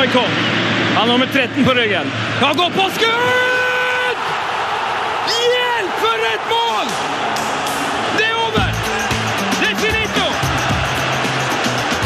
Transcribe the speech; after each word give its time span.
Michael. 0.00 0.30
Han 0.94 0.96
har 0.96 1.06
nummer 1.06 1.26
13 1.32 1.64
på 1.64 1.74
ryggen. 1.74 2.06
Han 2.40 2.56
går 2.56 2.70
på 2.70 2.84
skudd! 2.96 4.18
Hjelp, 5.54 5.94
for 6.02 6.18
et 6.34 6.44
mål! 6.54 6.86
Det 8.18 8.26
er 8.30 8.34
over! 8.46 8.68
Det 9.60 9.68
er 9.70 9.76
finito! 9.84 10.26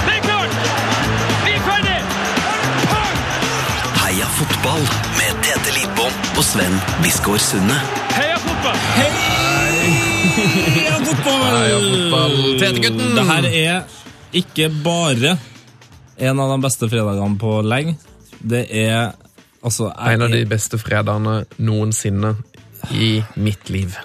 Det 0.07 0.15
er 0.17 0.23
klart! 0.29 0.53
Vi 1.45 1.53
er 1.57 1.63
ferdig! 1.69 1.99
Heia 4.03 4.29
fotball 4.39 4.85
med 5.19 5.43
Tete 5.45 5.71
Lidbom 5.79 6.15
og 6.37 6.45
Sven 6.45 6.81
Biskår 7.03 7.39
Sunde. 7.43 7.79
Heia 8.17 8.39
fotball! 8.47 8.79
Heia 10.79 10.97
fotball! 11.05 12.41
Tete-gutten! 12.61 13.15
Det 13.17 13.25
her 13.33 13.45
er 13.53 13.81
ikke 14.45 14.71
bare 14.85 15.39
en 16.19 16.41
av 16.43 16.51
de 16.55 16.61
beste 16.65 16.89
fredagene 16.91 17.39
på 17.41 17.53
lenge. 17.67 17.97
Det 18.39 18.65
er 18.71 19.13
altså 19.65 19.89
jeg 19.91 20.15
En 20.19 20.23
av 20.29 20.33
de 20.35 20.45
beste 20.49 20.79
fredagene 20.81 21.41
noensinne 21.59 22.35
i 22.95 23.19
mitt 23.37 23.71
liv. 23.75 23.97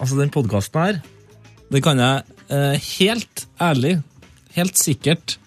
Altså, 0.00 0.18
den 0.18 0.32
podkasten 0.34 0.80
her, 0.82 0.98
det 1.72 1.80
kan 1.84 1.98
jeg 2.02 2.24
eh, 2.52 2.88
helt 3.00 3.46
ærlig, 3.62 3.94
helt 4.56 4.76
sikkert 4.78 5.38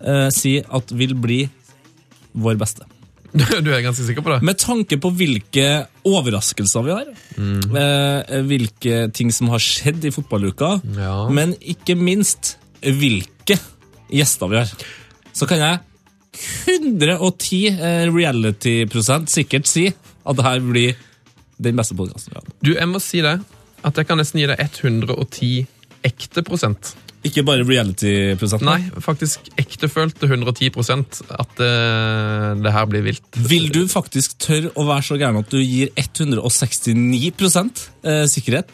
eh, 0.00 0.28
si 0.34 0.58
at 0.62 0.92
vil 0.96 1.16
bli 1.18 1.40
vår 2.36 2.60
beste. 2.60 2.86
Du 3.36 3.68
er 3.74 3.82
ganske 3.84 4.04
sikker 4.06 4.24
på 4.24 4.30
det? 4.32 4.38
Med 4.46 4.56
tanke 4.62 4.96
på 5.02 5.10
hvilke 5.12 5.64
overraskelser 6.08 6.84
vi 6.86 6.94
har, 6.94 7.08
eh, 7.36 8.36
hvilke 8.46 9.00
ting 9.16 9.32
som 9.34 9.50
har 9.52 9.60
skjedd 9.60 10.06
i 10.08 10.12
fotballuka, 10.14 10.76
Ja. 10.96 11.26
men 11.28 11.52
ikke 11.60 11.96
minst 11.98 12.54
hvilke 12.80 13.58
gjester 14.12 14.52
vi 14.52 14.60
har, 14.62 14.70
så 15.36 15.48
kan 15.48 15.60
jeg 15.60 15.78
110 16.66 17.60
eh, 17.70 18.04
reality-prosent 18.12 19.32
sikkert 19.32 19.68
si 19.70 19.86
at 19.90 20.36
det 20.36 20.44
her 20.44 20.60
blir 20.64 20.96
den 21.62 21.78
beste 21.78 21.96
podkasten 21.96 22.34
vi 22.34 22.40
har. 22.40 22.52
Du, 22.60 22.70
jeg 22.74 22.90
må 22.90 23.00
si 23.00 23.22
det, 23.24 23.38
at 23.86 23.98
jeg 23.98 24.08
kan 24.08 24.20
nesten 24.20 24.42
gi 24.42 24.48
deg 24.50 24.60
110 24.60 25.52
ekte 26.06 26.44
prosent. 26.46 26.94
Ikke 27.26 27.42
bare 27.46 27.64
reality-prosent. 27.66 28.62
Nei, 28.66 28.78
faktisk 29.02 29.48
ektefølte 29.58 30.28
110 30.28 30.68
at 30.76 31.62
eh, 31.64 32.50
det 32.62 32.74
her 32.76 32.90
blir 32.90 33.06
vilt. 33.06 33.40
Vil 33.48 33.70
du 33.74 33.86
faktisk 33.90 34.36
tørre 34.42 34.74
å 34.76 34.86
være 34.88 35.08
så 35.08 35.18
gæren 35.20 35.40
at 35.40 35.50
du 35.50 35.58
gir 35.62 35.90
169 35.96 37.32
prosent 37.38 37.88
sikkerhet? 38.30 38.70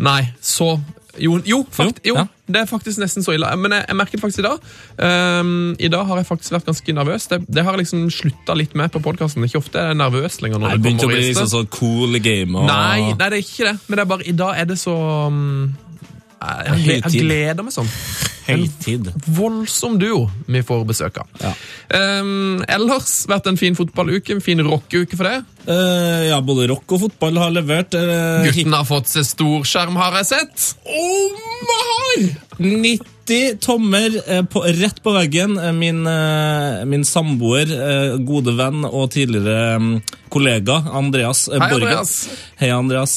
Nei, 0.00 0.22
så 0.40 0.78
Jo, 1.18 1.40
jo, 1.44 1.64
fakt, 1.74 2.00
Jo, 2.04 2.14
jo 2.14 2.20
ja. 2.20 2.26
det 2.46 2.60
er 2.62 2.68
faktisk 2.70 3.00
nesten 3.02 3.24
så 3.26 3.34
ille. 3.34 3.48
Men 3.58 3.72
jeg, 3.74 3.84
jeg 3.88 3.96
merket 3.98 4.22
faktisk 4.22 4.44
i 4.44 4.46
dag 4.46 4.58
Um, 5.00 5.74
I 5.78 5.88
dag 5.88 6.04
har 6.06 6.20
jeg 6.20 6.26
faktisk 6.28 6.52
vært 6.52 6.66
ganske 6.68 6.92
nervøs. 6.92 7.26
Det, 7.30 7.40
det 7.48 7.64
har 7.64 7.72
jeg 7.74 7.84
liksom 7.84 8.06
slutta 8.12 8.54
litt 8.58 8.74
med 8.78 8.90
på 8.92 9.00
podkasten. 9.02 9.44
Ikke 9.46 9.58
ofte 9.62 9.80
er 9.80 9.92
jeg 9.92 10.00
nervøs 10.00 10.40
lenger. 10.42 10.58
når 10.58 10.68
nei, 10.68 10.76
det 10.76 10.84
begynte 10.84 11.06
å 11.06 11.12
bli 11.12 11.20
liksom 11.24 11.50
sånn 11.50 11.70
cool 11.74 12.18
gamer. 12.22 12.66
Nei, 12.68 13.10
nei, 13.10 13.14
det 13.18 13.30
er 13.30 13.38
ikke 13.40 13.68
det. 13.70 13.76
Men 13.86 13.96
det 13.96 14.04
er 14.04 14.10
bare, 14.12 14.26
i 14.26 14.36
dag 14.36 14.60
er 14.60 14.68
det 14.70 14.78
så 14.80 14.96
um, 15.30 15.70
jeg, 16.40 17.02
jeg, 17.04 17.20
gleder 17.20 17.64
meg 17.66 17.74
sånn. 17.74 17.88
Høytid. 18.48 19.10
Voldsom 19.36 19.98
duo 20.00 20.24
vi 20.50 20.62
får 20.66 20.86
besøk 20.88 21.20
av. 21.22 21.28
Ja. 21.42 21.52
Um, 22.22 22.62
ellers 22.70 23.12
vært 23.30 23.50
en 23.50 23.60
fin 23.60 23.76
fotballuke, 23.78 24.32
en 24.34 24.44
fin 24.44 24.62
rockeuke 24.64 25.18
for 25.18 25.28
det. 25.28 25.42
Uh, 25.68 26.30
ja, 26.30 26.40
både 26.44 26.70
rock 26.72 26.96
og 26.96 27.04
fotball 27.04 27.40
har 27.42 27.52
levert. 27.54 27.94
Uh, 27.94 28.40
Gutten 28.46 28.76
har 28.76 28.88
fått 28.88 29.12
seg 29.12 29.28
storskjerm, 29.28 30.00
har 30.00 30.16
jeg 30.22 30.32
sett. 30.32 30.70
Oh 30.88 31.48
90 32.60 33.60
tommer 33.62 34.16
eh, 34.26 34.40
på, 34.50 34.64
rett 34.80 34.98
på 35.04 35.12
veggen. 35.14 35.54
Min, 35.78 36.02
min 36.90 37.04
samboer, 37.06 37.70
gode 38.26 38.56
venn 38.58 38.82
og 38.88 39.12
tidligere 39.14 39.76
mm, 39.78 39.92
kollega 40.34 40.80
Andreas 40.98 41.44
Hei, 41.46 41.60
Borgen. 41.62 41.86
Andreas. 41.86 42.16
Hei, 42.58 42.72
Andreas. 42.74 43.14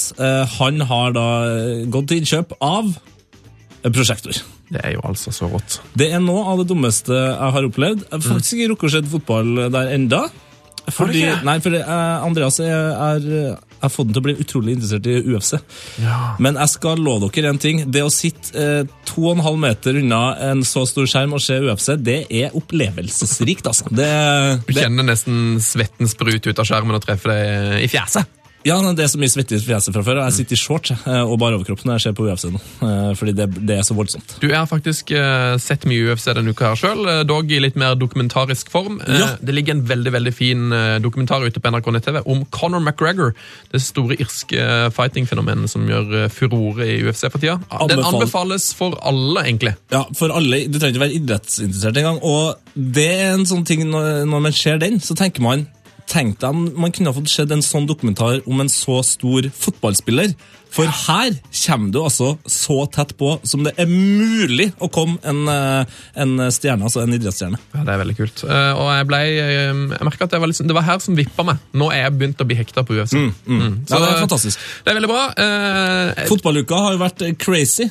Han 0.60 0.86
har 0.92 1.18
da 1.18 1.26
gått 1.92 2.12
til 2.12 2.22
innkjøp 2.22 2.54
av 2.62 2.94
prosjektor. 3.92 4.40
Det 4.72 4.82
er 4.84 4.96
jo 4.96 5.04
altså 5.08 5.34
så 5.36 5.50
rått. 5.52 5.82
Det 5.98 6.10
er 6.14 6.24
noe 6.24 6.46
av 6.54 6.62
det 6.62 6.70
dummeste 6.72 7.14
jeg 7.14 7.52
har 7.58 7.68
opplevd. 7.68 8.08
Jeg 8.08 8.16
har 8.16 8.26
faktisk 8.26 8.58
ikke 8.58 8.72
rukket 8.74 8.90
å 8.90 8.94
se 8.96 9.06
fotball 9.18 9.54
der 9.74 9.94
enda. 9.98 10.26
Fordi, 10.92 11.22
nei, 11.48 11.60
fordi 11.64 11.80
uh, 11.80 12.26
Andreas 12.26 12.58
er, 12.60 12.90
er 12.92 13.28
Jeg 13.30 13.84
har 13.86 13.92
fått 13.92 14.10
den 14.10 14.18
til 14.18 14.20
å 14.20 14.26
bli 14.26 14.36
utrolig 14.44 14.74
interessert 14.76 15.08
i 15.08 15.16
UFC. 15.32 15.54
Men 16.44 16.60
jeg 16.60 16.72
skal 16.74 17.00
love 17.04 17.30
dere 17.32 17.54
en 17.54 17.62
ting. 17.62 17.86
Det 17.92 18.04
å 18.04 18.12
sitte 18.12 18.52
eh, 18.60 18.92
to 19.08 19.26
og 19.26 19.38
en 19.38 19.44
halv 19.44 19.60
meter 19.60 20.00
unna 20.00 20.22
en 20.50 20.64
så 20.68 20.86
stor 20.88 21.08
skjerm 21.10 21.36
og 21.36 21.44
se 21.44 21.58
UFC, 21.60 21.90
det 22.00 22.20
er 22.32 22.56
opplevelsesrikt, 22.56 23.68
altså. 23.68 23.92
Det, 23.92 24.08
Du 24.68 24.72
det, 24.72 24.86
kjenner 24.86 25.08
nesten 25.08 25.60
svetten 25.64 26.12
sprute 26.12 26.52
ut 26.52 26.64
av 26.64 26.68
skjermen 26.68 26.96
og 26.96 27.04
treffer 27.04 27.36
deg 27.36 27.84
i 27.84 27.92
fjeset. 27.92 28.43
Ja, 28.66 28.78
det 28.96 29.04
er 29.04 29.10
så 29.12 29.20
mye 29.20 29.32
svette 29.32 29.58
i 29.58 29.62
fjeset 29.64 29.94
fra 29.96 30.04
før. 30.06 30.20
Jeg 30.24 30.34
sitter 30.38 30.56
i 30.56 30.60
shorts 30.62 30.92
eh, 30.96 31.22
og 31.24 31.36
bare 31.42 31.58
overkropp 31.58 31.82
når 31.88 31.98
jeg 31.98 32.04
ser 32.06 32.16
på 32.18 32.26
UFC 32.30 32.46
nå. 32.54 32.62
eh, 32.88 33.10
Fordi 33.20 33.34
det, 33.38 33.48
det 33.68 33.78
er 33.80 33.84
så 33.88 33.96
voldsomt. 33.98 34.38
Du, 34.42 34.48
Jeg 34.48 34.58
har 34.60 34.70
faktisk 34.70 35.12
eh, 35.18 35.56
sett 35.62 35.84
mye 35.90 36.14
UFC 36.14 36.30
denne 36.38 36.54
uka 36.56 36.72
her 36.72 36.80
sjøl, 36.80 37.04
dog 37.30 37.52
i 37.52 37.60
litt 37.64 37.76
mer 37.80 37.98
dokumentarisk 38.00 38.72
form. 38.74 39.02
Ja. 39.08 39.34
Det 39.42 39.56
ligger 39.58 39.76
en 39.78 39.84
veldig 39.90 40.14
veldig 40.16 40.34
fin 40.38 40.70
dokumentar 41.04 41.44
ute 41.46 41.60
på 41.64 41.74
NRK 41.74 41.92
nett-TV 41.98 42.22
om 42.30 42.46
Conor 42.56 42.80
McGregor, 42.84 43.34
det 43.74 43.82
store 43.84 44.16
irske 44.24 44.64
fighting-fenomenet 44.96 45.70
som 45.72 45.84
gjør 45.90 46.28
furore 46.34 46.88
i 46.88 47.00
UFC 47.04 47.26
for 47.30 47.40
tida. 47.44 47.60
Den 47.90 48.00
Anbefal- 48.00 48.14
anbefales 48.24 48.70
for 48.78 48.96
alle, 49.04 49.44
egentlig. 49.48 49.76
Ja, 49.94 50.06
for 50.16 50.32
alle, 50.34 50.64
Du 50.72 50.80
trenger 50.80 50.96
ikke 50.96 51.06
være 51.08 51.20
idrettsinteressert 51.20 51.98
engang. 52.00 52.20
Og 52.24 52.56
det 52.76 53.10
er 53.20 53.34
en 53.36 53.46
sånn 53.50 53.66
ting 53.68 53.84
når, 53.92 54.24
når 54.30 54.46
man 54.48 54.56
ser 54.56 54.80
den, 54.82 55.00
så 55.04 55.16
tenker 55.20 55.44
man 55.44 55.68
Tenk 56.12 56.40
deg 56.42 56.58
man 56.78 56.92
kunne 56.94 57.12
ha 57.12 57.18
fått 57.18 57.32
sett 57.32 57.54
en 57.54 57.64
sånn 57.66 57.88
dokumentar 57.90 58.42
om 58.50 58.62
en 58.64 58.72
så 58.72 59.00
stor 59.06 59.48
fotballspiller. 59.50 60.34
For 60.74 60.90
her 60.90 61.36
kommer 61.64 61.92
du 61.94 62.00
altså 62.02 62.32
så 62.50 62.80
tett 62.92 63.12
på 63.20 63.36
som 63.46 63.62
det 63.66 63.76
er 63.78 63.86
mulig 63.90 64.72
å 64.82 64.90
komme 64.94 65.20
en, 65.30 65.44
eh, 65.48 65.86
en 66.24 66.34
stjerne, 66.52 66.88
altså 66.88 67.04
en 67.04 67.14
idrettsstjerne. 67.14 67.60
Ja, 67.76 67.84
Det 67.84 67.94
er 67.94 68.02
veldig 68.02 68.16
kult. 68.18 68.44
Eh, 68.48 68.72
og 68.74 68.90
jeg 68.90 69.08
ble, 69.12 69.20
eh, 69.22 69.52
jeg 69.70 70.08
merket 70.10 70.26
at 70.26 70.34
det 70.34 70.42
var, 70.42 70.50
liksom, 70.50 70.68
det 70.72 70.78
var 70.80 70.88
her 70.88 71.04
som 71.06 71.16
vippa 71.20 71.46
meg. 71.46 71.62
Nå 71.78 71.92
er 71.94 72.04
jeg 72.08 72.18
begynt 72.18 72.42
å 72.42 72.48
bli 72.50 72.58
hekta 72.58 72.82
på 72.88 72.98
UFC. 72.98 73.14
Mm, 73.46 73.86
Ja, 73.90 74.00
det 74.00 74.10
er 74.10 74.24
fantastisk. 74.26 74.58
Det 74.84 74.92
er 74.96 75.00
veldig 75.00 75.12
bra. 75.14 75.24
Eh, 75.38 76.26
Fotballuka 76.32 76.82
har 76.88 76.98
jo 76.98 77.04
vært 77.06 77.24
crazy. 77.38 77.90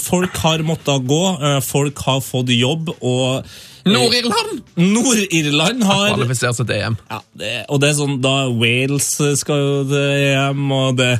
Folk 0.00 0.36
har 0.46 0.64
måttet 0.64 1.06
gå, 1.06 1.22
folk 1.62 1.98
har 2.08 2.20
fått 2.24 2.48
jobb, 2.56 2.88
og 3.02 3.44
Nord-Irland 3.84 4.62
Nord-Irland 4.80 5.82
har 5.84 6.14
Kvalifisert 6.14 6.56
seg 6.56 6.68
til 6.70 6.78
EM. 6.80 6.94
Ja, 7.10 7.18
det, 7.36 7.50
og 7.68 7.82
det 7.82 7.90
er 7.90 7.96
sånn, 7.98 8.14
da 8.24 8.32
Wales 8.48 9.10
skal 9.36 9.60
jo 9.60 9.74
til 9.90 10.14
EM, 10.30 10.62
og 10.72 10.96
det, 10.96 11.10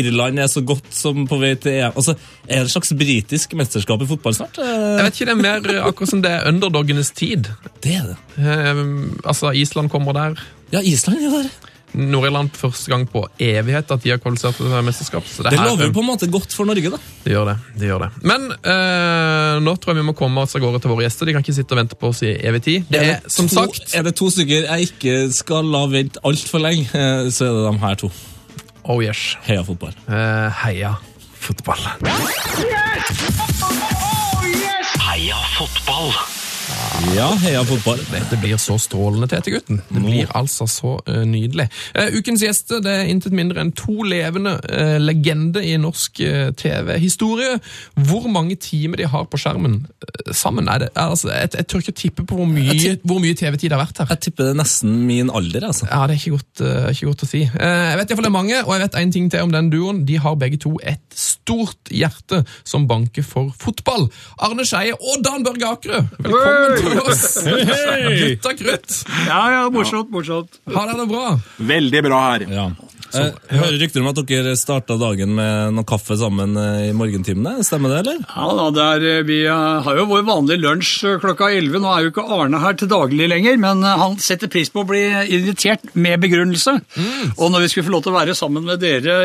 Irland 0.00 0.40
er 0.42 0.47
så 0.52 0.62
godt 0.66 0.90
som 0.94 1.24
på 1.30 1.38
vei 1.40 1.54
til 1.60 1.78
EM. 1.78 1.94
Altså, 1.94 2.16
er 2.48 2.62
det 2.62 2.66
et 2.68 2.74
slags 2.74 2.92
britisk 2.98 3.56
mesterskap 3.58 4.02
i 4.04 4.10
fotball 4.10 4.36
snart? 4.36 4.60
Jeg 4.60 5.04
vet 5.04 5.14
ikke, 5.20 5.30
Det 5.30 5.36
er 5.36 5.42
mer 5.42 5.80
akkurat 5.88 6.12
som 6.12 6.22
det 6.24 6.34
er 6.34 6.48
underdoggenes 6.50 7.10
tid. 7.16 7.50
Det 7.84 7.96
er 8.00 8.12
det. 8.12 8.18
Eh, 8.38 8.84
altså, 9.24 9.52
Island 9.52 9.90
kommer 9.90 10.16
der. 10.16 10.38
Ja, 10.72 10.80
Island 10.84 11.22
er 11.24 11.42
der. 11.42 11.50
Nord-Irland 11.96 12.52
første 12.56 12.90
gang 12.92 13.06
på 13.08 13.22
evighet 13.40 13.90
at 13.94 14.02
de 14.04 14.10
har 14.12 14.20
kvalifisert 14.20 14.58
til 14.60 14.72
mesterskap. 14.84 15.24
Så 15.26 15.42
det, 15.42 15.54
Det 15.54 15.64
lover 15.64 15.88
jo 15.88 15.94
på 15.96 16.02
en 16.04 16.10
måte 16.10 16.28
godt 16.30 16.52
for 16.52 16.68
Norge, 16.68 16.90
da. 16.92 16.98
det 17.24 17.32
gjør 17.32 17.48
det. 17.48 17.56
det 17.80 17.88
gjør 17.88 18.04
det. 18.04 18.10
Men 18.28 18.48
eh, 18.52 19.60
nå 19.64 19.76
tror 19.76 19.94
jeg 19.94 20.02
vi 20.02 20.08
må 20.10 20.16
komme 20.18 20.44
oss 20.44 20.56
av 20.58 20.64
gårde 20.64 20.82
til 20.84 20.92
våre 20.92 21.06
gjester. 21.06 21.28
De 21.30 21.36
kan 21.36 21.44
ikke 21.46 21.56
sitte 21.56 21.76
og 21.76 21.80
vente 21.80 21.98
på 21.98 22.10
oss 22.12 22.22
i 22.26 22.34
evig 22.36 22.62
tid. 22.66 22.88
Det 22.92 23.04
er, 23.14 23.20
som 23.32 23.48
to, 23.48 23.62
sagt 23.62 23.96
Er 23.96 24.04
det 24.04 24.14
to 24.20 24.28
stykker 24.34 24.68
jeg 24.68 24.90
ikke 24.90 25.16
skal 25.34 25.70
la 25.72 25.86
vente 25.90 26.20
altfor 26.28 26.62
lenge, 26.62 26.88
så 27.34 27.48
er 27.48 27.56
det 27.56 27.64
de 27.70 27.78
her 27.86 28.02
to. 28.04 28.12
Oh 28.90 29.00
yes. 29.00 29.36
Heia 29.46 29.62
fotball. 29.64 29.92
Uh, 30.08 30.48
heia 30.64 30.96
fotball. 31.34 31.76
Heia 34.98 35.36
fotball! 35.58 36.37
Ja, 37.16 37.28
heia 37.40 37.62
fotball. 37.64 38.00
Dette 38.12 38.36
blir 38.40 38.58
så 38.60 38.76
strålende, 38.80 39.28
Tete 39.30 39.52
gutten. 39.52 39.80
Det 39.88 40.00
blir 40.02 40.28
altså 40.36 40.66
så 40.68 40.96
uh, 41.06 41.22
nydelig. 41.26 41.68
Uh, 41.96 42.18
ukens 42.18 42.42
gjester 42.44 42.82
det 42.84 42.92
er 42.92 43.08
intet 43.10 43.34
mindre 43.36 43.62
enn 43.62 43.72
to 43.76 44.04
levende 44.06 44.52
uh, 44.60 44.98
legender 45.00 45.64
i 45.64 45.76
norsk 45.80 46.20
eh, 46.24 46.50
TV-historie. 46.58 47.56
Hvor 48.08 48.28
mange 48.30 48.58
timer 48.60 49.00
de 49.00 49.08
har 49.08 49.24
på 49.30 49.40
skjermen 49.40 49.80
eh, 49.88 50.32
sammen? 50.36 50.68
Er 50.68 50.84
det, 50.84 50.90
altså, 51.00 51.30
jeg, 51.32 51.52
jeg 51.56 51.68
tør 51.70 51.84
ikke 51.84 51.96
tippe 52.02 52.26
på 52.28 52.38
hvor 52.38 52.48
mye, 52.50 52.96
hvor 53.08 53.22
mye 53.22 53.36
TV-tid 53.38 53.70
det 53.70 53.78
har 53.78 53.84
vært 53.86 54.02
her. 54.02 54.10
Jeg 54.12 54.26
tipper 54.28 54.48
det 54.50 54.54
er 54.54 54.60
nesten 54.60 54.98
min 55.08 55.32
alder, 55.32 55.68
altså. 55.70 55.88
Ja, 55.88 56.04
Det 56.06 56.16
er 56.16 56.22
ikke 56.22 56.36
godt, 56.36 56.64
eh, 56.66 56.90
ikke 56.92 57.10
godt 57.10 57.24
å 57.24 57.30
si. 57.30 57.42
Eh, 57.48 57.84
jeg 57.88 58.00
vet 58.02 58.04
i 58.04 58.12
hvert 58.12 58.20
fall 58.20 58.28
det 58.28 58.32
er 58.32 58.36
mange, 58.38 58.60
og 58.64 58.74
jeg 58.74 58.84
vet 58.84 59.00
en 59.02 59.16
ting 59.16 59.30
til 59.32 59.48
om 59.48 59.54
den 59.54 59.72
duoen. 59.72 60.04
De 60.08 60.20
har 60.20 60.38
begge 60.40 60.60
to 60.66 60.76
et 60.82 61.04
stort 61.18 61.92
hjerte 61.94 62.42
som 62.68 62.86
banker 62.90 63.26
for 63.26 63.54
fotball. 63.58 64.08
Arne 64.44 64.66
Skeie 64.68 64.96
og 64.98 65.24
Dan 65.24 65.46
Børge 65.46 65.72
Akerø, 65.72 66.04
velkommen 66.18 66.78
til 66.82 66.97
oss! 67.04 67.38
Gutta 67.44 68.54
krutt! 68.58 68.98
Ja, 69.26 69.40
ja, 69.52 69.62
morsomt, 69.70 70.10
morsomt. 70.10 70.60
Ha 70.74 70.86
det 70.92 71.06
bra? 71.10 71.38
Veldig 71.56 72.02
bra 72.04 72.20
her. 72.30 72.46
Ja. 72.52 72.70
Eh, 73.14 73.30
Jeg 73.50 73.60
hører 73.62 73.78
rykter 73.80 74.02
om 74.02 74.08
at 74.10 74.18
dere 74.28 74.54
starta 74.58 74.96
dagen 75.00 75.32
med 75.36 75.74
noe 75.76 75.86
kaffe 75.88 76.16
sammen 76.20 76.56
eh, 76.60 76.88
i 76.90 76.94
morgentimene. 76.96 77.62
Stemmer 77.66 77.94
det, 77.94 78.00
eller? 78.02 78.18
Ja, 78.28 78.48
da, 78.58 78.66
det 78.74 78.86
er, 78.86 79.06
eh, 79.18 79.22
Vi 79.28 79.38
har 79.48 80.00
jo 80.00 80.06
vår 80.10 80.26
vanlige 80.28 80.60
lunsj 80.62 81.16
klokka 81.22 81.50
11. 81.56 81.80
Nå 81.84 81.92
er 81.94 82.04
jo 82.06 82.12
ikke 82.12 82.26
Arne 82.38 82.60
her 82.62 82.76
til 82.78 82.90
daglig 82.90 83.28
lenger, 83.32 83.56
men 83.60 83.82
han 83.86 84.18
setter 84.22 84.50
pris 84.52 84.70
på 84.74 84.84
å 84.84 84.88
bli 84.88 85.02
invitert 85.38 85.94
med 85.94 86.20
begrunnelse. 86.22 86.76
Og 87.38 87.52
når 87.52 87.64
vi 87.64 87.70
skulle 87.72 87.88
få 87.88 87.94
lov 87.96 88.04
til 88.06 88.12
å 88.12 88.18
være 88.18 88.36
sammen 88.36 88.66
med 88.68 88.82
dere 88.82 89.16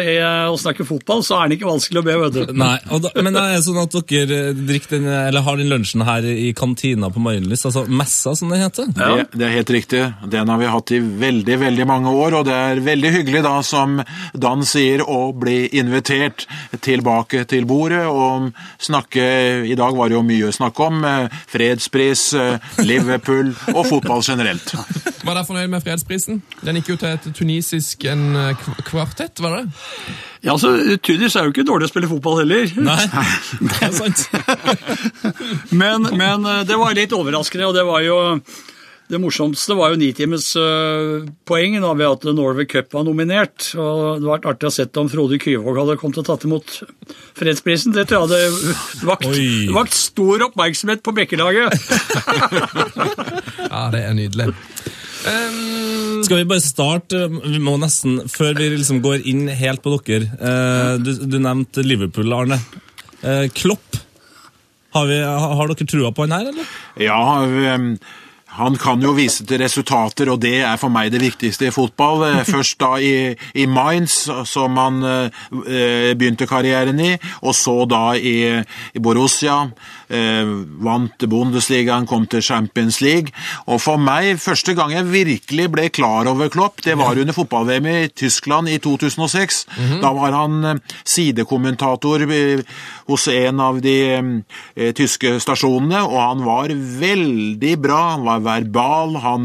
og 0.51 0.59
snakke 0.62 0.85
fotball, 0.88 1.24
så 1.25 1.41
er 1.41 1.50
det 1.51 1.59
ikke 1.59 1.71
vanskelig 1.71 2.01
å 2.01 2.06
be, 2.07 2.18
vet 2.24 2.38
du. 2.38 2.53
Nei, 2.59 2.77
og 2.94 3.03
da, 3.06 3.12
Men 3.19 3.35
det 3.35 3.44
er 3.57 3.63
sånn 3.65 3.81
at 3.83 3.97
dere 4.09 4.41
den, 4.53 5.07
eller 5.07 5.44
har 5.45 5.59
den 5.59 5.71
lunsjen 5.71 6.03
her 6.07 6.25
i 6.30 6.51
kantina 6.57 7.09
på 7.13 7.21
Marienlyst, 7.24 7.68
altså 7.69 7.85
messa, 7.89 8.35
som 8.38 8.51
det 8.53 8.62
heter? 8.63 8.89
Det, 8.95 9.27
det 9.35 9.47
er 9.47 9.56
helt 9.57 9.74
riktig. 9.74 10.03
Den 10.31 10.51
har 10.51 10.59
vi 10.62 10.71
hatt 10.71 10.91
i 10.95 11.00
veldig, 11.01 11.59
veldig 11.68 11.88
mange 11.89 12.13
år, 12.13 12.39
og 12.39 12.47
det 12.47 12.56
er 12.57 12.81
veldig 12.85 13.12
hyggelig 13.19 13.44
da, 13.45 13.56
som 13.73 13.99
Dan 14.33 14.63
sier, 14.67 15.03
å 15.03 15.31
bli 15.37 15.65
invitert 15.79 16.45
tilbake 16.83 17.43
til 17.49 17.67
bordet 17.69 18.03
og 18.09 18.51
snakke 18.81 19.25
I 19.67 19.77
dag 19.79 19.95
var 19.97 20.11
det 20.11 20.17
jo 20.17 20.25
mye 20.25 20.51
snakk 20.53 20.79
om 20.83 21.03
eh, 21.07 21.39
fredspris, 21.51 22.25
eh, 22.37 22.73
Liverpool 22.85 23.53
og 23.73 23.85
fotball 23.89 24.23
generelt. 24.25 24.73
Var 25.25 25.37
dere 25.37 25.47
fornøyd 25.47 25.71
med 25.71 25.83
fredsprisen? 25.85 26.41
Den 26.61 26.79
gikk 26.79 26.93
jo 26.93 26.99
til 27.01 27.15
et 27.15 27.27
tunisisk 27.35 28.05
en 28.11 28.23
eh, 28.39 28.67
kvartett, 28.89 29.39
var 29.43 29.57
det? 29.57 29.63
Ja, 30.43 30.57
altså, 30.57 30.73
Tunis 30.99 31.37
er 31.39 31.47
jo 31.47 31.53
ikke 31.53 31.65
dårlig 31.67 31.87
å 31.87 31.93
spille 31.93 32.09
fotball 32.11 32.41
heller. 32.41 32.67
Nei, 32.83 32.99
det 33.69 33.79
er 33.87 33.95
sant. 33.95 34.25
Men, 35.83 36.05
men 36.19 36.43
det 36.67 36.75
var 36.77 36.93
litt 36.95 37.13
overraskende, 37.15 37.69
og 37.69 37.75
det 37.75 37.83
var 37.87 38.03
jo 38.05 38.17
det 39.13 39.21
morsomste 39.21 39.75
var 39.77 39.94
jo 39.94 40.00
nitimes 40.01 40.50
uh, 40.60 41.24
poeng 41.48 41.77
ved 41.80 42.06
at 42.07 42.25
Norway 42.33 42.65
Cup 42.69 42.92
var 42.95 43.06
nominert. 43.07 43.69
og 43.77 43.77
Det 43.77 44.25
hadde 44.25 44.31
vært 44.31 44.48
artig 44.51 44.69
å 44.69 44.74
sett 44.74 45.00
om 45.01 45.12
Frode 45.12 45.39
Kyvåg 45.42 45.80
hadde 45.83 45.98
kommet 46.01 46.19
og 46.24 46.27
tatt 46.27 46.48
imot 46.50 46.75
fredsprisen. 47.38 47.94
Det 47.95 48.07
tror 48.10 48.25
jeg 48.25 48.33
hadde 48.33 48.74
vakt, 49.12 49.30
vakt 49.77 49.98
stor 49.98 50.48
oppmerksomhet 50.50 51.06
på 51.06 51.15
Bekkelaget. 51.21 51.77
Ja, 53.74 53.88
det 53.89 54.04
er 54.06 54.13
nydelig. 54.13 54.51
Um, 55.24 56.19
Skal 56.25 56.42
vi 56.42 56.48
bare 56.51 56.62
starte, 56.62 57.24
vi 57.31 57.57
må 57.63 57.74
nesten, 57.81 58.19
før 58.30 58.54
vi 58.59 58.68
liksom 58.75 59.00
går 59.01 59.24
inn 59.31 59.48
helt 59.50 59.81
på 59.81 59.95
dere. 60.06 60.27
uh, 60.38 60.94
Du, 61.01 61.09
du 61.25 61.39
nevnte 61.42 61.81
Liverpool, 61.86 62.30
Arne. 62.38 62.59
Uh, 63.24 63.48
Klopp, 63.56 63.98
har, 64.94 65.07
vi, 65.09 65.18
har 65.24 65.71
dere 65.71 65.88
trua 65.89 66.12
på 66.13 66.27
han 66.27 66.36
her, 66.38 66.51
eller? 66.51 66.74
Ja, 67.01 67.18
ehm, 67.42 67.95
han 68.53 68.77
kan 68.77 69.01
jo 69.01 69.15
vise 69.17 69.45
til 69.50 69.61
resultater, 69.63 70.29
og 70.29 70.41
det 70.44 70.59
er 70.61 70.77
for 70.81 70.94
meg 70.94 71.09
det 71.13 71.23
viktigste 71.23 71.69
i 71.69 71.73
fotball. 71.73 72.25
Eh, 72.27 72.44
Først 72.53 72.77
da 72.81 72.95
i, 73.01 73.33
i 73.57 73.65
Mainz, 73.69 74.27
som 74.50 74.77
han 74.77 75.01
eh, 75.07 76.13
begynte 76.13 76.50
karrieren 76.50 77.01
i, 77.01 77.15
og 77.41 77.57
så 77.57 77.79
da 77.89 78.05
i, 78.17 78.38
i 78.94 79.03
Borussia. 79.03 79.63
Eh, 80.09 80.45
vant 80.83 81.25
Bundesligaen, 81.29 82.07
kom 82.07 82.25
til 82.27 82.44
Champions 82.44 83.00
League. 83.01 83.31
Og 83.67 83.81
for 83.81 84.01
meg, 84.01 84.38
første 84.41 84.75
gang 84.75 84.91
jeg 84.94 85.09
virkelig 85.11 85.69
ble 85.71 85.88
klar 85.94 86.27
over 86.29 86.51
Klopp, 86.53 86.83
det 86.83 86.97
var 87.00 87.19
under 87.19 87.35
fotball-VM 87.35 87.88
i 87.88 88.07
Tyskland 88.11 88.69
i 88.69 88.79
2006. 88.83 89.63
Da 90.01 90.11
var 90.15 90.35
han 90.35 90.63
eh, 90.65 90.81
sidekommentator 91.07 92.25
eh, 92.27 92.63
hos 93.07 93.27
en 93.27 93.59
av 93.63 93.79
de 93.83 93.97
eh, 94.13 94.91
tyske 94.95 95.38
stasjonene, 95.44 96.03
og 96.03 96.19
han 96.19 96.44
var 96.45 96.73
veldig 96.99 97.73
bra. 97.81 98.01
Han 98.13 98.27
var 98.27 98.44
verbal, 98.44 99.17
han 99.23 99.41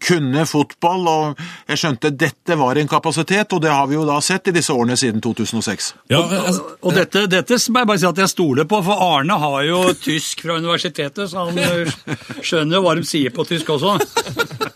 kunne 0.00 0.44
fotball, 0.48 1.06
og 1.08 1.40
jeg 1.68 1.80
skjønte 1.80 2.10
dette 2.16 2.56
var 2.58 2.78
en 2.78 2.90
kapasitet, 2.90 3.52
og 3.52 3.62
det 3.64 3.72
har 3.72 3.88
vi 3.90 3.96
jo 3.96 4.04
da 4.08 4.18
sett 4.24 4.50
i 4.50 4.54
disse 4.54 4.72
årene 4.74 4.96
siden 5.00 5.22
2006. 5.24 5.92
Ja, 6.12 6.22
altså, 6.22 6.76
Og 6.80 6.96
dette, 6.96 7.26
dette 7.30 7.58
må 7.70 7.82
jeg 7.82 7.90
bare 7.90 8.02
si 8.02 8.08
at 8.08 8.20
jeg 8.22 8.32
stoler 8.32 8.68
på, 8.68 8.80
for 8.84 9.04
Arne 9.04 9.19
har 9.28 9.62
jo 9.66 9.80
tysk 10.00 10.44
fra 10.46 10.56
universitetet, 10.56 11.28
så 11.28 11.46
han 11.48 11.58
eh, 11.60 11.90
skjønner 12.40 12.78
jo 12.78 12.84
hva 12.86 12.94
de 12.96 13.04
sier 13.06 13.34
på 13.34 13.44
tysk 13.48 13.74
også. 13.76 13.98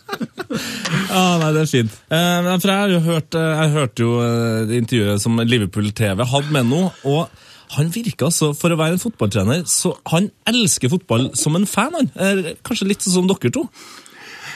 ah, 1.17 1.35
nei, 1.41 1.49
det 1.55 1.63
er 1.63 1.71
fint. 1.71 1.97
Eh, 2.13 2.51
for 2.61 2.73
jeg, 2.73 3.01
hørt, 3.07 3.39
eh, 3.39 3.51
jeg 3.63 3.73
hørte 3.75 4.05
jo 4.05 4.13
eh, 4.23 4.77
intervjuet 4.77 5.23
som 5.23 5.41
Liverpool 5.41 5.91
TV 5.97 6.23
hadde 6.29 6.55
med 6.55 6.69
nå, 6.69 6.81
og 7.09 7.75
han 7.75 7.89
virker 7.91 8.27
altså, 8.27 8.51
for 8.53 8.71
å 8.71 8.79
være 8.79 8.95
en 8.95 9.01
fotballtrener, 9.01 9.63
så 9.69 9.95
han 10.11 10.29
elsker 10.47 10.91
fotball 10.93 11.31
som 11.37 11.57
en 11.57 11.65
fan, 11.69 11.95
han. 11.97 12.51
Kanskje 12.65 12.91
litt 12.91 13.03
sånn 13.03 13.17
som 13.17 13.29
dere 13.31 13.51
to? 13.53 13.65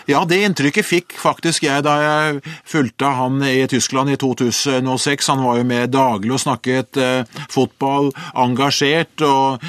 Ja, 0.10 0.24
det 0.26 0.40
inntrykket 0.42 0.88
fikk 0.88 1.14
faktisk 1.22 1.68
jeg 1.68 1.84
da 1.86 1.92
jeg 2.02 2.40
fulgte 2.66 3.12
han 3.14 3.44
i 3.46 3.68
Tyskland 3.70 4.10
i 4.10 4.18
2006. 4.18 5.28
Han 5.30 5.44
var 5.46 5.60
jo 5.60 5.68
med 5.70 5.94
daglig 5.94 6.34
og 6.34 6.42
snakket 6.42 6.98
eh, 6.98 7.42
fotball, 7.54 8.10
engasjert. 8.34 9.22
og 9.22 9.62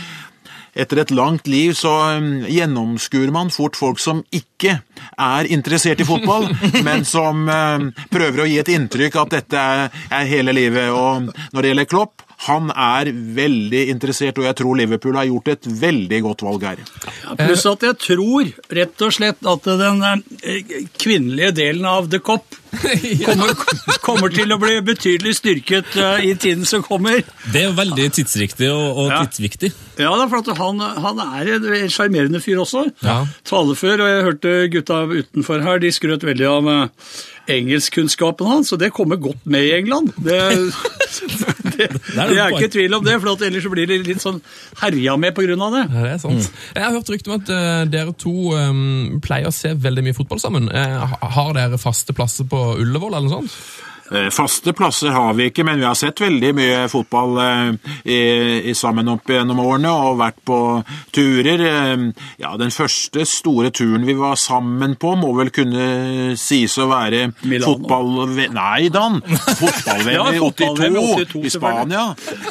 etter 0.81 1.01
et 1.03 1.11
langt 1.11 1.49
liv 1.51 1.75
så 1.75 1.93
um, 2.17 2.45
gjennomskuer 2.47 3.33
man 3.35 3.51
fort 3.51 3.77
folk 3.77 3.99
som 4.01 4.23
ikke 4.31 4.77
er 5.19 5.49
interessert 5.51 6.01
i 6.01 6.07
fotball, 6.09 6.47
men 6.87 7.05
som 7.05 7.43
um, 7.45 7.91
prøver 8.09 8.45
å 8.45 8.49
gi 8.49 8.61
et 8.63 8.71
inntrykk 8.71 9.19
at 9.21 9.35
dette 9.35 9.65
er 9.91 10.31
hele 10.31 10.55
livet. 10.57 10.89
Og 10.95 11.29
når 11.53 11.61
det 11.61 11.73
gjelder 11.75 11.91
Klopp, 11.91 12.25
han 12.47 12.71
er 12.73 13.11
veldig 13.37 13.83
interessert, 13.93 14.39
og 14.41 14.47
jeg 14.49 14.57
tror 14.57 14.79
Liverpool 14.79 15.19
har 15.19 15.27
gjort 15.29 15.51
et 15.53 15.67
veldig 15.83 16.21
godt 16.25 16.45
valg 16.47 16.63
her. 16.71 16.79
Pluss 17.37 17.67
at 17.69 17.83
jeg 17.85 17.99
tror 18.01 18.49
rett 18.81 19.05
og 19.05 19.13
slett 19.13 19.45
at 19.53 19.69
den 19.83 20.01
eh, 20.07 20.73
kvinnelige 20.97 21.53
delen 21.59 21.85
av 21.91 22.09
The 22.13 22.23
Cop 22.25 22.57
kommer, 23.27 23.53
kommer 24.05 24.31
til 24.33 24.55
å 24.55 24.59
bli 24.63 24.77
betydelig 24.87 25.35
styrket 25.41 25.97
eh, 26.01 26.25
i 26.31 26.33
tiden 26.41 26.65
som 26.69 26.85
kommer. 26.87 27.21
Det 27.53 27.65
er 27.67 27.75
veldig 27.77 28.09
tidsriktig 28.17 28.71
og, 28.73 28.87
og 29.05 29.11
Ja. 29.11 29.19
tidsviktig. 29.27 29.73
Ja, 30.01 30.13
da, 30.17 30.25
for 30.31 30.41
at 30.41 30.49
han, 30.63 30.81
han 31.05 31.21
er 31.27 31.51
en 31.59 31.93
sjarmerende 31.93 32.41
fyr 32.41 32.63
også. 32.63 32.87
Ja. 33.05 33.19
Talefør, 33.49 34.01
og 34.07 34.13
jeg 34.15 34.25
hørte 34.31 34.55
gutta 34.73 35.03
utenfor 35.11 35.61
her, 35.67 35.83
de 35.83 35.93
skrøt 35.93 36.25
veldig 36.25 36.49
av 36.49 36.71
eh, 36.73 37.13
engelskkunnskapen 37.57 38.49
hans, 38.49 38.73
og 38.75 38.81
det 38.83 38.93
kommer 38.97 39.21
godt 39.21 39.45
med 39.51 39.67
i 39.67 39.73
England. 39.79 40.13
Det, 40.17 40.39
det, 41.77 41.89
det 42.15 42.39
er 42.39 42.55
ikke 42.55 42.71
tvil 42.73 42.97
om 42.99 43.05
det, 43.05 43.19
for 43.23 43.35
at 43.35 43.45
ellers 43.49 43.67
så 43.67 43.73
blir 43.73 43.91
de 43.91 44.01
litt 44.07 44.23
sånn 44.23 44.41
herja 44.83 45.17
med 45.21 45.39
av 45.41 45.77
det. 45.77 45.85
Det 45.93 46.07
er 46.15 46.19
sant. 46.23 46.51
Jeg 46.75 46.85
har 46.85 46.97
hørt 46.97 47.13
rykte 47.13 47.33
om 47.33 47.39
at 47.41 47.53
eh, 47.55 47.85
dere 47.91 48.17
to 48.19 48.35
eh, 48.57 48.73
pleier 49.25 49.51
å 49.51 49.55
se 49.55 49.75
veldig 49.75 50.07
mye 50.09 50.17
fotball 50.17 50.43
sammen. 50.43 50.71
Eh, 50.73 51.15
har 51.37 51.55
dere 51.57 51.81
faste 51.81 52.17
plasser 52.17 52.49
på 52.51 52.65
Ullevål 52.81 53.15
eller 53.15 53.29
noe 53.29 53.41
sånt? 53.41 53.89
Eh, 54.11 54.29
Faste 54.35 54.73
plasser 54.75 55.13
har 55.15 55.35
vi 55.39 55.47
ikke, 55.51 55.65
men 55.67 55.79
vi 55.79 55.87
har 55.87 55.95
sett 55.99 56.19
veldig 56.21 56.51
mye 56.59 56.79
fotball 56.91 57.37
eh, 57.45 57.91
i, 58.11 58.19
i 58.71 58.75
sammen 58.75 59.09
opp 59.13 59.29
gjennom 59.31 59.61
årene 59.63 59.91
og 59.93 60.19
vært 60.21 60.41
på 60.47 60.59
turer. 61.15 61.63
Eh, 61.67 62.07
Ja, 62.41 62.55
Den 62.59 62.73
første 62.75 63.25
store 63.29 63.71
turen 63.75 64.07
vi 64.09 64.15
var 64.19 64.35
sammen 64.41 64.97
på, 65.01 65.13
må 65.21 65.31
vel 65.39 65.51
kunne 65.55 66.35
sies 66.41 66.75
å 66.81 66.89
være 66.91 67.31
Milano. 67.45 67.77
fotball... 67.77 68.37
Nei, 68.55 68.89
Dan! 68.93 69.21
Fotball-VM 69.23 70.15
Ja, 70.19 70.27
i 70.35 70.41
fotball-VM 70.43 70.99
82 70.99 71.21
i 71.21 71.25
82 71.25 71.45
i 71.47 71.53
Spania. 71.55 72.05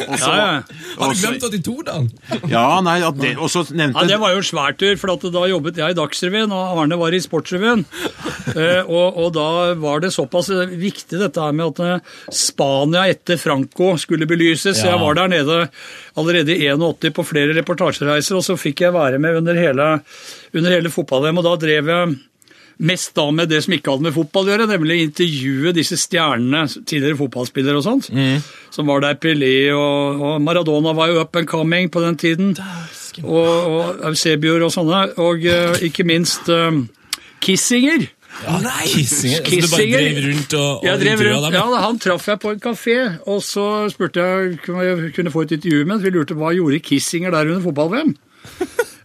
Også, 0.07 0.29
Ja, 0.29 0.37
ja. 0.39 0.79
Har 0.99 1.13
du 1.13 1.19
glemt 1.23 1.43
82, 1.49 1.75
Dan? 1.89 2.09
Ja, 2.55 2.65
nei, 2.85 2.97
at 3.05 3.19
det, 3.19 3.33
og 3.37 3.51
så 3.51 3.65
nevnte 3.69 4.05
Ja, 4.05 4.07
Det 4.13 4.19
var 4.21 4.33
jo 4.35 4.41
en 4.43 4.47
svær 4.49 4.77
tur, 4.79 4.95
for 5.01 5.13
at 5.17 5.27
da 5.33 5.45
jobbet 5.51 5.79
jeg 5.81 5.95
i 5.95 5.97
Dagsrevyen, 5.99 6.53
og 6.55 6.79
Arne 6.85 6.99
var 7.01 7.15
i 7.17 7.21
Sportsrevyen. 7.23 7.85
Eh, 8.49 8.81
og, 8.89 9.13
og 9.21 9.27
da 9.35 9.75
var 9.77 9.99
det 10.01 10.09
såpass 10.15 10.47
viktig 10.49 11.19
dette 11.21 11.43
her 11.49 11.57
med 11.57 11.73
at 11.73 11.83
eh, 11.85 12.15
Spania 12.35 13.07
etter 13.11 13.41
Franco 13.41 13.91
skulle 14.01 14.29
belyses. 14.29 14.83
Ja. 14.83 14.93
Jeg 14.93 15.03
var 15.03 15.19
der 15.19 15.33
nede 15.35 15.59
allerede 16.19 16.55
i 16.55 16.69
81 16.69 17.13
på 17.17 17.27
flere 17.27 17.57
reportasjereiser, 17.57 18.39
og 18.39 18.45
så 18.45 18.57
fikk 18.59 18.85
jeg 18.85 18.95
være 18.95 19.21
med 19.21 19.41
under 19.41 19.59
hele, 19.59 19.91
under 20.53 20.75
hele 20.77 20.93
fotball-VM. 20.93 21.41
Og 21.41 21.47
da 21.49 21.55
drev 21.65 21.93
jeg 21.93 22.17
mest 22.79 23.11
da 23.17 23.25
med 23.35 23.49
det 23.51 23.59
som 23.65 23.75
ikke 23.75 23.91
hadde 23.91 24.07
med 24.07 24.15
fotball 24.15 24.47
å 24.47 24.53
gjøre, 24.53 24.67
nemlig 24.71 25.01
intervjue 25.03 25.73
disse 25.75 25.97
stjernene, 25.99 26.63
tidligere 26.87 27.19
fotballspillere 27.19 27.81
og 27.81 27.85
sånt, 27.85 28.07
som 28.71 28.87
var 28.87 29.03
der. 29.03 29.17
Pelé 29.19 29.71
og, 29.75 30.21
og 30.23 30.37
Maradona 30.43 30.93
var 30.95 31.11
jo 31.11 31.19
up 31.19 31.35
and 31.35 31.49
coming 31.49 31.91
på 31.91 32.03
den 32.05 32.19
tiden. 32.19 32.53
Og, 33.19 33.49
og 33.49 34.05
Eusebio 34.07 34.55
og 34.63 34.71
sånne. 34.71 35.01
Og 35.19 35.43
uh, 35.43 35.75
ikke 35.83 36.05
minst 36.07 36.47
uh, 36.53 36.71
Kissinger. 37.43 38.07
Nei! 38.47 38.85
Kissinger. 38.87 39.41
Altså, 39.43 39.59
du 39.61 39.73
bare 39.73 39.87
drev 39.91 40.19
rundt 40.25 40.53
og, 40.53 40.69
og 40.79 40.85
Jeg 40.85 41.01
drev 41.03 41.23
rundt, 41.27 41.55
ja, 41.55 41.81
Han 41.83 41.99
traff 41.99 42.27
jeg 42.27 42.39
på 42.39 42.53
en 42.55 42.61
kafé, 42.63 42.97
og 43.27 43.43
så 43.43 43.65
spurte 43.91 44.23
jeg 44.23 44.57
om 44.69 44.81
jeg 44.81 45.13
kunne 45.15 45.31
få 45.31 45.41
et 45.47 45.51
intervju 45.57 45.85
med 45.85 45.95
ham. 45.97 46.03
Vi 46.03 46.13
lurte 46.15 46.37
på 46.37 46.45
hva 46.45 46.53
gjorde 46.55 46.79
Kissinger 46.79 47.35
der 47.35 47.51
under 47.51 47.61
fotball-VM. 47.67 48.15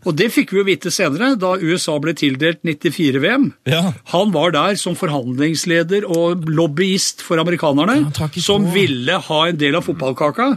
Og 0.04 0.16
det 0.18 0.30
fikk 0.34 0.52
vi 0.52 0.60
jo 0.60 0.66
vite 0.66 0.92
senere, 0.92 1.32
da 1.40 1.54
USA 1.60 1.96
ble 2.02 2.14
tildelt 2.16 2.60
94-VM. 2.66 3.48
Ja. 3.70 3.82
Han 4.12 4.32
var 4.34 4.54
der 4.54 4.78
som 4.80 4.96
forhandlingsleder 4.98 6.06
og 6.10 6.44
lobbyist 6.50 7.24
for 7.24 7.40
amerikanerne, 7.40 7.96
ja, 8.04 8.28
som 8.44 8.66
på. 8.66 8.74
ville 8.76 9.18
ha 9.28 9.40
en 9.48 9.60
del 9.60 9.78
av 9.78 9.86
fotballkaka. 9.88 10.50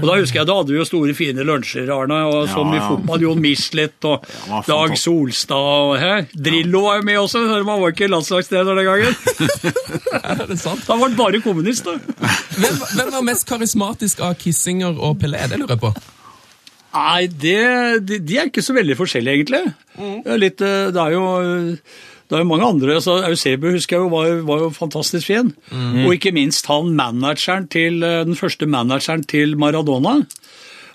Og 0.00 0.06
da 0.08 0.18
husker 0.18 0.40
jeg, 0.40 0.48
da 0.50 0.58
hadde 0.58 0.74
vi 0.74 0.80
jo 0.80 0.86
store, 0.88 1.14
fine 1.16 1.46
lunsjer, 1.46 1.90
Arne, 1.94 2.20
og 2.26 2.50
som 2.50 2.72
i 2.74 2.80
ja. 2.80 2.86
fotball, 2.90 3.24
Jon 3.26 3.42
Mislett 3.42 4.10
og 4.10 4.26
Dag. 4.66 4.96
Solstad 5.00 5.56
og 5.56 5.96
her. 6.00 6.26
Drillo 6.34 6.84
var 6.88 7.00
jo 7.00 7.06
med 7.06 7.20
også, 7.22 7.44
så 7.46 7.60
man 7.66 7.82
var 7.82 7.94
ikke 7.94 8.10
landslagstrener 8.10 8.80
den 8.80 8.88
gangen. 8.90 9.18
Er 10.30 10.46
det 10.48 10.58
sant? 10.60 10.82
Da 10.86 10.96
var 10.96 11.08
han 11.08 11.18
bare 11.18 11.40
kommunist, 11.44 11.86
da. 11.86 11.96
Hvem, 12.58 12.80
hvem 12.96 13.12
var 13.14 13.26
mest 13.26 13.46
karismatisk 13.48 14.24
av 14.26 14.34
Kissinger 14.40 14.98
og 14.98 15.20
Pelé? 15.22 15.46
Det 15.50 15.60
lurer 15.60 15.76
jeg 15.76 15.84
på. 15.84 15.94
Nei, 16.94 17.26
det, 17.30 17.58
de, 18.06 18.18
de 18.26 18.38
er 18.38 18.48
ikke 18.50 18.64
så 18.66 18.74
veldig 18.74 18.96
forskjellige, 18.98 19.40
egentlig. 19.40 19.74
Er 20.26 20.40
litt, 20.40 20.62
eh, 20.64 20.88
det 20.94 21.02
er 21.04 21.14
jo 21.14 21.26
det 22.30 22.38
er 22.38 22.44
jo 22.44 22.46
mange 22.46 22.66
andre. 22.66 22.94
altså 22.94 23.16
Eusebio 23.26 23.72
husker 23.74 23.96
jeg 23.96 24.04
jo 24.04 24.10
var, 24.12 24.28
var 24.46 24.60
jo 24.62 24.68
fantastisk 24.70 25.26
fin. 25.26 25.48
Og 26.04 26.12
ikke 26.14 26.30
minst 26.34 26.68
han 26.70 26.92
manageren 26.94 27.66
til, 27.70 28.04
eh, 28.06 28.22
den 28.26 28.38
første 28.38 28.68
manageren 28.70 29.24
til 29.26 29.56
Maradona. 29.58 30.20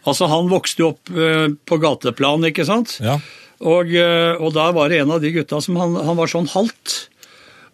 Altså 0.07 0.29
Han 0.29 0.47
vokste 0.51 0.83
jo 0.83 0.91
opp 0.93 1.11
eh, 1.11 1.49
på 1.65 1.79
gateplan, 1.81 2.45
ikke 2.47 2.65
sant? 2.67 2.99
Ja. 3.03 3.17
Og, 3.59 3.91
eh, 3.91 4.37
og 4.39 4.53
der 4.55 4.71
var 4.77 4.89
det 4.89 5.01
en 5.01 5.11
av 5.11 5.19
de 5.23 5.33
gutta 5.35 5.59
som 5.63 5.75
han, 5.81 5.97
han 6.07 6.15
var 6.15 6.31
sånn 6.31 6.47
halvt. 6.53 7.09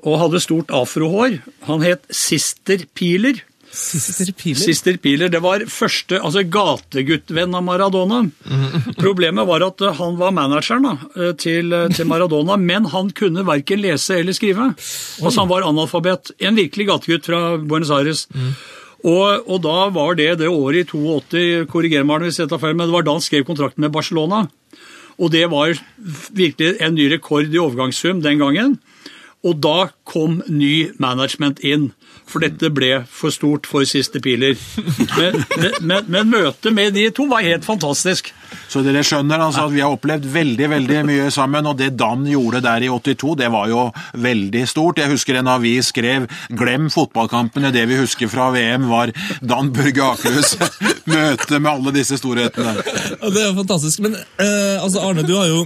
Og 0.09 0.17
hadde 0.17 0.41
stort 0.41 0.73
afrohår. 0.73 1.41
Han 1.69 1.85
het 1.85 2.07
Sister 2.09 2.87
Piler. 2.97 3.43
Sister 3.71 4.31
Piler. 4.35 4.59
Sister 4.59 4.97
Piler, 4.99 5.29
det 5.31 5.39
var 5.43 5.63
første 5.71 6.19
altså 6.19 6.43
gateguttvenn 6.43 7.55
av 7.55 7.63
Maradona. 7.63 8.19
Problemet 8.99 9.47
var 9.47 9.63
at 9.63 9.83
eh, 9.85 9.95
han 9.95 10.17
var 10.19 10.35
manageren 10.35 10.87
da, 10.89 10.93
eh, 11.15 11.31
til, 11.39 11.71
eh, 11.75 11.87
til 11.95 12.09
Maradona, 12.09 12.57
men 12.71 12.89
han 12.91 13.13
kunne 13.15 13.45
verken 13.47 13.81
lese 13.83 14.19
eller 14.19 14.35
skrive. 14.35 14.73
Altså 15.23 15.39
Han 15.39 15.51
var 15.51 15.67
analfabet. 15.67 16.33
En 16.43 16.59
virkelig 16.59 16.89
gategutt 16.91 17.31
fra 17.31 17.41
Buenos 17.57 17.93
Aires. 17.95 18.27
Og, 19.01 19.47
og 19.49 19.63
da 19.63 19.87
var 19.89 20.17
det 20.19 20.29
det 20.43 20.51
året 20.51 20.83
i 20.83 20.89
82, 20.91 21.65
korriger 21.71 22.05
meg 22.05 22.27
hvis 22.27 22.43
jeg 22.43 22.51
tar 22.51 22.61
feil, 22.61 22.75
men 22.75 22.89
det 22.89 22.93
var 22.93 23.07
da 23.07 23.15
han 23.15 23.23
skrev 23.23 23.47
kontrakten 23.47 23.81
med 23.81 23.95
Barcelona. 23.95 24.45
Og 25.17 25.31
det 25.33 25.47
var 25.51 25.73
virkelig 26.35 26.75
en 26.81 26.95
ny 26.97 27.07
rekord 27.11 27.49
i 27.49 27.61
overgangssum 27.61 28.21
den 28.21 28.41
gangen. 28.41 28.77
Og 29.41 29.57
da 29.61 29.89
kom 30.05 30.41
ny 30.49 30.91
management 31.01 31.63
inn, 31.65 31.89
for 32.31 32.43
dette 32.43 32.71
ble 32.73 33.01
for 33.11 33.33
stort 33.33 33.67
for 33.69 33.87
siste 33.87 34.21
piler. 34.23 34.57
Men, 35.17 35.41
men, 35.57 35.75
men, 35.81 36.07
men 36.11 36.31
møtet 36.31 36.73
med 36.73 36.95
de 36.95 37.09
to 37.15 37.27
var 37.29 37.45
helt 37.45 37.67
fantastisk. 37.67 38.31
Så 38.71 38.81
dere 38.83 39.03
skjønner 39.05 39.41
altså 39.43 39.65
at 39.67 39.73
vi 39.73 39.83
har 39.83 39.93
opplevd 39.93 40.27
veldig 40.31 40.69
veldig 40.71 40.99
mye 41.07 41.29
sammen, 41.33 41.67
og 41.67 41.77
det 41.79 41.93
Dan 41.99 42.25
gjorde 42.27 42.63
der 42.63 42.85
i 42.85 42.89
82, 42.91 43.35
det 43.39 43.51
var 43.53 43.69
jo 43.71 43.85
veldig 44.23 44.63
stort. 44.69 45.01
Jeg 45.01 45.11
husker 45.11 45.39
en 45.39 45.51
avis 45.51 45.91
skrev 45.91 46.27
'Glem 46.49 46.89
fotballkampene'. 46.91 47.71
Det 47.71 47.87
vi 47.89 47.99
husker 47.99 48.31
fra 48.31 48.51
VM, 48.55 48.89
var 48.89 49.11
Dan 49.41 49.73
Børge 49.75 50.03
Akerhus 50.03 50.55
møte 51.13 51.59
med 51.59 51.71
alle 51.71 51.95
disse 51.95 52.19
storhetene. 52.19 52.75
Ja, 53.21 53.29
det 53.29 53.43
er 53.47 53.55
fantastisk. 53.55 53.99
Men 53.99 54.15
eh, 54.15 54.77
altså, 54.81 55.03
Arne, 55.03 55.27
du 55.27 55.35
har 55.35 55.47
jo 55.51 55.65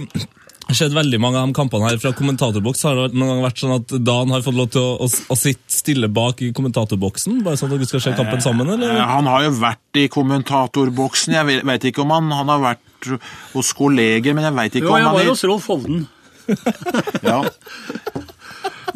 sett 0.74 0.90
veldig 0.92 1.20
mange 1.22 1.38
av 1.38 1.46
de 1.46 1.54
kampene 1.54 1.86
her 1.86 1.98
fra 2.02 2.10
kommentatorboks. 2.12 2.82
Har 2.82 2.96
det 2.98 3.14
noen 3.14 3.28
gang 3.36 3.42
vært 3.44 3.60
sånn 3.62 3.74
at 3.76 3.92
Dan 4.02 4.32
har 4.34 4.42
fått 4.42 4.56
lov 4.58 4.70
til 4.74 4.82
å, 4.82 4.96
å, 4.98 5.06
å 5.06 5.36
sitte 5.38 5.62
stille 5.70 6.08
bak 6.10 6.42
i 6.42 6.50
kommentatorboksen? 6.56 7.44
Bare 7.46 7.54
sånn 7.60 7.70
at 7.70 7.78
dere 7.78 7.86
skal 7.86 8.02
se 8.02 8.14
kampen 8.18 8.42
sammen, 8.42 8.66
Eh, 8.66 8.74
eller? 8.74 8.98
Han 9.06 9.26
har 9.30 9.44
jo 9.46 9.52
vært 9.60 10.00
i 10.02 10.08
kommentatorboksen. 10.10 11.32
Jeg 11.38 11.46
vet- 11.46 11.64
vet 11.70 11.84
ikke 11.92 12.02
om 12.02 12.10
han, 12.10 12.30
han 12.34 12.48
har 12.48 12.58
vært 12.64 13.22
hos 13.52 13.72
kolleger, 13.78 14.34
men 14.34 14.42
jeg 14.48 14.54
vet 14.58 14.74
ikke 14.80 14.88
Jo, 14.88 14.94
om 14.94 14.98
jeg 14.98 15.06
han 15.06 15.14
var 15.14 15.22
i- 15.22 15.28
hos 15.30 15.44
Rolf 15.44 15.66
Holden. 15.70 16.08
ja. 17.22 17.44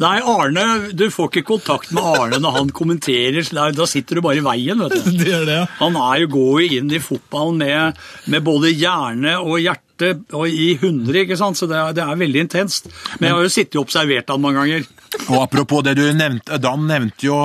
Nei, 0.00 0.16
Arne, 0.24 0.62
du 0.96 1.10
får 1.12 1.28
ikke 1.28 1.42
kontakt 1.50 1.90
med 1.92 2.02
Arne 2.02 2.38
når 2.40 2.54
han 2.56 2.70
kommenterer. 2.72 3.42
så 3.44 3.66
Da 3.76 3.84
sitter 3.86 4.16
du 4.16 4.22
bare 4.24 4.38
i 4.40 4.44
veien, 4.46 4.78
vet 4.80 4.94
du. 5.04 5.10
Det 5.20 5.32
er 5.34 5.44
det. 5.44 5.58
Han 5.78 5.94
er 6.00 6.22
jo, 6.22 6.30
går 6.38 6.62
jo 6.64 6.78
inn 6.80 6.90
i 6.96 6.98
fotballen 7.04 7.58
med, 7.60 7.98
med 8.32 8.42
både 8.46 8.72
hjerne 8.72 9.34
og 9.42 9.58
hjerte 9.60 9.84
og 10.02 10.48
i 10.48 10.72
hundre, 10.80 11.24
ikke 11.24 11.38
sant? 11.40 11.58
så 11.58 11.68
det 11.70 11.78
er, 11.78 11.94
det 11.96 12.06
er 12.06 12.24
veldig 12.24 12.46
intenst. 12.46 12.90
Men 13.18 13.30
jeg 13.30 13.36
har 13.36 13.46
jo 13.46 13.54
sittet 13.56 13.78
og 13.78 13.86
observert 13.88 14.32
han 14.32 14.42
mange 14.42 14.64
ganger. 14.64 14.88
Og 15.30 15.42
apropos 15.42 15.82
det 15.82 15.96
du 15.98 16.04
nevnte, 16.14 16.58
Dan 16.62 16.86
nevnte 16.86 17.26
jo 17.26 17.38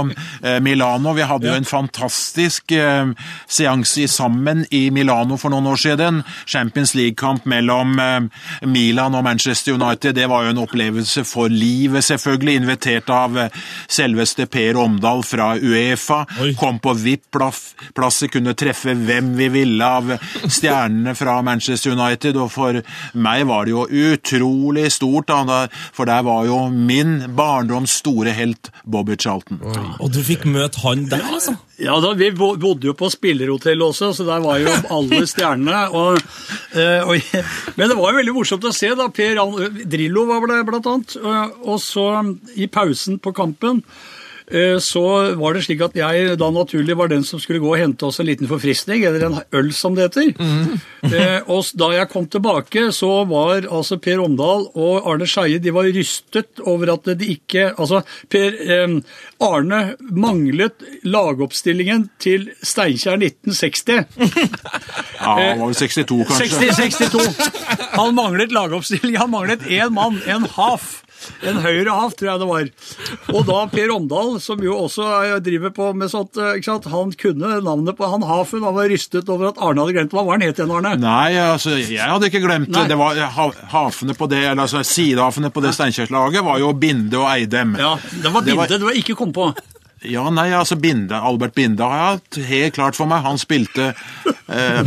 eh, 0.43 0.59
Milano. 0.61 1.13
Vi 1.17 1.25
hadde 1.25 1.49
jo 1.49 1.55
en 1.57 1.65
fantastisk 1.65 2.71
eh, 2.75 3.09
seanse 3.47 4.03
i 4.03 4.07
sammen 4.11 4.65
i 4.69 4.89
Milano 4.93 5.37
for 5.41 5.53
noen 5.53 5.71
år 5.71 5.81
siden. 5.81 6.21
Champions 6.45 6.93
League-kamp 6.97 7.47
mellom 7.49 7.97
eh, 7.99 8.45
Milan 8.69 9.17
og 9.17 9.25
Manchester 9.25 9.79
United. 9.79 10.15
Det 10.17 10.29
var 10.29 10.45
jo 10.45 10.53
en 10.53 10.61
opplevelse 10.61 11.25
for 11.25 11.49
livet, 11.49 12.05
selvfølgelig. 12.05 12.59
Invitert 12.61 13.09
av 13.13 13.39
selveste 13.87 14.45
Per 14.51 14.77
Omdal 14.81 15.25
fra 15.25 15.53
Uefa. 15.57 16.21
Oi. 16.45 16.53
Kom 16.59 16.79
på 16.83 16.93
VIP-plasset, 17.01 18.29
kunne 18.33 18.55
treffe 18.57 18.93
hvem 18.93 19.33
vi 19.39 19.49
ville 19.53 19.89
av 19.99 20.13
stjernene 20.45 21.15
fra 21.17 21.39
Manchester 21.45 21.97
United. 21.97 22.37
Og 22.45 22.51
for 22.53 22.81
meg 23.17 23.45
var 23.49 23.65
det 23.67 23.75
jo 23.75 23.85
utrolig 23.85 24.87
stort, 24.93 25.29
da, 25.29 25.65
for 25.95 26.09
der 26.09 26.25
var 26.25 26.45
jo 26.47 26.65
min 26.69 27.17
barndoms 27.35 27.99
store 28.01 28.33
helt 28.35 28.71
Bobby 28.85 29.17
Charlton. 29.19 29.61
Og 29.99 30.11
du 30.13 30.21
fikk 30.25 30.45
møte 30.49 30.81
han 30.85 31.07
der, 31.11 31.25
altså? 31.25 31.57
Ja, 31.81 31.97
da, 31.99 32.13
Vi 32.15 32.29
bodde 32.31 32.87
jo 32.87 32.95
på 32.95 33.09
spillerhotell 33.11 33.81
også, 33.83 34.13
så 34.15 34.25
der 34.27 34.43
var 34.43 34.61
jo 34.63 34.71
alle 34.95 35.25
stjernene. 35.27 35.81
Og, 35.91 36.21
eh, 36.77 37.03
og, 37.03 37.19
men 37.75 37.91
det 37.91 37.97
var 37.99 38.13
jo 38.13 38.19
veldig 38.21 38.35
morsomt 38.37 38.67
å 38.69 38.73
se. 38.75 38.93
da, 38.95 39.09
Per 39.11 39.41
Drillo 39.83 40.25
var 40.29 40.47
det 40.51 40.61
blant 40.69 40.91
annet. 40.91 41.17
Og, 41.19 41.63
og 41.75 41.81
så 41.83 42.07
i 42.55 42.69
pausen 42.71 43.19
på 43.19 43.35
kampen 43.35 43.83
så 44.81 45.01
var 45.39 45.55
det 45.55 45.63
slik 45.65 45.81
at 45.81 45.95
jeg 45.97 46.35
da 46.37 46.49
naturlig 46.53 46.95
var 46.97 47.09
den 47.09 47.23
som 47.25 47.41
skulle 47.41 47.61
gå 47.63 47.71
og 47.71 47.79
hente 47.81 48.05
oss 48.05 48.19
en 48.21 48.27
liten 48.29 48.49
forfriskning, 48.49 49.01
eller 49.07 49.25
en 49.25 49.39
øl 49.57 49.71
som 49.73 49.95
det 49.97 50.09
heter. 50.09 50.33
Mm. 50.37 50.75
og 51.53 51.71
da 51.73 51.89
jeg 51.95 52.09
kom 52.11 52.27
tilbake, 52.29 52.87
så 52.93 53.11
var 53.29 53.65
altså 53.65 53.97
Per 54.01 54.21
Omdal 54.21 54.67
og 54.73 55.09
Arne 55.09 55.27
Skeie 55.29 55.61
de 55.61 55.73
var 55.73 55.89
rystet 55.95 56.61
over 56.65 56.93
at 56.93 57.09
de 57.17 57.31
ikke 57.35 57.65
Altså, 57.75 58.01
Per 58.31 58.55
eh, 58.61 58.93
Arne 59.43 59.79
manglet 59.99 60.83
lagoppstillingen 61.03 62.07
til 62.21 62.49
Steinkjer 62.63 63.17
1960. 63.19 64.05
Ja, 65.15 65.31
han 65.31 65.59
var 65.59 65.71
vel 65.71 65.77
62, 65.79 66.25
kanskje. 66.29 66.71
60, 66.75 66.97
62. 67.09 67.51
Han 67.95 68.15
manglet 68.15 68.53
lagoppstilling. 68.55 69.17
Han 69.17 69.31
manglet 69.33 69.65
én 69.67 69.93
mann, 69.95 70.21
en 70.27 70.45
half. 70.57 71.04
En 71.45 71.59
høyre 71.63 71.91
hav, 71.93 72.13
tror 72.17 72.29
jeg 72.31 72.41
det 72.41 72.47
var. 72.49 72.69
Og 73.33 73.45
da 73.47 73.59
Per 73.71 73.93
Omdal, 73.95 74.35
som 74.43 74.61
jo 74.63 74.77
også 74.85 75.39
driver 75.45 75.73
på 75.75 75.89
med 75.97 76.09
sånt, 76.11 76.37
eh, 76.37 76.59
han 76.91 77.11
kunne 77.19 77.61
navnet 77.65 77.97
på 77.97 78.09
han 78.11 78.25
Hafun. 78.25 78.63
Han 78.63 78.75
var 78.75 78.89
rystet 78.91 79.29
over 79.29 79.49
at 79.51 79.61
Arne 79.61 79.81
hadde 79.83 79.95
glemt 79.97 80.15
hva 80.15 80.25
var 80.25 80.37
han 80.39 80.45
het 80.47 80.59
igjen, 80.59 80.71
Arne? 80.75 80.95
Nei, 81.01 81.35
altså, 81.41 81.75
jeg 81.81 82.01
hadde 82.01 82.29
ikke 82.31 82.43
glemt 82.45 82.69
det. 82.71 82.75
Nei. 82.77 82.87
Det 82.91 82.97
var 82.99 83.15
ha, 83.37 83.47
hafene 83.75 84.15
på 84.17 84.29
det, 84.31 84.43
eller 84.51 84.65
altså 84.65 84.83
sidehafene 84.85 85.51
på 85.53 85.63
det 85.65 85.73
Steinkjer-laget 85.77 86.43
var 86.45 86.59
jo 86.61 86.73
Binde 86.73 87.19
og 87.21 87.29
Eidem. 87.33 87.75
Ja, 87.79 87.95
det 88.21 88.31
var 88.31 88.41
Binde 88.41 88.51
Det 88.51 88.57
var- 88.57 88.67
bildet 88.67 88.85
var 88.89 89.01
ikke 89.03 89.15
kom 89.15 89.33
på. 89.33 89.53
Ja, 90.09 90.25
nei, 90.33 90.49
altså 90.55 90.77
Binde, 90.79 91.17
Albert 91.17 91.55
Binde 91.57 91.85
har 91.85 91.95
jeg 91.97 92.19
hatt 92.19 92.39
helt 92.49 92.75
klart 92.77 92.97
for 92.97 93.09
meg. 93.09 93.23
Han 93.25 93.39
spilte, 93.41 93.91
eh, 94.25 94.81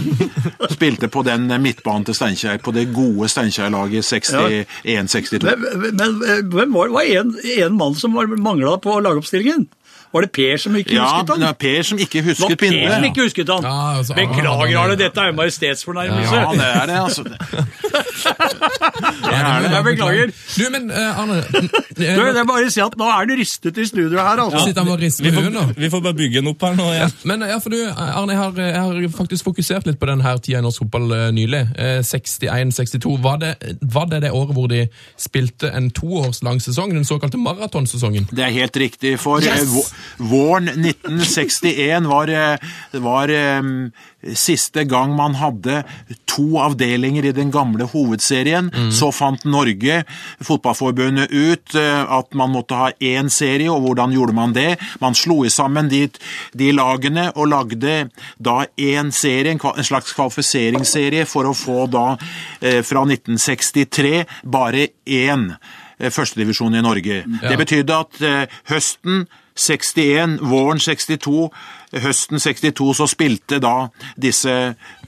spilte 0.71 1.11
på 1.13 1.25
den 1.27 1.49
midtbanen 1.63 2.07
til 2.09 2.17
Steinkjer, 2.19 2.61
på 2.63 2.75
det 2.77 2.89
gode 2.95 3.31
Steinkjer-laget 3.33 4.07
61-62. 4.07 5.43
Men, 5.45 5.97
men 5.99 6.23
eh, 6.29 6.45
hvem 6.47 6.77
var 6.77 6.95
var 6.95 7.11
en, 7.19 7.35
en 7.59 7.77
mann 7.79 7.99
som 7.99 8.15
mangla 8.15 8.79
på 8.83 9.01
lagoppstillingen? 9.05 9.69
Var 10.13 10.25
det 10.25 10.31
Per 10.33 10.57
som 10.63 10.77
ikke 10.81 10.95
Ja, 10.97 11.05
husket 11.19 11.33
han? 11.35 11.43
Ja, 11.47 11.53
Per 11.53 11.83
som 11.85 11.99
ikke 12.01 12.23
husket 12.25 12.43
var 12.45 12.49
husket 12.55 12.63
Per 12.63 12.95
som 12.95 13.05
ikke 13.11 13.23
husket 13.27 13.49
han. 13.53 13.67
Ja, 13.69 13.99
altså, 13.99 14.15
Beklager, 14.17 14.79
Arne, 14.83 14.97
dette 15.01 15.21
er 15.21 15.27
jo 15.33 15.37
majestetsfornærmelse. 15.41 16.35
Ja, 16.35 16.53
det 16.57 16.69
er 16.75 16.87
det, 16.87 16.99
altså. 17.05 17.23
Det 18.19 19.35
er 19.37 19.61
det. 19.63 19.71
Jeg 19.73 19.85
beklager. 19.85 20.31
Du, 20.57 20.63
men 20.73 20.91
eh, 20.91 21.21
Arne 21.21 21.37
Du, 21.49 21.61
det 21.99 22.41
er 22.41 22.47
bare 22.49 22.67
å 22.67 22.71
si 22.73 22.81
at 22.83 22.95
Nå 22.99 23.07
er 23.13 23.29
det 23.29 23.37
rystet 23.41 23.79
i 23.79 23.85
studio 23.89 24.19
her, 24.19 24.41
altså. 24.43 24.63
Sitter 24.67 24.83
han 24.85 24.91
og 24.93 25.01
rister 25.03 25.27
Vi 25.29 25.33
får, 25.35 25.49
nå? 25.55 25.63
vi 25.77 25.91
får 25.93 26.03
bare 26.05 26.17
bygge 26.19 26.41
den 26.41 26.51
opp 26.51 26.65
her 26.67 26.77
nå 26.79 26.87
igjen. 26.95 27.15
Men 27.31 27.45
ja, 27.49 27.59
for 27.63 27.75
du, 27.75 27.79
Arne, 27.93 28.35
jeg 28.35 28.41
har, 28.41 28.61
jeg 28.63 28.83
har 28.89 29.13
faktisk 29.19 29.49
fokusert 29.49 29.87
litt 29.89 30.01
på 30.01 30.09
denne 30.11 30.35
tida 30.45 30.61
i 30.63 30.65
norsk 30.67 30.85
fotball 30.85 31.15
eh, 31.17 31.27
nylig. 31.37 31.63
Eh, 31.79 32.01
61-62. 32.07 33.15
Var, 33.25 33.41
det- 33.45 33.77
var 33.95 34.09
det 34.11 34.23
det 34.27 34.33
året 34.35 34.55
hvor 34.57 34.69
de 34.73 34.83
spilte 35.21 35.71
en 35.75 35.91
toårslang 35.95 36.61
sesong, 36.65 36.95
den 36.97 37.07
såkalte 37.09 37.41
maratonsesongen? 37.43 38.29
Det 38.33 38.45
er 38.49 38.55
helt 38.57 38.77
riktig, 38.81 39.17
for 39.23 39.43
Yes! 39.45 39.93
Vå- 40.19 40.49
Våren 40.49 40.69
1961 40.69 42.07
var, 42.07 42.29
eh, 42.29 42.59
var 42.93 43.29
eh, 43.29 43.63
siste 44.35 44.85
gang 44.89 45.13
man 45.17 45.35
hadde 45.35 45.83
to 46.27 46.59
avdelinger 46.63 47.27
i 47.29 47.33
den 47.37 47.51
gamle 47.51 47.85
hovedserien. 47.91 48.71
Så 48.95 49.11
fant 49.13 49.45
Norge, 49.45 50.05
fotballforbundet, 50.45 51.31
ut 51.31 51.75
eh, 51.75 52.13
at 52.19 52.35
man 52.39 52.53
måtte 52.55 52.79
ha 52.79 52.91
én 53.01 53.29
serie, 53.31 53.69
og 53.71 53.83
hvordan 53.85 54.15
gjorde 54.17 54.37
man 54.37 54.55
det? 54.57 54.79
Man 55.03 55.15
slo 55.19 55.43
sammen 55.53 55.91
de, 55.93 56.07
de 56.57 56.71
lagene 56.73 57.29
og 57.35 57.51
lagde 57.53 57.97
da 58.39 58.57
én 58.79 59.13
serie, 59.13 59.53
en, 59.53 59.85
slags 59.85 60.15
kvalifiseringsserie, 60.17 61.27
for 61.29 61.49
å 61.51 61.55
få 61.57 61.87
da 61.93 62.07
fra 62.85 63.03
1963 63.05 64.25
bare 64.45 64.89
én 65.07 65.51
førstedivisjon 65.99 66.79
i 66.79 66.83
Norge. 66.85 67.23
Det 67.43 67.57
betydde 67.59 68.01
at 68.05 68.23
høsten 68.71 69.27
61, 69.59 70.39
våren 70.41 70.81
62, 70.81 71.51
høsten 71.93 72.41
62 72.43 72.89
så 72.99 73.07
spilte 73.09 73.59
da 73.63 73.89
disse, 74.21 74.55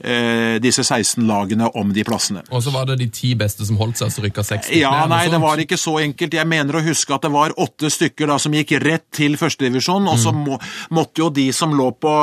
eh, 0.01 0.57
disse 0.63 0.83
16 0.83 1.27
lagene 1.27 1.69
om 1.77 1.93
de 1.93 2.03
plassene. 2.07 2.43
Og 2.49 2.63
så 2.65 2.73
var 2.73 2.89
det 2.89 2.99
de 3.01 3.09
ti 3.13 3.33
beste 3.39 3.65
som 3.67 3.77
holdt 3.81 4.01
seg, 4.01 4.13
så 4.13 4.25
rykka 4.25 4.45
seks 4.45 4.67
stykker 4.67 4.81
Ja, 4.81 4.93
ned, 5.05 5.13
nei, 5.13 5.21
det 5.33 5.41
var 5.43 5.61
ikke 5.61 5.79
så 5.79 5.97
enkelt. 6.01 6.33
Jeg 6.33 6.49
mener 6.49 6.79
å 6.79 6.83
huske 6.85 7.15
at 7.15 7.27
det 7.27 7.31
var 7.33 7.55
åtte 7.61 7.91
stykker 7.93 8.31
da 8.31 8.39
som 8.41 8.55
gikk 8.55 8.75
rett 8.81 9.07
til 9.13 9.37
førstedivisjon, 9.39 10.09
og 10.09 10.19
så 10.19 10.33
må, 10.35 10.57
måtte 10.95 11.23
jo 11.23 11.29
de 11.33 11.47
som 11.55 11.73
lå 11.77 11.91
på, 12.01 12.15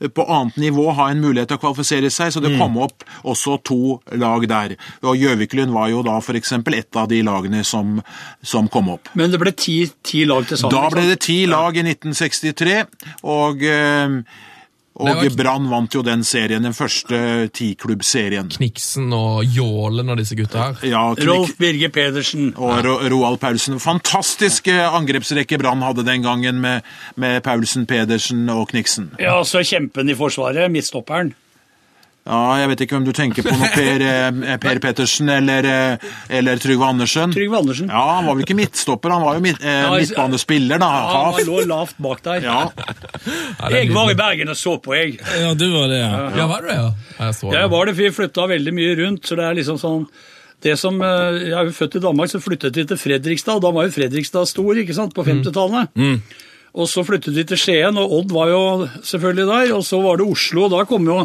på 0.00 0.26
annet 0.26 0.56
nivå 0.62 0.88
ha 0.96 1.10
en 1.10 1.20
mulighet 1.22 1.52
til 1.52 1.60
å 1.60 1.64
kvalifisere 1.66 2.10
seg, 2.12 2.32
så 2.32 2.42
det 2.42 2.54
kom 2.58 2.78
opp 2.80 3.04
også 3.28 3.58
to 3.66 3.98
lag 4.20 4.46
der. 4.48 4.76
Og 5.04 5.18
Gjøviklund 5.20 5.74
var 5.74 5.90
jo 5.92 6.04
da 6.06 6.18
eksempel 6.40 6.78
et 6.78 6.96
av 6.96 7.08
de 7.10 7.20
lagene 7.26 7.62
som, 7.66 7.98
som 8.42 8.68
kom 8.72 8.90
opp. 8.94 9.10
Men 9.18 9.32
det 9.32 9.40
ble 9.42 9.52
ti, 9.56 9.82
ti 10.06 10.24
lag 10.28 10.46
til 10.48 10.60
sammen. 10.60 10.74
Da 10.76 10.90
ble 10.92 11.06
det 11.10 11.18
ti 11.24 11.42
lag 11.50 11.76
i 11.76 11.84
1963, 11.84 12.76
og, 13.28 13.64
eh, 13.66 13.89
og 15.00 15.06
var- 15.16 15.30
Brann 15.38 15.68
vant 15.70 15.94
jo 15.94 16.02
den 16.04 16.22
serien, 16.26 16.62
den 16.66 16.74
første 16.76 17.48
tiklubbserien. 17.56 18.50
Kniksen 18.52 19.12
og 19.16 19.44
Jålen 19.48 20.10
og 20.12 20.18
disse 20.20 20.36
gutta 20.36 20.58
her. 20.66 20.82
Ja, 20.90 21.04
Knik- 21.14 21.28
Rolf 21.30 21.54
Birger 21.58 21.88
Pedersen. 21.94 22.52
og 22.56 22.84
Ro 22.84 22.98
Roald 23.08 23.38
Paulsen. 23.40 23.78
Fantastisk 23.80 24.68
eh, 24.68 24.82
angrepsrekke 24.94 25.58
Brann 25.62 25.80
hadde 25.82 26.04
den 26.04 26.22
gangen 26.22 26.60
med, 26.60 26.82
med 27.16 27.40
Paulsen, 27.42 27.86
Pedersen 27.86 28.48
og 28.52 28.68
Kniksen. 28.74 29.12
Ja, 29.18 29.38
så 29.44 29.62
kjempen 29.64 30.10
i 30.10 30.14
forsvaret, 30.18 30.70
midtstopperen. 30.70 31.34
Ja, 32.30 32.40
jeg 32.60 32.70
vet 32.70 32.82
ikke 32.84 32.94
hvem 32.94 33.06
du 33.08 33.12
tenker 33.16 33.42
på 33.42 33.50
nå, 33.58 33.68
Per, 33.74 34.02
eh, 34.06 34.56
per 34.62 34.78
Pettersen 34.82 35.30
eller, 35.34 35.66
eh, 35.66 36.10
eller 36.38 36.60
Trygve 36.62 36.86
Andersen. 36.86 37.32
Trygve 37.34 37.58
Andersen. 37.58 37.90
Ja, 37.90 38.04
han 38.16 38.28
var 38.28 38.38
vel 38.38 38.44
ikke 38.44 38.58
midtstopper, 38.60 39.10
han 39.16 39.24
var 39.26 39.38
jo 39.40 39.44
midt, 39.48 39.58
eh, 39.64 39.88
midtbanespiller, 39.96 40.78
da. 40.78 40.90
Ja, 41.10 41.22
han 41.34 41.48
lå 41.48 41.64
lavt 41.66 41.98
bak 41.98 42.22
der. 42.22 42.44
Ja. 42.46 42.60
Jeg 43.74 43.90
var 43.94 44.12
i. 44.12 44.18
Bergen 44.20 44.52
og 44.52 44.58
så 44.60 44.76
på, 44.82 44.94
jeg. 44.94 45.16
Ja, 45.40 45.54
du 45.58 45.66
var 45.72 45.88
det, 45.90 46.02
ja. 46.02 46.10
Ja, 46.38 46.46
var 46.46 46.62
det 46.62 46.70
det, 46.70 46.76
ja? 46.76 46.90
Jeg 47.18 47.38
så 47.40 47.50
det. 47.50 47.56
Jeg 47.58 47.70
var 47.72 47.88
det, 47.88 47.94
for 47.96 48.06
vi 48.06 48.10
flytta 48.20 48.46
veldig 48.52 48.74
mye 48.76 48.92
rundt, 49.00 49.26
så 49.26 49.38
det 49.40 49.48
er 49.48 49.58
liksom 49.58 49.80
sånn 49.80 50.04
det 50.60 50.76
som, 50.78 51.00
eh, 51.00 51.40
Jeg 51.48 51.56
er 51.56 51.64
jo 51.70 51.72
født 51.72 51.96
i 51.96 52.04
Danmark, 52.04 52.28
så 52.28 52.40
flyttet 52.42 52.76
vi 52.76 52.84
til 52.84 53.00
Fredrikstad. 53.00 53.56
og 53.56 53.62
Da 53.62 53.70
var 53.72 53.88
jo 53.88 53.94
Fredrikstad 53.96 54.46
stor 54.46 54.76
ikke 54.76 54.94
sant, 54.94 55.14
på 55.14 55.24
50-tallet. 55.24 55.88
Og 56.74 56.86
så 56.86 57.02
flyttet 57.02 57.34
vi 57.34 57.42
til 57.50 57.58
Skien, 57.58 57.96
og 57.98 58.12
Odd 58.14 58.30
var 58.30 58.48
jo 58.52 58.60
selvfølgelig 59.02 59.46
der. 59.48 59.72
Og 59.74 59.82
så 59.86 59.98
var 60.04 60.20
det 60.20 60.26
Oslo, 60.30 60.68
og 60.68 60.70
da 60.76 60.84
kom 60.86 61.08
jo 61.10 61.16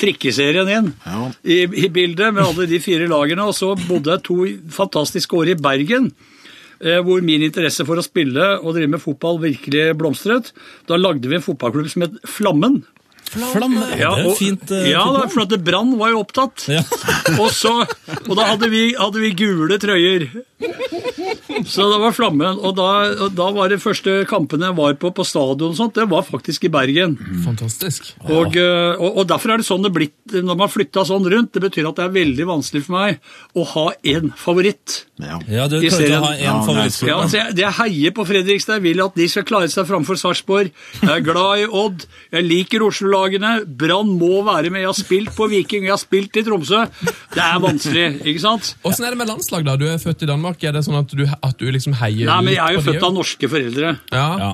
trikkeserien 0.00 0.70
inn 0.72 0.92
Ja. 1.04 1.26
i, 1.44 1.58
i 1.84 1.90
bildet 1.92 2.32
med 2.32 2.44
alle 2.46 2.66
de 2.70 2.80
fire 2.80 3.08
lagene. 3.10 3.44
Og 3.44 3.52
så 3.58 3.74
bodde 3.88 4.14
jeg 4.14 4.24
to 4.24 4.38
fantastiske 4.72 5.36
år 5.36 5.52
i 5.52 5.58
Bergen. 5.60 6.10
eh, 6.80 7.00
Hvor 7.04 7.20
min 7.22 7.42
interesse 7.44 7.84
for 7.84 8.00
å 8.00 8.02
spille 8.06 8.48
og 8.62 8.74
drive 8.74 8.88
med 8.96 9.00
fotball 9.04 9.38
virkelig 9.44 9.92
blomstret. 10.00 10.52
Da 10.88 10.96
lagde 10.96 11.28
vi 11.28 11.36
en 11.36 11.44
fotballklubb 11.44 11.90
som 11.92 12.02
het 12.08 12.16
Flammen. 12.24 12.82
Flamme, 13.34 13.80
det 13.96 14.04
er 14.04 14.34
fint. 14.36 14.68
Uh, 14.70 14.84
ja, 14.92 15.00
da, 15.10 15.22
for 15.32 15.42
at 15.46 15.54
Brann 15.64 15.94
var 15.98 16.12
jo 16.12 16.20
opptatt. 16.22 16.66
Ja. 16.70 16.82
og, 17.40 17.48
så, 17.56 17.72
og 18.28 18.34
da 18.36 18.44
hadde 18.52 18.68
vi, 18.70 18.82
hadde 18.94 19.22
vi 19.22 19.30
gule 19.34 19.78
trøyer. 19.80 20.26
Så 21.68 21.84
det 21.90 21.98
var 22.00 22.14
flammen. 22.16 22.58
Og 22.64 22.74
da, 22.78 22.88
og 23.26 23.34
da 23.36 23.48
var 23.56 23.68
det 23.72 23.80
første 23.82 24.22
kampene 24.30 24.70
jeg 24.70 24.78
var 24.78 24.94
på 25.00 25.10
på 25.14 25.26
stadion 25.26 25.74
og 25.74 25.78
sånt, 25.78 25.94
det 25.98 26.06
var 26.10 26.24
faktisk 26.26 26.64
i 26.68 26.72
Bergen. 26.72 27.16
Fantastisk. 27.44 28.14
Og, 28.24 28.56
eh, 28.56 28.94
og, 28.98 29.20
og 29.20 29.28
derfor 29.30 29.54
er 29.54 29.60
det 29.62 29.66
sånn 29.68 29.84
det 29.84 29.92
blitt 29.94 30.34
når 30.34 30.58
man 30.64 30.72
flytta 30.72 31.04
sånn 31.06 31.28
rundt. 31.30 31.52
Det 31.54 31.62
betyr 31.66 31.90
at 31.90 32.00
det 32.00 32.06
er 32.08 32.14
veldig 32.16 32.46
vanskelig 32.48 32.84
for 32.86 32.96
meg 32.96 33.20
å 33.54 33.66
ha 33.74 33.86
én 34.14 34.32
favoritt. 34.40 35.02
Ja. 35.20 35.38
Ja, 35.46 35.66
du 35.70 35.76
klarer 35.78 36.06
ikke 36.08 36.18
å 36.18 36.24
ha 36.24 36.32
én 36.34 36.42
Ja, 36.42 36.54
favoritt. 36.66 36.96
Ja, 37.06 37.18
altså 37.22 37.38
jeg, 37.38 37.56
jeg 37.60 37.76
heier 37.78 38.14
på 38.16 38.24
Fredrikstad. 38.26 38.80
Jeg 38.80 38.86
vil 38.88 39.04
at 39.04 39.14
de 39.20 39.28
skal 39.30 39.46
klare 39.46 39.68
seg 39.70 39.86
framfor 39.86 40.18
Sarpsborg. 40.18 40.72
Jeg 41.02 41.12
er 41.12 41.22
glad 41.26 41.62
i 41.62 41.68
Odd. 41.68 42.06
Jeg 42.34 42.48
liker 42.48 42.82
Oslo-lagene. 42.88 43.52
Brann 43.78 44.10
må 44.18 44.40
være 44.46 44.72
med. 44.74 44.82
Jeg 44.82 44.90
har 44.90 44.98
spilt 44.98 45.34
på 45.36 45.46
Viking, 45.52 45.86
jeg 45.86 45.94
har 45.94 46.00
spilt 46.02 46.40
i 46.40 46.44
Tromsø. 46.46 46.82
Det 47.34 47.42
er 47.44 47.60
vanskelig, 47.62 48.08
ikke 48.24 48.42
sant? 48.42 48.72
Åssen 48.86 49.06
er 49.06 49.14
det 49.14 49.20
med 49.22 49.30
landslag, 49.30 49.64
da? 49.66 49.76
Du 49.78 49.86
er 49.90 50.00
født 50.02 50.24
i 50.26 50.30
Danmark. 50.30 50.62
Er 50.66 50.74
det 50.76 50.84
sånn 50.86 50.98
at 50.98 51.14
du, 51.14 51.22
at 51.42 51.58
du 51.58 51.66
liksom 51.72 51.94
heier 51.98 52.26
Nei, 52.28 52.40
men 52.46 52.54
Jeg 52.54 52.62
er 52.64 52.72
jo 52.76 52.82
født 52.86 53.02
av 53.06 53.12
norske 53.14 53.48
foreldre. 53.50 53.94
Ja. 54.12 54.26
Ja. 54.38 54.50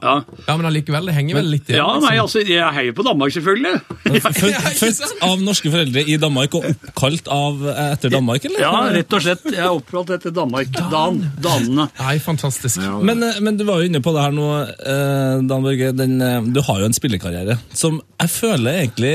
Ja. 0.47 0.57
Men 0.57 0.67
allikevel, 0.71 1.07
det 1.11 1.15
henger 1.17 1.35
vel 1.41 1.51
litt 1.55 1.69
igjen? 1.71 1.81
ja 1.81 1.99
nei, 2.01 2.15
altså, 2.23 2.43
jeg 2.47 2.75
heier 2.77 2.93
på 2.97 3.05
Danmark, 3.07 3.33
selvfølgelig. 3.35 3.81
Født, 4.41 4.79
født 4.81 5.03
av 5.27 5.43
norske 5.45 5.71
foreldre 5.73 6.03
i 6.09 6.17
Danmark 6.21 6.55
og 6.59 6.65
oppkalt 6.71 7.29
av, 7.31 7.61
eh, 7.71 7.93
etter 7.95 8.13
Danmark, 8.13 8.45
eller? 8.49 8.61
Ja, 8.65 8.73
rett 8.95 9.13
og 9.17 9.23
slett. 9.25 9.45
Jeg 9.51 9.63
er 9.63 9.71
oppkalt 9.73 10.11
etter 10.17 10.35
Danmark. 10.35 10.71
Dan, 10.93 11.21
danene. 11.43 11.89
Nei, 12.01 12.17
fantastisk. 12.23 12.81
Men, 13.07 13.23
eh, 13.27 13.41
men 13.45 13.57
du 13.61 13.65
var 13.69 13.81
jo 13.83 13.91
inne 13.91 14.01
på 14.05 14.13
det 14.17 14.25
her 14.25 14.35
nå, 14.37 14.49
eh, 14.65 15.43
Dan 15.51 15.65
Børge. 15.67 15.93
Den, 15.97 16.19
du 16.55 16.61
har 16.67 16.81
jo 16.83 16.89
en 16.91 16.97
spillekarriere 16.97 17.59
som 17.77 18.01
jeg 18.21 18.31
føler 18.35 18.83
egentlig 18.83 19.13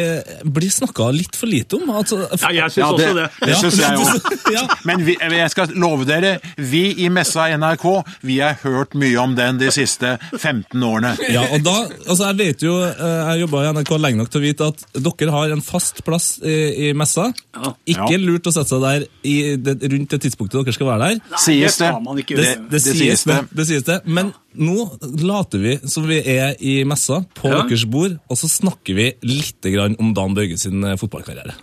blir 0.56 0.72
snakka 0.74 1.10
litt 1.14 1.36
for 1.38 1.50
lite 1.52 1.78
om. 1.78 1.90
Altså, 1.94 2.24
Ja, 2.42 2.50
jeg 2.56 2.72
syns 2.74 2.82
Ja, 2.82 2.88
også 2.92 3.14
det. 3.16 3.30
det 3.42 3.50
Ja. 3.50 3.60
syns 3.62 3.80
jeg 3.80 3.98
òg. 4.00 4.78
Men 4.90 5.06
vi, 5.06 5.18
jeg 5.20 5.50
skal 5.54 5.68
love 5.76 6.06
dere, 6.08 6.40
vi 6.58 6.84
i 7.06 7.10
Messa 7.14 7.48
NRK 7.58 7.86
vi 8.26 8.40
har 8.42 8.58
hørt 8.64 8.96
mye 9.00 9.18
om 9.22 9.36
den 9.38 9.58
de 9.62 9.72
siste 9.74 10.16
15 10.40 10.84
årene. 10.84 11.14
Ja, 11.36 11.44
og 11.56 11.64
da, 11.66 11.74
altså 12.06 12.30
jeg 12.32 12.38
vet 12.40 12.64
jo, 12.66 12.76
eh, 12.86 13.32
jeg 13.32 13.42
jobba 13.46 13.64
i 13.66 13.72
NRK 13.76 13.92
lenge 14.00 14.22
nok 14.22 14.30
til 14.34 14.42
å 14.42 14.46
vite 14.46 14.68
at 14.72 14.84
dere 14.96 15.34
har 15.36 15.54
en 15.56 15.64
fast 15.66 16.04
plass 16.08 16.28
i, 16.44 16.90
i 16.90 16.94
messa. 16.98 17.30
Ikke 17.86 18.12
Ja. 18.16 18.22
lurt 18.22 18.48
å 18.48 18.54
sette 18.56 18.70
seg 18.76 18.84
der 18.86 19.06
i 19.28 19.36
det, 19.58 19.78
rundt 19.92 20.14
det 20.16 20.22
tidspunktet 20.26 20.62
dere 20.66 20.76
skal 20.76 20.90
være 20.94 21.10
der. 21.10 21.38
Sies 21.42 21.78
det. 21.82 21.92
Det, 22.36 22.50
det, 22.72 22.82
sies 22.86 23.24
det. 23.28 23.40
det 23.56 23.68
sies 23.70 23.84
det. 23.88 24.00
Men 24.06 24.34
nå 24.56 24.86
later 25.26 25.60
vi 25.64 25.76
som 25.92 26.06
vi 26.08 26.22
er 26.36 26.56
i 26.64 26.78
messa, 26.88 27.22
på 27.36 27.50
Ja. 27.52 27.64
deres 27.66 27.84
bord, 27.92 28.18
og 28.30 28.38
så 28.40 28.48
snakker 28.52 28.96
vi 28.98 29.10
litt 29.28 29.62
grann 29.74 29.98
om 30.00 30.14
Dan 30.16 30.36
Børge 30.38 30.58
sin 30.62 30.84
eh, 30.84 30.96
fotballkarriere. 31.00 31.56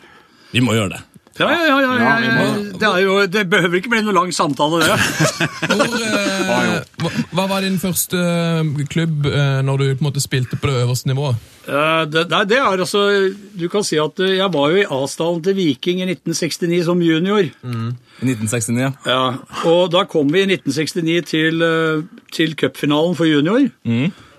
Vi 0.52 0.60
må 0.60 0.74
gjøre 0.76 0.96
det. 0.98 1.02
Ja, 1.38 1.48
ja, 1.48 1.64
ja. 1.64 1.80
ja, 1.80 1.92
Ja, 2.02 2.14
ja, 2.20 2.54
Det, 2.76 2.88
er 2.88 2.98
jo, 3.00 3.14
det 3.26 3.42
behøver 3.50 3.78
ikke 3.78 3.92
bli 3.92 4.02
noe 4.04 4.14
lang 4.16 4.32
samtale, 4.34 4.82
det. 4.82 4.96
Hvor, 5.72 5.94
eh, 6.02 7.22
hva, 7.32 7.46
var 7.48 7.64
din 7.64 7.78
første 7.80 8.18
eh, 8.18 8.82
klubb 8.90 9.28
eh, 9.30 9.60
når 9.64 9.80
du 9.80 9.84
på 9.94 10.02
en 10.02 10.08
måte 10.10 10.22
spilte 10.22 10.58
på 10.60 10.68
det 10.68 10.82
øverste 10.82 11.08
nivået? 11.08 11.38
Eh, 11.64 12.02
det, 12.10 12.26
det 12.50 12.58
er 12.58 12.66
altså 12.66 13.04
Du 13.54 13.68
kan 13.72 13.86
si 13.86 14.00
at 14.02 14.18
jeg 14.18 14.48
var 14.52 14.72
jo 14.74 14.82
i 14.82 14.88
A-stallen 14.98 15.44
til 15.44 15.56
Viking 15.56 16.02
i 16.02 16.08
1969 16.10 16.82
som 16.90 17.04
junior. 17.04 17.46
I 17.46 18.26
1969, 18.26 18.82
ja. 18.82 18.92
Ja, 19.06 19.22
og 19.70 19.88
da 19.94 20.04
kom 20.10 20.32
vi 20.34 20.44
i 20.44 20.50
1969 20.50 21.30
til, 21.30 21.64
til 22.34 22.58
cupfinalen 22.58 23.16
for 23.16 23.30
junior. 23.30 23.64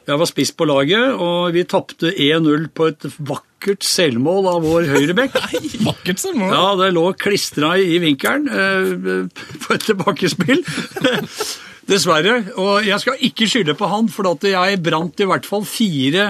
Jeg 0.04 0.20
var 0.20 0.28
spiss 0.28 0.52
på 0.52 0.68
laget, 0.68 1.16
og 1.16 1.54
vi 1.56 1.64
tapte 1.64 2.12
1-0 2.12 2.68
på 2.76 2.92
et 2.92 3.08
vakkert 3.18 3.53
selvmål 3.84 4.50
av 4.54 4.66
vår 4.68 4.90
høyrebekk. 4.94 5.38
Vakkert 5.90 6.20
selvmål? 6.24 6.54
Ja, 6.56 6.66
det 6.82 6.92
lå 6.96 7.06
klistra 7.20 7.74
i 7.82 7.98
vinkelen 8.04 8.50
eh, 8.50 9.48
på 9.64 9.74
et 9.78 9.88
tilbakespill. 9.90 10.62
Dessverre. 11.90 12.38
Og 12.62 12.86
jeg 12.88 13.00
skal 13.04 13.18
ikke 13.28 13.48
skylde 13.52 13.74
på 13.76 13.90
han, 13.92 14.08
for 14.12 14.30
at 14.32 14.46
jeg 14.48 14.78
brant 14.86 15.20
i 15.20 15.28
hvert 15.28 15.48
fall 15.50 15.66
fire 15.68 16.30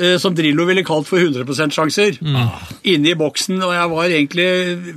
eh, 0.00 0.16
som 0.18 0.34
Drillo 0.34 0.64
ville 0.66 0.82
kalt 0.86 1.06
for 1.06 1.22
100% 1.22 1.76
sjanser, 1.76 2.18
inne 2.90 3.12
i 3.12 3.18
boksen. 3.18 3.60
Og 3.62 3.70
jeg 3.76 3.92
var 3.92 4.08
egentlig 4.16 4.48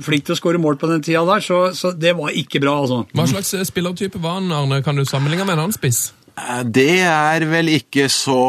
flink 0.02 0.26
til 0.26 0.34
å 0.34 0.40
skåre 0.40 0.58
mål 0.62 0.80
på 0.82 0.90
den 0.90 1.04
tida 1.06 1.22
der, 1.28 1.44
så, 1.46 1.60
så 1.78 1.92
det 1.94 2.16
var 2.18 2.34
ikke 2.34 2.62
bra, 2.64 2.74
altså. 2.82 3.04
Hva 3.14 3.28
slags 3.30 3.54
eh, 3.58 3.62
spillertype 3.70 4.18
var 4.24 4.40
han, 4.40 4.50
Arne? 4.54 4.82
Kan 4.86 4.98
du 4.98 5.06
sammenligne 5.06 5.46
med 5.46 5.54
en 5.58 5.66
annen 5.68 5.76
spiss? 5.78 6.08
Eh, 6.34 6.64
Det 6.66 6.90
er 7.06 7.46
vel 7.54 7.70
ikke 7.78 8.08
så 8.10 8.40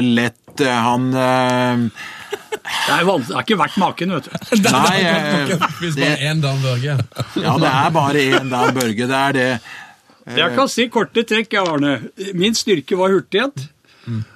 lett. 0.00 0.40
Han 0.54 1.08
Det 2.34 2.92
er, 2.92 3.04
det 3.04 3.34
er 3.34 3.40
ikke 3.44 3.58
verdt 3.60 3.76
maken, 3.80 4.08
vet 4.16 4.26
du. 4.28 4.32
Nei, 4.64 4.98
eh, 5.04 5.12
Hvis 5.80 5.94
det, 5.96 6.04
bare 6.04 6.20
én 6.30 6.38
Dan 6.42 6.58
Børge. 6.64 6.92
ja, 7.40 7.52
det 7.62 7.70
er 7.70 7.90
bare 7.96 8.20
én 8.40 8.46
Dan 8.52 8.70
Børge. 8.76 9.04
Det 9.08 9.18
er 9.20 9.32
det. 9.38 9.48
Jeg 10.38 10.48
kan 10.56 10.68
si 10.72 10.82
korte 10.92 11.20
trekk, 11.28 11.50
Arne. 11.60 11.92
Min 12.36 12.54
styrke 12.56 12.94
var 13.00 13.08
hurtighet 13.12 13.56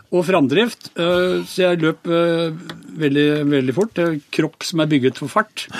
og 0.08 0.22
framdrift, 0.24 0.82
eh, 0.96 1.42
så 1.44 1.56
jeg 1.66 1.82
løp 1.82 2.06
eh, 2.08 2.48
veldig, 3.02 3.26
veldig 3.50 3.74
fort. 3.76 3.92
Kropp 4.32 4.64
som 4.64 4.80
er 4.80 4.88
bygget 4.88 5.18
for 5.20 5.28
fart. 5.28 5.66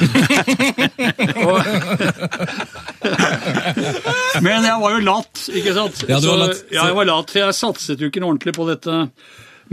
Men 4.44 4.66
jeg 4.68 4.76
var 4.83 4.90
jo 4.96 5.00
lat, 5.07 5.44
ikke 5.57 5.72
sant? 5.76 6.02
Ja, 6.09 6.18
du 6.20 6.28
var 6.28 6.52
Så- 6.52 6.64
Ja, 6.74 6.87
jeg 6.90 6.94
var 6.96 7.04
lat, 7.09 7.31
for 7.33 7.38
jeg 7.40 7.54
satset 7.57 8.00
jo 8.00 8.07
ikke 8.11 8.20
noe 8.20 8.33
ordentlig 8.35 8.54
på 8.57 8.66
dette 8.68 9.09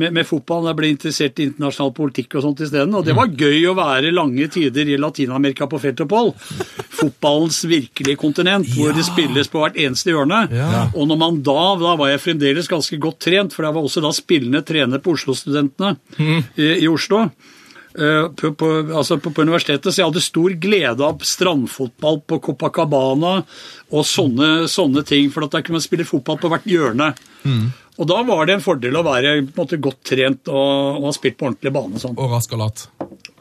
med, 0.02 0.14
med 0.16 0.28
fotballen. 0.28 0.70
Jeg 0.72 0.78
ble 0.80 0.90
interessert 0.94 1.40
i 1.42 1.48
internasjonal 1.50 1.94
politikk 1.98 2.36
og 2.38 2.46
sånt 2.46 2.64
isteden. 2.66 2.94
Og 2.98 3.06
det 3.08 3.16
var 3.18 3.32
gøy 3.32 3.66
å 3.72 3.76
være 3.78 4.12
lange 4.16 4.48
tider 4.54 4.92
i 4.92 4.98
Latin-Amerika 5.02 5.68
på 5.72 5.80
feltopphold. 5.84 6.34
Fotballens 6.96 7.62
virkelige 7.70 8.20
kontinent, 8.22 8.70
hvor 8.76 8.94
det 8.96 9.06
spilles 9.08 9.50
på 9.52 9.64
hvert 9.64 9.80
eneste 9.82 10.14
hjørne. 10.14 10.46
Og 10.96 11.08
når 11.10 11.20
man 11.22 11.42
da, 11.46 11.60
da 11.82 11.96
var 12.00 12.12
jeg 12.14 12.24
fremdeles 12.24 12.72
ganske 12.72 13.00
godt 13.02 13.20
trent, 13.28 13.54
for 13.56 13.68
jeg 13.68 13.76
var 13.76 13.90
også 13.90 14.04
da 14.06 14.14
spillende 14.16 14.64
trener 14.66 15.04
på 15.04 15.16
Oslo-studentene 15.18 15.96
i, 16.56 16.72
i 16.84 16.88
Oslo. 16.92 17.26
Eh, 17.96 18.26
På, 18.36 18.50
på, 18.60 18.70
altså 18.92 19.16
på, 19.24 19.32
på 19.32 19.46
universitetet, 19.48 19.88
så 19.94 20.02
jeg 20.02 20.10
hadde 20.10 20.20
stor 20.24 20.52
glede 20.60 21.00
av 21.06 21.22
strandfotball 21.24 22.18
på 22.28 22.42
Copacabana 22.44 23.38
og 23.96 24.04
sånne, 24.04 24.66
sånne 24.68 25.04
ting, 25.08 25.30
for 25.32 25.46
at 25.46 25.56
der 25.56 25.64
kunne 25.64 25.80
man 25.80 25.86
spille 25.86 26.04
fotball 26.04 26.36
på 26.42 26.52
hvert 26.52 26.68
hjørne. 26.68 27.14
Og 27.96 28.10
da 28.10 28.20
var 28.28 28.48
det 28.48 28.58
en 28.58 28.64
fordel 28.64 28.98
å 29.00 29.06
være 29.06 29.38
på 29.46 29.56
en 29.56 29.64
måte, 29.64 29.80
godt 29.80 30.02
trent 30.10 30.52
og, 30.52 31.00
og 31.00 31.08
ha 31.08 31.16
spilt 31.16 31.38
på 31.40 31.48
ordentlig 31.50 31.72
bane. 31.76 31.96
og 31.96 32.04
Sånn. 32.04 32.18
Og 32.20 32.34
rask 32.34 32.56
og 32.56 32.64
lat. 32.66 32.88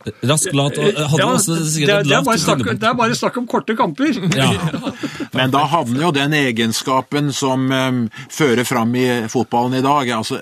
Rask, 0.04 0.50
lat 0.52 0.76
og 0.76 0.84
hadde 0.84 1.22
Ja, 1.22 1.26
også 1.32 1.54
det, 1.56 1.64
sikkert 1.72 2.02
et 2.02 2.08
det, 2.10 2.16
er 2.18 2.40
snakk, 2.42 2.64
det 2.76 2.88
er 2.90 2.96
bare 2.98 3.16
snakk 3.16 3.38
om 3.40 3.46
korte 3.48 3.76
kamper. 3.78 4.12
Ja. 4.34 4.50
Men 5.36 5.50
da 5.50 5.64
havner 5.70 6.04
jo 6.06 6.10
den 6.14 6.34
egenskapen 6.36 7.32
som 7.34 7.66
um, 7.72 8.00
fører 8.30 8.66
fram 8.68 8.92
i 8.98 9.04
fotballen 9.32 9.78
i 9.78 9.82
dag. 9.84 10.10
Altså, 10.14 10.38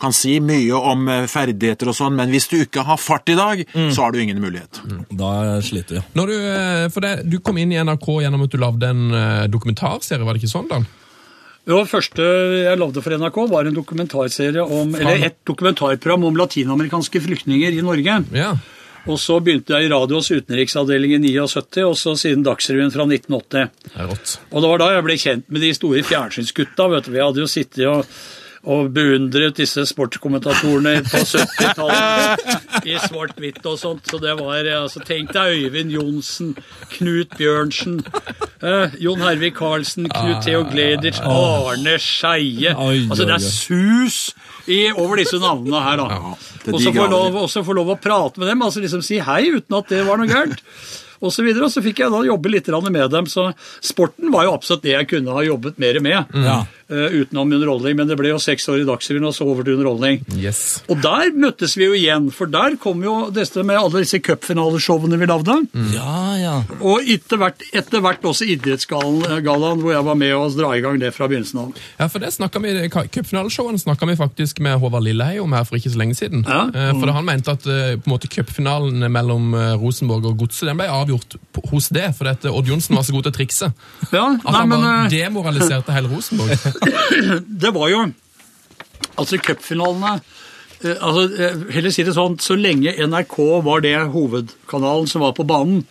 kan 0.00 0.14
si 0.16 0.38
mye 0.44 0.76
om 0.76 1.08
eh, 1.12 1.26
ferdigheter 1.28 1.90
og 1.90 1.96
sånn, 1.98 2.16
men 2.16 2.32
hvis 2.32 2.48
du 2.48 2.56
ikke 2.62 2.84
har 2.88 2.96
fart 3.00 3.28
i 3.32 3.36
dag, 3.36 3.60
så 3.92 4.06
har 4.06 4.14
du 4.14 4.20
ingen 4.22 4.40
mulighet. 4.40 4.80
Da 5.12 5.58
sliter 5.64 5.98
vi. 5.98 6.04
Når 6.16 6.32
du, 6.32 6.36
eh, 6.38 6.86
for 6.94 7.04
det, 7.04 7.12
du 7.28 7.36
kom 7.44 7.60
inn 7.60 7.74
i 7.74 7.80
NRK 7.84 8.08
gjennom 8.24 8.46
at 8.46 8.54
du 8.54 8.58
lagde 8.62 8.92
en 8.94 9.04
eh, 9.12 9.44
dokumentarserie, 9.52 10.24
var 10.24 10.36
det 10.36 10.44
ikke 10.44 10.54
sånn, 10.54 10.70
Dan? 10.70 10.88
Det 11.68 11.78
første 11.90 12.24
jeg 12.64 12.80
lagde 12.80 13.02
for 13.04 13.20
NRK, 13.20 13.38
var 13.52 13.68
en 13.68 13.76
dokumentarserie 13.76 14.62
om, 14.64 14.94
eller 14.96 15.26
et 15.28 15.38
dokumentarprogram 15.46 16.24
om 16.30 16.38
latinamerikanske 16.40 17.20
flyktninger 17.26 17.76
i 17.76 17.84
Norge. 17.84 18.16
Ja. 18.34 18.54
Og 19.08 19.16
så 19.20 19.38
begynte 19.40 19.76
jeg 19.76 19.86
i 19.86 19.92
radios 19.92 20.28
utenriksavdeling 20.32 21.14
i 21.16 21.20
79, 21.30 21.84
og 21.86 21.96
så 21.96 22.14
siden 22.20 22.44
Dagsrevyen 22.44 22.92
fra 22.92 23.06
1980. 23.08 23.70
Det 23.86 23.94
er 23.96 24.10
rått. 24.10 24.34
Og 24.50 24.64
det 24.64 24.72
var 24.72 24.82
da 24.82 24.90
jeg 24.94 25.06
ble 25.06 25.16
kjent 25.20 25.48
med 25.48 25.64
de 25.64 25.72
store 25.76 26.02
fjernsynsgutta. 26.04 26.88
vet 26.92 27.08
du. 27.08 27.14
Vi 27.14 27.22
hadde 27.22 27.44
jo 27.44 27.48
sittet 27.48 27.86
og, 27.88 28.04
og 28.68 28.90
beundret 28.92 29.56
disse 29.56 29.86
sportskommentatorene 29.88 30.98
på 31.06 31.22
70-tallet 31.24 32.84
i 32.84 32.98
svart-hvitt 33.00 33.64
og 33.64 33.78
sånt. 33.80 34.04
Så 34.10 34.20
det 34.20 34.34
var 34.36 34.68
altså, 34.74 35.00
Tenk 35.06 35.32
deg 35.32 35.64
Øyvind 35.64 35.94
Johnsen, 35.94 36.52
Knut 36.92 37.32
Bjørnsen, 37.38 37.98
eh, 38.60 38.96
Jon 39.00 39.24
Hervik 39.24 39.56
Karlsen, 39.56 40.10
Knut 40.12 40.44
Theo 40.44 40.66
Gleditsch, 40.68 41.22
Arne 41.24 41.96
Skeie. 42.04 42.74
Altså, 42.76 43.24
det 43.24 43.38
er 43.38 43.46
sus 43.48 44.20
i, 44.68 44.90
over 44.92 45.22
disse 45.22 45.40
navnene 45.40 45.84
her, 45.86 46.02
da. 46.02 46.34
Og 46.70 46.82
så 46.84 46.92
få 46.92 47.08
lov, 47.08 47.40
også 47.46 47.64
få 47.64 47.80
lov 47.80 47.94
å 47.94 48.00
prate 48.00 48.42
med 48.42 48.52
dem, 48.52 48.66
altså 48.66 48.84
liksom 48.84 49.00
si 49.04 49.22
hei 49.24 49.46
uten 49.54 49.80
at 49.80 49.88
det 49.88 50.04
var 50.08 50.20
noe 50.20 50.28
gærent. 50.28 50.60
Og 51.20 51.28
så, 51.34 51.42
videre, 51.44 51.66
og 51.66 51.72
så 51.72 51.82
fikk 51.84 51.98
jeg 52.00 52.12
da 52.14 52.22
jobbe 52.24 52.48
litt 52.48 52.68
med 52.88 53.10
dem. 53.12 53.26
Så 53.28 53.50
sporten 53.84 54.30
var 54.32 54.46
jo 54.46 54.54
absolutt 54.56 54.86
det 54.86 54.94
jeg 54.94 55.08
kunne 55.10 55.34
ha 55.36 55.42
jobbet 55.44 55.76
mer 55.76 55.98
med. 56.00 56.30
Ja. 56.32 56.62
Eh, 56.90 57.16
utenom 57.20 57.52
underholdning, 57.56 57.96
men 57.98 58.10
det 58.10 58.18
ble 58.18 58.32
jo 58.32 58.40
seks 58.42 58.68
år 58.70 58.82
i 58.82 58.86
Dagsrevyen 58.88 59.28
og 59.28 59.34
så 59.36 59.46
over 59.48 59.66
til 59.66 59.78
underholdning. 59.78 60.20
Yes. 60.38 60.82
Og 60.90 61.00
der 61.02 61.32
møttes 61.36 61.76
vi 61.78 61.86
jo 61.88 61.96
igjen, 61.96 62.30
for 62.34 62.50
der 62.50 62.76
kom 62.82 63.02
jo 63.04 63.16
dette 63.34 63.64
med 63.66 63.78
alle 63.78 64.04
disse 64.04 64.20
cupfinaleshowene 64.24 65.18
vi 65.20 65.28
lagde. 65.30 65.56
Ja, 65.94 66.16
ja. 66.40 66.56
Og 66.80 67.06
etter 67.10 67.40
hvert, 67.40 67.64
etter 67.76 68.02
hvert 68.04 68.24
også 68.26 68.48
Idrettsgallaen, 68.50 69.82
hvor 69.82 69.94
jeg 69.94 70.06
var 70.06 70.18
med 70.18 70.34
og 70.36 70.56
dra 70.58 70.72
i 70.76 70.82
gang 70.84 70.98
det 71.00 71.12
fra 71.16 71.28
begynnelsen 71.30 71.62
av. 71.64 71.80
Ja, 72.00 72.08
for 72.10 72.22
det 72.22 72.32
snakket 72.34 72.64
vi, 72.64 72.74
Cupfinaleshowene 72.90 73.80
snakka 73.80 74.08
vi 74.10 74.16
faktisk 74.18 74.60
med 74.64 74.78
Håvard 74.82 75.04
Lilleheie 75.06 75.42
om 75.42 75.52
her 75.56 75.66
for 75.68 75.78
ikke 75.78 75.92
så 75.92 76.00
lenge 76.00 76.16
siden. 76.18 76.44
Ja. 76.48 76.66
Mm. 76.70 77.00
For 77.00 77.12
han 77.14 77.26
mente 77.26 77.54
at 77.54 77.66
eh, 77.70 77.94
på 78.00 78.08
en 78.08 78.14
måte 78.14 78.30
cupfinalen 78.30 79.04
mellom 79.12 79.54
eh, 79.54 79.72
Rosenborg 79.80 80.30
og 80.30 80.38
Godset 80.44 80.70
den 80.70 80.78
ble 80.80 80.88
avgjort 80.90 81.36
hos 81.70 81.90
det, 81.94 82.10
fordi 82.18 82.50
Odd 82.50 82.70
Johnsen 82.70 82.96
var 82.98 83.06
så 83.06 83.14
god 83.14 83.26
til 83.26 83.32
å 83.32 83.36
trikse. 83.36 83.70
Ja, 84.10 84.26
At 84.34 84.44
nei, 84.44 84.56
han 84.56 84.70
men 84.70 84.84
bare 84.84 85.04
eh, 85.04 85.14
demoraliserte 85.14 85.96
hele 85.96 86.10
Rosenborg. 86.12 86.54
det 87.62 87.74
var 87.76 87.88
jo 87.92 88.06
Altså, 89.18 89.36
cupfinalene 89.42 90.20
eh, 90.84 90.96
altså, 90.96 91.24
eh, 91.34 91.56
heller 91.74 91.92
si 91.92 92.04
det 92.06 92.14
sånn, 92.16 92.38
Så 92.40 92.54
lenge 92.56 92.92
NRK 93.04 93.36
var 93.66 93.82
det 93.84 93.94
hovedkanalen 94.14 95.08
som 95.10 95.24
var 95.24 95.34
på 95.36 95.44
banen, 95.48 95.82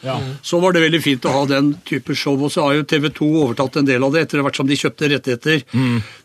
så 0.41 0.62
var 0.63 0.73
det 0.73 0.82
veldig 0.86 1.02
fint 1.04 1.28
å 1.30 1.34
ha 1.36 1.43
den 1.49 1.73
type 1.86 2.15
show. 2.15 2.38
Og 2.41 2.54
så 2.54 2.63
har 2.65 2.80
jo 2.80 2.88
TV 2.89 3.10
2 3.13 3.28
overtatt 3.43 3.82
en 3.82 3.89
del 3.89 4.04
av 4.08 4.15
det, 4.15 4.23
etter 4.25 4.41
hvert 4.45 4.58
som 4.58 4.69
de 4.69 4.78
kjøpte 4.80 5.12
rettigheter 5.13 5.62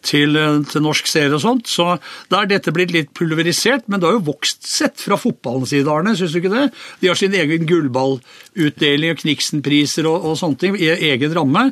til, 0.05 0.37
eh, 0.37 0.61
til 0.71 0.85
norsk 0.85 1.09
serie 1.11 1.35
og 1.35 1.43
sånt. 1.43 1.67
Så 1.71 1.89
da 2.31 2.43
er 2.45 2.51
dette 2.55 2.73
blitt 2.75 2.93
litt 2.95 3.13
pulverisert, 3.17 3.89
men 3.89 4.01
det 4.01 4.09
har 4.11 4.19
jo 4.19 4.27
vokst 4.33 4.67
sett 4.69 5.01
fra 5.05 5.17
fotballens 5.21 5.73
side, 5.75 5.89
Arne. 5.91 6.15
Syns 6.19 6.33
du 6.37 6.41
ikke 6.43 6.53
det? 6.55 6.67
De 7.01 7.09
har 7.11 7.19
sin 7.19 7.35
egen 7.35 7.67
gullballutdeling 7.69 9.15
og 9.15 9.23
Kniksen-priser 9.23 10.07
og, 10.11 10.25
og 10.31 10.37
sånne 10.41 10.61
ting 10.61 10.77
i 10.79 10.91
egen 11.13 11.35
ramme. 11.37 11.71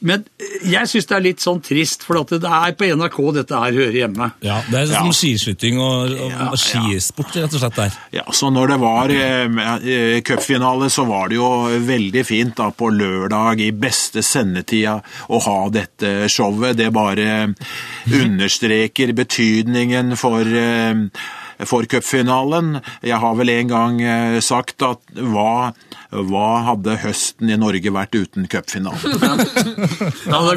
Men 0.00 0.22
eh, 0.40 0.70
jeg 0.72 0.88
syns 0.88 1.08
det 1.10 1.16
er 1.18 1.24
litt 1.26 1.42
sånn 1.44 1.60
trist, 1.64 2.04
for 2.06 2.20
at 2.22 2.30
det 2.40 2.48
er 2.48 2.72
på 2.78 2.88
NRK 2.88 3.18
dette 3.36 3.58
her 3.64 3.74
hører 3.76 3.98
hjemme. 4.04 4.30
ja. 4.46 4.60
Det 4.70 4.78
er 4.82 4.86
som 4.92 5.08
Ja. 5.10 5.12
skiskyting 5.16 5.78
og, 5.80 6.12
og, 6.14 6.30
Ja, 6.30 6.46
og 6.52 6.58
skisport, 6.60 7.34
rett 7.36 7.54
og 7.56 7.60
slett, 7.60 7.76
der. 7.76 7.96
Ja, 8.14 8.24
så 8.36 8.50
når 8.52 8.68
det 8.74 8.78
var 8.80 9.10
eh, 9.10 9.60
eh, 9.90 10.20
cupfinale, 10.26 10.88
så 10.92 11.04
var 11.08 11.28
det 11.28 11.36
jo 11.40 11.48
veldig 11.86 12.24
fint 12.26 12.54
da 12.60 12.70
på 12.70 12.88
lørdag 12.94 13.60
i 13.64 13.70
beste 13.72 14.22
sendetida 14.24 14.98
å 15.28 15.40
ha 15.44 15.58
dette 15.72 16.28
showet. 16.30 16.76
Det 16.80 16.90
bare 16.94 17.26
understreker 18.22 19.12
betydningen 19.12 20.16
for 20.16 20.46
eh, 20.46 20.94
for 21.68 21.86
cupfinalen. 21.90 22.78
Jeg 23.04 23.18
har 23.20 23.36
vel 23.38 23.52
en 23.52 23.70
gang 23.70 24.00
eh, 24.02 24.38
sagt 24.44 24.82
at 24.86 25.00
hva, 25.16 25.72
hva 26.10 26.48
hadde 26.68 26.96
høsten 27.02 27.50
i 27.50 27.58
Norge 27.60 27.92
vært 27.94 28.16
uten 28.16 28.48
cupfinalen? 28.50 29.18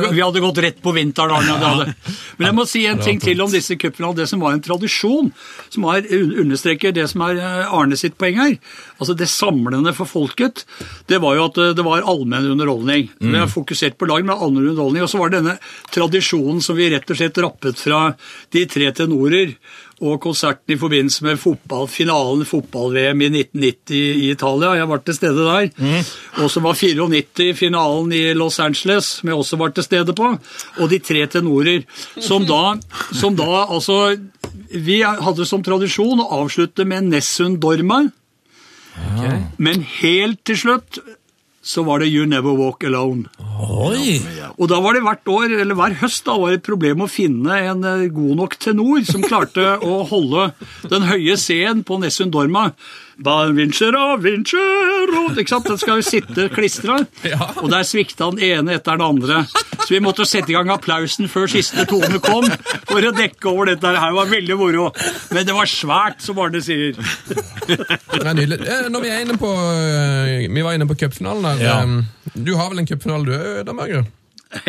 Det 0.04 0.12
vi 0.14 0.22
hadde 0.22 0.42
gått 0.44 0.60
rett 0.64 0.80
på 0.84 0.94
vinteren. 0.96 1.34
Arne, 1.34 1.86
det. 1.86 2.14
Men 2.38 2.50
jeg 2.50 2.56
må 2.58 2.66
si 2.70 2.84
en 2.90 3.02
ting 3.02 3.20
til 3.22 3.42
om 3.44 3.52
disse 3.52 3.76
cupfinalene. 3.80 4.24
Det 4.24 4.30
som 4.30 4.42
var 4.44 4.56
en 4.56 4.64
tradisjon, 4.64 5.32
som 5.74 5.88
er, 5.92 6.08
understreker 6.44 6.94
det 6.96 7.06
som 7.12 7.24
er 7.28 7.40
eh, 7.42 7.74
Arne 7.74 7.98
sitt 8.00 8.18
poeng 8.20 8.40
her. 8.40 8.58
Altså 9.00 9.16
Det 9.18 9.30
samlende 9.32 9.94
for 9.98 10.10
folket, 10.10 10.66
det 11.10 11.20
var 11.24 11.38
jo 11.38 11.48
at 11.50 11.60
eh, 11.62 11.74
det 11.78 11.86
var 11.86 12.06
allmenn 12.10 12.52
underholdning. 12.54 13.10
Vi 13.20 13.38
har 13.38 13.52
fokusert 13.52 13.98
på 14.00 14.10
lag 14.10 14.26
med 14.26 14.36
allmenn 14.36 14.72
underholdning. 14.74 15.06
Og 15.06 15.12
så 15.12 15.22
var 15.22 15.32
det 15.32 15.42
denne 15.42 15.58
tradisjonen 15.94 16.62
som 16.64 16.78
vi 16.78 16.92
rett 16.94 17.10
og 17.10 17.20
slett 17.20 17.42
rappet 17.44 17.80
fra 17.80 18.04
de 18.54 18.66
tre 18.70 18.92
tenorer. 18.96 19.56
Og 20.02 20.20
konserten 20.22 20.74
i 20.74 20.78
forbindelse 20.80 21.24
med 21.24 21.40
fotball, 21.40 21.88
finalen 21.88 22.46
fotball-VM 22.46 23.22
i 23.22 23.30
1990 23.30 23.94
i 24.00 24.32
Italia. 24.32 24.74
Jeg 24.80 24.90
var 24.90 25.04
til 25.06 25.16
stede 25.16 25.46
der. 25.46 25.70
Og 26.44 26.52
så 26.52 26.64
var 26.64 26.74
94 26.74 27.58
finalen 27.58 28.12
i 28.12 28.34
Los 28.34 28.60
Angeles, 28.60 29.06
som 29.20 29.30
jeg 29.30 29.38
også 29.38 29.60
var 29.62 29.70
til 29.70 29.84
stede 29.84 30.16
på. 30.18 30.34
Og 30.80 30.90
de 30.90 31.00
tre 31.00 31.26
tenorer, 31.28 31.86
som 32.20 32.46
da, 32.46 32.76
som 33.14 33.36
da 33.36 33.66
altså 33.70 34.18
Vi 34.74 35.02
hadde 35.02 35.46
som 35.46 35.64
tradisjon 35.64 36.20
å 36.20 36.30
avslutte 36.42 36.86
med 36.86 37.04
Nessun 37.10 37.60
Dorma. 37.62 38.04
Men 39.58 39.86
helt 40.02 40.44
til 40.46 40.58
slutt 40.58 41.00
så 41.64 41.84
var 41.88 42.04
det 42.04 42.10
You 42.12 42.28
Never 42.28 42.58
Walk 42.60 42.84
Alone. 42.84 43.30
Oi! 43.64 44.20
Og 44.60 44.68
da 44.68 44.82
var 44.84 44.98
det 44.98 45.04
hvert 45.06 45.30
år, 45.32 45.54
eller 45.64 45.78
hver 45.80 45.96
høst 46.02 46.26
da 46.28 46.36
var 46.40 46.52
det 46.52 46.60
et 46.60 46.68
problem 46.68 47.06
å 47.06 47.10
finne 47.12 47.56
en 47.72 47.88
eh, 47.88 48.10
god 48.12 48.36
nok 48.42 48.58
tenor 48.60 49.06
som 49.08 49.24
klarte 49.24 49.78
å 49.80 50.02
holde 50.10 50.50
den 50.92 51.08
høye 51.08 51.38
C-en 51.40 51.86
på 51.88 52.02
Nessun 52.04 52.34
Dorma. 52.34 52.74
Vincero, 53.22 54.18
vincero, 54.18 55.28
ikke 55.38 55.52
sant? 55.52 55.68
Den 55.70 55.78
skal 55.78 56.00
jo 56.02 56.06
sitte 56.08 56.48
klistra. 56.54 56.96
Og 57.62 57.70
der 57.70 57.86
svikta 57.86 58.32
den 58.34 58.42
ene 58.44 58.78
etter 58.80 58.98
den 58.98 59.06
andre. 59.06 59.44
Så 59.84 59.92
vi 59.94 60.00
måtte 60.02 60.26
sette 60.26 60.50
i 60.50 60.56
gang 60.56 60.72
applausen 60.74 61.30
før 61.30 61.46
siste 61.52 61.86
tone 61.90 62.18
kom, 62.24 62.48
for 62.90 63.06
å 63.06 63.12
dekke 63.14 63.52
over 63.52 63.70
dette 63.74 63.86
her. 63.94 64.10
Det 64.10 64.18
var 64.18 64.32
veldig 64.32 64.58
moro. 64.58 64.88
Men 65.36 65.46
det 65.46 65.54
var 65.58 65.70
svært, 65.70 66.24
som 66.26 66.40
Arne 66.42 66.62
sier. 66.64 66.98
Det 67.68 68.24
er 68.24 68.34
nydelig. 68.34 68.60
Eh, 68.66 68.90
Når 68.94 69.04
vi 69.06 69.12
er 69.14 69.22
inne 69.24 69.38
på 69.40 69.50
eh, 69.54 70.48
Vi 70.52 70.64
var 70.66 70.76
inne 70.76 70.88
på 70.90 70.98
cupfinalen 71.00 71.46
der. 71.54 71.64
Ja. 71.64 71.78
Eh, 71.84 72.34
Du 72.34 72.56
har 72.58 72.70
vel 72.72 72.82
en 72.82 72.90
cupfinale, 72.90 73.26
du 73.30 73.34
òg, 73.38 73.64
da, 73.68 73.74
Bergerud? 73.78 74.12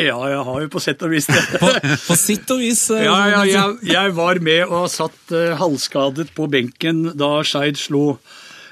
Ja, 0.00 0.16
jeg 0.33 0.38
har 0.46 0.61
jo 0.62 0.68
på 0.72 0.80
sett 0.80 1.02
og 1.04 1.11
vis 1.12 1.26
det. 1.28 1.42
På, 1.61 1.68
på 2.09 2.14
sitt 2.16 2.48
og 2.54 2.62
vis. 2.62 2.87
Ja, 2.88 3.18
ja, 3.28 3.42
jeg, 3.44 3.74
jeg 3.90 4.14
var 4.16 4.38
med 4.40 4.70
og 4.72 4.87
satt 4.88 5.35
uh, 5.37 5.50
halvskadet 5.61 6.30
på 6.37 6.46
benken 6.48 7.02
da 7.20 7.35
Skeid 7.44 7.76
slo 7.76 8.14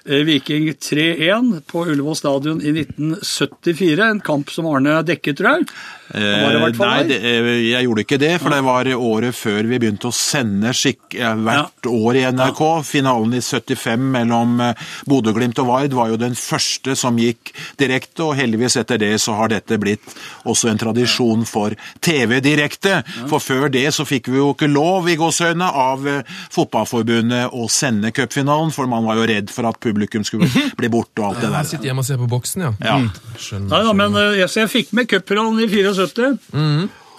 Viking 0.04 0.72
3-1 0.72 1.60
på 1.66 1.84
Ullevål 1.86 2.16
stadion 2.16 2.62
i 2.62 2.72
1974. 2.80 4.08
En 4.08 4.20
kamp 4.20 4.50
som 4.50 4.66
Arne 4.66 4.98
dekket, 5.06 5.38
tror 5.38 5.58
jeg. 5.58 5.68
Hvert 6.12 6.76
fall 6.76 6.90
Nei, 6.92 7.02
det, 7.08 7.18
eh, 7.24 7.50
jeg 7.70 7.86
gjorde 7.86 8.02
ikke 8.04 8.18
det, 8.20 8.32
for 8.42 8.52
det 8.52 8.62
var 8.66 8.88
året 8.92 9.34
før 9.36 9.62
vi 9.70 9.78
begynte 9.80 10.10
å 10.10 10.14
sende 10.14 10.72
skikk, 10.76 11.14
hvert 11.16 11.70
hvert 11.82 11.88
år 11.88 12.16
i 12.18 12.24
NRK. 12.32 12.60
Finalen 12.84 13.34
i 13.38 13.40
75 13.40 14.04
mellom 14.12 14.60
eh, 14.60 14.82
Bodø-Glimt 15.08 15.58
og 15.62 15.66
Vard 15.70 15.94
var 15.96 16.10
jo 16.12 16.18
den 16.20 16.34
første 16.38 16.94
som 16.98 17.16
gikk 17.20 17.52
direkte, 17.80 18.26
og 18.26 18.36
heldigvis 18.38 18.76
etter 18.82 19.00
det 19.00 19.14
så 19.22 19.36
har 19.38 19.52
dette 19.52 19.78
blitt 19.80 20.04
også 20.48 20.68
en 20.72 20.80
tradisjon 20.80 21.46
for 21.48 21.74
TV 22.04 22.40
direkte. 22.44 23.00
For 23.30 23.40
før 23.42 23.68
det 23.72 23.86
så 23.96 24.04
fikk 24.08 24.28
vi 24.32 24.40
jo 24.40 24.50
ikke 24.52 24.68
lov 24.70 25.08
i 25.08 25.16
gåsøgne 25.20 25.68
av 25.70 26.06
eh, 26.08 26.22
Fotballforbundet 26.52 27.52
å 27.56 27.68
sende 27.72 28.12
cupfinalen, 28.14 28.72
for 28.74 28.90
man 28.90 29.06
var 29.08 29.18
jo 29.20 29.26
redd 29.30 29.50
for 29.52 29.68
at 29.70 29.80
publikum 29.82 30.24
skulle 30.26 30.48
bli 30.78 30.90
borte 30.92 31.22
og 31.22 31.30
alt 31.32 31.40
det 31.42 31.48
Jeg 31.48 31.56
der. 31.56 31.70
sitter 31.72 31.90
hjemme 31.92 32.04
og 32.04 32.08
ser 32.10 32.20
på 32.22 32.28
boksen, 32.30 32.66
ja. 32.66 32.72
Ja. 32.82 32.98
Skjønner. 33.38 33.70
Nei 33.72 33.82
da, 33.88 33.96
men 34.02 34.18
eh, 34.20 34.38
jeg, 34.42 34.52
jeg 34.62 34.72
fikk 34.72 34.92
med 34.98 35.10
cupfinalen 35.10 35.62
i 35.62 35.68
74. 35.70 36.01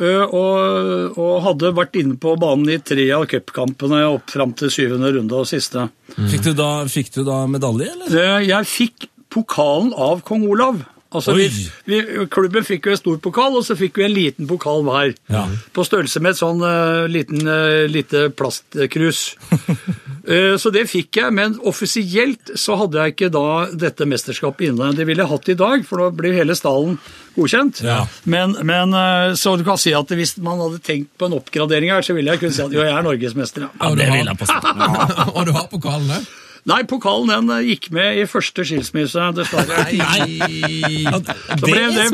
eh, 0.01 0.23
og, 0.25 1.17
og 1.17 1.33
hadde 1.47 1.73
vært 1.77 1.95
inne 2.01 2.17
på 2.19 2.35
banen 2.41 2.69
i 2.73 2.79
tre 2.83 3.05
av 3.15 3.25
cupkampene 3.31 4.01
opp 4.09 4.29
fram 4.33 4.53
til 4.57 4.71
syvende 4.73 5.11
runde 5.15 5.37
og 5.37 5.47
siste. 5.49 5.87
Fikk, 6.17 6.43
du 6.49 6.53
da, 6.57 6.71
fikk 6.91 7.13
du 7.17 7.21
da 7.27 7.43
medalje, 7.47 7.91
eller? 7.93 8.17
Eh, 8.23 8.47
Jeg 8.49 8.69
fikk 8.69 9.07
pokalen 9.33 9.93
av 9.97 10.21
kong 10.27 10.47
Olav. 10.49 10.83
Altså, 11.13 11.35
vi, 11.37 11.47
vi, 11.85 11.99
klubben 12.33 12.65
fikk 12.65 12.87
jo 12.87 12.95
en 12.95 12.99
stor 12.99 13.19
pokal, 13.23 13.57
og 13.59 13.65
så 13.67 13.77
fikk 13.77 13.99
vi 14.01 14.07
en 14.07 14.15
liten 14.15 14.49
pokal 14.49 14.83
hver. 14.87 15.13
Ja. 15.31 15.45
På 15.75 15.85
størrelse 15.85 16.21
med 16.23 16.33
et 16.33 16.41
sånn 16.41 16.63
uh, 16.63 17.05
liten, 17.11 17.45
uh, 17.45 17.85
lite 17.91 18.27
plastkrus. 18.33 19.21
uh, 19.53 20.55
så 20.61 20.73
det 20.73 20.87
fikk 20.91 21.21
jeg, 21.21 21.35
men 21.37 21.57
offisielt 21.69 22.55
så 22.59 22.79
hadde 22.81 22.99
jeg 22.99 23.15
ikke 23.15 23.31
da 23.33 23.47
dette 23.85 24.09
mesterskapet 24.09 24.71
inne. 24.71 24.91
Det 24.97 25.07
ville 25.09 25.21
jeg 25.23 25.33
hatt 25.33 25.53
i 25.53 25.57
dag, 25.59 25.87
for 25.87 26.01
da 26.01 26.09
blir 26.13 26.37
hele 26.37 26.57
stallen 26.57 26.97
godkjent. 27.37 27.83
Ja. 27.85 28.03
Men, 28.29 28.57
men 28.65 28.93
så 29.39 29.55
du 29.57 29.65
kan 29.65 29.79
si 29.81 29.93
at 29.97 30.11
hvis 30.13 30.35
man 30.43 30.61
hadde 30.61 30.81
tenkt 30.85 31.13
på 31.17 31.29
en 31.29 31.37
oppgradering 31.39 31.93
her, 31.93 32.05
så 32.05 32.13
ville 32.17 32.33
jeg 32.33 32.43
kunne 32.43 32.57
si 32.57 32.65
at 32.65 32.73
jo, 32.73 32.83
jeg 32.83 32.93
er 32.93 33.05
norgesmester. 33.05 33.67
Ja. 33.67 33.89
Og 33.89 33.97
du 33.97 34.05
har-. 34.05 35.29
Og 35.33 35.45
du 35.47 35.53
har 35.55 35.69
pokalen 35.71 36.17
òg? 36.19 36.31
Nei, 36.69 36.83
pokalen 36.87 37.27
den 37.27 37.49
eh, 37.51 37.65
gikk 37.73 37.89
med 37.91 38.21
i 38.21 38.25
første 38.29 38.63
skilsmisse, 38.67 39.25
dessverre. 39.35 39.83
Nei! 39.99 41.03
Så 41.09 41.65
ble 41.65 41.81
det, 41.91 42.05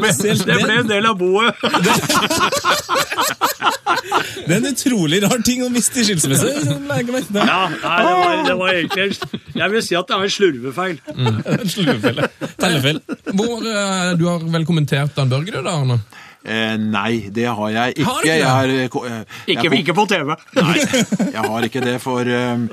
det 0.48 0.58
ble 0.64 0.80
en 0.80 0.90
del 0.90 1.06
av 1.06 1.20
boet. 1.20 1.54
Det 4.50 4.56
er 4.56 4.58
en 4.58 4.70
utrolig 4.72 5.20
rar 5.22 5.42
ting 5.46 5.62
å 5.62 5.70
miste 5.70 6.02
i 6.02 6.06
skilsmisse. 6.08 6.50
Ja, 6.50 6.78
nei, 6.90 7.02
det 7.06 7.14
var, 7.36 8.40
det 8.48 8.56
var 8.58 8.72
egentlig 8.74 9.06
Jeg 9.60 9.74
vil 9.74 9.84
si 9.86 9.98
at 10.00 10.10
det 10.10 10.16
er 10.18 10.26
en 10.26 10.34
slurvefeil. 10.34 10.98
Slurvefeil. 11.76 12.24
Tellefeil. 12.58 13.02
Hvor, 13.30 13.62
eh, 13.70 14.16
Du 14.18 14.26
har 14.32 14.42
vel 14.56 14.66
kommentert 14.66 15.14
Dan 15.18 15.30
Børge, 15.30 15.54
du 15.54 15.62
da, 15.62 15.76
Arne? 15.76 16.00
Eh, 16.42 16.78
nei, 16.80 17.28
det 17.36 17.46
har 17.52 17.70
jeg 17.76 17.98
ikke. 17.98 18.08
Har 18.08 18.22
du 18.24 18.26
ikke? 18.30 18.38
Jeg 18.40 18.48
har, 18.50 18.74
jeg, 18.74 18.90
eh, 18.90 19.20
jeg 19.52 19.58
Ikke, 19.58 19.82
ikke 19.84 19.96
på 19.98 20.06
TV. 20.10 20.36
Nei, 20.58 20.78
jeg 21.36 21.44
har 21.46 21.68
ikke 21.70 21.84
det, 21.86 21.98
for 22.02 22.34
eh, 22.40 22.66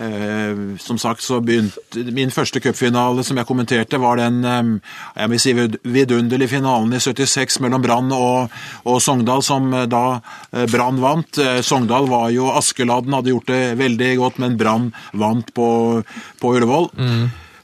eh, 0.00 0.60
som 0.80 0.98
sagt 1.00 1.24
så 1.24 1.40
begynte 1.44 2.04
Min 2.14 2.32
første 2.34 2.60
cupfinale 2.62 3.24
som 3.26 3.38
jeg 3.38 3.48
kommenterte, 3.48 4.00
var 4.00 4.20
den 4.20 4.40
eh, 4.44 4.70
jeg 5.20 5.32
vil 5.32 5.42
si 5.42 5.54
vidunderlige 5.56 6.54
finalen 6.56 6.94
i 6.96 7.02
76 7.02 7.60
mellom 7.64 7.84
Brann 7.84 8.12
og, 8.16 8.54
og 8.88 9.00
Sogndal, 9.02 9.44
som 9.46 9.72
eh, 9.74 9.88
da 9.90 10.04
eh, 10.52 10.66
Brann 10.70 11.00
vant. 11.02 11.38
Eh, 11.38 11.60
Sogndal 11.66 12.08
var 12.10 12.30
jo 12.34 12.50
Askeladden, 12.54 13.16
hadde 13.16 13.34
gjort 13.34 13.52
det 13.52 13.62
veldig 13.80 14.10
godt, 14.22 14.42
men 14.42 14.58
Brann 14.60 14.90
vant 15.12 15.54
på, 15.56 15.68
på 16.40 16.56
Ullevål. 16.56 16.90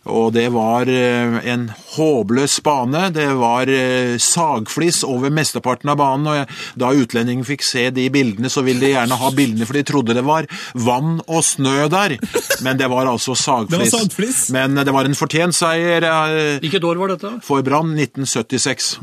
Og 0.06 0.32
det 0.36 0.46
var 0.54 0.88
eh, 0.90 1.36
en 1.50 1.66
håpløs 1.96 2.60
bane. 2.66 3.08
Det 3.14 3.26
var 3.38 3.70
eh, 3.72 4.14
sagflis 4.22 5.02
over 5.06 5.32
mesteparten 5.34 5.90
av 5.92 5.98
banen. 6.00 6.26
og 6.30 6.78
Da 6.78 6.92
utlendingen 6.94 7.46
fikk 7.46 7.64
se 7.66 7.88
de 7.94 8.06
bildene, 8.14 8.50
så 8.52 8.62
ville 8.66 8.82
de 8.84 8.92
gjerne 8.94 9.18
ha 9.18 9.30
bildene, 9.34 9.66
for 9.66 9.78
de 9.78 9.84
trodde 9.86 10.16
det 10.16 10.24
var 10.26 10.46
vann 10.86 11.18
og 11.26 11.42
snø 11.46 11.88
der. 11.92 12.16
Men 12.62 12.78
det 12.78 12.90
var 12.92 13.10
altså 13.10 13.34
sagflis. 13.36 13.74
Det 13.74 13.84
var 13.84 13.94
sagflis. 14.06 14.42
Men 14.54 14.78
det 14.78 14.94
var 14.94 15.08
en 15.08 15.18
fortjent 15.18 15.56
seier 15.56 16.06
eh, 16.06 16.58
Hvilket 16.62 16.84
år 16.86 17.02
var 17.02 17.16
dette? 17.16 17.36
for 17.46 17.62
Brann, 17.66 17.94
1976. 17.98 18.94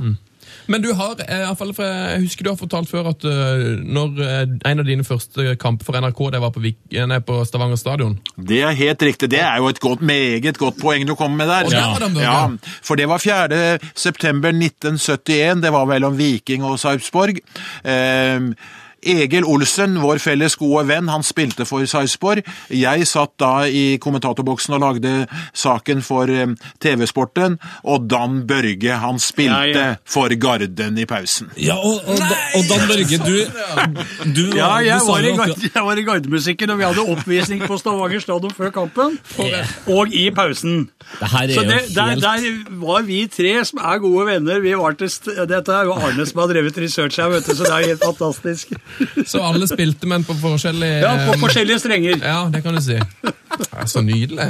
Men 0.71 0.83
du 0.83 0.91
har, 0.95 1.15
eh, 1.27 1.43
i 1.43 1.55
fall, 1.57 1.73
jeg 1.77 2.23
husker 2.23 2.45
du 2.45 2.51
har 2.51 2.59
fortalt 2.59 2.89
før 2.89 3.09
at 3.11 3.25
eh, 3.27 3.63
når 3.83 4.21
eh, 4.23 4.43
en 4.71 4.83
av 4.83 4.87
dine 4.87 5.05
første 5.07 5.55
kamper 5.61 5.87
for 5.87 5.99
NRK 5.99 6.21
det 6.35 6.41
var 6.43 6.53
på, 6.55 6.63
nei, 6.63 7.19
på 7.25 7.39
Stavanger 7.47 7.79
stadion 7.79 8.15
Det 8.37 8.61
er 8.63 8.77
helt 8.77 9.03
riktig. 9.03 9.31
Det 9.33 9.41
er 9.43 9.59
jo 9.61 9.71
et 9.71 9.81
godt, 9.83 10.01
meget 10.01 10.57
godt 10.57 10.79
poeng 10.81 11.07
du 11.07 11.15
kommer 11.19 11.43
med 11.43 11.51
der. 11.51 11.69
Den, 11.99 12.21
ja, 12.21 12.47
for 12.83 12.99
det 12.99 13.09
var 13.09 13.23
4. 13.23 13.79
september 13.95 14.53
1971. 14.53 15.63
Det 15.63 15.73
var 15.73 15.89
mellom 15.89 16.17
Viking 16.17 16.63
og 16.67 16.79
Sarpsborg. 16.79 17.41
Eh, 17.83 18.53
Egil 19.05 19.45
Olsen, 19.49 19.97
vår 20.01 20.19
felles 20.23 20.55
gode 20.59 20.85
venn, 20.89 21.09
han 21.11 21.23
spilte 21.25 21.65
for 21.67 21.85
Sarpsborg. 21.89 22.43
Jeg 22.73 23.07
satt 23.09 23.33
da 23.41 23.65
i 23.67 23.97
kommentatorboksen 24.01 24.75
og 24.77 24.83
lagde 24.83 25.13
saken 25.53 26.01
for 26.05 26.29
eh, 26.31 26.53
TV-sporten, 26.83 27.57
og 27.83 28.07
Dan 28.11 28.41
Børge, 28.47 28.97
han 29.03 29.19
spilte 29.19 29.51
Ja, 29.73 29.87
ja. 29.93 29.95
for 30.05 30.33
Garden 30.39 30.97
i 30.97 31.05
pausen. 31.09 31.49
Ja, 31.57 31.75
og, 31.77 32.01
og, 32.07 32.19
og 32.55 32.67
Dan 32.69 32.87
Børge, 32.89 33.19
du, 33.23 33.37
du, 34.35 34.43
Ja, 34.57 34.75
jeg 34.83 34.99
du 35.01 35.07
var, 35.11 35.19
i, 35.19 35.31
jo 35.33 35.69
jeg 35.73 35.83
var 35.85 35.99
i 35.99 36.05
gardemusikken, 36.07 36.69
og 36.73 36.79
vi 36.79 36.87
hadde 36.87 37.05
oppvisning 37.13 37.63
på 37.67 37.77
Stavanger 37.81 38.23
stadion 38.23 38.53
før 38.57 38.71
kampen. 38.75 39.19
Og 39.87 40.13
i 40.13 40.29
pausen. 40.35 40.89
Det 41.19 41.29
her 41.31 41.43
er 41.49 41.53
Så 41.53 41.61
jo 41.63 41.69
det, 41.69 41.81
der, 41.95 42.15
der 42.15 42.79
var 42.85 43.01
vi 43.07 43.23
tre 43.27 43.53
som 43.65 43.79
er 43.83 43.97
gode 44.03 44.25
venner. 44.27 44.59
Vi 44.63 44.73
var 44.79 44.95
til 44.99 45.09
st 45.11 45.29
Dette 45.49 45.71
er 45.75 45.87
jo 45.89 45.93
Arne 45.97 46.25
som 46.25 46.39
har 46.43 46.51
drevet 46.53 46.77
research 46.79 47.19
her, 47.21 47.29
vet 47.33 47.45
du, 47.47 47.55
så 47.55 47.67
det 47.67 47.73
er 47.75 47.87
helt 47.93 48.03
fantastisk. 48.05 48.73
Så 49.27 49.41
alle 49.43 49.67
spilte, 49.69 50.07
men 50.09 50.23
på 50.27 50.35
forskjellige 50.41 50.99
Ja, 51.03 51.13
på 51.27 51.33
eh, 51.35 51.39
forskjellige 51.41 51.79
strenger. 51.83 52.19
Ja, 52.23 52.39
det 52.53 52.63
kan 52.65 52.75
du 52.77 52.81
si. 52.83 52.97
Så 53.89 54.01
nydelig. 54.05 54.49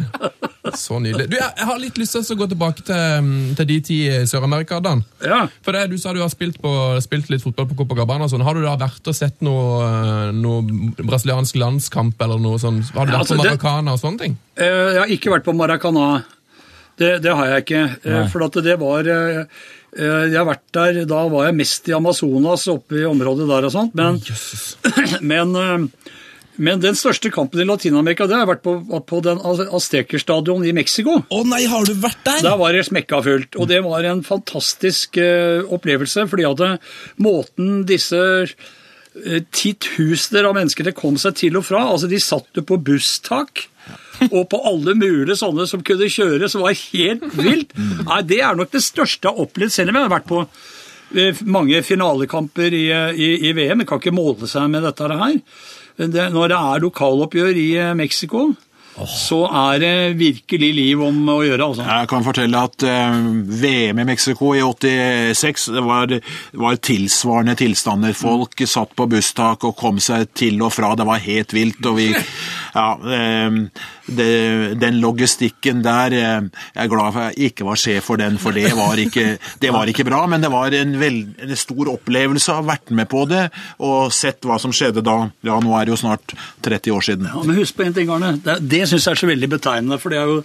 Så 0.80 0.98
nydelig. 1.04 1.26
Du, 1.30 1.36
jeg 1.38 1.68
har 1.68 1.80
litt 1.82 1.98
lyst 2.00 2.16
til 2.16 2.24
å 2.36 2.38
gå 2.40 2.48
tilbake 2.54 2.86
til, 2.88 2.96
mm, 3.26 3.56
til 3.60 3.68
de 3.70 3.78
ti 3.84 3.98
Sør-Amerika, 4.30 4.80
Dan. 4.84 5.04
Ja. 5.24 5.42
For 5.66 5.76
det, 5.76 5.86
Du 5.92 5.98
sa 6.00 6.14
du 6.16 6.22
har 6.24 6.32
spilt, 6.32 6.58
på, 6.64 6.72
spilt 7.04 7.30
litt 7.34 7.44
fotball 7.44 7.68
på 7.72 7.78
Copacabana. 7.84 8.30
Sånn. 8.32 8.46
Har 8.48 8.56
du 8.58 8.64
da 8.64 8.76
vært 8.80 9.12
og 9.12 9.18
sett 9.18 9.44
noe, 9.44 9.84
eh, 9.90 10.32
noe 10.36 10.64
brasiliansk 11.04 11.60
landskamp 11.60 12.22
eller 12.24 12.40
noe 12.42 12.62
sånt? 12.64 12.90
Har 12.96 13.06
du 13.06 13.12
Ja, 13.12 13.20
vært 13.20 13.28
altså, 13.28 13.38
på 13.42 13.44
Maracana 13.44 13.94
og 13.98 14.00
sånne 14.02 14.24
ting? 14.24 14.38
Eh, 14.56 14.66
Jeg 14.94 15.00
har 15.04 15.14
ikke 15.18 15.36
vært 15.36 15.48
på 15.50 15.56
Maracana. 15.58 16.24
Det, 16.98 17.16
det 17.24 17.32
har 17.36 17.48
jeg 17.56 17.66
ikke. 17.66 17.84
Nei. 18.06 18.28
For 18.32 18.46
at 18.46 18.58
det 18.64 18.80
var 18.80 19.08
Jeg 19.94 20.34
har 20.34 20.48
vært 20.48 20.66
der, 20.74 21.04
da 21.10 21.22
var 21.30 21.48
jeg 21.50 21.58
mest 21.60 21.90
i 21.90 21.94
Amazonas, 21.94 22.66
oppe 22.72 23.04
i 23.04 23.06
området 23.06 23.46
der 23.50 23.68
og 23.68 23.74
sånt. 23.76 23.98
Men, 23.98 24.18
men, 25.32 25.54
eh, 25.60 26.14
men 26.62 26.82
den 26.84 26.98
største 26.98 27.32
kampen 27.34 27.64
i 27.64 27.66
Latin-Amerika, 27.66 28.28
det 28.30 28.36
har 28.36 28.44
jeg 28.44 28.52
vært 28.52 28.66
på, 28.66 28.76
på 29.10 29.22
den 29.26 29.42
Azteker-stadion 29.42 30.66
i 30.68 30.74
Mexico. 30.76 31.18
Å 31.26 31.42
nei, 31.50 31.64
har 31.70 31.88
du 31.88 31.96
vært 31.98 32.22
der? 32.28 32.44
Der 32.46 32.60
var 32.62 32.76
det 32.76 32.86
smekka 32.90 33.24
fullt, 33.26 33.58
og 33.58 33.70
det 33.72 33.82
var 33.86 34.06
en 34.10 34.22
fantastisk 34.26 35.18
eh, 35.22 35.64
opplevelse, 35.66 36.28
fordi 36.30 36.46
at 36.50 36.64
eh, 36.68 36.94
måten 37.26 37.82
disse 37.90 38.22
eh, 38.46 39.42
titusener 39.50 40.50
av 40.50 40.58
mennesker 40.60 40.90
det 40.90 40.98
kom 40.98 41.18
seg 41.22 41.40
til 41.42 41.58
og 41.58 41.66
fra, 41.72 41.88
altså 41.96 42.12
de 42.12 42.22
satt 42.22 42.62
jo 42.62 42.66
på 42.70 42.78
busstak, 42.86 43.68
og 44.36 44.48
på 44.52 44.62
alle 44.70 44.96
mulige 44.98 45.38
sånne 45.40 45.68
som 45.70 45.84
kunne 45.86 46.10
kjøre, 46.12 46.50
som 46.52 46.64
var 46.66 46.78
helt 46.78 47.26
vilt. 47.38 47.76
Nei, 48.08 48.22
det 48.30 48.42
er 48.46 48.58
nok 48.58 48.74
det 48.74 48.84
største 48.86 49.28
jeg 49.28 49.36
har 49.36 49.48
opplevd, 49.48 49.76
selv 49.76 49.92
om 49.92 50.00
jeg 50.00 50.08
har 50.08 50.14
vært 50.14 50.30
på 50.30 50.42
eh, 50.44 51.46
mange 51.46 51.82
finalekamper 51.86 52.78
i, 52.78 52.86
i, 52.90 53.32
i 53.50 53.56
VM. 53.58 53.84
Jeg 53.84 53.90
kan 53.90 54.04
ikke 54.04 54.16
måle 54.16 54.50
seg 54.50 54.70
med 54.72 54.86
dette 54.88 55.10
her. 55.10 55.40
Det, 55.94 56.30
når 56.34 56.50
det 56.50 56.60
er 56.60 56.86
lokaloppgjør 56.88 57.60
i 57.60 57.68
eh, 57.82 57.96
Så 59.10 59.40
er 59.50 59.80
det 59.82 59.94
virkelig 60.20 60.70
liv 60.78 61.02
om 61.02 61.18
å 61.34 61.40
gjøre, 61.42 61.66
altså. 61.66 61.86
Jeg 61.88 62.10
kan 62.12 62.26
fortelle 62.26 62.62
at 62.68 62.86
eh, 62.86 63.16
VM 63.64 64.04
i 64.04 64.06
Mexico 64.06 64.52
i 64.54 64.62
86 64.62 65.66
det 65.74 65.84
var, 65.86 66.14
var 66.62 66.78
tilsvarende 66.78 67.58
tilstander. 67.60 68.14
Folk 68.18 68.62
satt 68.70 68.94
på 68.98 69.08
busstak 69.10 69.66
og 69.66 69.78
kom 69.80 70.02
seg 70.04 70.30
til 70.38 70.62
og 70.62 70.76
fra. 70.76 70.94
Det 71.00 71.08
var 71.10 71.26
helt 71.26 71.56
vilt. 71.58 71.82
og 71.90 71.98
vi, 71.98 72.12
ja, 72.80 72.88
eh, 73.18 73.60
det, 74.06 74.80
Den 74.82 75.00
logistikken 75.00 75.84
der 75.84 76.16
eh, 76.18 76.48
Jeg 76.76 76.82
er 76.86 76.92
glad 76.92 77.14
for 77.16 77.30
jeg 77.30 77.52
ikke 77.52 77.68
var 77.68 77.80
sjef 77.80 78.10
for 78.10 78.20
den, 78.20 78.38
for 78.42 78.56
det 78.56 78.74
var 78.76 79.00
ikke, 79.00 79.38
det 79.62 79.74
var 79.74 79.90
ikke 79.90 80.06
bra. 80.08 80.24
Men 80.28 80.44
det 80.44 80.52
var 80.54 80.76
en, 80.76 80.98
veld, 81.00 81.36
en 81.44 81.56
stor 81.60 81.94
opplevelse 81.94 82.52
å 82.52 82.60
ha 82.60 82.66
vært 82.74 82.92
med 82.96 83.10
på 83.12 83.26
det 83.30 83.46
og 83.84 84.14
sett 84.16 84.44
hva 84.48 84.60
som 84.62 84.74
skjedde 84.76 85.04
da. 85.06 85.18
Ja, 85.46 85.60
nå 85.64 85.76
er 85.78 85.88
det 85.88 85.96
jo 85.96 86.02
snart 86.04 86.36
30 86.66 86.96
år 86.96 87.06
siden. 87.06 87.30
Ja, 87.32 87.46
men 87.46 87.60
husk 87.60 87.78
på 87.78 87.86
en 87.88 87.96
ting, 87.96 88.12
Arne. 88.14 88.36
Det, 88.44 88.60
det 88.62 88.84
syns 88.90 89.08
jeg 89.08 89.16
er 89.16 89.24
så 89.24 89.32
veldig 89.32 89.50
betegnende. 89.56 90.00
For 90.02 90.14
det 90.14 90.20
er 90.22 90.32
jo 90.32 90.44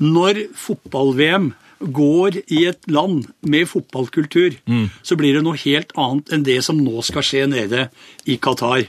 når 0.00 0.46
fotball-VM 0.56 1.52
går 1.80 2.42
i 2.52 2.64
et 2.68 2.88
land 2.92 3.24
med 3.40 3.68
fotballkultur, 3.68 4.56
så 5.02 5.16
blir 5.16 5.36
det 5.36 5.44
noe 5.46 5.60
helt 5.62 5.92
annet 5.96 6.32
enn 6.34 6.44
det 6.44 6.58
som 6.64 6.80
nå 6.80 7.00
skal 7.06 7.24
skje 7.24 7.46
nede 7.48 7.88
i 8.28 8.36
Qatar. 8.36 8.84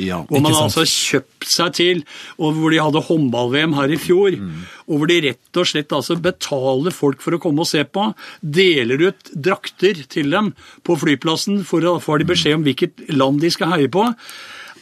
Ja, 0.00 0.22
hvor 0.28 0.42
man 0.42 0.54
sant. 0.54 0.66
altså 0.68 0.84
kjøpt 0.88 1.48
seg 1.50 1.76
til, 1.78 2.02
og 2.38 2.58
hvor 2.58 2.74
de 2.74 2.80
hadde 2.82 3.04
håndball-VM 3.08 3.76
her 3.78 3.94
i 3.94 4.00
fjor. 4.00 4.38
Og 4.88 5.00
hvor 5.00 5.10
de 5.10 5.20
rett 5.28 5.60
og 5.60 5.68
slett 5.70 5.94
altså 5.96 6.16
betaler 6.20 6.94
folk 6.94 7.22
for 7.24 7.36
å 7.36 7.40
komme 7.42 7.64
og 7.64 7.70
se 7.70 7.84
på. 7.84 8.10
Deler 8.40 9.08
ut 9.08 9.32
drakter 9.34 10.04
til 10.10 10.34
dem 10.34 10.52
på 10.86 10.98
flyplassen, 11.00 11.62
for 11.68 11.84
å 11.88 11.96
få 12.02 12.18
de 12.20 12.28
beskjed 12.28 12.58
om 12.58 12.66
hvilket 12.66 13.06
land 13.14 13.42
de 13.44 13.52
skal 13.54 13.74
heie 13.76 13.92
på. 13.92 14.08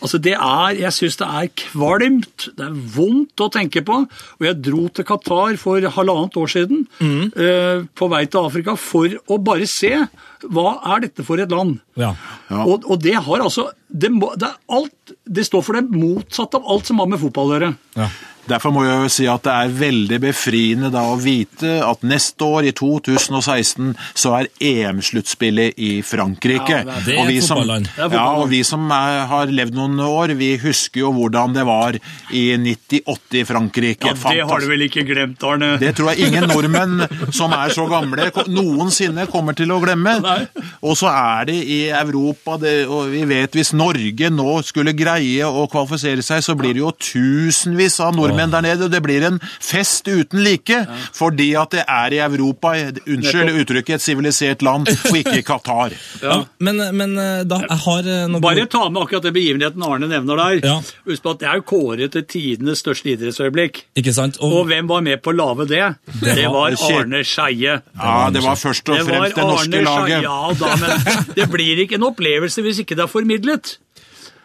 Altså 0.02 0.18
det 0.22 0.34
er, 0.34 0.74
Jeg 0.80 0.94
syns 0.96 1.18
det 1.20 1.28
er 1.28 1.50
kvalmt, 1.62 2.48
det 2.58 2.66
er 2.66 2.78
vondt 2.96 3.44
å 3.44 3.50
tenke 3.54 3.84
på. 3.86 4.00
Og 4.40 4.46
jeg 4.46 4.58
dro 4.66 4.88
til 4.90 5.06
Qatar 5.08 5.58
for 5.60 5.86
halvannet 5.96 6.38
år 6.42 6.50
siden, 6.50 6.84
eh, 7.00 7.84
på 7.94 8.08
vei 8.10 8.24
til 8.26 8.48
Afrika, 8.48 8.76
for 8.76 9.14
å 9.30 9.38
bare 9.38 9.68
se 9.70 9.94
hva 10.42 10.80
er 10.94 11.06
dette 11.06 11.24
for 11.24 11.38
et 11.38 11.50
land. 11.54 11.78
Ja. 11.94 12.14
Og, 12.50 12.82
og 12.90 12.98
det 13.02 13.14
har 13.14 13.44
altså 13.44 13.68
det, 13.88 14.10
må, 14.10 14.32
det, 14.40 14.48
er 14.48 14.76
alt, 14.78 15.14
det 15.24 15.46
står 15.46 15.62
for 15.62 15.78
det 15.78 15.92
motsatte 15.92 16.58
av 16.58 16.66
alt 16.66 16.88
som 16.88 16.98
har 17.02 17.10
med 17.12 17.20
fotball 17.22 17.52
å 17.52 17.56
gjøre. 17.56 17.72
Ja. 18.00 18.10
Derfor 18.50 18.72
må 18.74 18.82
jeg 18.82 18.96
jo 19.04 19.10
si 19.14 19.26
at 19.30 19.44
det 19.46 19.52
er 19.54 19.74
veldig 19.78 20.18
befriende 20.24 20.88
da 20.90 21.04
å 21.12 21.18
vite 21.20 21.76
at 21.86 22.00
neste 22.02 22.42
år, 22.42 22.66
i 22.66 22.72
2016, 22.74 23.92
så 24.18 24.32
er 24.40 24.48
EM-sluttspillet 24.58 25.78
i 25.78 25.90
Frankrike. 26.02 26.80
Ja, 26.82 26.96
det 27.06 27.14
er 27.14 27.20
Og 27.22 27.28
vi 27.30 27.36
som- 27.40 27.58
fotballand. 27.60 27.86
Det 27.94 28.02
er 28.02 28.10
Ja, 28.16 28.24
og 28.42 28.48
vi 28.50 28.62
som 28.64 28.90
er, 28.90 29.26
har 29.26 29.46
levd 29.46 29.74
noen 29.74 29.96
år, 30.00 30.34
vi 30.36 30.56
husker 30.58 31.00
jo 31.04 31.12
hvordan 31.12 31.54
det 31.54 31.64
var 31.64 31.92
i 32.32 32.56
98 32.58 33.38
i 33.40 33.44
Frankrike. 33.44 34.06
Ja, 34.10 34.14
Det 34.14 34.48
har 34.50 34.60
du 34.60 34.66
vel 34.66 34.88
ikke 34.88 35.06
glemt, 35.06 35.42
Arne? 35.42 35.78
Det 35.78 35.94
tror 35.96 36.14
jeg 36.14 36.26
ingen 36.32 36.48
nordmenn 36.48 37.32
som 37.32 37.52
er 37.52 37.68
så 37.70 37.86
gamle, 37.88 38.30
noensinne 38.48 39.28
kommer 39.30 39.54
til 39.54 39.68
å 39.70 39.80
glemme. 39.80 40.20
Nei. 40.20 40.46
Og 40.82 40.96
så 40.96 41.06
er 41.08 41.44
det 41.46 41.60
i 41.64 41.80
Europa, 41.90 42.56
det, 42.58 42.88
og 42.88 43.08
vi 43.10 43.24
vet 43.24 43.52
hvis 43.52 43.72
Norge 43.72 44.30
nå 44.30 44.62
skulle 44.64 44.92
greie 44.96 45.42
å 45.46 45.68
kvalifisere 45.70 46.22
seg, 46.22 46.42
så 46.42 46.56
blir 46.58 46.74
det 46.74 46.82
jo 46.82 46.90
tusenvis 46.92 48.00
av 48.00 48.14
nordmenn 48.16 48.31
der 48.52 48.60
nede, 48.64 48.84
og 48.86 48.90
det 48.92 49.02
blir 49.04 49.24
en 49.28 49.38
fest 49.60 50.08
uten 50.08 50.42
like, 50.44 50.78
fordi 51.14 51.50
at 51.58 51.70
det 51.76 51.84
er 51.88 52.12
i 52.16 52.20
Europa, 52.24 52.72
unnskyld 53.06 53.52
uttrykket, 53.62 53.94
et 54.00 54.02
sivilisert 54.04 54.62
land, 54.62 54.88
og 54.88 55.16
ikke 55.16 55.38
i 55.38 55.44
Qatar. 55.50 55.92
Ja, 56.22 56.38
men, 56.58 56.80
men 56.96 57.16
eh, 57.18 57.42
da, 57.48 57.60
jeg 57.68 57.78
har 57.84 58.08
eh, 58.08 58.24
noe 58.30 58.40
Bare 58.42 58.66
ta 58.70 58.88
med 58.88 59.02
akkurat 59.02 59.26
det 59.28 59.34
begivenheten 59.36 59.82
Arne 59.86 60.08
nevner 60.10 60.40
der. 60.42 60.58
Ja. 60.64 60.76
Husk 61.08 61.22
på 61.22 61.34
at 61.36 61.42
det 61.42 61.48
er 61.50 61.60
jo 61.60 61.66
kåret 61.72 62.12
til 62.16 62.24
tidenes 62.28 62.82
største 62.82 63.12
idrettsøyeblikk. 63.14 63.84
Ikke 64.00 64.14
sant? 64.16 64.40
Og, 64.42 64.58
Og 64.62 64.66
hvem 64.70 64.88
var 64.90 65.04
med 65.04 65.22
på 65.22 65.32
å 65.32 65.36
lage 65.38 65.68
det? 65.70 65.84
Det 66.22 66.48
var 66.52 66.74
Arne 66.88 67.22
Skeie. 67.26 67.78
Ja, 67.98 68.16
det 68.32 68.42
var 68.44 68.58
først 68.60 68.88
og 68.92 69.02
fremst 69.06 69.36
det 69.38 69.46
norske 69.46 69.68
Arne 69.68 69.84
laget. 69.86 70.26
Ja 70.26 70.52
da, 70.58 70.74
men 70.80 71.24
det 71.36 71.48
blir 71.52 71.84
ikke 71.84 71.98
en 72.00 72.08
opplevelse 72.10 72.62
hvis 72.64 72.82
ikke 72.82 72.96
det 72.98 73.06
er 73.06 73.10
formidlet. 73.12 73.76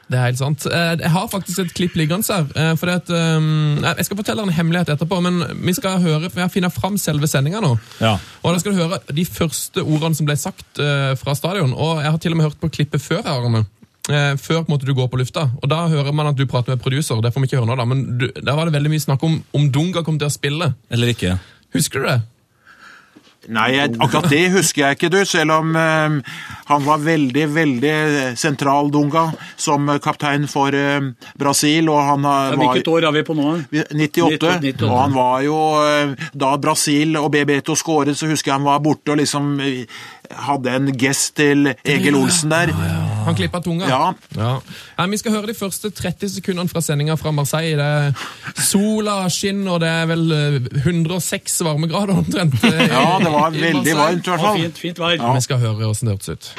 Det 0.08 0.16
er 0.16 0.24
helt 0.30 0.40
sant. 0.40 0.66
Eh, 0.72 0.94
Jeg 1.02 1.12
har 1.12 1.28
faktisk 1.28 1.60
et 1.60 1.74
klipp 1.76 1.96
liggende 2.00 2.24
her. 2.32 2.46
For 2.78 2.86
fordi 2.86 2.94
at, 2.96 3.10
um, 3.38 3.84
Jeg 3.84 4.06
skal 4.06 4.18
fortelle 4.18 4.44
en 4.44 4.54
hemmelighet 4.56 4.94
etterpå, 4.96 5.22
men 5.22 5.42
vi 5.66 5.74
skal 5.74 6.00
høre, 6.00 6.30
for 6.30 6.40
jeg 6.40 6.52
finner 6.52 6.70
fram 6.72 6.98
selve 6.98 7.28
sendinga 7.28 7.60
nå. 7.62 7.74
Ja. 8.00 8.18
Og 8.44 8.54
da 8.54 8.60
skal 8.60 8.72
du 8.72 8.80
høre 8.80 9.00
de 9.12 9.26
første 9.26 9.84
ordene 9.84 10.16
som 10.16 10.26
ble 10.30 10.38
sagt 10.40 10.80
eh, 10.80 11.16
fra 11.20 11.36
stadion. 11.36 11.74
Og 11.76 12.00
jeg 12.04 12.12
har 12.12 12.18
til 12.24 12.32
og 12.32 12.38
med 12.38 12.48
hørt 12.48 12.62
på 12.62 12.72
klippet 12.72 13.04
før, 13.04 13.26
Arne. 13.28 13.66
Eh, 14.08 14.38
før 14.40 14.64
måte, 14.72 14.88
du 14.88 14.94
går 14.96 15.10
på 15.12 15.20
lufta. 15.20 15.50
Og 15.62 15.68
Da 15.70 15.88
hører 15.92 16.14
man 16.16 16.28
at 16.32 16.38
du 16.40 16.46
prater 16.48 16.76
med 16.76 16.82
producer. 16.84 17.20
Det 17.22 17.34
får 17.34 17.44
vi 17.44 17.50
ikke 17.52 17.60
høre 17.60 17.68
nå, 17.68 17.76
da. 17.76 17.86
Men 17.86 18.18
du, 18.18 18.30
der 18.32 18.56
var 18.56 18.66
det 18.66 18.74
veldig 18.78 18.94
mye 18.96 19.04
snakk 19.04 19.24
om 19.28 19.42
om 19.54 19.70
Dunga 19.72 20.04
kom 20.08 20.20
til 20.20 20.30
å 20.30 20.34
spille. 20.34 20.74
Eller 20.90 21.12
ikke. 21.12 21.38
Husker 21.76 22.00
du 22.00 22.08
det? 22.08 22.22
Nei, 23.48 23.70
akkurat 23.80 24.28
det 24.32 24.42
husker 24.52 24.84
jeg 24.84 24.98
ikke, 24.98 25.10
du, 25.14 25.22
selv 25.28 25.56
om 25.56 25.76
eh, 25.80 26.18
han 26.68 26.84
var 26.84 27.00
veldig, 27.04 27.46
veldig 27.56 27.94
sentral, 28.40 28.92
Dunga, 28.92 29.30
som 29.56 29.88
eh, 29.94 30.02
kaptein 30.04 30.50
for 30.52 30.76
eh, 30.76 31.00
Brasil, 31.40 31.88
og 31.94 32.02
han 32.10 32.28
eh, 32.28 32.58
var 32.58 32.60
Hvilket 32.64 32.92
år 32.92 33.08
er 33.08 33.16
vi 33.16 33.24
på 33.28 33.38
nå? 33.38 33.54
98, 33.72 34.52
98. 34.60 34.90
og 34.90 34.98
han 35.00 35.16
var 35.16 35.46
jo 35.46 35.62
eh, 35.80 36.28
Da 36.36 36.52
Brasil 36.62 37.16
og 37.22 37.30
Bebeto 37.34 37.78
skåret, 37.80 38.20
så 38.20 38.28
husker 38.32 38.52
jeg 38.52 38.60
han 38.60 38.68
var 38.68 38.84
borte 38.84 39.16
og 39.16 39.22
liksom 39.22 39.54
eh, 39.64 40.04
hadde 40.32 40.72
en 40.76 40.92
gest 40.98 41.36
til 41.40 41.74
Egil 41.86 42.16
Olsen 42.20 42.50
der. 42.52 42.72
Han 43.28 43.36
klippa 43.36 43.60
tunga? 43.64 43.88
Ja. 43.92 44.14
Ja. 44.38 44.52
Nei, 44.98 45.08
vi 45.12 45.18
skal 45.20 45.34
høre 45.36 45.50
de 45.50 45.56
første 45.58 45.90
30 45.92 46.30
sekundene 46.38 46.72
fra 46.72 46.82
sendinga 46.82 47.18
fra 47.20 47.32
Marseille. 47.36 47.76
Det 47.76 47.88
er 48.58 48.64
sola 48.64 49.18
skinner, 49.34 49.74
og 49.76 49.82
det 49.84 49.90
er 49.92 50.08
vel 50.10 50.26
eh, 50.32 50.58
106 50.86 51.58
varmegrader 51.68 52.16
omtrent. 52.22 52.56
eh, 52.64 52.86
Ja, 52.88 53.18
det 53.24 53.34
var 53.34 53.52
veldig 53.52 53.96
varmt 54.00 54.28
i 54.28 54.32
hvert 54.32 54.46
fall. 54.46 54.62
fint, 54.62 54.80
fint 54.86 55.00
vær. 55.04 55.18
Vi 55.36 55.44
skal 55.48 55.60
høre 55.64 55.90
åssen 55.92 56.08
det 56.12 56.16
hørtes 56.18 56.30
ut. 56.38 56.52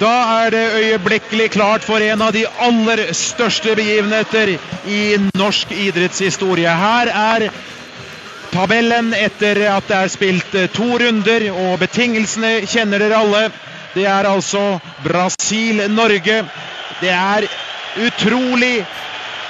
Da 0.00 0.12
er 0.44 0.50
det 0.54 0.64
øyeblikkelig 0.84 1.48
klart 1.56 1.82
for 1.84 1.98
en 2.04 2.22
av 2.22 2.32
de 2.36 2.44
aller 2.62 3.08
største 3.16 3.72
begivenheter 3.76 4.52
i 4.86 5.00
norsk 5.34 5.72
idrettshistorie. 5.74 6.70
Her 6.70 7.10
er 7.10 7.48
tabellen 8.52 9.12
etter 9.14 9.62
at 9.70 9.88
det 9.88 9.96
er 9.96 10.12
spilt 10.12 10.54
eh, 10.58 10.70
to 10.74 10.98
runder, 11.00 11.46
og 11.52 11.78
betingelsene 11.82 12.66
kjenner 12.68 13.02
dere 13.02 13.20
alle. 13.22 13.44
Det 13.94 14.06
er 14.06 14.28
altså 14.28 14.78
Brasil-Norge. 15.04 16.42
Det 17.00 17.10
er 17.14 17.48
utrolig 18.06 18.76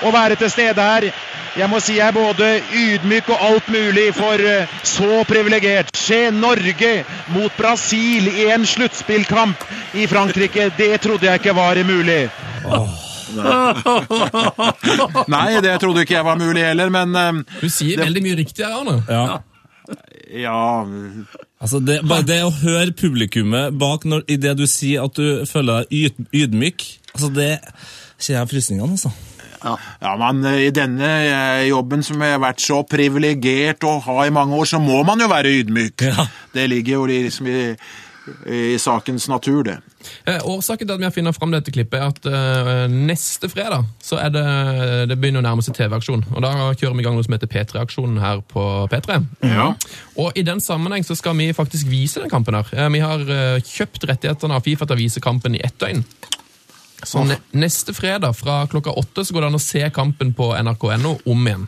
å 0.07 0.13
være 0.15 0.39
til 0.41 0.53
stede 0.53 0.87
her. 0.93 1.11
Jeg 1.59 1.67
må 1.67 1.81
si 1.83 1.97
jeg 1.97 2.07
er 2.07 2.15
både 2.15 2.49
ydmyk 2.79 3.29
og 3.35 3.45
alt 3.49 3.69
mulig 3.75 4.07
for 4.15 4.39
eh, 4.39 4.71
så 4.87 5.25
privilegert. 5.29 5.91
Se 5.99 6.29
Norge 6.31 6.93
mot 7.35 7.53
Brasil 7.59 8.31
i 8.31 8.49
en 8.55 8.67
sluttspillkamp 8.67 9.69
i 9.99 10.07
Frankrike. 10.11 10.71
Det 10.79 10.95
trodde 11.03 11.27
jeg 11.27 11.43
ikke 11.43 11.57
var 11.59 11.83
mulig. 11.85 12.23
Nei, 15.35 15.61
det 15.65 15.81
trodde 15.83 16.01
ikke 16.05 16.19
jeg 16.19 16.27
var 16.27 16.37
mulig 16.41 16.63
heller, 16.65 16.89
men 16.93 17.09
eh, 17.17 17.33
Du 17.63 17.69
sier 17.73 17.97
veldig 18.03 18.23
mye 18.25 18.37
riktig 18.43 18.63
her, 18.67 18.75
Arne. 18.81 18.97
Ja. 19.09 19.25
ja 20.47 20.61
Altså 21.61 21.79
det, 21.85 21.97
bare 22.09 22.25
det 22.27 22.43
å 22.47 22.53
høre 22.63 22.93
publikummet 22.97 23.77
bak 23.79 24.05
når, 24.09 24.21
i 24.33 24.37
det 24.41 24.55
du 24.61 24.67
sier 24.71 24.99
at 25.05 25.15
du 25.19 25.27
føler 25.49 25.73
deg 25.83 25.87
yd, 25.99 26.15
ydmyk, 26.45 26.79
altså 27.15 27.29
det 27.37 27.53
kjenner 28.21 28.43
jeg 28.43 28.51
frysningene, 28.55 28.93
altså. 28.97 29.11
Ja, 29.61 29.77
men 30.17 30.41
eh, 30.49 30.63
i 30.69 30.71
denne 30.73 31.09
eh, 31.27 31.67
jobben 31.69 32.03
som 32.05 32.23
jeg 32.25 32.33
har 32.33 32.41
vært 32.43 32.63
så 32.65 32.79
privilegert 32.89 33.85
å 33.85 33.99
ha 34.07 34.17
i 34.25 34.33
mange 34.33 34.57
år, 34.57 34.67
så 34.73 34.79
må 34.81 35.03
man 35.07 35.21
jo 35.21 35.29
være 35.31 35.53
ydmyk. 35.61 35.97
Ja. 36.09 36.25
Det 36.55 36.65
ligger 36.73 36.93
jo 37.01 37.05
liksom 37.11 37.45
i, 37.51 37.61
i 38.49 38.79
sakens 38.81 39.29
natur, 39.29 39.63
det. 39.69 39.79
Eh, 40.27 40.39
årsaken 40.49 40.87
til 40.89 40.95
at 40.95 41.01
vi 41.01 41.07
har 41.09 41.15
funnet 41.15 41.37
fram 41.37 41.53
dette 41.55 41.73
klippet, 41.75 42.01
er 42.01 42.09
at 42.13 42.27
eh, 42.31 42.87
neste 42.93 43.51
fredag 43.53 43.85
så 44.03 44.19
er 44.21 44.33
det, 44.35 44.45
det 45.11 45.19
begynner 45.21 45.43
å 45.43 45.47
nærme 45.49 45.65
seg 45.65 45.77
TV-aksjon. 45.77 46.25
Og 46.35 46.41
Da 46.45 46.53
kjører 46.73 46.97
vi 46.97 47.05
i 47.05 47.07
gang 47.09 47.19
noe 47.19 47.27
som 47.27 47.37
heter 47.37 47.51
P3-aksjonen 47.53 48.21
her 48.23 48.41
på 48.49 48.65
P3. 48.93 49.21
Ja. 49.51 49.71
Og 50.21 50.33
I 50.41 50.45
den 50.47 50.61
sammenheng 50.65 51.05
så 51.07 51.17
skal 51.19 51.37
vi 51.39 51.51
faktisk 51.57 51.89
vise 51.91 52.23
den 52.25 52.33
kampen. 52.33 52.55
her. 52.55 52.67
Eh, 52.73 52.89
Vi 52.91 53.01
har 53.05 53.21
eh, 53.21 53.61
kjøpt 53.61 54.09
rettighetene 54.09 54.57
av 54.57 54.65
Fifa 54.67 54.87
til 54.89 54.97
å 54.97 55.03
vise 55.05 55.21
kampen 55.25 55.55
i 55.59 55.63
ett 55.65 55.79
døgn. 55.81 56.05
Så 57.01 57.23
ne 57.25 57.39
neste 57.57 57.95
fredag 57.97 58.35
fra 58.37 58.67
klokka 58.69 58.93
åtte 58.93 59.25
så 59.25 59.33
går 59.33 59.41
det 59.47 59.49
an 59.49 59.57
å 59.57 59.63
se 59.63 59.81
kampen 59.95 60.35
på 60.37 60.51
nrk.no 60.61 61.15
om 61.25 61.47
igjen. 61.49 61.63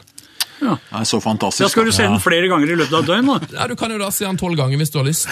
Det 0.63 1.01
er 1.01 1.07
så 1.09 1.19
fantastisk. 1.23 1.65
Da 1.65 1.69
skal 1.73 1.89
du 1.89 1.93
se 1.95 2.05
den 2.07 2.21
flere 2.23 2.49
ganger 2.51 2.71
i 2.71 2.77
løpet 2.79 2.95
av 2.95 3.03
et 3.03 3.11
døgn. 3.11 3.27
da. 3.33 3.59
Ja, 3.59 3.67
Du 3.71 3.75
kan 3.81 3.91
jo 3.91 3.99
da 3.99 4.11
se 4.15 4.25
den 4.29 4.39
tolv 4.41 4.57
ganger 4.61 4.79
hvis 4.79 4.93
du 4.95 4.99
har 5.01 5.07
lyst. 5.09 5.27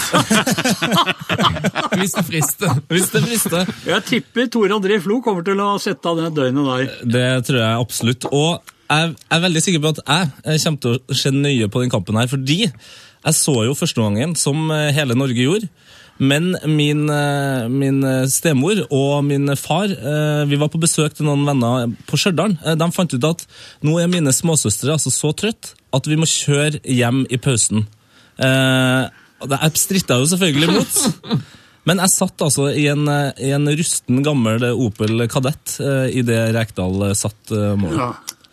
hvis 1.99 2.15
det 2.17 2.25
frister. 2.27 2.75
Hvis 2.91 3.11
det 3.13 3.23
frister. 3.27 3.71
Jeg 3.87 4.05
tipper 4.09 4.49
Tore 4.53 4.75
André 4.77 4.99
Flo 5.03 5.21
kommer 5.25 5.45
til 5.47 5.61
å 5.63 5.71
sette 5.83 6.11
av 6.11 6.19
det 6.21 6.33
døgnet 6.39 6.71
der. 6.71 6.97
Det 7.17 7.29
tror 7.49 7.61
jeg 7.63 7.85
absolutt. 7.85 8.27
Og 8.33 8.75
jeg 8.91 9.15
er 9.31 9.45
veldig 9.47 9.63
sikker 9.63 9.85
på 9.85 9.93
at 9.95 10.03
jeg 10.51 10.63
kommer 10.65 10.83
til 10.83 10.99
å 10.99 11.21
se 11.23 11.31
nøye 11.35 11.71
på 11.71 11.85
den 11.85 11.93
kampen 11.93 12.19
her, 12.19 12.27
fordi 12.31 12.61
jeg 12.67 13.37
så 13.37 13.55
jo 13.69 13.77
første 13.79 14.01
gangen, 14.03 14.35
som 14.41 14.71
hele 14.97 15.15
Norge 15.19 15.45
gjorde. 15.47 15.69
Men 16.21 16.51
min, 16.69 17.07
eh, 17.09 17.69
min 17.73 18.03
stemor 18.29 18.83
og 18.93 19.23
min 19.25 19.49
far 19.57 19.89
eh, 19.89 20.43
Vi 20.51 20.59
var 20.61 20.69
på 20.69 20.81
besøk 20.83 21.15
til 21.17 21.25
noen 21.25 21.47
venner 21.49 21.87
på 22.11 22.19
Stjørdal. 22.21 22.59
Eh, 22.61 22.77
De 22.77 22.89
fant 22.93 23.15
ut 23.17 23.25
at 23.31 23.47
nå 23.89 23.95
er 24.03 24.11
mine 24.13 24.35
småsøstre 24.37 24.93
altså 24.99 25.13
så 25.15 25.33
trøtt 25.33 25.73
at 25.97 26.07
vi 26.07 26.19
må 26.21 26.29
kjøre 26.29 26.83
hjem 26.85 27.23
i 27.33 27.39
pausen. 27.41 27.87
Eh, 28.39 29.09
Jeg 29.49 29.81
stritta 29.81 30.21
jo 30.21 30.29
selvfølgelig 30.29 30.69
imot. 30.69 31.01
Men 31.89 32.03
jeg 32.05 32.13
satt 32.13 32.43
altså 32.45 32.69
i 32.77 32.85
en, 32.93 33.07
eh, 33.09 33.33
i 33.49 33.55
en 33.57 33.65
rusten, 33.73 34.21
gammel 34.27 34.67
Opel 34.75 35.25
Kadett 35.33 35.79
i 36.13 36.21
det 36.29 36.43
Rekdal 36.55 37.09
eh, 37.09 37.17
satt 37.17 37.55
eh, 37.57 37.73
mål. 37.81 37.97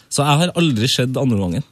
Så 0.07 0.23
jeg 0.23 0.39
har 0.39 0.53
aldri 0.55 0.87
sett 0.87 1.19
andre 1.19 1.37
gangen. 1.43 1.65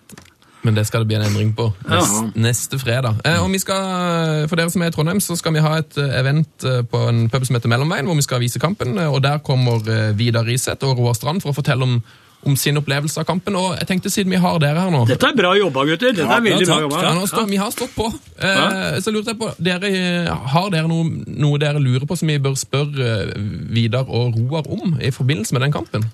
Men 0.65 0.73
det 0.73 0.88
skal 0.89 1.04
det 1.06 1.12
bli 1.12 1.17
en 1.19 1.28
endring 1.28 1.51
på 1.56 1.67
neste, 1.86 2.23
neste 2.41 2.80
fredag. 2.82 3.19
Eh, 3.28 3.38
og 3.43 3.51
vi 3.54 3.60
skal, 3.62 4.47
For 4.49 4.58
dere 4.58 4.73
som 4.73 4.82
er 4.82 4.89
i 4.89 4.95
Trondheim, 4.95 5.21
så 5.21 5.38
skal 5.38 5.54
vi 5.54 5.62
ha 5.62 5.75
et 5.84 5.97
eh, 6.01 6.15
event 6.19 6.65
eh, 6.65 6.82
på 6.89 7.01
en 7.12 7.25
pub 7.30 7.45
som 7.45 7.60
heter 7.60 7.69
Mellomveien, 7.69 8.08
hvor 8.10 8.17
vi 8.17 8.25
skal 8.25 8.41
vise 8.41 8.60
kampen. 8.63 8.97
eh, 8.97 9.10
og 9.13 9.21
Der 9.25 9.38
kommer 9.45 9.84
Vidar 10.17 10.45
Riseth 10.47 10.82
og 10.89 10.97
Roar 10.97 11.13
Strand 11.17 11.43
for 11.45 11.54
å 11.54 11.58
fortelle 11.60 11.86
om, 11.86 11.99
om 12.45 12.58
sin 12.58 12.78
opplevelse 12.82 13.21
av 13.21 13.28
kampen. 13.30 13.56
Og 13.62 13.75
jeg 13.78 13.88
tenkte 13.91 14.10
siden 14.13 14.34
vi 14.34 14.41
har 14.41 14.58
dere 14.63 14.82
her 14.88 14.91
nå 14.93 15.04
Dette 15.10 15.30
er 15.30 15.38
bra 15.38 15.54
jobba, 15.58 15.86
gutter. 15.91 16.13
Dette 16.17 16.25
er 16.39 16.43
veldig 16.49 16.67
bra 16.71 16.80
jobba. 16.88 17.04
ja, 17.06 17.13
står, 17.30 17.47
Vi 17.54 17.62
har 17.62 17.71
stått 17.78 17.93
på. 17.95 18.10
Eh, 18.41 18.99
så 19.06 19.13
lurte 19.13 19.34
jeg 19.36 19.39
på, 19.41 19.51
dere, 19.69 19.93
Har 20.56 20.69
dere 20.73 20.89
noe, 20.89 21.06
noe 21.45 21.62
dere 21.62 21.82
lurer 21.82 22.10
på 22.10 22.17
som 22.17 22.30
vi 22.34 22.41
bør 22.41 22.58
spørre 22.58 23.15
Vidar 23.73 24.06
og 24.10 24.38
Roar 24.41 24.65
om 24.69 24.97
i 25.01 25.13
forbindelse 25.13 25.54
med 25.58 25.67
den 25.67 25.78
kampen? 25.78 26.10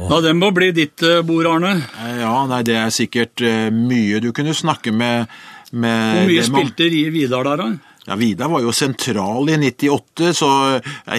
Ja, 0.00 0.20
Den 0.20 0.38
må 0.40 0.50
bli 0.54 0.70
ditt 0.74 1.02
eh, 1.06 1.22
bord, 1.26 1.46
Arne. 1.46 1.74
Eh, 2.02 2.20
Ja, 2.20 2.34
nei, 2.50 2.62
det 2.66 2.76
er 2.80 2.90
sikkert 2.94 3.40
eh, 3.44 3.70
mye 3.74 4.20
du 4.20 4.30
kunne 4.36 4.54
snakke 4.56 4.92
med, 4.92 5.26
med 5.72 6.20
Hvor 6.20 6.30
mye 6.30 6.46
spilte 6.46 6.88
Rie 6.90 7.10
Vidar 7.14 7.44
der, 7.46 7.56
da? 7.62 7.68
Ja, 8.04 8.16
Vidar 8.20 8.50
var 8.52 8.60
jo 8.60 8.72
sentral 8.76 9.48
i 9.48 9.54
98, 9.56 10.34
så 10.36 10.48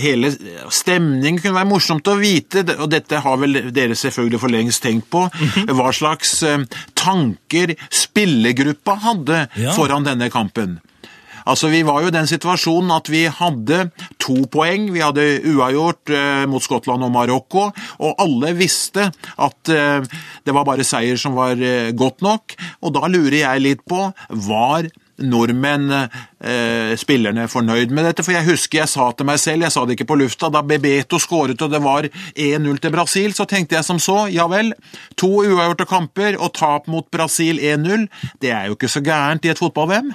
hele 0.03 0.29
stemningen 0.69 1.39
kunne 1.41 1.55
være 1.57 1.69
morsomt 1.71 2.05
å 2.11 2.13
vite, 2.19 2.61
og 2.77 2.91
dette 2.93 3.23
har 3.25 3.39
vel 3.41 3.57
dere 3.73 3.97
selvfølgelig 3.97 4.41
for 4.43 4.53
lengst 4.53 4.83
tenkt 4.85 5.07
på, 5.09 5.23
Mhm. 5.33 5.71
hva 5.79 5.89
slags 5.97 6.35
tanker 6.93 7.73
spillergruppa 7.89 8.99
hadde 9.01 9.47
Ja. 9.57 9.71
foran 9.73 10.05
denne 10.05 10.29
kampen. 10.29 10.77
Altså, 11.45 11.69
Vi 11.69 11.83
var 11.85 12.01
jo 12.01 12.09
i 12.09 12.15
den 12.15 12.27
situasjonen 12.29 12.91
at 12.95 13.09
vi 13.11 13.25
hadde 13.29 13.89
to 14.21 14.45
poeng. 14.51 14.89
Vi 14.93 15.03
hadde 15.03 15.25
uavgjort 15.51 16.13
eh, 16.13 16.43
mot 16.49 16.63
Skottland 16.63 17.05
og 17.05 17.13
Marokko, 17.13 17.69
og 17.99 18.21
alle 18.21 18.53
visste 18.57 19.09
at 19.37 19.73
eh, 19.73 20.05
det 20.45 20.55
var 20.55 20.67
bare 20.67 20.85
seier 20.87 21.19
som 21.21 21.37
var 21.37 21.59
eh, 21.61 21.93
godt 21.95 22.25
nok. 22.25 22.57
Og 22.81 22.95
da 22.95 23.09
lurer 23.09 23.41
jeg 23.43 23.65
litt 23.65 23.85
på 23.85 24.07
var 24.49 24.89
nordmenn, 25.21 25.91
eh, 25.95 26.95
spillerne, 26.99 27.47
fornøyd 27.47 27.91
med 27.95 28.05
dette? 28.09 28.23
For 28.23 28.35
jeg 28.35 28.47
husker 28.49 28.81
jeg 28.81 28.91
sa 28.91 29.11
til 29.11 29.27
meg 29.29 29.39
selv, 29.39 29.63
jeg 29.63 29.71
sa 29.71 29.85
det 29.85 29.95
ikke 29.95 30.09
på 30.11 30.19
lufta, 30.19 30.49
da 30.51 30.61
Bebeto 30.65 31.19
skåret 31.21 31.61
og 31.61 31.71
det 31.71 31.81
var 31.83 32.09
1-0 32.35 32.79
til 32.81 32.91
Brasil, 32.91 33.33
så 33.33 33.47
tenkte 33.47 33.77
jeg 33.77 33.87
som 33.87 33.99
så, 33.99 34.25
ja 34.31 34.47
vel, 34.51 34.73
to 35.15 35.31
uavgjorte 35.45 35.87
kamper 35.89 36.39
og 36.39 36.53
tap 36.57 36.89
mot 36.91 37.07
Brasil 37.11 37.59
1-0, 37.59 38.09
det 38.43 38.51
er 38.51 38.67
jo 38.67 38.75
ikke 38.75 38.91
så 38.91 39.03
gærent 39.05 39.45
i 39.45 39.53
et 39.53 39.61
fotball-VM. 39.61 40.11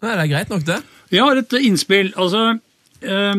Nei, 0.00 0.14
det 0.16 0.22
er 0.22 0.28
greit 0.32 0.48
nok, 0.52 0.62
det. 0.64 0.78
Vi 1.10 1.18
har 1.20 1.36
et 1.36 1.52
innspill. 1.60 2.12
Altså, 2.16 2.58
eh, 3.02 3.34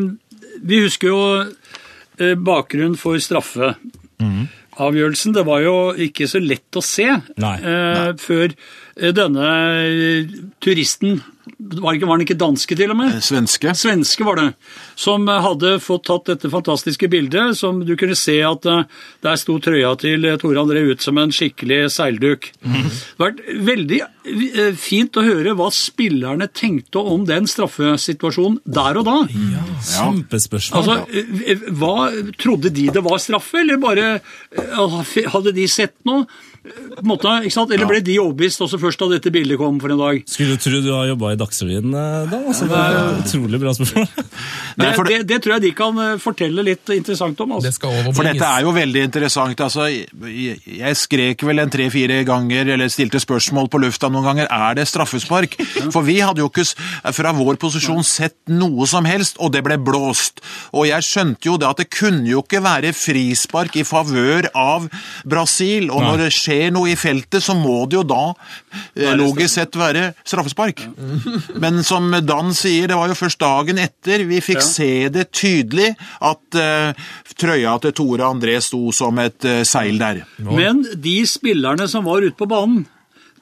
vi 0.62 0.80
husker 0.84 1.08
jo 1.08 1.20
eh, 1.42 2.34
bakgrunnen 2.38 2.96
for 3.00 3.18
straffeavgjørelsen. 3.18 5.34
Det 5.34 5.44
var 5.48 5.60
jo 5.64 5.74
ikke 6.06 6.28
så 6.30 6.38
lett 6.42 6.76
å 6.78 6.82
se 6.84 7.08
Nei. 7.42 7.56
eh, 7.58 8.12
før 8.20 8.44
eh, 8.52 8.56
denne 8.96 9.52
eh, 9.86 10.34
turisten 10.62 11.20
var, 11.58 11.96
ikke, 11.96 12.06
var 12.06 12.16
han 12.16 12.24
ikke 12.24 12.38
danske, 12.38 12.76
til 12.78 12.92
og 12.92 12.98
med? 12.98 13.16
Svenske. 13.24 13.72
Svenske 13.78 14.26
var 14.26 14.38
det, 14.38 14.46
som 14.98 15.26
eh, 15.30 15.42
hadde 15.42 15.74
fått 15.82 16.04
tatt 16.08 16.28
dette 16.30 16.50
fantastiske 16.52 17.08
bildet, 17.10 17.56
som 17.58 17.80
du 17.86 17.94
kunne 17.98 18.16
se 18.18 18.38
at 18.46 18.66
eh, 18.68 18.84
der 19.24 19.40
sto 19.40 19.58
trøya 19.62 19.94
til 20.00 20.26
eh, 20.28 20.38
Tore 20.40 20.62
André 20.62 20.84
ut 20.90 21.02
som 21.04 21.18
en 21.22 21.34
skikkelig 21.34 21.84
seilduk. 21.96 22.50
Mhm. 22.62 22.90
Det 22.92 23.24
har 23.24 23.32
vært 23.32 23.42
veldig 23.70 24.00
eh, 24.02 24.78
fint 24.78 25.18
å 25.18 25.26
høre 25.26 25.56
hva 25.58 25.70
spillerne 25.74 26.48
tenkte 26.54 27.02
om 27.02 27.26
den 27.28 27.48
straffesituasjonen 27.50 28.60
der 28.78 29.02
og 29.02 29.08
da. 29.10 29.18
Kjempespørsmål. 29.92 30.78
Altså, 30.78 31.26
eh, 31.46 31.68
hva, 31.78 31.96
Trodde 32.42 32.72
de 32.74 32.88
det 32.92 33.02
var 33.04 33.20
straffe, 33.22 33.62
eller 33.62 33.82
bare 33.82 34.08
eh, 34.14 35.28
hadde 35.34 35.54
de 35.56 35.68
sett 35.70 35.96
noe? 36.08 36.26
På 36.62 37.00
en 37.02 37.08
måte, 37.10 37.30
ikke 37.42 37.54
sant? 37.56 37.72
Eller 37.74 37.88
ble 37.90 37.98
de 38.06 38.14
overbevist 38.22 38.60
også 38.62 38.78
først 38.78 39.00
da 39.02 39.08
dette 39.16 39.32
bildet 39.34 39.58
kom 39.58 39.80
for 39.82 39.90
en 39.90 39.98
dag? 39.98 40.20
Skulle 40.30 40.54
du 40.54 40.62
tro 40.62 40.78
du 40.84 40.92
har 40.94 41.08
jobba 41.10 41.32
i 41.34 41.38
Dagsrevyen 41.40 41.88
eh, 41.90 42.28
da? 42.30 42.38
Altså, 42.52 42.68
det 42.70 42.78
er 42.78 43.16
utrolig 43.24 43.58
bra 43.64 43.72
spørsmål. 43.78 44.06
Det, 44.72 44.86
det, 45.04 45.16
det 45.28 45.36
tror 45.44 45.52
jeg 45.58 45.62
de 45.66 45.70
kan 45.76 45.98
eh, 46.00 46.14
fortelle 46.16 46.62
litt 46.64 46.88
interessant 46.94 47.36
om. 47.44 47.50
Det 47.60 47.68
Altså. 47.68 47.72
skal. 47.76 48.06
For 48.16 48.24
dette 48.24 48.46
er 48.46 48.62
jo 48.64 48.70
veldig 48.72 49.02
interessant. 49.04 49.60
Altså, 49.60 49.84
jeg, 49.92 50.54
jeg 50.64 50.96
skrek 50.96 51.44
vel 51.44 51.60
en 51.60 51.72
tre-fire 51.74 52.22
ganger, 52.24 52.70
eller 52.72 52.88
stilte 52.88 53.20
spørsmål 53.20 53.68
på 53.68 53.82
lufta 53.82 54.08
noen 54.08 54.24
ganger, 54.30 54.48
er 54.48 54.78
det 54.78 54.86
straffespark? 54.88 55.58
For 55.92 56.00
vi 56.06 56.16
hadde 56.24 56.40
jo 56.40 56.48
ikke 56.48 56.64
fra 57.12 57.34
vår 57.36 57.58
posisjon 57.60 58.00
sett 58.06 58.38
noe 58.48 58.88
som 58.88 59.04
helst, 59.04 59.36
og 59.44 59.52
det 59.52 59.60
ble 59.66 59.76
blåst. 59.76 60.40
Og 60.72 60.88
jeg 60.88 61.04
skjønte 61.04 61.50
jo 61.50 61.58
det 61.60 61.68
at 61.68 61.82
det 61.84 61.90
kunne 61.92 62.24
jo 62.32 62.40
ikke 62.40 62.62
være 62.64 62.94
frispark 62.96 63.76
i 63.76 63.84
favør 63.84 64.48
av 64.56 64.88
Brasil, 65.28 65.90
og 65.92 66.00
når 66.06 66.24
det 66.24 66.30
skjer 66.32 66.51
noe 66.74 66.92
i 66.92 66.98
feltet, 66.98 67.42
så 67.44 67.54
må 67.58 67.82
det 67.90 67.98
jo 68.00 68.04
da 68.06 68.22
eh, 68.96 69.12
logisk 69.18 69.54
sett 69.54 69.78
være 69.78 70.12
straffespark. 70.24 70.84
Men 71.62 71.82
som 71.86 72.10
Dan 72.24 72.52
sier, 72.56 72.88
det 72.90 72.98
var 72.98 73.12
jo 73.12 73.18
først 73.18 73.40
dagen 73.42 73.80
etter 73.82 74.26
vi 74.28 74.40
fikk 74.44 74.62
se 74.64 74.92
det 75.12 75.28
tydelig 75.34 75.92
at 76.22 76.58
uh, 76.58 77.12
trøya 77.38 77.76
til 77.82 77.94
Tore 77.96 78.28
André 78.28 78.58
sto 78.64 78.92
som 78.94 79.18
et 79.22 79.48
uh, 79.48 79.62
seil 79.68 80.00
der. 80.00 80.22
Men 80.42 80.84
de 80.94 81.20
spillerne 81.28 81.88
som 81.90 82.06
var 82.06 82.24
ute 82.24 82.38
på 82.38 82.48
banen, 82.50 82.84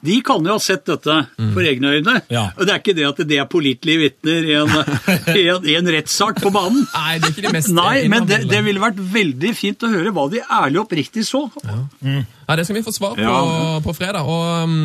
de 0.01 0.15
kan 0.25 0.41
jo 0.45 0.55
ha 0.55 0.61
sett 0.61 0.85
dette 0.89 1.15
for 1.53 1.61
egne 1.67 1.91
øyne. 1.97 2.15
Ja. 2.33 2.47
Og 2.57 2.65
det 2.65 2.73
er 2.73 2.79
ikke 2.81 2.95
det 2.97 3.05
at 3.09 3.19
det 3.29 3.37
er 3.37 3.45
pålitelige 3.51 4.01
vitner 4.01 4.47
i 4.49 4.55
en, 4.57 4.71
en, 5.35 5.67
en 5.75 5.91
rettssak 5.95 6.41
på 6.41 6.49
banen. 6.55 6.81
Nei, 6.95 7.19
det 7.21 7.29
er 7.29 7.35
ikke 7.35 7.45
de 7.47 7.53
mest 7.57 7.73
Nei, 7.77 7.95
men 8.11 8.25
det, 8.29 8.41
det 8.49 8.63
ville 8.65 8.81
vært 8.81 8.97
veldig 9.13 9.53
fint 9.57 9.85
å 9.85 9.91
høre 9.93 10.13
hva 10.15 10.25
de 10.33 10.41
ærlig 10.41 10.81
og 10.81 10.87
oppriktig 10.87 11.25
så. 11.27 11.43
Ja, 11.61 12.55
Det 12.57 12.65
skal 12.67 12.79
vi 12.79 12.85
få 12.87 12.93
svar 12.95 13.13
på 13.19 13.21
Ja. 13.23 13.79
på 13.85 13.93
fredag, 13.95 14.25
og 14.25 14.65
um, 14.65 14.75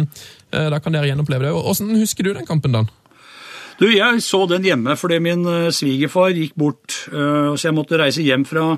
eh, 0.53 0.69
da 0.71 0.79
kan 0.85 0.93
dere 0.95 1.09
gjenoppleve 1.11 1.49
det. 1.49 1.57
Åssen 1.73 1.91
husker 1.97 2.29
du 2.29 2.35
den 2.37 2.47
kampen, 2.47 2.77
Dan? 2.77 2.93
Du, 3.77 3.85
Jeg 3.93 4.23
så 4.25 4.39
den 4.49 4.65
hjemme 4.65 4.95
fordi 4.97 5.19
min 5.21 5.43
eh, 5.51 5.67
svigerfar 5.75 6.31
gikk 6.33 6.55
bort, 6.57 6.95
eh, 7.13 7.51
så 7.57 7.69
jeg 7.69 7.75
måtte 7.77 7.99
reise 8.01 8.25
hjem 8.25 8.47
fra 8.49 8.71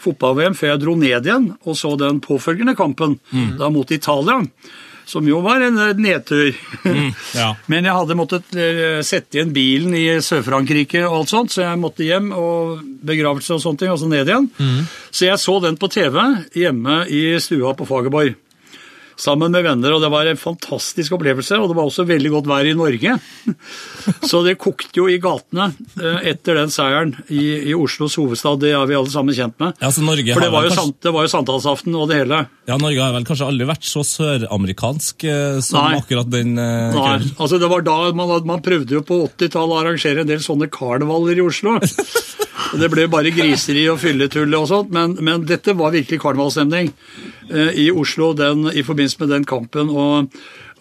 fotball-VM 0.00 0.56
før 0.56 0.70
jeg 0.74 0.80
dro 0.84 0.94
ned 0.96 1.26
igjen 1.28 1.50
og 1.66 1.76
så 1.76 1.90
den 2.00 2.20
påfølgende 2.24 2.72
kampen, 2.78 3.18
da 3.60 3.68
mot 3.72 3.90
Italia. 3.92 4.38
Som 5.06 5.28
jo 5.30 5.38
var 5.44 5.62
en 5.62 5.76
nedtur. 6.02 6.50
nedtur. 6.82 7.12
ja. 7.36 7.52
Men 7.70 7.86
jeg 7.86 7.94
hadde 7.94 8.18
måttet 8.18 8.56
eh, 8.58 8.98
sette 9.06 9.38
igjen 9.38 9.52
bilen 9.54 9.94
i 9.94 10.06
Sør-Frankrike 10.24 11.04
og 11.06 11.20
alt 11.20 11.34
sånt, 11.34 11.54
så 11.54 11.62
jeg 11.62 11.82
måtte 11.82 12.06
hjem 12.06 12.32
og 12.34 12.80
begravelse 13.06 13.54
og 13.54 13.62
sånne 13.62 13.84
ting, 13.84 13.92
og 13.94 14.00
så 14.02 14.10
ned 14.10 14.26
igjen. 14.26 14.50
Så 15.10 15.28
jeg 15.28 15.38
så 15.42 15.60
den 15.62 15.78
på 15.78 15.90
TV 15.92 16.18
hjemme 16.58 17.04
i 17.06 17.22
stua 17.42 17.76
på 17.78 17.86
Fagerborg. 17.86 18.34
Sammen 19.16 19.48
med 19.54 19.64
venner, 19.64 19.94
og 19.96 20.02
det 20.04 20.10
var 20.12 20.28
en 20.28 20.36
fantastisk 20.36 21.14
opplevelse. 21.16 21.56
Og 21.56 21.70
det 21.70 21.76
var 21.78 21.88
også 21.88 22.04
veldig 22.04 22.30
godt 22.34 22.48
vær 22.50 22.68
i 22.68 22.74
Norge. 22.76 23.14
Så 24.30 24.42
det 24.44 24.58
kokte 24.60 25.00
jo 25.00 25.06
i 25.08 25.16
gatene 25.22 25.70
eh, 25.96 26.18
etter 26.32 26.58
den 26.60 26.72
seieren 26.72 27.14
i, 27.32 27.70
i 27.70 27.74
Oslos 27.76 28.18
hovedstad. 28.20 28.60
Det 28.60 28.74
er 28.76 28.84
vi 28.90 28.98
alle 28.98 29.12
sammen 29.12 29.36
kjent 29.36 29.56
med. 29.62 29.76
Ja, 29.80 29.88
så 29.94 30.04
Norge 30.04 30.36
For 30.36 30.44
det 30.44 30.50
var 30.52 30.66
jo, 30.66 30.72
kanskje- 30.74 30.84
sant, 30.84 30.98
det 31.06 31.14
var 31.16 31.24
jo 31.26 31.32
sankthansaften 31.32 31.96
og 31.96 32.10
det 32.12 32.20
hele. 32.20 32.42
Ja, 32.68 32.76
Norge 32.82 33.02
har 33.02 33.14
vel 33.16 33.26
kanskje 33.28 33.48
aldri 33.48 33.68
vært 33.72 33.88
så 33.88 34.04
søramerikansk 34.06 35.24
eh, 35.30 35.58
som 35.64 35.80
Nei. 35.80 36.00
akkurat 36.02 36.30
den 36.32 36.56
eh, 36.60 36.96
Nei, 36.96 37.16
altså 37.40 37.60
det 37.62 37.70
var 37.72 37.84
da 37.86 37.96
man, 38.16 38.36
man 38.48 38.64
prøvde 38.64 38.98
jo 38.98 39.04
på 39.06 39.22
80-tallet 39.30 39.76
å 39.76 39.80
arrangere 39.80 40.24
en 40.26 40.30
del 40.30 40.44
sånne 40.44 40.68
karnevaler 40.72 41.40
i 41.40 41.46
Oslo. 41.46 41.78
Det 42.80 42.88
ble 42.92 43.06
bare 43.12 43.32
griseri 43.34 43.84
og 43.92 44.00
fylletull 44.00 44.54
og 44.56 44.68
sånt, 44.70 44.92
men, 44.94 45.16
men 45.24 45.44
dette 45.48 45.74
var 45.76 45.94
virkelig 45.94 46.20
karnevalsstemning 46.22 46.92
eh, 47.50 47.82
i 47.86 47.90
Oslo 47.92 48.32
den, 48.36 48.66
i 48.72 48.84
forbindelse 48.86 49.20
med 49.22 49.34
den 49.34 49.44
kampen. 49.48 49.90
og 49.92 50.32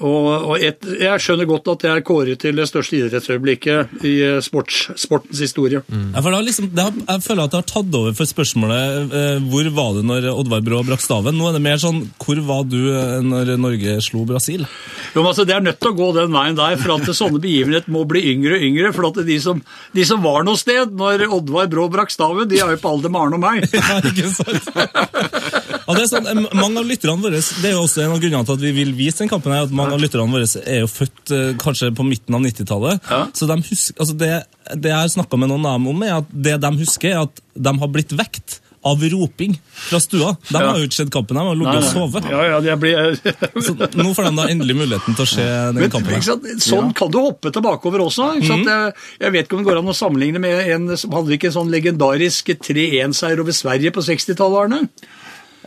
og, 0.03 0.25
og 0.51 0.59
et, 0.59 0.83
Jeg 0.99 1.23
skjønner 1.23 1.47
godt 1.47 1.69
at 1.71 1.83
det 1.85 1.91
er 1.91 2.01
kåret 2.03 2.39
til 2.41 2.57
det 2.59 2.65
største 2.67 2.97
idrettsøyeblikket 2.99 4.03
i 4.03 4.13
eh, 4.25 4.39
sports, 4.43 4.89
sportens 4.99 5.39
historie. 5.39 5.79
Ja, 5.87 6.19
det 6.19 6.33
har 6.35 6.43
liksom, 6.43 6.67
det 6.75 6.83
har, 6.83 6.97
jeg 7.13 7.23
føler 7.23 7.45
at 7.45 7.53
det 7.53 7.61
har 7.61 7.69
tatt 7.69 7.95
over 7.95 8.17
for 8.17 8.27
spørsmålet 8.27 9.15
eh, 9.15 9.45
hvor 9.47 9.69
var 9.77 9.93
du 9.95 10.01
når 10.09 10.27
Oddvar 10.33 10.65
Brå 10.65 10.81
brakk 10.89 11.03
staven. 11.03 11.39
Nå 11.39 11.47
er 11.47 11.55
det 11.55 11.63
mer 11.63 11.79
sånn 11.79 12.01
hvor 12.19 12.41
var 12.47 12.65
du 12.67 12.79
eh, 12.91 13.21
når 13.23 13.53
Norge 13.61 13.97
slo 14.03 14.25
Brasil? 14.27 14.65
Jo, 15.13 15.21
men 15.21 15.31
altså, 15.31 15.47
Det 15.47 15.55
er 15.55 15.63
nødt 15.63 15.79
til 15.79 15.93
å 15.93 15.97
gå 16.01 16.11
den 16.19 16.35
veien 16.35 16.59
der, 16.59 16.75
for 16.81 16.97
at 16.97 17.11
sånne 17.15 17.39
begivenheter 17.39 17.95
må 17.95 18.03
bli 18.09 18.25
yngre 18.33 18.59
og 18.59 18.67
yngre. 18.67 18.91
For 18.95 19.09
at 19.11 19.21
de 19.27 19.39
som, 19.39 19.63
de 19.95 20.07
som 20.07 20.23
var 20.25 20.43
noe 20.47 20.59
sted 20.59 20.91
når 20.91 21.27
Oddvar 21.29 21.71
Brå 21.71 21.87
brakk 21.93 22.11
staven, 22.11 22.49
de 22.51 22.59
er 22.59 22.75
jo 22.75 22.81
på 22.83 22.91
alder 22.97 23.15
med 23.15 23.23
Arne 23.23 23.39
og 23.39 23.45
meg. 23.47 23.69
Ja, 23.75 23.99
ikke 24.01 24.31
sant? 24.31 25.63
Ja, 25.85 25.93
det 25.93 26.01
er 26.03 26.09
sånn, 26.09 26.47
mange 26.57 26.81
av 26.81 26.87
lytterne 26.89 27.21
våre, 27.21 27.37
det 27.61 27.69
er 27.69 27.75
jo 27.75 27.83
også 27.85 28.01
en 28.05 28.15
av 28.15 28.19
grunnene 28.23 28.47
til 28.47 28.57
at 28.57 28.63
vi 28.65 28.71
vil 28.73 28.91
vise 28.97 29.21
den 29.21 29.29
kampen, 29.29 29.53
her, 29.53 29.67
at 29.67 29.75
mange 29.75 29.93
av 29.93 30.01
lytterne 30.01 30.33
våre 30.33 30.47
er 30.65 30.79
jo 30.81 30.89
født 30.89 31.33
eh, 31.37 31.53
kanskje 31.61 31.91
på 31.95 32.05
midten 32.07 32.33
av 32.37 32.41
90-tallet. 32.47 33.05
Ja. 33.11 33.21
Så 33.37 33.45
de 33.51 33.59
husker, 33.69 33.97
altså 34.01 34.17
det, 34.17 34.31
det 34.73 34.89
jeg 34.93 34.97
har 35.03 35.13
snakka 35.13 35.37
med 35.37 35.51
noen 35.53 35.65
av 35.69 35.77
dem 35.77 35.89
om, 35.93 36.05
er 36.07 36.17
at 36.23 36.29
det 36.33 36.57
de 36.65 36.71
husker, 36.81 37.11
er 37.13 37.25
at 37.27 37.43
de 37.53 37.75
har 37.83 37.91
blitt 37.93 38.15
vekt 38.17 38.61
av 38.85 39.01
roping 39.09 39.55
fra 39.87 39.97
stua. 40.01 40.35
De 40.45 40.53
Ja. 40.59 40.67
har 40.71 40.77
jo 40.77 40.85
ikke 40.85 40.97
sett 40.99 41.09
kampen, 41.13 41.37
de 41.37 41.41
har 41.41 41.55
ligget 41.57 41.79
og 41.79 41.87
sovet. 41.89 42.27
Ja, 42.29 42.41
ja, 42.51 42.59
jeg 42.67 42.77
blir... 42.83 43.15
Så 43.65 43.73
nå 43.97 44.11
får 44.13 44.27
de 44.27 44.33
da 44.37 44.45
endelig 44.53 44.75
muligheten 44.77 45.17
til 45.17 45.25
å 45.25 45.29
se 45.31 45.41
den 45.45 45.79
Men, 45.81 45.89
kampen. 45.93 46.21
sant? 46.21 46.45
Sånn 46.61 46.91
kan 46.97 47.09
du 47.09 47.17
hoppe 47.17 47.49
tilbakeover 47.55 48.03
også. 48.05 48.27
Sant? 48.45 48.69
Jeg, 48.69 48.93
jeg 49.25 49.33
vet 49.33 49.47
ikke 49.47 49.57
om 49.57 49.63
det 49.63 49.69
går 49.71 49.81
an 49.81 49.89
å 49.89 49.97
sammenligne 49.97 50.41
med 50.43 50.69
en 50.75 50.85
som 51.01 51.13
hadde 51.17 51.33
ikke 51.33 51.49
en 51.49 51.57
sånn 51.57 51.73
legendarisk 51.73 52.53
3-1-seier 52.61 53.41
over 53.41 53.57
Sverige 53.57 53.93
på 53.95 54.05
60-tallet, 54.05 54.59
Arne? 54.67 54.83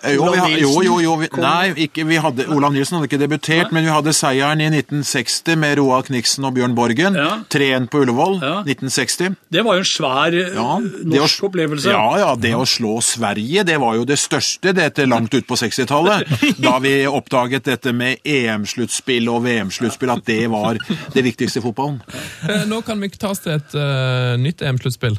Eh, 0.03 0.15
Jo, 0.15 0.25
Olav 0.29 0.47
vi, 0.47 0.61
jo, 0.63 0.73
jo, 0.85 0.97
jo 1.03 1.15
vi, 1.21 1.29
nei, 1.41 1.73
ikke, 1.87 2.05
vi 2.09 2.17
hadde, 2.23 2.47
Olav 2.55 2.73
Nilsen 2.75 2.97
hadde 2.99 3.09
ikke 3.11 3.21
debutert, 3.21 3.73
men 3.75 3.85
vi 3.87 3.91
hadde 3.93 4.13
seieren 4.17 4.61
i 4.63 4.69
1960 4.71 5.57
med 5.59 5.79
Roald 5.81 6.07
Kniksen 6.11 6.45
og 6.49 6.55
Bjørn 6.57 6.75
Borgen. 6.79 7.17
Ja. 7.19 7.39
3-1 7.51 7.89
på 7.93 8.03
Ullevål, 8.05 8.39
Ja. 8.43 8.55
1960. 8.67 9.37
Det 9.51 9.65
var 9.67 9.79
jo 9.79 9.85
en 9.85 9.91
svær 9.91 10.37
eh, 10.39 10.53
Ja, 10.55 10.79
norsk 11.15 11.43
å- 11.43 11.49
opplevelse. 11.51 11.91
Ja, 11.91 12.05
ja, 12.23 12.35
det 12.37 12.55
å 12.55 12.65
slå 12.69 12.99
Sverige, 13.03 13.65
det 13.69 13.79
var 13.81 13.97
jo 13.99 14.05
det 14.09 14.19
største 14.19 14.75
dette 14.77 15.07
langt 15.09 15.35
ut 15.35 15.47
på 15.49 15.57
60-tallet. 15.59 16.29
Da 16.69 16.79
vi 16.83 16.95
oppdaget 17.07 17.65
dette 17.65 17.93
med 17.93 18.19
EM-sluttspill 18.25 19.29
og 19.33 19.43
VM-sluttspill, 19.47 20.11
at 20.15 20.25
det 20.29 20.47
var 20.53 20.79
det 21.15 21.25
viktigste 21.25 21.59
i 21.61 21.65
fotballen. 21.65 22.01
Eh, 22.49 22.65
Nå 22.69 22.83
kan 22.87 23.01
vi 23.01 23.09
ta 23.11 23.31
oss 23.33 23.41
til 23.45 23.53
et 23.57 23.75
uh, 23.79 24.37
nytt 24.41 24.63
EM-sluttspill. 24.63 25.17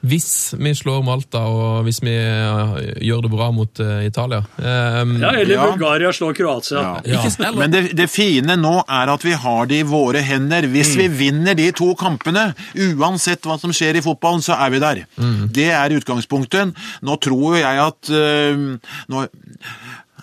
Hvis 0.00 0.54
vi 0.56 0.72
slår 0.74 1.02
Malta 1.04 1.42
og 1.44 1.84
hvis 1.84 1.98
vi 2.00 2.14
eh, 2.16 2.76
gjør 3.04 3.26
det 3.26 3.30
bra 3.32 3.50
mot 3.52 3.82
eh, 3.84 4.06
Italia. 4.08 4.40
Um, 4.56 5.16
Ja, 5.20 5.32
eller 5.34 5.54
Ja. 5.54 5.66
Bulgaria 5.72 6.12
slår 6.16 6.34
Kroatia. 6.38 6.84
Ja. 7.04 7.20
Ja. 7.20 7.50
Men 7.52 7.70
det, 7.74 7.82
det 7.98 8.08
fine 8.10 8.56
nå 8.56 8.78
er 8.88 9.12
at 9.12 9.24
vi 9.26 9.34
har 9.36 9.68
det 9.68 9.82
i 9.82 9.88
våre 9.88 10.22
hender. 10.24 10.68
Hvis 10.72 10.94
vi 10.96 11.08
vinner 11.08 11.54
de 11.58 11.68
to 11.76 11.92
kampene, 12.00 12.50
uansett 12.96 13.44
hva 13.44 13.58
som 13.60 13.74
skjer 13.76 14.00
i 14.00 14.04
fotballen, 14.04 14.40
så 14.44 14.56
er 14.56 14.72
vi 14.72 14.80
der. 14.82 15.02
Det 15.52 15.68
er 15.74 15.96
utgangspunktet. 15.98 16.72
Nå 17.04 17.16
tror 17.20 17.56
jo 17.56 17.60
jeg 17.60 17.84
at 17.84 18.12
uh, 18.14 18.94
nå, 19.12 19.26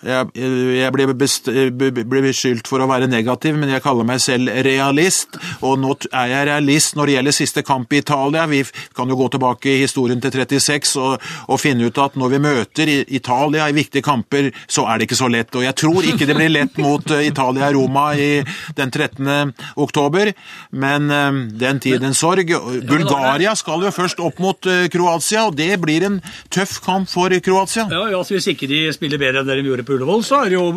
jeg, 0.06 0.30
jeg 0.78 0.94
ble, 0.94 1.08
ble 1.14 2.24
beskyldt 2.28 2.70
for 2.70 2.84
å 2.84 2.90
være 2.90 3.10
negativ, 3.10 3.58
men 3.60 3.72
jeg 3.74 3.84
kaller 3.86 4.08
meg 4.08 4.22
selv 4.24 4.52
realist. 4.68 5.38
Og 5.66 5.78
nå 5.82 5.96
er 6.12 6.32
jeg 6.34 6.50
realist 6.52 6.98
når 6.98 7.10
det 7.10 7.18
gjelder 7.18 7.38
siste 7.38 7.64
kamp 7.68 7.94
i 7.94 8.02
Italia. 8.04 8.46
Vi 8.50 8.64
kan 8.98 9.10
jo 9.10 9.18
gå 9.20 9.30
tilbake 9.34 9.74
i 9.74 9.82
historien 9.84 10.22
til 10.24 10.34
36 10.34 10.96
og, 11.02 11.28
og 11.48 11.62
finne 11.62 11.88
ut 11.88 12.02
at 12.02 12.18
når 12.20 12.34
vi 12.34 12.42
møter 12.44 12.92
Italia 13.08 13.68
i 13.70 13.76
viktige 13.78 14.06
kamper, 14.06 14.52
så 14.68 14.88
er 14.88 15.00
det 15.00 15.08
ikke 15.08 15.20
så 15.20 15.30
lett. 15.32 15.56
Og 15.56 15.66
jeg 15.66 15.78
tror 15.80 16.08
ikke 16.08 16.28
det 16.30 16.38
blir 16.38 16.54
lett 16.54 16.78
mot 16.82 17.14
eh, 17.14 17.28
Italia-Roma 17.32 18.08
i 18.18 18.30
den 18.78 18.94
13. 18.94 19.54
oktober, 19.80 20.34
men 20.72 21.12
eh, 21.14 21.42
den 21.64 21.82
tid 21.84 22.04
en 22.04 22.18
sorg. 22.18 22.52
Bulgaria 22.88 23.56
skal 23.58 23.86
jo 23.88 23.94
først 23.94 24.22
opp 24.24 24.42
mot 24.44 24.70
eh, 24.70 24.88
Kroatia, 24.94 25.48
og 25.48 25.58
det 25.58 25.72
blir 25.84 26.08
en 26.08 26.20
tøff 26.54 26.80
kamp 26.86 27.10
for 27.12 27.34
Kroatia. 27.44 27.88
Ja, 27.92 28.06
ja, 28.12 28.24
så 28.24 28.38
Hvis 28.38 28.52
ikke 28.52 28.70
de 28.70 28.86
spiller 28.94 29.22
bedre 29.22 29.42
enn 29.42 29.50
det 29.50 29.58
de 29.60 29.70
gjorde 29.72 29.87
på 29.88 29.96
Ullevål, 29.96 30.26
så 30.28 30.44
er 30.46 30.58
jo 30.58 30.68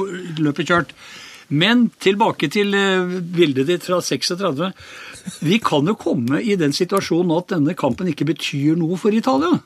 løpet 0.41 0.71
kjørt. 0.71 0.95
Men 1.51 1.89
tilbake 1.99 2.47
til 2.53 2.75
eh, 2.79 3.17
bildet 3.35 3.67
ditt 3.67 3.87
fra 3.87 3.99
36. 3.99 4.71
Vi 5.43 5.59
kan 5.63 5.89
jo 5.91 5.99
komme 5.99 6.39
i 6.43 6.55
den 6.59 6.73
situasjonen 6.77 7.35
at 7.37 7.51
denne 7.57 7.75
kampen 7.79 8.11
ikke 8.13 8.29
betyr 8.31 8.79
noe 8.79 8.99
for 9.01 9.15
Italia. 9.15 9.59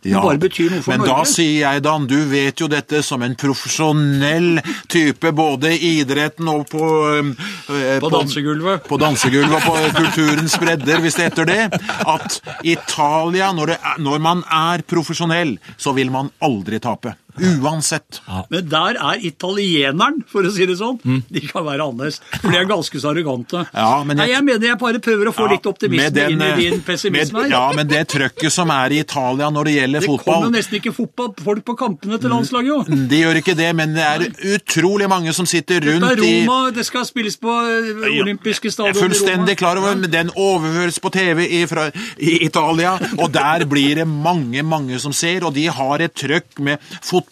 Det 0.00 0.14
Ja, 0.14 0.22
bare 0.24 0.40
betyr 0.40 0.70
noe 0.72 0.80
for 0.80 0.96
men 0.96 1.04
da 1.04 1.18
sier 1.28 1.58
jeg, 1.60 1.82
Dan, 1.84 2.06
du 2.08 2.16
vet 2.24 2.56
jo 2.62 2.70
dette 2.72 3.02
som 3.04 3.20
en 3.20 3.34
profesjonell 3.36 4.62
type, 4.88 5.32
både 5.36 5.74
i 5.76 5.90
idretten 6.00 6.48
og 6.48 6.64
på 6.72 6.86
eh, 7.20 7.98
På 8.00 8.08
dansegulvet. 8.08 8.88
På 8.88 8.96
dansegulvet 9.00 9.58
og 9.58 9.66
på 9.66 9.74
kulturens 9.98 10.56
bredder, 10.62 11.04
hvis 11.04 11.20
det 11.20 11.28
heter 11.28 11.50
det. 11.52 11.60
At 12.08 12.40
Italia, 12.64 13.52
når, 13.52 13.74
det 13.74 13.98
når 14.00 14.24
man 14.24 14.42
er 14.48 14.86
profesjonell, 14.88 15.58
så 15.76 15.92
vil 15.92 16.10
man 16.10 16.32
aldri 16.40 16.80
tape. 16.80 17.14
Uansett. 17.40 18.20
Men 18.50 18.68
der 18.70 18.98
er 19.00 19.20
italieneren, 19.26 20.20
for 20.30 20.42
å 20.46 20.50
si 20.54 20.66
det 20.68 20.76
sånn. 20.80 20.98
De 21.30 21.40
kan 21.48 21.64
være 21.66 21.84
annerledes, 21.86 22.20
for 22.40 22.50
de 22.52 22.58
er 22.60 22.68
ganske 22.70 23.00
så 23.02 23.10
arrogante. 23.12 23.64
Mm. 23.64 23.74
Ja, 23.74 24.04
men 24.04 24.16
jeg- 24.16 24.26
Nei, 24.26 24.34
jeg 24.34 24.44
mener 24.44 24.66
jeg 24.68 24.78
bare 24.78 24.98
prøver 25.00 25.30
å 25.30 25.34
få 25.34 25.48
litt 25.50 25.66
optimisme 25.66 26.10
den, 26.12 26.32
inn 26.32 26.42
i 26.42 26.50
din 26.60 26.74
eh, 26.74 26.84
pessimisme 26.86 27.32
med- 27.32 27.50
her. 27.50 27.50
Ja, 27.50 27.72
men 27.76 27.86
det 27.88 28.02
trøkket 28.08 28.52
som 28.52 28.70
er 28.70 28.90
i 28.92 29.00
Italia 29.00 29.50
når 29.50 29.64
det 29.64 29.74
gjelder 29.78 30.00
det 30.00 30.08
fotball 30.08 30.34
kommer 30.34 30.50
jo 30.50 30.54
nesten 30.58 30.78
ikke 30.80 30.94
fotball, 30.94 31.34
folk 31.44 31.64
på 31.64 31.76
kampene 31.78 32.20
til 32.20 32.30
landslaget, 32.30 32.66
jo. 32.66 33.06
De 33.10 33.20
gjør 33.22 33.40
ikke 33.42 33.56
det, 33.56 33.70
men 33.76 33.94
det 33.94 34.04
er 34.04 34.26
utrolig 34.56 35.08
mange 35.08 35.32
som 35.34 35.46
sitter 35.46 35.80
Det 35.80 35.94
rundt 35.94 36.10
er 36.10 36.22
i 36.24 36.44
Roma, 36.46 36.70
det 36.70 36.84
skal 36.86 37.04
spilles 37.04 37.36
på 37.40 37.48
eh, 37.50 38.20
olympiske 38.22 38.70
stadion 38.72 38.94
er 38.96 39.00
fullstendig 39.00 39.54
i 39.54 39.54
Roma. 39.54 39.60
klar 39.62 39.76
over 39.78 39.96
men 39.96 40.10
Den 40.10 40.30
overføres 40.36 40.98
på 41.00 41.10
TV 41.12 41.46
i, 41.48 41.66
fra, 41.66 41.90
i 42.18 42.44
Italia, 42.44 42.98
og 43.18 43.30
der 43.32 43.64
blir 43.66 43.94
det 43.96 44.06
mange 44.08 44.62
mange 44.62 44.98
som 45.00 45.12
ser. 45.12 45.44
Og 45.44 45.54
de 45.54 45.66
har 45.66 46.00
et 46.00 46.14
trøkk 46.14 46.58
med 46.58 46.78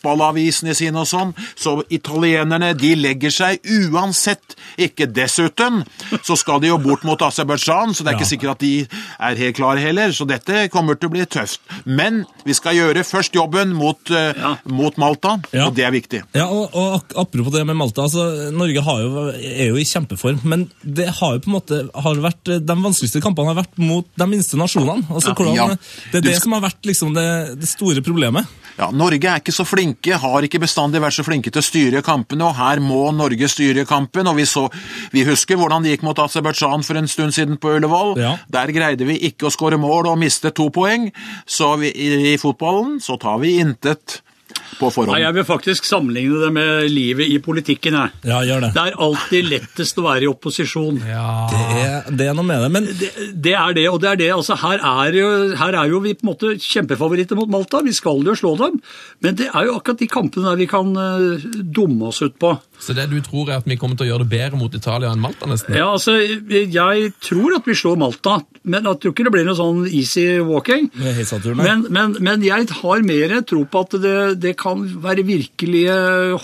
fotballavisene 0.02 0.74
sine 0.76 1.00
og 1.02 1.08
sånn. 1.08 1.32
Så 1.58 1.78
italienerne 1.94 2.72
de 2.78 2.94
legger 2.98 3.30
seg 3.34 3.58
uansett. 3.92 4.56
Ikke 4.78 5.06
dessuten 5.10 5.82
så 6.24 6.36
skal 6.38 6.60
de 6.62 6.68
jo 6.70 6.78
bort 6.82 7.04
mot 7.04 7.20
Aserbajdsjan, 7.22 7.94
så 7.94 8.04
det 8.04 8.12
er 8.12 8.18
ikke 8.18 8.30
sikkert 8.30 8.54
at 8.56 8.62
de 8.62 8.72
er 8.86 9.40
helt 9.42 9.56
klare 9.58 9.82
heller. 9.82 10.12
Så 10.14 10.26
dette 10.28 10.68
kommer 10.72 10.98
til 10.98 11.08
å 11.10 11.14
bli 11.16 11.26
tøft. 11.26 11.60
Men 11.84 12.24
vi 12.46 12.54
skal 12.56 12.76
gjøre 12.78 13.04
først 13.06 13.34
jobben 13.36 13.74
mot, 13.76 13.98
eh, 14.10 14.34
Ja. 14.38 14.56
mot 14.66 14.96
Malta, 14.98 15.38
Ja. 15.52 15.66
og 15.66 15.74
det 15.74 15.84
er 15.84 15.90
viktig. 15.90 16.22
Ja, 16.34 16.46
og, 16.46 16.70
og 16.74 17.04
Apropos 17.16 17.52
det 17.52 17.66
med 17.66 17.76
Malta. 17.76 18.02
altså 18.02 18.52
Norge 18.52 18.82
har 18.82 19.00
jo, 19.02 19.26
er 19.32 19.68
jo 19.68 19.76
i 19.76 19.84
kjempeform, 19.84 20.40
men 20.44 20.70
det 20.84 21.08
har 21.18 21.34
jo 21.34 21.40
på 21.40 21.48
en 21.48 21.56
måte 21.60 21.90
har 21.94 22.14
vært, 22.14 22.44
de 22.66 22.74
vanskeligste 22.74 23.20
kampene 23.22 23.46
har 23.54 23.64
vært 23.64 23.78
mot 23.78 24.06
de 24.16 24.26
minste 24.26 24.56
nasjonene. 24.56 25.06
altså 25.10 25.34
hvordan, 25.34 25.54
Ja. 25.56 25.66
Det 26.12 26.18
er 26.24 26.30
det 26.32 26.42
som 26.42 26.52
har 26.52 26.60
vært 26.60 26.82
liksom 26.84 27.14
det, 27.14 27.58
det 27.60 27.68
store 27.68 28.00
problemet. 28.02 28.46
Ja, 28.78 28.92
Norge 28.94 29.26
er 29.26 29.40
ikke 29.42 29.54
så 29.54 29.64
flinke, 29.66 30.14
har 30.22 30.44
ikke 30.46 30.60
bestandig 30.62 31.00
vært 31.02 31.16
så 31.16 31.24
flinke 31.26 31.50
til 31.50 31.62
å 31.62 31.66
styre 31.66 32.02
kampene, 32.06 32.46
og 32.46 32.54
her 32.60 32.78
må 32.82 33.08
Norge 33.14 33.48
styre 33.50 33.82
kampen. 33.88 34.30
og 34.30 34.38
Vi, 34.38 34.46
så, 34.46 34.68
vi 35.10 35.24
husker 35.26 35.58
hvordan 35.58 35.82
det 35.82 35.96
gikk 35.96 36.06
mot 36.06 36.20
Aserbajdsjan 36.22 36.86
for 36.86 37.00
en 37.00 37.10
stund 37.10 37.34
siden 37.34 37.58
på 37.58 37.74
Ullevål. 37.74 38.14
Ja. 38.22 38.36
Der 38.54 38.70
greide 38.74 39.08
vi 39.08 39.18
ikke 39.30 39.48
å 39.48 39.54
skåre 39.54 39.80
mål 39.82 40.12
og 40.12 40.20
miste 40.22 40.54
to 40.54 40.68
poeng. 40.74 41.10
Så 41.42 41.74
vi, 41.82 41.90
i, 41.90 42.34
i 42.34 42.38
fotballen 42.38 43.00
så 43.02 43.18
tar 43.18 43.42
vi 43.42 43.56
intet 43.58 44.20
på 44.78 44.90
forhånd. 44.94 45.14
Nei, 45.14 45.22
Jeg 45.24 45.34
vil 45.36 45.46
faktisk 45.48 45.86
sammenligne 45.88 46.40
det 46.44 46.50
med 46.54 46.90
livet 46.92 47.28
i 47.28 47.38
politikken. 47.42 47.96
Jeg. 47.98 48.14
Ja, 48.30 48.40
gjør 48.46 48.66
det. 48.66 48.72
Det 48.76 48.84
er 48.86 48.98
alltid 49.08 49.48
lettest 49.50 49.98
å 49.98 50.04
være 50.06 50.26
i 50.26 50.30
opposisjon. 50.30 51.00
Det 51.02 51.62
er, 51.82 52.08
det 52.10 52.28
er 52.30 52.36
noe 52.38 52.46
med 52.46 52.64
det. 52.64 52.70
Men 52.74 52.88
Det, 52.88 53.10
det 53.48 53.54
er 53.58 53.76
det, 53.76 53.86
og 53.90 54.00
det 54.02 54.10
er 54.12 54.20
det. 54.22 54.30
Altså, 54.34 54.56
her, 54.62 54.82
er 54.82 55.18
jo, 55.18 55.28
her 55.58 55.78
er 55.82 55.92
jo 55.92 56.02
vi 56.04 56.14
på 56.18 56.26
en 56.26 56.32
måte 56.32 56.54
kjempefavoritter 56.62 57.38
mot 57.38 57.50
Malta. 57.52 57.82
Vi 57.86 57.94
skal 57.96 58.22
jo 58.26 58.36
slå 58.38 58.54
dem. 58.60 58.80
Men 59.24 59.38
det 59.38 59.50
er 59.52 59.68
jo 59.68 59.76
akkurat 59.78 60.00
de 60.02 60.10
kampene 60.10 60.50
der 60.50 60.60
vi 60.60 60.68
kan 60.70 60.92
uh, 60.96 61.48
dumme 61.62 62.10
oss 62.12 62.22
ut 62.22 62.36
på. 62.40 62.54
Så 62.78 62.94
det 62.94 63.08
du 63.10 63.18
tror 63.24 63.48
er 63.50 63.58
at 63.58 63.66
vi 63.66 63.76
kommer 63.80 63.98
til 63.98 64.06
å 64.06 64.12
gjøre 64.12 64.26
det 64.26 64.32
bedre 64.36 64.58
mot 64.60 64.74
Italia 64.74 65.10
enn 65.10 65.22
Malta, 65.22 65.48
nesten? 65.50 65.74
Ja, 65.74 65.88
altså, 65.96 66.14
Jeg 66.18 67.12
tror 67.24 67.56
at 67.56 67.66
vi 67.66 67.74
slår 67.74 67.98
Malta, 67.98 68.38
men 68.62 68.86
jeg 68.86 69.00
tror 69.02 69.14
ikke 69.14 69.26
det 69.26 69.32
blir 69.34 69.48
noe 69.48 69.58
sånn 69.58 69.80
easy 69.88 70.26
walking. 70.44 70.90
Men, 71.58 71.86
men, 71.90 72.14
men 72.22 72.44
jeg 72.44 72.68
har 72.82 73.02
mer 73.06 73.34
tro 73.48 73.64
på 73.68 73.82
at 73.86 73.96
det, 74.02 74.16
det 74.42 74.54
kan 74.60 74.67
være 74.76 75.24
virkelige 75.26 75.94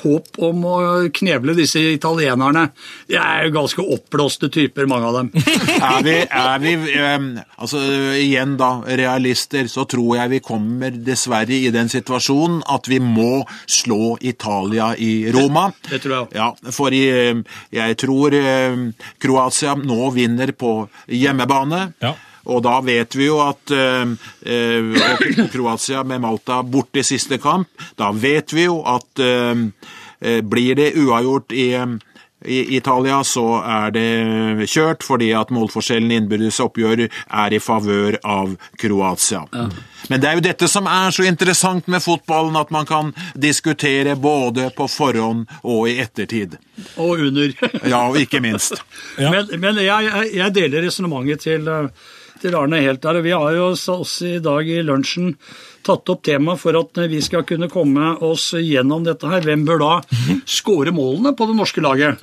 håp 0.01 0.39
om 0.45 0.64
å 0.68 0.77
kneble 1.14 1.55
disse 1.57 1.83
italienerne. 1.95 2.66
De 3.11 3.18
er 3.20 3.47
jo 3.47 3.55
ganske 3.59 3.85
oppblåste 3.97 4.51
typer, 4.53 4.89
mange 4.91 5.11
av 5.11 5.18
dem. 5.18 5.31
er 5.93 6.05
vi, 6.07 6.16
er 6.25 6.62
vi 6.62 6.75
um, 6.99 7.31
altså 7.57 7.83
igjen 8.18 8.57
da, 8.61 8.70
realister, 8.87 9.68
så 9.70 9.87
tror 9.91 10.18
jeg 10.20 10.35
vi 10.37 10.43
kommer 10.45 10.95
dessverre 10.95 11.55
i 11.55 11.72
den 11.75 11.91
situasjonen 11.93 12.62
at 12.75 12.89
vi 12.91 13.01
må 13.03 13.45
slå 13.70 14.16
Italia 14.25 14.93
i 14.99 15.31
Roma. 15.35 15.68
Det 15.89 16.03
tror 16.05 16.16
jeg 16.16 16.27
også. 16.27 16.39
Ja, 16.39 16.75
for 16.75 16.95
i, 16.95 17.05
eh, 17.12 17.59
jeg 17.75 17.99
tror 18.01 18.35
um, 18.35 18.87
Kroatia 19.22 19.75
nå 19.81 20.12
vinner 20.14 20.55
på 20.57 20.77
hjemmebane. 21.09 21.89
Ja. 22.05 22.14
Og 22.45 22.63
da 22.65 22.79
vet 22.85 23.17
vi 23.17 23.29
jo 23.29 23.41
at 23.45 23.73
eh, 23.75 24.15
eh, 24.45 25.45
Kroatia 25.53 26.05
med 26.05 26.25
Malta 26.25 26.63
borte 26.63 27.01
i 27.01 27.07
siste 27.07 27.39
kamp, 27.43 27.71
da 27.97 28.13
vet 28.13 28.53
vi 28.53 28.67
jo 28.69 28.81
at 28.89 29.23
eh, 29.23 29.55
eh, 30.21 30.43
blir 30.45 30.77
det 30.81 30.93
uavgjort 31.01 31.55
i, 31.57 31.71
eh, 31.79 31.97
i 32.45 32.77
Italia, 32.77 33.23
så 33.25 33.47
er 33.65 33.95
det 33.95 34.69
kjørt, 34.69 35.05
fordi 35.07 35.31
at 35.37 35.53
målforskjellen 35.55 36.13
i 36.13 36.19
innbyrdes 36.21 36.61
oppgjør 36.61 37.07
er 37.09 37.57
i 37.57 37.61
favør 37.63 38.19
av 38.21 38.57
Kroatia. 38.81 39.47
Men 40.11 40.21
det 40.21 40.29
er 40.29 40.37
jo 40.37 40.45
dette 40.45 40.69
som 40.69 40.89
er 40.91 41.15
så 41.17 41.25
interessant 41.25 41.89
med 41.89 42.05
fotballen, 42.05 42.59
at 42.61 42.73
man 42.75 42.85
kan 42.85 43.15
diskutere 43.33 44.17
både 44.21 44.69
på 44.77 44.89
forhånd 44.93 45.47
og 45.63 45.89
i 45.89 45.97
ettertid. 46.05 46.59
Og 47.01 47.25
under. 47.31 47.55
Ja, 47.81 48.03
og 48.11 48.21
ikke 48.21 48.43
minst. 48.45 48.77
Ja. 49.17 49.31
Men, 49.35 49.49
men 49.61 49.79
jeg, 49.81 50.05
jeg, 50.07 50.29
jeg 50.37 50.55
deler 50.55 50.85
resonnementet 50.85 51.41
til, 51.47 51.69
eh, 52.45 52.51
til 52.51 52.59
Arne 52.59 52.83
helt 52.85 53.03
der. 53.03 53.19
og 53.19 53.25
Vi 53.25 53.33
har 53.33 53.55
jo 53.57 53.71
oss 53.73 53.87
også 53.89 54.37
i 54.37 54.43
dag 54.45 54.69
i 54.69 54.83
lunsjen 54.85 55.35
tatt 55.85 56.09
opp 56.09 56.23
tema 56.25 56.55
for 56.57 56.77
at 56.79 57.01
vi 57.11 57.21
skal 57.21 57.45
kunne 57.45 57.69
komme 57.69 58.15
oss 58.25 58.53
gjennom 58.57 59.05
dette 59.05 59.29
her. 59.29 59.45
Hvem 59.45 59.67
bør 59.69 59.83
da 59.83 59.93
skåre 60.49 60.95
målene 60.97 61.35
på 61.37 61.49
det 61.51 61.57
norske 61.59 61.85
laget? 61.85 62.23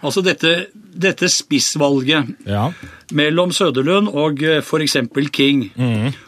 Altså 0.00 0.22
dette, 0.24 0.70
dette 0.72 1.28
spissvalget 1.28 2.48
ja. 2.48 2.70
mellom 3.12 3.52
Søderlund 3.52 4.08
og 4.08 4.40
f.eks. 4.62 4.96
King. 5.28 5.68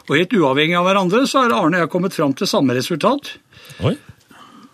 Og 0.08 0.14
helt 0.18 0.36
uavhengig 0.36 0.76
av 0.76 0.88
hverandre 0.90 1.24
så 1.28 1.46
har 1.46 1.56
Arne 1.56 1.80
og 1.80 1.86
jeg 1.86 1.92
kommet 1.96 2.16
fram 2.16 2.36
til 2.36 2.50
samme 2.50 2.76
resultat. 2.76 3.32
Oi. 3.80 3.96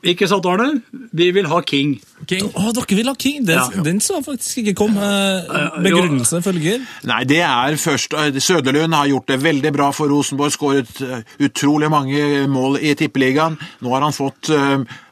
Ikke 0.05 0.27
sant, 0.29 0.45
Arne? 0.45 0.83
Vi 1.17 1.31
vil 1.33 1.47
ha 1.49 1.61
King. 1.65 1.95
King. 2.29 2.51
Å, 2.53 2.73
dere 2.77 2.97
vil 2.99 3.09
ha 3.09 3.15
King! 3.17 3.45
Den, 3.49 3.57
Ja. 3.57 3.83
den 3.87 4.01
så 4.05 4.19
faktisk 4.25 4.59
ikke 4.61 4.75
kom. 4.83 4.99
Eh, 5.01 5.79
begrunnelse 5.85 6.43
følger. 6.45 6.83
Nei, 7.09 7.23
det 7.25 7.41
er 7.41 7.77
først 7.81 8.13
eh, 8.21 8.37
Søderlund 8.45 8.93
har 8.95 9.09
gjort 9.09 9.27
det 9.33 9.39
veldig 9.43 9.73
bra 9.73 9.91
for 9.97 10.13
Rosenborg. 10.13 10.53
Skåret 10.53 11.01
eh, 11.01 11.23
utrolig 11.49 11.89
mange 11.93 12.45
mål 12.53 12.77
i 12.85 12.93
Tippeligaen. 13.01 13.57
Nå 13.81 13.95
har 13.97 14.05
han 14.05 14.13
fått 14.17 14.53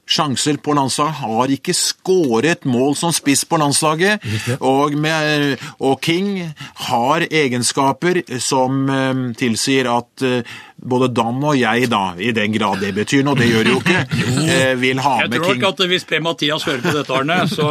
sjanser 0.08 0.58
på 0.62 0.74
landslaget. 0.76 1.20
Har 1.22 1.52
ikke 1.54 1.74
skåret 1.76 2.66
mål 2.68 2.96
som 2.98 3.14
spiss 3.14 3.44
på 3.48 3.58
landslaget. 3.60 4.24
Og, 4.60 4.96
med, 4.98 5.56
og 5.80 6.02
King 6.04 6.52
har 6.88 7.26
egenskaper 7.30 8.22
som 8.42 8.84
eh, 8.90 9.22
tilsier 9.38 9.88
at 9.92 10.26
eh, 10.26 10.54
både 10.82 11.08
Dan 11.14 11.38
og 11.44 11.56
jeg, 11.58 11.86
da, 11.90 12.02
i 12.18 12.32
den 12.34 12.54
grad 12.56 12.82
det 12.82 12.92
betyr 12.96 13.22
noe, 13.26 13.38
det 13.38 13.46
gjør 13.46 13.68
det 13.68 13.74
jo 13.74 13.82
ikke, 13.82 14.00
eh, 14.54 14.72
vil 14.80 15.02
ha 15.04 15.14
Jeg 15.22 15.30
med 15.30 15.38
tror 15.38 15.54
ikke 15.58 15.70
at 15.70 15.84
hvis 15.92 16.06
Per-Mathias 16.08 16.66
hører 16.66 16.82
på 16.82 16.96
dette, 16.96 17.20
Arne, 17.20 17.38
så, 17.50 17.68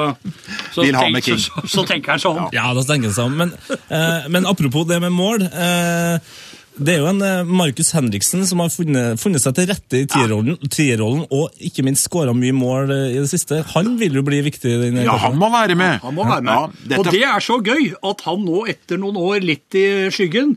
så, 0.72 0.86
Vil 0.86 0.96
ha 0.96 1.04
tenk, 1.04 1.18
med 1.18 1.28
King. 1.28 1.42
så, 1.42 1.66
så, 1.66 1.74
så 1.76 1.86
tenker 1.90 2.16
han 2.16 2.24
sånn. 2.24 2.46
Ja, 2.56 2.70
da 2.78 2.86
tenker 2.88 3.12
jeg 3.12 3.18
sånn. 3.18 3.36
Men, 3.38 3.52
eh, 3.92 4.32
men 4.32 4.48
apropos 4.50 4.88
det 4.88 5.02
med 5.04 5.14
mål. 5.16 5.44
Eh, 5.52 6.40
Det 6.80 6.94
er 6.96 7.02
jo 7.02 7.08
en 7.12 7.20
eh, 7.22 7.42
Markus 7.46 7.90
Henriksen 7.94 8.46
som 8.48 8.62
har 8.64 8.70
funnet, 8.72 9.20
funnet 9.20 9.44
seg 9.44 9.54
til 9.58 9.68
rette 9.70 10.00
i 10.00 10.06
tierrollen, 10.10 10.56
tierrollen 10.72 11.26
og 11.28 11.52
ikke 11.68 11.84
minst 11.86 12.08
skåra 12.08 12.32
mye 12.34 12.56
mål 12.56 12.94
eh, 12.96 13.04
i 13.12 13.18
det 13.20 13.28
siste. 13.30 13.60
Han 13.74 13.98
vil 14.00 14.16
jo 14.18 14.24
bli 14.26 14.40
viktig. 14.46 14.72
Ja, 15.04 15.18
han 15.26 15.36
må 15.38 15.50
være 15.52 15.76
med. 15.78 16.00
Han 16.06 16.16
må 16.16 16.26
være 16.30 16.46
med. 16.48 16.54
Ja, 16.54 16.88
dette- 16.88 17.00
Og 17.04 17.12
det 17.12 17.22
er 17.28 17.44
så 17.44 17.58
gøy 17.62 17.92
at 18.12 18.24
han 18.26 18.46
nå, 18.48 18.64
etter 18.72 18.98
noen 19.04 19.20
år 19.20 19.44
litt 19.44 19.76
i 19.78 19.86
skyggen, 20.16 20.56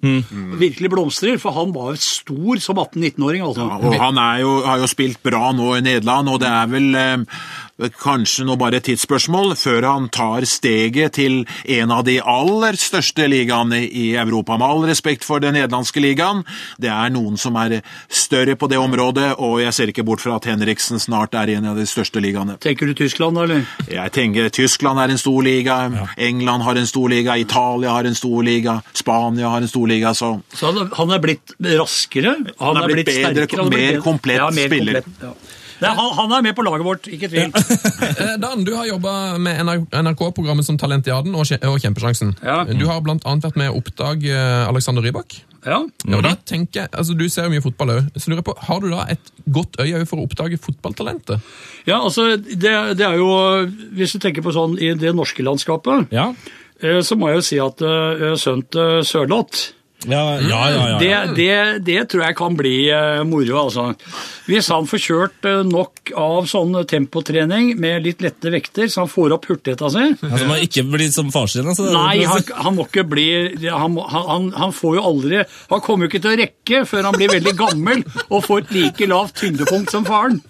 virkelig 0.63 0.93
blomstrer. 0.95 1.37
For 1.43 1.53
han 1.59 1.75
var 1.75 1.99
stor 2.01 2.63
som 2.63 2.79
18-19-åring, 2.85 3.43
altså. 3.51 3.67
Ja, 3.69 3.81
og 3.91 3.99
han 4.07 4.23
er 4.23 4.41
jo, 4.47 4.55
har 4.71 4.79
jo 4.87 4.91
spilt 4.95 5.21
bra 5.27 5.51
nå 5.53 5.75
i 5.81 5.83
Nederland, 5.85 6.31
og 6.31 6.41
det 6.45 6.49
er 6.55 6.71
vel 6.73 6.89
eh, 6.95 7.43
kanskje 7.75 8.45
nå 8.47 8.55
bare 8.59 8.79
et 8.79 8.87
tidsspørsmål 8.87 9.57
før 9.59 9.87
han 9.89 10.07
tar 10.15 10.45
steget 10.47 11.17
til 11.19 11.41
en 11.77 11.91
av 11.91 12.05
de 12.07 12.21
aller 12.21 12.79
største 12.79 13.27
ligaene 13.31 13.81
i 13.83 14.13
Europa. 14.21 14.57
Med 14.61 14.67
all 14.69 14.85
respekt 14.87 15.27
for 15.27 15.43
den 15.43 15.57
nederlandske 15.59 16.03
ligaen, 16.03 16.45
det 16.79 16.93
er 16.95 17.11
noen 17.15 17.39
som 17.41 17.57
er 17.59 17.81
større 18.07 18.55
på 18.55 18.69
det 18.71 18.79
området, 18.79 19.33
og 19.43 19.59
jeg 19.65 19.75
ser 19.75 19.91
ikke 19.91 20.07
bort 20.07 20.23
fra 20.23 20.37
at 20.39 20.47
Henriksen 20.47 21.03
snart 21.03 21.35
er 21.35 21.51
i 21.51 21.57
en 21.59 21.67
av 21.73 21.81
de 21.81 21.87
største 21.89 22.23
ligaene. 22.23 22.57
Tenker 22.63 22.87
du 22.87 22.95
Tyskland, 22.95 23.39
eller? 23.43 23.67
Jeg 23.91 24.15
tenker 24.15 24.53
Tyskland 24.55 25.03
er 25.03 25.11
en 25.11 25.21
stor 25.21 25.43
liga, 25.43 25.81
England 26.17 26.63
har 26.69 26.79
en 26.79 26.87
stor 26.87 27.11
liga, 27.11 27.37
Italia 27.43 27.97
har 27.97 28.07
en 28.07 28.15
stor 28.15 28.47
liga, 28.47 28.79
Spania 28.95 29.51
har 29.51 29.67
en 29.67 29.69
stor 29.69 29.91
liga, 29.91 30.15
så 30.15 30.35
Så 30.55 30.71
han, 30.71 30.91
han 30.95 31.11
er 31.11 31.19
blitt 31.19 31.57
raskere, 31.59 32.37
han, 32.61 32.77
er 32.77 32.89
blitt, 32.89 33.07
bedre, 33.07 33.35
sterkere. 33.35 33.65
han 33.65 33.67
er 33.67 33.77
blitt 33.77 33.95
mer 33.95 34.01
komplett 34.01 34.39
ja, 34.39 34.51
mer 34.55 34.71
spiller. 34.71 35.03
komplett, 35.03 35.23
ja. 35.27 35.63
Nei, 35.83 35.91
han, 35.91 36.11
han 36.19 36.37
er 36.37 36.45
med 36.47 36.55
på 36.57 36.65
laget 36.67 36.87
vårt, 36.87 37.09
ikke 37.11 37.31
tvil. 37.33 37.51
Eh, 38.05 38.35
Dan, 38.39 38.63
du 38.67 38.75
har 38.77 38.87
jobba 38.87 39.39
med 39.43 39.59
NRK-programmet 39.65 40.67
som 40.67 40.77
Talentiaden 40.79 41.35
og, 41.35 41.49
aden 41.49 41.71
og 41.71 41.81
Kjempesjansen. 41.83 42.35
Ja. 42.45 42.63
Du 42.69 42.85
har 42.87 43.01
annet 43.01 43.47
vært 43.47 43.59
med 43.59 43.73
å 43.73 43.81
oppdage 43.81 44.31
eh, 44.31 44.69
Alexander 44.69 45.05
Rybak. 45.05 45.39
Ja. 45.65 45.79
Ja, 46.05 46.21
da 46.21 46.35
tenker 46.45 46.83
jeg, 46.83 46.91
altså 46.93 47.15
Du 47.17 47.25
ser 47.33 47.47
jo 47.49 47.55
mye 47.55 47.65
fotball 47.65 47.95
òg. 47.95 48.11
Så 48.21 48.31
lurer 48.31 48.45
på, 48.45 48.55
har 48.67 48.83
du 48.83 48.91
da 48.93 49.07
et 49.15 49.31
godt 49.55 49.79
øye 49.81 50.03
for 50.09 50.21
å 50.21 50.27
oppdage 50.29 50.61
fotballtalentet? 50.61 51.55
Ja, 51.89 52.03
altså, 52.03 52.35
det, 52.37 52.75
det 52.99 53.07
er 53.07 53.17
jo 53.21 53.31
Hvis 53.97 54.15
du 54.15 54.21
tenker 54.23 54.45
på 54.45 54.53
sånn 54.55 54.77
i 54.79 54.93
det 54.99 55.15
norske 55.17 55.45
landskapet, 55.47 56.13
Ja, 56.15 56.31
eh, 56.85 57.01
så 57.05 57.17
må 57.19 57.33
jeg 57.33 57.41
jo 57.41 57.47
si 57.49 57.63
at 57.63 57.81
uh, 57.85 58.35
sønnen 58.41 58.69
til 58.69 59.01
Sørloth 59.09 59.73
ja, 60.09 60.23
ja. 60.41 60.49
ja, 60.49 60.63
ja, 60.71 60.99
det, 61.01 61.11
ja. 61.11 61.23
det, 61.37 61.85
det 61.87 62.01
tror 62.13 62.25
jeg 62.27 62.37
kan 62.39 62.57
bli 62.59 62.75
eh, 62.93 63.23
moro, 63.29 63.59
altså. 63.67 63.87
Hvis 64.49 64.69
han 64.73 64.89
får 64.89 65.03
kjørt 65.05 65.49
eh, 65.49 65.63
nok 65.67 66.13
av 66.21 66.49
sånn 66.51 66.77
tempotrening 66.89 67.75
med 67.81 68.05
litt 68.05 68.25
lette 68.25 68.53
vekter, 68.53 68.91
så 68.93 69.05
han 69.05 69.13
får 69.13 69.37
opp 69.39 69.49
hurtigheta 69.51 69.91
si 69.93 70.03
Altså, 70.05 70.49
man 70.49 70.65
ikke 70.65 70.85
blir 70.89 71.13
som 71.15 71.31
far 71.35 71.49
sin? 71.51 71.69
Altså, 71.71 71.89
Nei, 71.95 72.25
han, 72.29 72.45
han 72.67 72.77
må 72.77 72.87
ikke 72.89 73.07
bli 73.09 73.27
han, 73.69 73.97
han, 74.13 74.51
han, 74.57 74.75
får 74.75 74.99
jo 74.99 75.05
aldri 75.09 75.41
Han 75.71 75.83
kommer 75.85 76.07
jo 76.07 76.13
ikke 76.13 76.23
til 76.25 76.35
å 76.35 76.41
rekke 76.43 76.83
før 76.89 77.09
han 77.09 77.17
blir 77.17 77.33
veldig 77.33 77.55
gammel 77.59 78.05
og 78.29 78.45
får 78.45 78.65
et 78.65 78.75
like 78.77 79.09
lavt 79.09 79.39
tyngdepunkt 79.41 79.93
som 79.93 80.05
faren. 80.07 80.41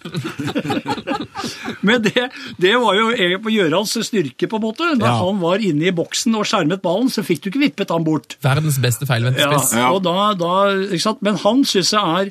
Men 1.84 2.02
det, 2.05 2.28
det 2.61 2.74
var 2.80 2.96
jo 2.98 3.11
egentlig 3.12 3.55
gjøre 3.55 3.74
Gjørans 3.74 3.94
styrke, 4.07 4.48
på 4.50 4.59
en 4.59 4.64
måte. 4.64 4.88
Da 5.00 5.07
Ja. 5.07 5.16
han 5.24 5.40
var 5.40 5.62
inne 5.62 5.88
i 5.88 5.94
boksen 5.94 6.34
og 6.38 6.46
skjermet 6.48 6.82
ballen, 6.82 7.11
så 7.11 7.24
fikk 7.24 7.42
du 7.44 7.50
ikke 7.50 7.62
vippet 7.62 7.90
han 7.90 8.05
bort. 8.05 8.36
Verdens 8.44 8.78
beste 8.82 9.07
feilvendte 9.09 9.40
Ja, 9.40 9.43
spiss. 9.49 9.72
Ja. 9.78 9.90
og 9.95 10.03
da, 10.05 10.32
da? 10.38 11.16
Men 11.24 11.38
han 11.42 11.62
syns 11.68 11.92
jeg 11.95 12.24
er, 12.24 12.30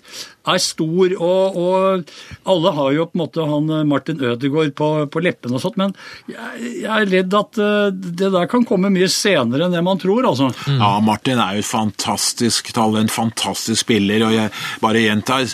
er 0.53 0.59
stor, 0.59 1.15
og, 1.17 1.57
og 1.59 2.49
alle 2.51 2.73
har 2.75 2.91
jo 2.97 3.07
på 3.07 3.17
en 3.17 3.23
måte 3.23 3.47
han 3.47 3.69
eh, 3.71 3.85
Martin 3.87 4.19
Ødegaard 4.23 4.73
på, 4.79 4.89
på 5.13 5.23
leppene 5.23 5.57
og 5.57 5.63
sånt, 5.63 5.79
men 5.79 5.95
jeg, 6.31 6.73
jeg 6.83 6.91
er 6.91 7.11
redd 7.13 7.37
at 7.39 7.61
eh, 7.63 7.87
det 7.93 8.33
der 8.35 8.49
kan 8.51 8.67
komme 8.67 8.91
mye 8.93 9.09
senere 9.11 9.67
enn 9.67 9.77
det 9.77 9.85
man 9.85 10.01
tror, 10.01 10.27
altså. 10.33 10.51
Ja, 10.67 10.97
Martin 11.03 11.39
er 11.39 11.57
jo 11.57 11.63
et 11.63 11.69
fantastisk 11.69 12.73
talent, 12.75 13.13
fantastisk 13.13 13.85
spiller, 13.85 14.27
og 14.27 14.35
jeg 14.35 14.53
bare 14.83 15.05
gjentar 15.05 15.47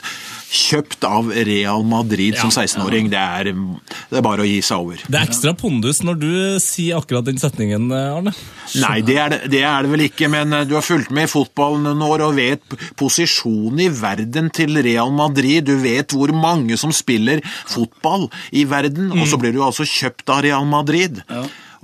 Kjøpt 0.49 1.05
av 1.05 1.27
Real 1.29 1.83
Madrid 1.85 2.37
som 2.39 2.49
16-åring, 2.49 3.11
det, 3.11 3.21
det 4.09 4.17
er 4.17 4.25
bare 4.25 4.41
å 4.41 4.47
gi 4.47 4.57
seg 4.65 4.81
over. 4.81 5.03
Det 5.05 5.19
er 5.19 5.27
ekstra 5.29 5.53
pondus 5.57 6.01
når 6.01 6.17
du 6.17 6.31
sier 6.63 6.97
akkurat 6.97 7.27
den 7.27 7.37
setningen, 7.41 7.85
Arne. 7.93 8.33
Nei, 8.81 8.95
det 9.05 9.19
er 9.21 9.33
det, 9.35 9.39
det 9.53 9.61
er 9.65 9.85
det 9.85 9.93
vel 9.93 10.05
ikke, 10.07 10.29
men 10.33 10.57
eh, 10.57 10.65
du 10.69 10.73
har 10.77 10.85
fulgt 10.85 11.13
med 11.13 11.29
i 11.29 11.31
fotballen 11.31 11.85
noen 11.85 12.01
år 12.05 12.25
og 12.25 12.35
vet 12.39 12.77
posisjonen 12.99 13.85
i 13.85 13.89
verden 13.93 14.49
til 14.53 14.81
Real 14.85 15.13
Madrid. 15.13 15.69
Du 15.69 15.75
vet 15.83 16.17
hvor 16.17 16.33
mange 16.33 16.77
som 16.81 16.93
spiller 16.95 17.43
fotball 17.69 18.27
i 18.51 18.65
verden, 18.69 19.13
og 19.13 19.29
så 19.29 19.37
blir 19.41 19.53
du 19.55 19.61
altså 19.65 19.85
kjøpt 19.85 20.33
av 20.33 20.43
Real 20.45 20.65
Madrid. 20.69 21.21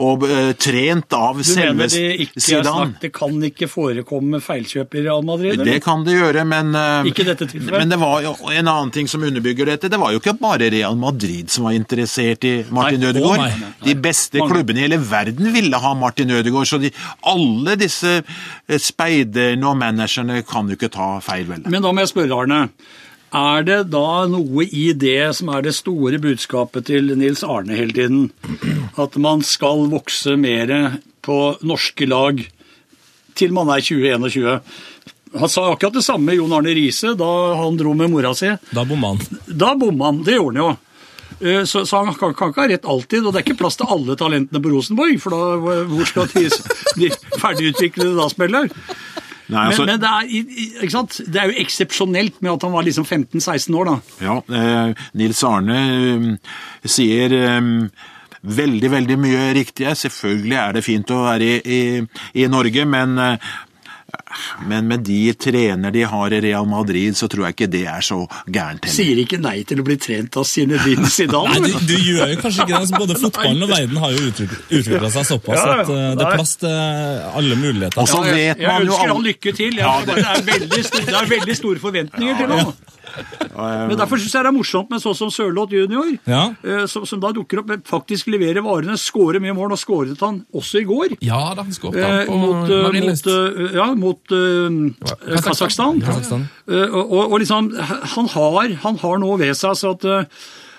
Og 0.04 0.26
uh, 0.28 0.52
trent 0.60 1.16
av 1.16 1.39
selve 1.48 1.88
Zidane. 1.88 2.96
De 3.00 3.06
det 3.06 3.12
kan 3.16 3.36
ikke 3.48 3.70
forekomme 3.72 4.41
feilkjøp 4.43 4.98
i 4.98 5.04
Real 5.06 5.24
Madrid? 5.26 5.62
Det 5.64 5.78
kan 5.84 6.04
det 6.04 6.18
gjøre, 6.18 6.43
men 6.48 6.74
uh, 6.76 7.08
Ikke 7.08 7.24
dette 7.28 7.48
tilfellet. 7.48 7.80
Men 7.80 7.93
det 7.93 8.00
var 8.02 8.26
jo 8.26 8.34
en 8.52 8.72
annen 8.72 8.91
ting 8.96 9.08
som 9.12 9.24
underbygger 9.24 9.72
dette. 9.72 9.91
Det 9.91 10.00
var 10.02 10.12
jo 10.12 10.20
ikke 10.20 10.36
bare 10.41 10.70
Real 10.74 11.00
Madrid 11.00 11.54
som 11.54 11.70
var 11.70 11.78
interessert 11.78 12.43
i 12.48 12.58
Martin. 12.70 13.06
Ødegaard. 13.06 13.56
De 13.86 13.96
beste 13.96 14.39
Mange. 14.39 14.54
klubbene 14.54 14.82
i 14.82 14.86
hele 14.88 15.00
verden 15.00 15.54
ville 15.54 15.80
ha 15.80 15.93
Martin 15.98 16.32
Ødegaard, 16.32 16.68
så 16.68 16.80
de, 16.82 16.91
alle 17.32 17.76
disse 17.80 18.18
eh, 18.20 18.80
speiderne 18.82 19.70
og 19.70 19.78
managerne 19.80 20.41
kan 20.48 20.70
jo 20.70 20.78
ikke 20.80 20.91
ta 20.93 21.16
feil, 21.24 21.48
vel. 21.50 21.66
Men 21.70 21.86
da 21.86 21.93
må 21.93 22.04
jeg 22.04 22.14
spørre, 22.16 22.43
Arne. 22.46 22.62
Er 23.36 23.65
det 23.67 23.79
da 23.91 24.25
noe 24.31 24.63
i 24.63 24.86
det 24.95 25.33
som 25.36 25.49
er 25.51 25.65
det 25.65 25.73
store 25.75 26.19
budskapet 26.23 26.88
til 26.88 27.11
Nils 27.19 27.43
Arne 27.43 27.75
hele 27.75 27.95
tiden? 27.95 28.29
At 29.01 29.17
man 29.19 29.43
skal 29.43 29.89
vokse 29.91 30.38
mer 30.39 30.71
på 31.25 31.39
norske 31.65 32.07
lag 32.07 32.39
til 33.36 33.51
man 33.51 33.71
er 33.73 33.83
20-21? 33.83 34.61
Han 35.36 35.51
sa 35.51 35.65
akkurat 35.73 35.97
det 35.97 36.05
samme 36.05 36.38
Jon 36.38 36.53
Arne 36.55 36.71
Riise 36.77 37.11
da 37.19 37.29
han 37.59 37.75
dro 37.75 37.91
med 37.97 38.13
mora 38.13 38.31
si. 38.38 38.53
Da 38.71 38.86
bomma 38.88 39.15
han. 39.15 39.41
Da 39.51 39.73
bomma 39.75 40.13
han. 40.13 40.21
Det 40.23 40.38
gjorde 40.38 40.55
han 40.55 40.61
jo. 40.63 40.69
Eh, 41.41 41.63
Så, 41.67 41.83
så 41.86 42.05
han 42.05 42.15
kan, 42.15 42.31
kan 42.33 42.53
ikke 42.53 42.63
ha 42.63 42.69
rett 42.71 42.88
alltid, 42.88 43.25
og 43.25 43.33
det 43.36 43.41
er 43.41 43.47
ikke 43.49 43.59
plass 43.65 43.75
til 43.75 43.91
alle 43.91 44.15
talentene 44.15 44.61
på 44.63 44.71
Rosenborg. 44.71 45.19
For 45.19 45.36
da, 45.36 45.81
hvor 45.91 46.07
skal 46.07 46.31
de, 46.31 46.47
de 47.01 47.11
ferdigutviklede 47.41 48.15
da 48.15 48.29
spille? 48.31 48.63
Nei, 49.46 49.60
Men, 49.60 49.68
altså, 49.68 49.86
men 49.86 50.02
det, 50.02 50.10
er, 50.10 51.30
det 51.32 51.41
er 51.41 51.52
jo 51.52 51.62
eksepsjonelt 51.62 52.41
med 52.41 52.56
at 52.56 52.66
han 52.66 52.74
var 52.74 52.86
liksom 52.88 53.06
15-16 53.06 53.78
år, 53.78 53.91
da. 53.91 53.96
ja, 54.26 54.38
eh, 54.58 55.06
Nils 55.22 55.43
Arne 55.46 55.80
um, 56.16 56.32
sier 56.82 57.36
um, 57.60 57.76
veldig, 58.46 58.91
veldig 58.91 59.18
mye 59.22 59.46
riktig. 59.58 59.88
Selvfølgelig 59.98 60.58
er 60.62 60.76
det 60.78 60.86
fint 60.86 61.14
å 61.14 61.22
være 61.28 61.46
i, 61.46 61.60
i, 61.62 62.41
i 62.41 62.48
Norge, 62.52 62.86
men 62.89 63.18
eh, 63.22 63.54
men 64.70 64.88
med 64.89 65.03
de 65.07 65.20
trener 65.39 65.93
de 65.95 66.03
har 66.09 66.34
i 66.36 66.39
Real 66.43 66.68
Madrid, 66.70 67.18
så 67.18 67.30
tror 67.32 67.47
jeg 67.47 67.55
ikke 67.57 67.70
det 67.74 67.84
er 67.91 68.05
så 68.05 68.22
gærent 68.45 68.86
heller. 68.86 68.95
Sier 68.95 69.22
ikke 69.24 69.39
nei 69.41 69.57
til 69.68 69.82
å 69.82 69.86
bli 69.88 69.97
trent 70.01 70.38
av 70.39 70.47
Zinedine 70.49 71.09
Zidane. 71.16 71.59
Nei, 71.61 71.72
du, 71.74 71.93
du 71.93 71.95
gjør 71.97 72.34
jo 72.34 72.39
kanskje 72.41 72.66
ikke 72.66 72.74
det. 72.74 72.82
altså, 72.82 73.01
Både 73.05 73.20
fotballen 73.22 73.68
og 73.68 73.74
verden 73.74 74.01
har 74.03 74.16
jo 74.16 74.26
utvikla 74.32 75.13
seg 75.18 75.30
såpass 75.32 75.61
Ja, 75.61 75.66
ja. 75.66 75.78
at 75.86 75.93
uh, 75.93 76.01
det 76.16 76.28
er 76.28 76.39
plass 76.39 76.55
til 76.63 76.76
alle 77.41 77.59
muligheter. 77.61 78.01
Og 78.01 78.11
så 78.11 78.24
jeg, 78.30 78.36
vet 78.55 78.66
man 78.66 78.86
jo 78.86 78.91
ønsker 78.95 79.13
han 79.13 79.24
lykke 79.30 79.55
til. 79.61 79.80
Jeg, 79.80 79.86
Ja, 79.86 79.95
det, 80.07 80.20
er 80.26 80.45
veldig 80.51 80.84
det 80.95 81.18
er 81.22 81.32
veldig 81.36 81.57
store 81.61 81.82
forventninger 81.84 82.41
til 82.41 82.55
ham. 82.55 82.76
Men 83.55 83.95
derfor 83.97 84.20
syns 84.20 84.34
jeg 84.36 84.43
det 84.45 84.49
er 84.51 84.55
morsomt 84.55 84.89
med 84.91 85.01
sånn 85.03 85.16
som 85.18 85.32
Sørloth 85.34 85.72
junior, 85.74 86.09
Ja. 86.28 86.41
eh, 86.63 86.86
som, 86.91 87.05
som 87.07 87.22
da 87.24 87.32
dukker 87.36 87.61
opp, 87.63 87.72
faktisk 87.88 88.28
leverer 88.34 88.63
varene, 88.66 88.97
skårer 88.99 89.39
mye 89.43 89.55
mål, 89.55 89.76
og 89.76 89.80
skåret 89.82 90.20
han 90.26 90.41
også 90.55 90.82
i 90.82 90.88
går. 90.89 91.16
Ja 91.26 91.53
da, 91.55 91.63
han 91.63 91.76
skåret 91.76 92.01
Eh, 92.01 92.18
han 92.18 92.28
på 92.28 92.39
mot 92.41 92.70
eh, 92.70 92.99
mot, 93.05 93.32
eh, 93.32 93.78
ja, 93.80 93.88
mot 93.95 94.36
uh, 94.36 95.39
Kasakhstan. 95.45 96.01
Eh, 96.68 96.89
og, 96.89 97.03
og, 97.05 97.24
og 97.32 97.39
liksom, 97.43 97.72
han 98.16 98.30
har, 98.36 98.76
han 98.86 99.01
har 99.01 99.20
noe 99.24 99.39
ved 99.41 99.55
seg 99.57 99.76
så 99.80 99.95
at 99.95 100.05
eh, 100.05 100.30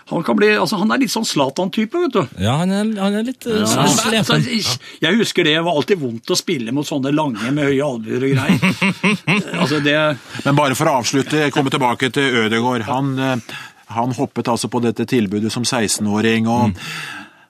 han 0.09 0.23
kan 0.23 0.37
bli, 0.39 0.53
altså 0.55 0.79
han 0.79 0.93
er 0.95 1.01
litt 1.03 1.11
sånn 1.11 1.27
Zlatan-type, 1.27 1.99
vet 2.05 2.15
du. 2.15 2.37
Ja, 2.39 2.61
han 2.61 2.71
er, 2.71 2.91
han 3.03 3.17
er 3.19 3.25
litt 3.27 3.43
uh, 3.51 3.65
Altså, 3.65 4.05
slepen. 4.05 4.45
jeg, 4.47 4.77
jeg 5.03 5.19
husker 5.19 5.47
det, 5.47 5.57
det 5.59 5.65
var 5.67 5.79
alltid 5.81 5.99
vondt 5.99 6.31
å 6.31 6.39
spille 6.39 6.75
mot 6.75 6.87
sånne 6.87 7.11
lange 7.15 7.51
med 7.51 7.67
høye 7.73 7.89
albuer 7.89 8.27
og 8.29 8.37
greier. 8.37 9.01
altså 9.61 9.81
det, 9.83 9.97
Men 10.45 10.59
bare 10.59 10.79
for 10.79 10.93
å 10.93 11.01
avslutte, 11.01 11.49
komme 11.55 11.75
tilbake 11.75 12.13
til 12.15 12.39
Ødegaard. 12.45 12.87
Han, 12.87 13.13
eh, 13.19 13.57
han 13.97 14.15
hoppet 14.15 14.53
altså 14.53 14.71
på 14.71 14.83
dette 14.85 15.09
tilbudet 15.11 15.51
som 15.51 15.67
16-åring, 15.67 16.47
og 16.55 16.79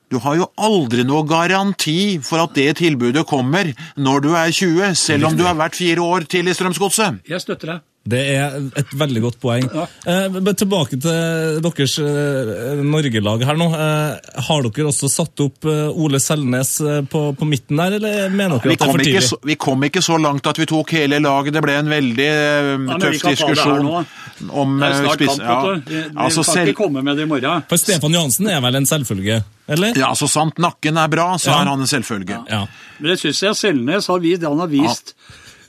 du 0.09 0.17
har 0.23 0.39
jo 0.39 0.49
aldri 0.57 1.05
noe 1.05 1.27
garanti 1.29 2.17
for 2.25 2.41
at 2.45 2.55
det 2.57 2.79
tilbudet 2.81 3.27
kommer 3.29 3.73
når 4.01 4.25
du 4.25 4.31
er 4.33 4.55
20, 4.55 4.97
selv 4.97 5.29
om 5.29 5.37
du 5.37 5.45
har 5.45 5.59
vært 5.59 5.77
fire 5.77 6.01
år 6.01 6.25
til 6.31 6.49
i 6.49 6.57
Strømsgodset. 6.57 7.21
jeg 7.29 7.43
støtter 7.45 7.75
deg. 7.75 7.85
Det 8.07 8.21
er 8.37 8.57
et 8.79 8.93
veldig 8.95 9.21
godt 9.25 9.39
poeng. 9.43 9.65
Eh, 10.07 10.37
tilbake 10.57 10.95
til 11.03 11.61
deres 11.65 11.97
eh, 11.99 12.83
Norge-lag 12.87 13.43
her 13.49 13.59
nå. 13.59 13.67
Eh, 13.75 14.43
har 14.47 14.63
dere 14.69 14.87
også 14.93 15.11
satt 15.11 15.43
opp 15.43 15.67
eh, 15.67 15.89
Ole 15.91 16.21
Selnes 16.23 16.77
eh, 16.87 17.01
på, 17.11 17.23
på 17.39 17.49
midten 17.51 17.81
der, 17.83 17.97
eller 17.99 18.29
mener 18.31 18.61
dere 18.63 18.71
Vi 18.71 18.77
at 18.77 18.79
det 18.79 18.79
er 18.79 18.85
kom, 18.85 18.93
for 18.95 19.03
ikke 19.03 19.11
tidlig? 19.11 19.29
så, 19.31 19.41
vi 19.51 19.57
kom 19.67 19.83
ikke 19.89 20.05
så 20.07 20.19
langt 20.23 20.47
at 20.47 20.61
vi 20.63 20.69
tok 20.71 20.95
hele 20.95 21.19
laget. 21.25 21.57
Det 21.57 21.65
ble 21.67 21.75
en 21.81 21.91
veldig 21.91 22.29
eh, 22.31 22.71
tøff 22.77 22.87
kan 22.87 23.01
ta 23.01 23.11
det 23.11 23.19
her 23.19 23.35
diskusjon 23.35 24.53
om 24.63 24.77
Det 24.79 24.87
er 24.93 24.97
snart 25.01 25.19
spiss- 25.21 25.41
kamp, 25.41 25.67
vet 25.67 25.87
du. 25.87 25.91
Vi, 25.97 26.03
vi 26.03 26.23
altså, 26.27 26.43
kan 26.45 26.53
selv, 26.53 26.71
ikke 26.73 26.83
komme 26.85 27.03
med 27.07 27.17
det 27.19 27.27
i 27.27 27.31
morgen. 27.31 27.67
For 27.71 27.81
Stefan 27.81 28.15
Johansen 28.15 28.51
er 28.53 28.61
vel 28.65 28.79
en 28.83 28.87
selvfølge, 28.87 29.41
eller? 29.73 29.99
ja, 29.99 30.13
så 30.15 30.29
sant 30.31 30.61
nakken 30.63 31.01
er 31.03 31.11
bra, 31.11 31.33
så 31.41 31.51
Ja. 31.51 31.59
er 31.65 31.71
han 31.73 31.81
en 31.83 31.91
selvfølge. 31.91 32.39
Ja. 32.53 32.63
Men 33.01 33.11
det 33.11 33.19
syns 33.25 33.43
jeg 33.43 33.59
Selnes 33.59 34.07
har 34.13 34.23
vist. 34.23 34.45
Han 34.47 34.63
har 34.63 34.71
vist 34.71 35.17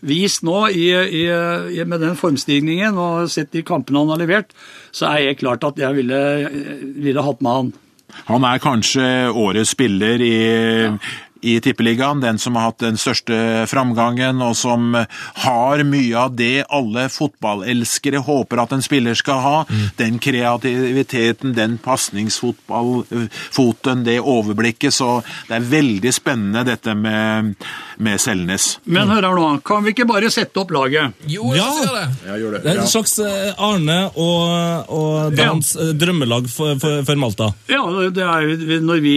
vist 0.06 0.44
nå 0.46 0.68
i, 0.70 0.88
i, 0.92 1.24
i, 1.78 1.82
med 1.86 2.04
den 2.04 2.18
formstigningen 2.20 2.98
og 3.02 3.32
sett 3.34 3.52
de 3.56 3.64
kampene 3.66 4.04
han 4.04 4.14
har 4.14 4.22
levert, 4.22 4.56
så 4.92 5.12
er 5.14 5.32
det 5.32 5.40
klart 5.42 5.66
at 5.68 5.80
jeg 5.82 5.98
ville, 5.98 6.22
ville 6.98 7.26
hatt 7.26 7.44
med 7.46 7.60
han. 7.62 7.76
Han 8.28 8.46
er 8.48 8.62
kanskje 8.64 9.06
årets 9.36 9.74
spiller 9.76 10.22
i, 10.24 10.36
i 11.42 11.58
Tippeligaen, 11.64 12.22
den 12.24 12.38
som 12.42 12.56
har 12.56 12.64
hatt 12.72 12.80
den 12.84 12.98
største 12.98 13.66
framgangen, 13.70 14.42
og 14.42 14.56
som 14.58 14.96
har 15.44 15.84
mye 15.88 16.16
av 16.18 16.36
det 16.38 16.64
alle 16.74 17.08
fotballelskere 17.14 18.18
håper 18.26 18.58
at 18.64 18.72
en 18.78 18.82
spiller 18.86 19.16
skal 19.18 19.40
ha. 19.44 19.58
Den 20.00 20.20
kreativiteten, 20.24 21.54
den 21.58 21.78
pasningsfoten, 21.84 24.04
det 24.06 24.20
overblikket. 24.22 24.94
Så 24.94 25.22
det 25.50 25.56
er 25.60 25.66
veldig 25.72 26.14
spennende 26.16 26.64
dette 26.68 26.94
med, 26.98 27.54
med 28.04 28.20
Selnes. 28.22 28.78
Men 28.86 29.10
hør 29.12 29.24
her 29.30 29.36
nå, 29.38 29.48
kan 29.66 29.84
vi 29.86 29.90
ikke 29.96 30.08
bare 30.10 30.30
sette 30.34 30.60
opp 30.62 30.72
laget? 30.76 31.14
Jo, 31.28 31.44
jeg 31.54 31.64
Ja. 31.64 31.74
ser 31.84 31.94
det. 31.96 32.08
Jeg 32.28 32.40
gjør 32.42 32.52
Det 32.64 32.72
er 32.72 32.78
en 32.82 32.88
slags 32.88 33.20
eh, 33.20 33.54
Arne 33.58 34.00
og, 34.16 34.50
og 34.94 35.36
Dans 35.38 35.76
ja. 35.76 35.82
drømmelag 35.94 36.48
for, 36.52 36.76
for, 36.82 37.04
for 37.08 37.16
Malta. 37.20 37.52
Ja, 37.70 37.82
det 38.14 38.24
er, 38.24 38.42
Når 38.82 39.00
vi 39.04 39.16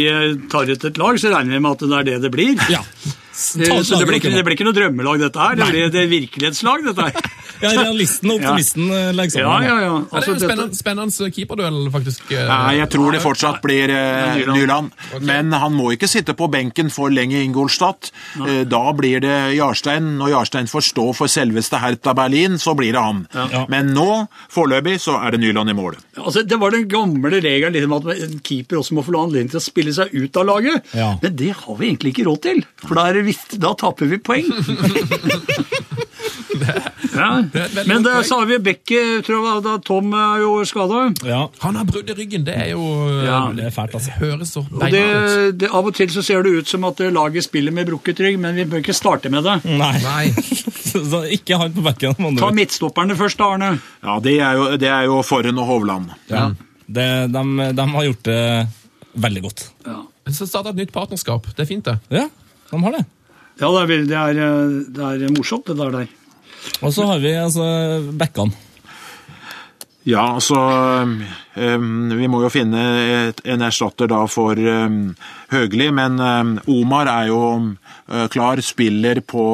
tar 0.51 0.71
ut 0.71 0.85
et 0.85 0.99
lag, 1.01 1.19
så 1.21 1.29
regner 1.33 1.53
vi 1.57 1.61
med 1.63 1.73
at 1.77 1.81
det 1.85 1.99
er 2.01 2.05
det 2.10 2.10
det 2.19 2.31
blir. 2.31 2.59
Ja. 2.71 2.85
Eh, 3.31 3.83
Så 3.87 3.99
det 3.99 4.07
blir, 4.09 4.21
det 4.21 4.43
blir 4.45 4.57
ikke 4.57 4.67
noe 4.67 4.75
drømmelag, 4.77 5.21
dette 5.23 5.39
her. 5.41 5.55
Det 5.61 5.69
blir 5.71 5.91
det 5.95 6.07
virkelighetslag, 6.11 6.85
dette 6.91 7.11
her. 7.11 7.31
Ja, 7.61 7.75
realisten 7.77 8.31
og 8.33 8.39
optimisten 8.41 8.87
ja. 8.89 9.11
legger 9.13 9.43
Ja, 9.43 9.49
sammen. 9.51 9.67
ja, 9.69 9.75
ja. 9.85 9.89
Ja, 9.91 9.97
det 10.01 10.17
Altså, 10.17 10.31
er 10.31 10.33
en 10.33 10.41
spennende, 10.41 10.77
spennende 10.79 11.27
keeperduell, 11.37 11.81
faktisk. 11.93 12.23
eh. 12.33 12.47
Nei, 12.49 12.71
jeg 12.79 12.89
tror 12.95 13.13
det 13.13 13.21
fortsatt 13.21 13.59
blir 13.61 13.93
eh, 13.93 14.39
Nyland. 14.49 14.95
Okay. 15.11 15.21
Men 15.29 15.53
han 15.61 15.75
må 15.77 15.91
ikke 15.93 16.09
sitte 16.09 16.33
på 16.39 16.49
benken 16.49 16.89
for 16.95 17.13
lenge 17.13 17.37
i 17.37 17.43
Ingolstadt. 17.45 18.09
Nei. 18.41 18.63
da 18.65 18.81
blir 18.97 19.21
det 19.21 19.35
Jarstein. 19.59 20.09
Når 20.23 20.33
Jarstein 20.33 20.71
får 20.73 20.87
stå 20.89 21.05
for 21.19 21.29
selveste 21.29 21.77
Hertha 21.83 22.15
Berlin, 22.17 22.57
så 22.57 22.73
blir 22.79 22.97
det 22.97 23.03
han. 23.05 23.27
Ja. 23.37 23.67
Men 23.69 23.93
nå, 23.93 24.09
foreløpig, 24.57 24.97
så 25.05 25.19
er 25.21 25.37
det 25.37 25.43
Nyland 25.45 25.69
i 25.69 25.77
mål. 25.77 25.99
altså, 26.17 26.43
det 26.49 26.57
var 26.65 26.73
den 26.73 26.89
gamle 26.89 27.43
regelen 27.45 27.77
liksom, 27.77 27.93
at 27.99 28.09
en 28.25 28.41
keeper 28.41 28.81
også 28.81 28.97
må 28.97 29.05
få 29.05 29.13
anledning 29.21 29.53
til 29.53 29.61
å 29.61 29.67
spille 29.69 29.93
seg 29.93 30.17
ut 30.17 30.41
av 30.41 30.49
laget. 30.49 30.89
Ja. 30.97 31.13
Men 31.21 31.37
det 31.37 31.53
har 31.61 31.77
vi 31.77 31.91
egentlig 31.93 32.15
ikke 32.17 32.25
råd 32.31 32.41
til, 32.49 32.65
for 32.87 32.97
da, 32.97 33.07
er 33.13 33.20
det 33.21 33.27
visst, 33.29 33.55
da 33.63 33.75
taper 33.79 34.09
vi 34.11 34.19
poeng. 34.25 34.49
ja. 37.15 37.29
Men 37.87 38.03
godt 38.03 38.05
det, 38.05 38.15
poeng. 38.29 38.49
vi 38.49 38.59
Bekke, 38.71 39.01
tror 39.27 39.47
jeg, 39.47 39.63
da 39.67 39.75
Tom 39.87 40.13
er 40.17 40.43
jo 40.45 40.53
skada. 40.69 41.03
Ja, 41.27 41.41
Han 41.65 41.79
har 41.79 41.87
brudd 41.89 42.11
i 42.11 42.17
ryggen, 42.19 42.45
det 42.47 42.57
er 42.57 42.73
jo 42.73 42.83
eh, 43.09 43.25
Ja. 43.27 43.41
det 43.57 43.67
er 43.69 43.75
fælt, 43.75 43.95
altså. 43.99 44.15
Høres 44.21 44.53
så 44.57 44.63
Og 44.65 44.79
beina 44.81 44.91
det, 44.97 45.05
ut. 45.05 45.59
det, 45.61 45.71
av 45.71 45.87
og 45.91 45.95
til 45.97 46.11
så 46.13 46.25
ser 46.27 46.43
det 46.47 46.55
ut 46.61 46.69
som 46.71 46.85
at 46.89 47.01
laget 47.13 47.47
spiller 47.47 47.75
med 47.77 47.89
brukket 47.91 48.21
rygg, 48.25 48.39
men 48.43 48.57
vi 48.59 48.65
bør 48.69 48.83
ikke 48.85 48.97
starte 48.97 49.31
med 49.33 49.45
det. 49.47 49.59
Nei. 49.69 49.95
Nei. 50.05 50.25
Så 50.91 51.21
ikke 51.31 51.55
han 51.61 51.71
på 51.71 51.85
bekken. 51.87 52.17
Ta 52.41 52.49
midtstopperne 52.51 53.15
først, 53.15 53.39
da, 53.39 53.53
Arne. 53.55 53.69
Ja, 54.03 54.17
det 54.25 54.33
er 54.43 54.57
jo, 54.59 54.65
det 54.81 54.89
er 54.91 55.05
jo 55.07 55.21
Forhen 55.23 55.61
og 55.63 55.69
Hovland. 55.69 56.09
Ja. 56.33 56.49
Det, 56.91 57.07
de, 57.31 57.43
de 57.79 57.85
har 57.95 58.07
gjort 58.09 58.25
det 58.27 58.41
veldig 59.23 59.43
godt. 59.45 59.63
Så 60.35 60.49
starta 60.51 60.73
et 60.75 60.81
nytt 60.81 60.91
partnerskap. 60.95 61.47
Det 61.55 61.63
er 61.63 61.69
fint, 61.71 61.87
det. 61.87 61.95
Ja, 62.11 62.27
de 62.71 62.83
har 62.85 62.97
det. 62.99 63.05
Ja, 63.61 63.69
det 63.69 63.83
er, 63.83 64.09
det 64.09 64.17
er, 64.17 64.41
eh, 64.47 64.81
det 64.97 65.29
er 65.29 65.37
morsomt, 65.37 65.69
det 65.69 65.77
der. 65.79 65.91
der. 65.91 66.09
Og 66.81 66.93
så 66.93 67.07
har 67.09 67.21
vi 67.23 67.37
altså 67.37 67.65
bekkene. 68.17 68.67
Ja, 70.09 70.23
altså 70.35 70.57
Vi 72.17 72.29
må 72.33 72.39
jo 72.41 72.49
finne 72.49 72.81
en 73.45 73.63
erstatter 73.67 74.09
da 74.09 74.23
for 74.33 74.57
Høgli, 75.53 75.91
men 75.93 76.17
Omar 76.65 77.11
er 77.13 77.27
jo 77.29 77.41
øh, 78.11 78.29
klar, 78.33 78.61
spiller 78.65 79.21
på 79.21 79.45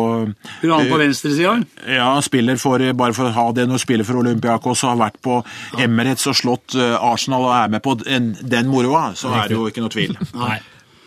Uran 0.63 0.91
på 0.91 1.01
venstresida? 1.01 1.57
Ja, 1.89 2.21
spiller 2.23 2.57
for, 2.63 2.79
bare 2.95 3.17
for 3.17 3.27
å 3.27 3.35
ha 3.35 3.49
det 3.57 3.67
når 3.67 3.83
spiller 3.83 4.07
for 4.07 4.21
Olympiakos 4.23 4.85
og 4.85 4.93
har 4.93 5.03
vært 5.03 5.19
på 5.25 5.41
Emirates 5.83 6.29
og 6.31 6.39
slått 6.39 6.79
øh, 6.79 6.95
Arsenal 6.95 7.49
og 7.49 7.55
er 7.57 7.75
med 7.75 7.83
på 7.83 7.97
den, 8.05 8.35
den 8.41 8.71
moroa, 8.71 9.11
så 9.19 9.35
er 9.35 9.51
det 9.51 9.59
jo 9.59 9.67
ikke 9.71 9.85
noe 9.85 9.93
tvil. 9.93 10.17
Nei, 10.37 10.61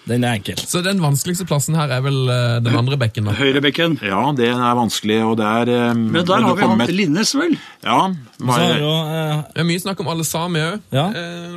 den 0.09 0.25
er 0.25 0.39
enkel. 0.39 0.59
Så 0.59 0.81
den 0.85 1.01
vanskeligste 1.03 1.45
plassen 1.49 1.77
her 1.77 1.91
er 1.93 2.03
vel 2.05 2.17
eh, 2.33 2.57
den 2.65 2.75
andre 2.79 2.97
bekken, 2.99 3.29
da. 3.29 3.35
Høyrebekken. 3.37 3.99
Ja, 4.05 4.23
det 4.37 4.49
er 4.51 4.75
vanskelig, 4.79 5.21
og 5.25 5.37
der 5.39 5.69
øhm, 5.75 6.09
Men 6.15 6.25
der 6.27 6.45
har 6.45 6.57
vi 6.57 6.69
han 6.73 6.95
Linnes, 6.95 7.35
vel? 7.37 7.57
Ja, 7.85 7.99
jo 8.39 8.91
eh, 9.03 9.37
Det 9.53 9.59
er 9.63 9.67
mye 9.67 9.79
snakk 9.83 9.99
om 10.03 10.11
alle 10.13 10.25
sami 10.27 10.59
òg, 10.63 10.77
Ja. 10.95 11.05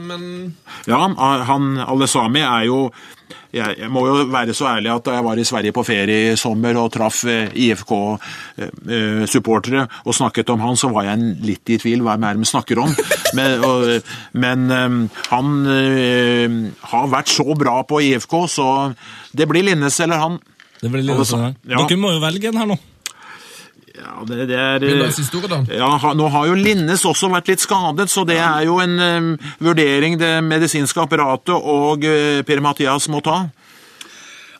men 0.02 0.22
ja 0.86 0.98
han 1.46 1.78
Alesami 1.78 2.40
er 2.42 2.64
jo 2.66 2.90
jeg, 3.52 3.76
jeg 3.82 3.90
må 3.92 4.06
jo 4.08 4.14
være 4.32 4.54
så 4.56 4.64
ærlig 4.70 4.88
at 4.94 5.04
da 5.04 5.12
jeg 5.18 5.24
var 5.26 5.36
i 5.40 5.44
Sverige 5.44 5.72
på 5.76 5.82
ferie 5.84 6.32
i 6.32 6.36
sommer 6.40 6.76
og 6.80 6.88
traff 6.94 7.18
eh, 7.28 7.50
IFK-supportere 7.66 9.82
og 10.06 10.14
snakket 10.16 10.48
om 10.54 10.60
han, 10.64 10.76
så 10.80 10.88
var 10.92 11.02
jeg 11.10 11.16
litt 11.44 11.66
i 11.74 11.76
tvil. 11.82 12.00
Hva 12.04 12.12
er 12.16 12.20
det 12.24 12.32
de 12.40 12.46
snakker 12.48 12.76
om? 12.80 12.90
Men, 13.36 13.50
og, 13.64 13.80
men 14.36 14.58
eh, 14.72 14.90
han 15.32 15.46
eh, 15.72 16.48
har 16.92 17.06
vært 17.12 17.28
så 17.32 17.46
bra 17.56 17.76
på 17.88 18.00
IFK, 18.08 18.34
så 18.52 18.66
det 19.32 19.46
blir 19.48 19.64
Linnes 19.64 19.96
eller 20.04 20.18
han. 20.20 20.34
det 20.82 20.90
blir 20.92 21.02
Linnes 21.06 21.28
sånn 21.32 21.54
ja. 21.64 21.78
Dere 21.80 21.96
må 22.00 22.08
jo 22.12 22.20
velge 22.24 22.48
en 22.50 22.58
her 22.60 22.68
nå. 22.68 22.76
Ja, 24.02 24.16
det, 24.26 24.46
det 24.50 24.58
er 24.58 24.82
vil 24.82 24.98
du 24.98 25.04
eh, 25.04 25.08
ha 25.08 25.14
siste 25.14 25.38
ordet, 25.38 25.50
da? 25.52 25.78
ja, 25.78 26.12
Nå 26.18 26.28
har 26.34 26.50
jo 26.50 26.58
Linnes 26.58 27.04
også 27.06 27.30
vært 27.32 27.52
litt 27.52 27.62
skadet, 27.62 28.08
så 28.10 28.26
det 28.26 28.40
er 28.42 28.66
jo 28.66 28.80
en 28.82 28.98
um, 28.98 29.32
vurdering 29.62 30.18
det 30.20 30.34
medisinske 30.44 31.04
apparatet 31.04 31.54
og 31.54 32.02
uh, 32.02 32.42
Per-Mathias 32.48 33.06
må 33.12 33.22
ta. 33.24 33.44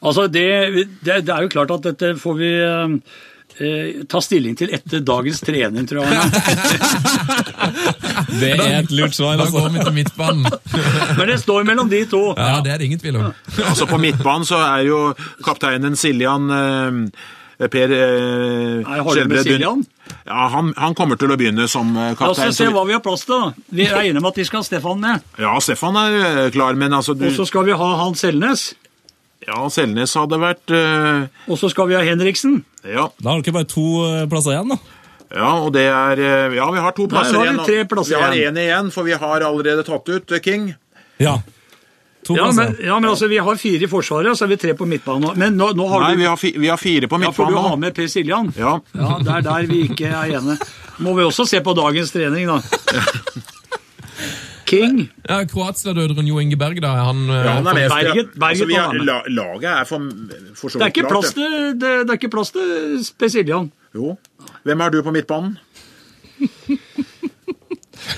Altså, 0.03 0.27
det, 0.27 0.47
det, 1.05 1.21
det 1.27 1.35
er 1.35 1.45
jo 1.45 1.51
klart 1.53 1.71
at 1.71 1.85
dette 1.87 2.17
får 2.19 2.35
vi 2.39 2.49
eh, 2.59 2.95
eh, 3.63 4.01
ta 4.11 4.19
stilling 4.25 4.57
til 4.59 4.73
etter 4.75 5.03
dagens 5.07 5.43
trening, 5.47 5.87
tror 5.87 6.09
jeg. 6.09 6.17
Det 8.33 8.49
er 8.57 8.79
et 8.81 8.91
lurt 8.91 9.15
svar, 9.15 9.37
Da 9.39 9.45
går 9.47 9.69
altså. 9.69 9.77
vi 9.77 9.85
til 9.85 9.95
midtbanen. 9.95 10.47
Men 11.19 11.29
det 11.31 11.37
står 11.43 11.67
mellom 11.69 11.91
de 11.91 12.01
to. 12.11 12.23
Ja, 12.35 12.59
det 12.65 12.73
er 12.73 12.81
det 12.81 12.89
ingen 12.89 12.99
tvil 12.99 13.21
om. 13.21 13.31
Altså 13.69 13.87
På 13.87 14.01
midtbanen 14.03 14.49
så 14.49 14.59
er 14.65 14.83
jo 14.89 14.99
kapteinen 15.45 15.95
Siljan 16.01 16.51
eh, 16.51 16.91
Per 17.71 17.93
eh, 17.93 18.83
Nei, 18.83 18.99
har 18.99 19.15
du 19.15 19.29
med 19.31 19.45
Skjelbred? 19.47 19.85
Ja, 20.27 20.47
han, 20.53 20.73
han 20.77 20.95
kommer 20.99 21.19
til 21.19 21.31
å 21.33 21.37
begynne 21.39 21.69
som 21.71 21.93
kaptein. 21.95 22.27
La 22.43 22.49
oss 22.51 22.57
se 22.59 22.69
hva 22.71 22.85
vi 22.89 22.95
har 22.97 23.03
plass 23.05 23.25
til. 23.29 23.39
da. 23.39 23.67
Vi 23.71 23.87
er 23.87 24.13
med 24.19 24.27
at 24.33 24.39
vi 24.41 24.45
skal 24.49 24.63
ha 24.63 24.67
Stefan 24.67 25.01
med. 25.03 25.23
Ja, 25.39 25.55
Stefan 25.63 25.99
er 26.01 26.17
eh, 26.23 26.51
klar, 26.55 26.75
men 26.79 26.93
altså 26.97 27.15
du, 27.19 27.27
Og 27.29 27.37
så 27.37 27.47
skal 27.49 27.67
vi 27.69 27.77
ha 27.79 27.91
Hans 28.03 28.23
Selnes. 28.25 28.73
Ja, 29.47 29.59
Selnes 29.75 30.13
hadde 30.15 30.39
vært 30.39 30.71
uh... 30.71 31.25
Og 31.51 31.59
så 31.59 31.71
skal 31.73 31.89
vi 31.91 31.97
ha 31.99 32.03
Henriksen. 32.07 32.61
ja, 32.87 33.09
Da 33.19 33.33
har 33.33 33.41
dere 33.43 33.57
bare 33.57 33.71
to 33.71 33.87
eh, 34.07 34.27
plasser 34.31 34.55
igjen, 34.55 34.71
da. 34.71 34.79
ja, 35.35 35.49
og 35.65 35.73
det 35.75 35.87
er 35.91 36.23
eh, 36.23 36.55
Ja, 36.61 36.69
vi 36.71 36.85
har 36.85 36.95
to 36.95 37.09
plasser 37.11 37.39
har 37.41 37.49
vi 37.49 37.51
igjen. 37.51 37.65
tre 37.67 37.81
plasser 37.91 38.15
vi 38.15 38.23
har 38.23 38.37
igjen. 38.39 38.55
én 38.55 38.63
igjen, 38.69 38.93
for 38.95 39.09
vi 39.09 39.17
har 39.19 39.43
allerede 39.49 39.83
tatt 39.89 40.07
ut 40.15 40.31
eh, 40.39 40.43
King. 40.45 40.71
Ja. 41.19 41.41
To 42.27 42.37
Ja 42.39 42.45
men, 42.55 42.77
ja, 42.87 42.99
men 43.01 43.11
altså, 43.11 43.27
Vi 43.29 43.39
har 43.43 43.57
fire 43.59 43.83
i 43.83 43.89
Forsvaret, 43.91 44.31
og 44.31 44.37
så 44.39 44.45
er 44.47 44.53
vi 44.53 44.57
tre 44.63 44.75
på 44.79 44.87
midtbanen. 44.87 45.33
Men 45.37 45.57
nå, 45.59 45.73
nå 45.75 45.89
har 45.91 46.05
Nei, 46.05 46.13
du 46.15 46.21
vi 46.23 46.29
har, 46.31 46.37
fi, 46.39 46.53
vi 46.57 46.69
har 46.71 46.79
fire 46.79 47.09
på 47.11 47.19
Ja, 47.23 47.33
får 47.35 47.51
du 47.51 47.57
ha 47.59 47.73
med 47.77 47.95
Per 47.97 48.07
Siljan? 48.07 48.53
Ja. 48.57 48.77
Ja, 48.95 49.17
Det 49.19 49.33
er 49.41 49.43
der 49.49 49.67
vi 49.67 49.81
ikke 49.89 50.07
er 50.13 50.37
enige. 50.39 50.59
Må 51.03 51.17
vi 51.19 51.25
også 51.27 51.47
se 51.51 51.59
på 51.67 51.75
dagens 51.75 52.13
trening, 52.15 52.47
da. 52.47 52.61
King. 54.73 55.03
Ja, 55.29 55.43
Kroatia-døderen 55.45 56.27
Jo 56.31 56.39
Inge 56.41 56.57
Berg, 56.57 56.79
da. 56.81 56.93
er 56.97 57.05
Han, 57.11 57.25
eh, 57.29 57.43
Ja, 57.45 57.53
han 57.59 57.67
er 57.67 57.75
med. 57.75 57.91
Berget- 57.91 58.31
Berget 58.39 58.63
altså, 58.63 58.67
vi 58.71 58.75
har, 58.79 58.95
la, 59.05 59.19
laget 59.29 59.65
er 59.73 59.85
for, 59.85 59.99
for 60.57 60.69
så 60.73 60.79
Det 60.79 60.87
vidt 60.87 60.95
klart, 61.03 61.11
plass 61.11 61.35
til, 61.35 61.59
det, 61.83 61.93
det 62.07 62.11
er 62.15 62.21
ikke 62.23 62.31
plass 62.33 62.51
til 62.55 63.05
Per 63.19 63.29
Siljan. 63.29 63.71
Jo. 63.95 64.17
Hvem 64.65 64.81
er 64.81 64.91
du 64.95 65.03
på 65.03 65.13
midtbanen? 65.13 65.59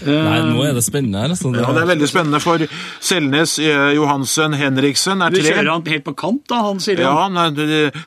Nei, 0.06 0.38
nå 0.48 0.62
er 0.64 0.74
det 0.76 0.84
spennende 0.86 1.20
her. 1.20 1.32
Altså. 1.34 1.50
Ja, 1.54 1.72
Det 1.76 1.82
er 1.82 1.90
veldig 1.92 2.08
spennende 2.08 2.40
for 2.42 2.62
Selnes, 3.04 3.58
eh, 3.58 3.90
Johansen, 3.98 4.54
Henriksen 4.58 5.22
er 5.24 5.30
Du 5.34 5.40
tre. 5.40 5.50
kjører 5.52 5.70
han 5.72 5.84
helt 5.92 6.04
på 6.04 6.14
kant, 6.16 6.42
da, 6.48 6.62
han 6.68 6.80
sier 6.80 7.00
Ja, 7.04 7.28
nei, 7.28 7.48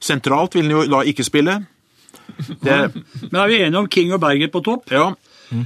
Sentralt 0.01 0.53
vil 0.57 0.63
han 0.69 0.71
jo 0.77 0.85
da 0.91 1.03
ikke 1.03 1.25
spille. 1.27 1.59
Det, 2.37 2.79
Men 3.31 3.41
er 3.41 3.47
vi 3.47 3.61
enige 3.63 3.77
om 3.79 3.87
King 3.87 4.11
og 4.13 4.21
Berget 4.21 4.51
på 4.51 4.63
topp? 4.65 4.89
ja. 4.91 5.11
Eh, 5.51 5.63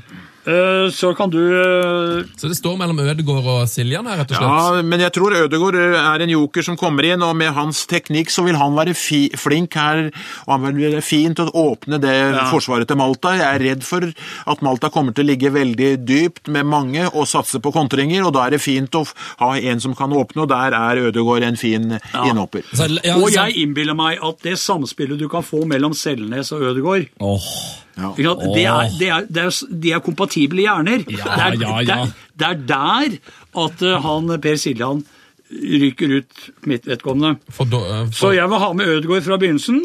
Så 0.91 1.11
kan 1.17 1.29
du 1.29 1.37
eh, 1.37 2.23
Så 2.39 2.49
det 2.49 2.55
står 2.57 2.77
mellom 2.79 2.97
Ødegård 3.03 3.45
og 3.45 3.67
Siljan 3.69 4.07
her, 4.09 4.17
rett 4.21 4.31
og 4.33 4.39
slett? 4.39 4.49
ja, 4.49 4.81
men 4.81 5.03
jeg 5.03 5.13
tror 5.13 5.35
Ødegaard 5.37 5.77
er 5.77 6.23
en 6.25 6.33
joker 6.33 6.65
som 6.65 6.77
kommer 6.79 7.05
inn, 7.05 7.21
og 7.21 7.35
med 7.37 7.53
hans 7.53 7.83
teknikk 7.89 8.31
så 8.33 8.43
vil 8.47 8.57
han 8.57 8.73
være 8.77 8.95
fi, 8.97 9.19
flink 9.37 9.77
her, 9.77 10.07
og 10.47 10.53
han 10.55 10.65
vil 10.65 10.79
være 10.95 11.03
fint 11.05 11.39
å 11.43 11.45
åpne 11.61 11.99
det 12.01 12.15
forsvaret 12.49 12.89
til 12.89 12.97
Malta. 12.99 13.35
Jeg 13.37 13.45
er 13.59 13.65
redd 13.67 13.85
for 13.85 14.07
at 14.09 14.65
Malta 14.65 14.89
kommer 14.93 15.13
til 15.13 15.27
å 15.27 15.29
ligge 15.29 15.53
veldig 15.53 15.91
dypt 16.09 16.49
med 16.53 16.65
mange 16.69 17.05
og 17.11 17.29
satse 17.29 17.61
på 17.61 17.73
kontringer, 17.75 18.25
og 18.25 18.33
da 18.37 18.47
er 18.47 18.57
det 18.57 18.63
fint 18.65 18.97
å 18.97 19.05
ha 19.43 19.51
en 19.59 19.83
som 19.83 19.93
kan 19.97 20.13
åpne, 20.15 20.45
og 20.45 20.49
der 20.51 20.73
er 20.77 21.03
Ødegaard 21.11 21.45
en 21.47 21.59
fin 21.61 21.97
innhopper. 22.25 22.65
Så, 22.73 22.89
ja, 23.05 23.15
Og 23.21 23.29
jeg 23.33 23.57
innbiller 23.61 23.97
meg 23.97 24.17
at 24.25 24.41
det 24.45 24.57
samspillet 24.61 25.21
du 25.21 25.27
kan 25.31 25.45
få 25.45 25.63
mellom 25.69 25.93
Selnes 25.97 26.49
og 26.55 26.65
Ødegaard 26.71 27.07
Åh, 27.21 27.47
sant? 27.95 28.17
det 28.55 28.65
er, 28.65 28.91
det 28.99 29.09
er, 29.09 29.25
det 29.29 29.43
er, 29.45 29.55
De 29.85 29.95
er 29.95 30.03
kompatible 30.05 30.63
hjerner. 30.65 31.05
Ja, 31.07 31.35
det, 31.35 31.47
er, 31.47 31.57
ja, 31.61 31.79
ja. 31.81 31.83
Det, 31.85 31.97
er, 31.97 32.13
det 32.35 32.51
er 32.51 32.61
der 32.71 33.17
at 33.65 33.83
eh, 33.85 33.97
han 34.05 34.37
Per 34.41 34.61
Siljan 34.61 35.03
ryker 35.51 36.17
ut 36.21 36.45
mitt 36.69 36.87
vedkommende. 36.87 37.37
For, 37.51 37.67
do- 37.67 37.83
for... 37.83 38.15
Så 38.15 38.33
jeg 38.37 38.47
vil 38.49 38.63
ha 38.63 38.71
med 38.77 38.87
Ødegaard 38.95 39.27
fra 39.27 39.37
begynnelsen. 39.41 39.83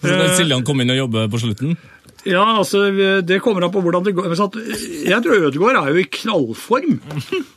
Så 0.00 0.18
Siljan 0.38 0.64
kom 0.66 0.80
inn 0.82 0.90
og 0.94 1.02
jobbe 1.04 1.26
på 1.30 1.40
slutten? 1.42 1.76
Ja, 2.28 2.42
altså, 2.58 2.82
Det 3.24 3.40
kommer 3.40 3.64
an 3.64 3.72
på 3.72 3.80
hvordan 3.80 4.04
det 4.04 4.14
går. 4.16 4.34
Jeg 5.06 5.22
tror 5.24 5.46
Ødegaard 5.46 5.78
er 5.80 5.92
jo 5.94 6.02
i 6.02 6.08
knallform. 6.18 6.98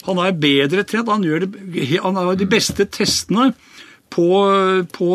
Han 0.08 0.22
er 0.24 0.38
bedre 0.40 0.86
trent. 0.88 1.10
Han, 1.12 1.26
gjør 1.26 1.48
det, 1.48 2.00
han 2.04 2.20
har 2.20 2.36
de 2.40 2.48
beste 2.48 2.86
testene 2.86 3.52
på, 4.14 4.30
på 4.94 5.10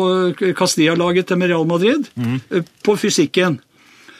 Castilla-laget 0.57 1.29
til 1.29 1.41
Real 1.47 1.65
Madrid, 1.69 2.09
mm. 2.15 2.65
på 2.83 2.97
fysikken. 2.99 3.59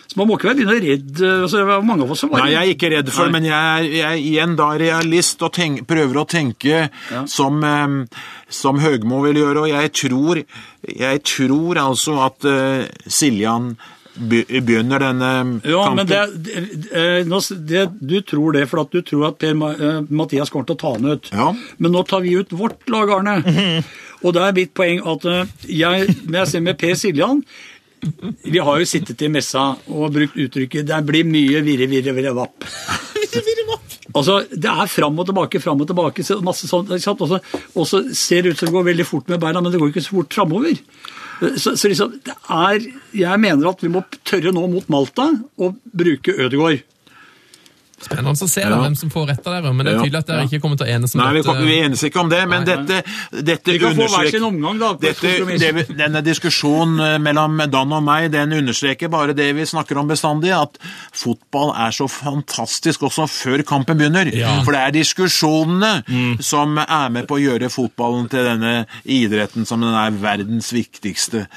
Så 0.09 0.17
man 0.17 0.25
må 0.25 0.39
ikke 0.39 0.49
være 0.49 0.57
begynne 0.57 0.79
redd. 0.81 1.19
altså, 1.21 1.59
det 1.59 1.67
var 1.69 1.83
Mange 1.85 2.05
av 2.07 2.11
oss 2.15 2.23
som 2.23 2.31
var 2.33 2.41
Nei, 2.41 2.49
jeg 2.55 2.63
er 2.63 2.73
ikke 2.73 2.89
redd 2.95 3.11
for 3.13 3.29
det, 3.29 3.35
men 3.35 3.45
jeg 3.45 3.91
jeg 3.93 4.07
er 4.07 4.17
igjen 4.17 4.55
da 4.57 4.71
realist 4.81 5.45
og 5.45 5.53
tenk, 5.53 5.83
prøver 5.89 6.17
å 6.17 6.25
tenke 6.29 6.87
som, 7.29 7.61
eh, 7.63 8.23
som 8.49 8.81
Høgmo 8.81 9.21
vil 9.27 9.43
gjøre, 9.43 9.67
og 9.67 9.69
jeg 9.69 9.93
tror, 10.01 10.41
jeg 10.89 11.23
tror 11.29 11.81
altså 11.83 12.17
at 12.25 12.49
uh, 12.49 12.89
Siljan 13.05 13.73
begynner 14.19 14.99
denne 14.99 15.61
Ja, 15.63 15.85
kampen. 15.85 15.95
men 15.95 16.07
det, 16.07 16.21
det, 16.43 16.57
eh, 16.91 17.55
det, 17.67 17.85
Du 17.99 18.21
tror 18.21 18.51
det 18.53 18.67
for 18.69 18.81
at 18.83 18.91
du 18.91 19.01
tror 19.01 19.29
at 19.29 19.39
Per 19.39 19.55
eh, 19.55 20.01
Mathias 20.09 20.49
kommer 20.49 20.67
til 20.67 20.75
å 20.75 20.81
ta 20.81 20.93
han 20.95 21.05
ut. 21.05 21.31
Ja. 21.31 21.49
Men 21.77 21.95
nå 21.95 22.03
tar 22.07 22.21
vi 22.25 22.35
ut 22.35 22.51
vårt 22.51 22.87
lag, 22.89 23.11
Arne. 23.19 23.39
Og 24.23 24.33
det 24.35 24.43
er 24.43 24.55
mitt 24.57 24.73
poeng 24.75 25.03
at 25.07 25.25
eh, 25.25 25.45
jeg, 25.71 26.15
jeg 26.27 26.47
ser 26.51 26.65
med 26.65 26.79
Per 26.79 26.97
Siljan 26.99 27.43
Vi 28.43 28.59
har 28.59 28.79
jo 28.79 28.85
sittet 28.87 29.21
i 29.21 29.29
messa 29.31 29.75
og 29.89 30.13
brukt 30.13 30.35
uttrykket 30.37 30.85
'det 30.87 31.05
blir 31.05 31.23
mye 31.27 31.61
virre, 31.65 31.87
virre, 31.89 32.13
virre, 32.15 32.33
vapp'. 32.33 32.67
Altså, 34.15 34.39
Det 34.49 34.65
er 34.65 34.87
fram 34.89 35.19
og 35.19 35.27
tilbake, 35.27 35.59
fram 35.61 35.81
og 35.81 35.87
tilbake. 35.87 36.23
masse 36.41 36.67
sånt? 36.67 36.89
Og 36.89 37.87
så- 37.87 38.13
ser 38.15 38.41
det 38.41 38.51
ut 38.51 38.57
som 38.57 38.65
det 38.67 38.73
går 38.73 38.83
veldig 38.85 39.05
fort 39.05 39.29
med 39.29 39.39
beina, 39.39 39.61
men 39.61 39.71
det 39.71 39.79
går 39.79 39.91
ikke 39.91 40.01
så 40.01 40.15
fort 40.17 40.33
framover. 40.33 40.77
Så, 41.55 41.75
så 41.77 41.87
liksom, 41.87 42.19
det 42.25 42.33
er, 42.49 42.79
jeg 43.13 43.39
mener 43.39 43.69
at 43.69 43.79
vi 43.81 43.87
må 43.87 44.03
tørre 44.25 44.51
nå 44.51 44.67
mot 44.67 44.89
Malta 44.89 45.29
og 45.57 45.75
bruke 45.95 46.33
Ødegaard. 46.35 46.81
Spennende 47.99 48.31
å 48.31 48.49
se 48.49 48.61
Ja. 48.61 48.69
hvem 48.79 48.95
som 48.95 49.09
får 49.09 49.27
rett 49.27 49.47
av 49.47 49.53
dere, 49.63 49.73
men 49.73 49.85
det 49.85 49.93
er 49.95 49.99
tydelig 50.03 50.19
at 50.19 50.27
dere 50.27 50.43
ikke 50.47 50.61
kommer 50.61 50.77
til 50.77 50.87
å 50.87 50.89
enes 50.95 51.15
om 51.15 51.21
Nei, 51.21 51.33
dette. 51.33 51.45
kom- 51.45 51.65
vi 51.65 51.77
enes 51.83 52.03
ikke 52.03 52.19
om 52.21 52.29
det, 52.29 52.47
men 52.49 52.63
Nei, 52.63 52.75
dette, 52.75 53.03
dette 53.43 53.71
Vi 53.71 53.79
kan 53.79 53.95
få 53.95 53.95
hver 53.95 54.07
understreker- 54.07 54.31
sin 54.31 54.43
omgang, 54.43 54.79
da. 54.79 54.93
Dette, 54.93 55.57
det, 55.59 55.97
denne 55.97 56.21
diskusjonen 56.23 56.99
eh, 56.99 57.17
mellom 57.19 57.57
Dan 57.69 57.91
og 57.93 58.03
meg, 58.03 58.31
den 58.31 58.51
understreker 58.53 59.09
bare 59.09 59.33
det 59.35 59.53
vi 59.55 59.61
snakker 59.65 59.97
om 59.97 60.07
bestandig, 60.07 60.51
at 60.55 60.77
fotball 61.11 61.73
er 61.75 61.91
så 61.91 62.07
fantastisk 62.09 63.01
også 63.01 63.27
før 63.27 63.63
kampen 63.65 63.97
begynner. 63.97 64.31
Ja. 64.33 64.61
For 64.63 64.71
det 64.71 64.79
er 64.87 64.91
diskusjonene 65.03 66.41
som 66.41 66.77
er 66.77 67.09
med 67.09 67.27
på 67.27 67.35
å 67.37 67.43
gjøre 67.43 67.69
fotballen 67.69 68.29
til 68.29 68.43
denne 68.45 68.85
idretten 69.05 69.65
som 69.67 69.81
den 69.81 69.93
er 69.93 70.11
verdens 70.11 70.71
viktigste. 70.71 71.47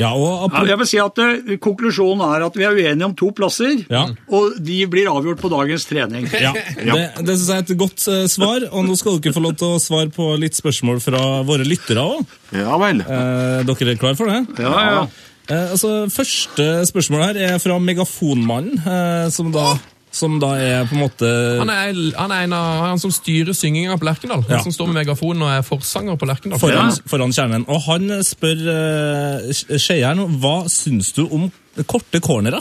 Ja, 0.00 0.12
og 0.14 0.52
Ja, 0.52 0.62
jeg 0.72 0.78
vil 0.80 0.88
si 0.88 0.98
at 1.02 1.18
eh, 1.22 1.56
Konklusjonen 1.62 2.22
er 2.26 2.44
at 2.46 2.54
vi 2.56 2.64
er 2.64 2.76
uenige 2.76 3.04
om 3.08 3.14
to 3.18 3.30
plasser, 3.36 3.74
Ja. 3.90 4.06
og 4.32 4.56
de 4.62 4.78
blir 4.90 5.10
avgjort 5.10 5.40
på 5.42 5.50
dagens 5.52 5.84
trening. 5.88 6.28
Ja, 6.32 6.52
Det, 6.52 7.24
det 7.26 7.36
synes 7.38 7.48
jeg 7.48 7.56
er 7.58 7.66
et 7.66 7.78
godt 7.78 8.06
uh, 8.08 8.26
svar, 8.30 8.64
og 8.72 8.86
nå 8.88 8.96
skal 8.98 9.18
dere 9.20 9.34
få 9.36 9.42
lov 9.44 9.56
til 9.60 9.74
å 9.76 9.80
svare 9.82 10.10
på 10.14 10.30
litt 10.40 10.56
spørsmål 10.58 11.00
fra 11.04 11.42
våre 11.48 11.66
lyttere 11.68 12.00
òg. 12.02 12.24
Ja 12.56 12.78
vel. 12.80 13.00
Eh, 13.04 13.62
dere 13.68 13.92
er 13.94 14.00
klar 14.00 14.16
for 14.18 14.28
det? 14.32 14.40
Ja, 14.62 14.72
ja. 14.96 15.04
Eh, 15.50 15.70
altså, 15.74 16.06
Første 16.12 16.86
spørsmål 16.88 17.24
her 17.26 17.40
er 17.54 17.58
fra 17.62 17.78
Megafonmannen, 17.82 18.78
eh, 18.86 19.28
som, 19.34 19.50
da, 19.54 19.72
som 20.12 20.36
da 20.42 20.52
er 20.60 20.84
på 20.88 20.96
en 20.96 21.02
måte 21.06 21.28
Han 21.62 21.72
er, 21.72 21.96
han 22.18 22.34
er 22.34 22.46
en 22.46 22.54
av 22.56 22.82
han 22.84 23.00
som 23.00 23.12
styrer 23.14 23.56
synginga 23.56 23.96
på 23.96 24.06
Lerkendal. 24.08 24.44
Ja. 24.44 24.58
Han 24.58 24.66
som 24.66 24.76
står 24.76 24.90
med 24.90 25.00
megafon 25.00 25.40
og 25.40 25.50
er 25.50 25.64
forsanger 25.66 26.20
på 26.20 26.28
Lerkendal. 26.28 26.60
foran, 26.60 26.92
foran 27.08 27.32
kjernen. 27.32 27.64
Og 27.72 27.80
han 27.88 28.18
spør 28.26 28.62
uh, 28.68 29.78
Skeieren 29.80 30.38
hva 30.42 30.56
syns 30.72 31.14
du 31.16 31.24
om 31.26 31.48
korte 31.88 32.20
cornerer? 32.20 32.60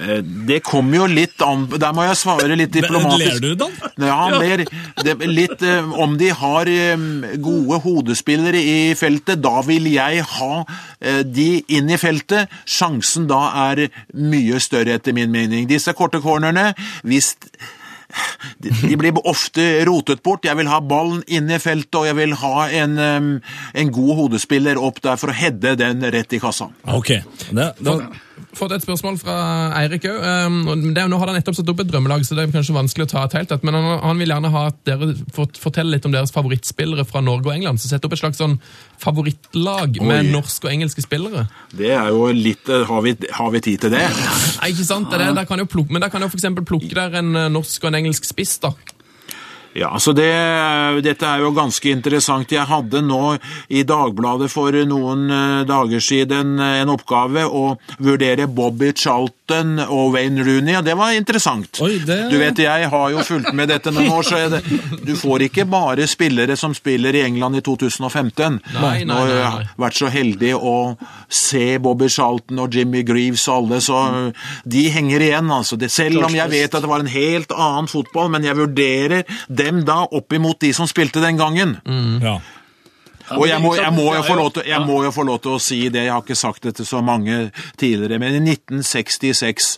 Eh, 0.00 0.20
Det 0.48 0.60
kommer 0.64 1.02
jo 1.02 1.06
litt 1.10 1.42
an 1.44 1.66
Der 1.70 1.92
må 1.96 2.06
jeg 2.06 2.18
svare 2.20 2.56
litt 2.56 2.72
diplomatisk. 2.72 3.36
Ler 3.36 3.40
du, 3.40 3.54
Dan? 3.60 3.74
Ja, 4.00 4.16
han 4.24 4.38
ler. 4.40 4.64
Litt 5.28 5.62
eh, 5.66 5.90
Om 6.04 6.16
de 6.20 6.30
har 6.42 6.70
gode 7.40 7.80
hodespillere 7.84 8.60
i 8.60 8.78
feltet, 8.98 9.42
da 9.44 9.60
vil 9.66 9.90
jeg 9.92 10.24
ha 10.36 10.52
eh, 11.00 11.20
de 11.26 11.50
inn 11.68 11.90
i 11.90 11.98
feltet. 12.00 12.48
Sjansen 12.64 13.28
da 13.30 13.42
er 13.70 13.86
mye 14.14 14.60
større, 14.62 14.96
etter 14.96 15.16
min 15.16 15.30
mening. 15.32 15.68
Disse 15.70 15.92
korte 15.96 16.22
cornerne, 16.24 16.70
hvis 17.04 17.34
de 18.58 18.96
blir 18.98 19.14
ofte 19.28 19.62
rotet 19.86 20.22
bort. 20.26 20.44
Jeg 20.48 20.58
vil 20.58 20.70
ha 20.70 20.80
ballen 20.82 21.20
inne 21.30 21.58
i 21.58 21.62
feltet, 21.62 21.94
og 22.00 22.08
jeg 22.08 22.16
vil 22.18 22.34
ha 22.40 22.64
en, 22.80 22.96
en 22.98 23.92
god 23.94 24.16
hodespiller 24.24 24.80
opp 24.82 24.98
der 25.04 25.20
for 25.20 25.30
å 25.30 25.36
heade 25.36 25.76
den 25.78 26.02
rett 26.10 26.34
i 26.34 26.40
kassa. 26.42 26.70
Ok. 26.90 27.12
Det, 27.50 27.68
da, 27.78 27.96
Fått 28.56 28.74
et 28.76 28.84
spørsmål 28.84 29.18
fra 29.20 29.36
Eirik 29.80 30.06
òg. 30.10 30.18
Nå 30.90 31.18
har 31.20 31.30
han 31.30 31.36
nettopp 31.38 31.58
satt 31.58 31.70
opp 31.72 31.82
et 31.84 31.90
drømmelag, 31.90 32.24
så 32.26 32.36
det 32.36 32.46
er 32.46 32.54
kanskje 32.54 32.76
vanskelig 32.76 33.06
å 33.08 33.10
ta 33.14 33.24
et 33.26 33.36
helt 33.38 33.54
et. 33.54 33.66
Men 33.66 33.78
han, 33.78 33.88
han 34.04 34.22
vil 34.22 34.32
gjerne 34.32 34.52
ha 34.54 34.64
at 34.70 34.78
dere 34.88 35.12
forteller 35.36 35.96
litt 35.96 36.08
om 36.08 36.14
deres 36.14 36.34
favorittspillere 36.34 37.06
fra 37.08 37.22
Norge 37.24 37.50
og 37.50 37.54
England. 37.56 37.82
Så 37.82 37.90
sett 37.92 38.06
opp 38.06 38.16
et 38.16 38.22
slags 38.22 38.40
sånn 38.40 38.58
favorittlag 39.00 40.00
med 40.02 40.26
Oi. 40.26 40.32
norske 40.34 40.68
og 40.68 40.74
engelske 40.74 41.04
spillere. 41.04 41.46
Det 41.76 41.92
er 41.96 42.12
jo 42.12 42.28
litt 42.34 42.68
eh, 42.70 42.86
Har 42.90 43.04
vi, 43.06 43.14
har 43.36 43.50
vi 43.54 43.62
tid 43.64 43.84
til 43.86 43.94
det? 43.94 44.04
Nei, 44.06 44.72
ikke 44.72 44.86
sant? 44.86 45.10
Det 45.10 45.20
er. 45.20 45.34
Der 45.36 45.48
kan 45.48 45.62
jo 45.62 45.68
plukke, 45.70 45.94
men 45.94 46.02
der 46.04 46.12
kan 46.12 46.24
jo 46.24 46.30
eksempel 46.32 46.66
plukke 46.66 46.92
der 46.96 47.20
en 47.20 47.34
eh, 47.36 47.50
norsk 47.52 47.84
og 47.84 47.92
en 47.92 48.00
engelsk 48.02 48.26
spiss, 48.28 48.58
da. 48.62 48.74
Ja, 49.72 49.92
så 50.02 50.12
det, 50.16 50.30
Dette 51.06 51.28
er 51.28 51.44
jo 51.44 51.52
ganske 51.54 51.92
interessant. 51.92 52.50
Jeg 52.50 52.66
hadde 52.66 53.04
nå 53.06 53.36
i 53.70 53.84
Dagbladet 53.86 54.50
for 54.50 54.74
noen 54.88 55.28
eh, 55.30 55.60
dager 55.68 56.02
siden 56.02 56.56
en 56.58 56.90
oppgave 56.90 57.46
å 57.46 57.76
vurdere 58.02 58.50
Bobby 58.50 58.90
Charlton 58.96 59.39
og 59.88 60.12
Wayne 60.14 60.44
Rooney, 60.46 60.76
og 60.78 60.84
det 60.84 60.94
var 60.96 61.12
interessant. 61.16 61.80
Oi, 61.82 61.98
det- 62.06 62.30
Du 62.30 62.38
vet, 62.38 62.56
Jeg 62.58 62.88
har 62.90 63.10
jo 63.10 63.18
fulgt 63.18 63.52
med 63.54 63.68
dette 63.68 63.90
noen 63.90 64.10
år, 64.10 64.22
så 64.22 64.36
er 64.36 64.48
det, 64.50 64.62
du 65.06 65.14
får 65.16 65.40
ikke 65.48 65.64
bare 65.70 66.06
spillere 66.06 66.56
som 66.56 66.74
spiller 66.74 67.14
i 67.14 67.22
England 67.26 67.56
i 67.56 67.60
2015. 67.60 68.60
Nei, 68.80 69.04
nei, 69.04 69.14
har 69.16 69.26
nei, 69.26 69.58
nei. 69.58 69.64
vært 69.78 69.94
så 69.98 70.08
heldig 70.10 70.54
å 70.54 70.96
se 71.28 71.78
Bobby 71.78 72.08
Charlton 72.08 72.58
og 72.58 72.70
Jimmy 72.74 73.02
Greaves 73.02 73.46
og 73.48 73.64
alle, 73.64 73.80
så 73.80 74.32
de 74.66 74.88
henger 74.90 75.20
igjen. 75.20 75.50
altså. 75.50 75.76
Det, 75.78 75.90
selv 75.90 76.24
om 76.24 76.34
jeg 76.34 76.50
vet 76.50 76.74
at 76.74 76.80
det 76.82 76.88
var 76.90 77.00
en 77.00 77.06
helt 77.06 77.48
annen 77.56 77.88
fotball, 77.88 78.28
men 78.30 78.42
jeg 78.44 78.56
vurderer 78.56 79.24
dem 79.48 79.84
da 79.84 80.04
opp 80.10 80.32
imot 80.32 80.58
de 80.60 80.72
som 80.72 80.86
spilte 80.86 81.20
den 81.20 81.36
gangen. 81.38 81.78
ja. 82.22 82.38
Og 83.36 83.46
jeg 83.46 83.62
må, 83.62 83.74
jeg, 83.78 83.92
må 83.94 84.48
til, 84.50 84.64
jeg 84.66 84.82
må 84.86 84.96
jo 85.04 85.12
få 85.14 85.24
lov 85.26 85.38
til 85.44 85.54
å 85.54 85.60
si 85.62 85.80
det, 85.92 86.06
jeg 86.06 86.14
har 86.14 86.22
ikke 86.24 86.38
sagt 86.38 86.66
det 86.66 86.74
til 86.80 86.86
så 86.88 87.02
mange 87.04 87.50
tidligere, 87.78 88.18
men 88.18 88.40
i 88.40 88.54
1966, 88.56 89.68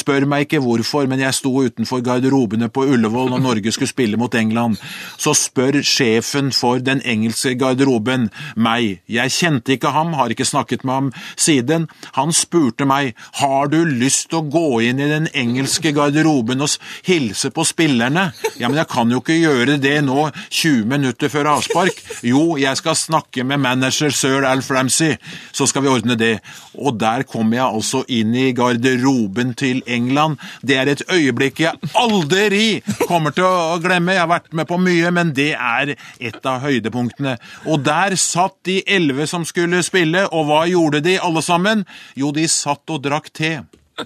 spør 0.00 0.26
meg 0.30 0.46
ikke 0.46 0.60
hvorfor, 0.62 1.08
men 1.10 1.22
jeg 1.24 1.34
sto 1.34 1.50
utenfor 1.64 2.04
garderobene 2.06 2.70
på 2.70 2.84
Ullevål 2.92 3.32
når 3.32 3.42
Norge 3.42 3.72
skulle 3.74 3.90
spille 3.90 4.20
mot 4.20 4.34
England, 4.38 4.78
så 5.18 5.34
spør 5.34 5.80
sjefen 5.86 6.52
for 6.54 6.82
den 6.84 7.02
engelske 7.02 7.56
garderoben 7.58 8.28
meg. 8.54 9.00
Jeg 9.10 9.34
kjente 9.34 9.74
ikke 9.74 9.94
ham, 9.94 10.14
har 10.18 10.30
ikke 10.30 10.46
snakket 10.46 10.86
med 10.86 10.94
ham 10.94 11.10
siden. 11.34 11.88
Han 12.18 12.34
spurte 12.36 12.86
meg, 12.88 13.16
har 13.40 13.72
du 13.72 13.80
lyst 13.88 14.28
til 14.30 14.40
å 14.40 14.46
gå 14.50 14.66
inn 14.86 15.02
i 15.02 15.10
den 15.10 15.26
engelske 15.34 15.94
garderoben 15.96 16.62
og 16.62 16.78
hilse 17.06 17.50
på 17.54 17.66
spillerne? 17.66 18.30
Ja, 18.60 18.68
men 18.68 18.78
jeg 18.78 18.90
kan 18.92 19.10
jo 19.10 19.22
ikke 19.22 19.38
gjøre 19.40 19.80
det 19.82 19.98
nå, 20.06 20.28
20 20.46 20.86
minutter 20.90 21.32
før 21.32 21.54
avspark. 21.56 21.98
Jo, 22.26 22.54
jeg 22.60 22.78
skal 22.78 22.99
snakke 23.00 23.44
med 23.46 23.62
manager 23.62 24.12
sir 24.14 24.46
Alf 24.48 24.70
Ramsey, 24.70 25.16
så 25.52 25.66
skal 25.68 25.84
vi 25.84 25.92
ordne 25.92 26.16
det. 26.20 26.36
Og 26.78 26.98
der 27.00 27.24
kom 27.28 27.52
jeg 27.54 27.64
altså 27.64 28.02
inn 28.08 28.34
i 28.36 28.50
garderoben 28.56 29.54
til 29.58 29.82
England. 29.86 30.38
Det 30.62 30.78
er 30.78 30.92
et 30.92 31.04
øyeblikk 31.10 31.64
jeg 31.64 31.92
aldri 31.98 32.80
kommer 33.06 33.34
til 33.36 33.48
å 33.48 33.80
glemme. 33.82 34.14
Jeg 34.16 34.24
har 34.24 34.32
vært 34.32 34.54
med 34.56 34.68
på 34.70 34.78
mye, 34.80 35.10
men 35.14 35.34
det 35.36 35.52
er 35.56 35.94
et 35.96 36.46
av 36.46 36.62
høydepunktene. 36.64 37.36
Og 37.66 37.84
der 37.86 38.16
satt 38.20 38.58
de 38.68 38.80
elleve 38.86 39.26
som 39.30 39.46
skulle 39.48 39.82
spille, 39.86 40.26
og 40.30 40.48
hva 40.50 40.64
gjorde 40.70 41.02
de 41.04 41.18
alle 41.20 41.42
sammen? 41.44 41.86
Jo, 42.18 42.32
de 42.36 42.46
satt 42.50 42.90
og 42.92 43.04
drakk 43.04 43.32
te. 43.34 43.58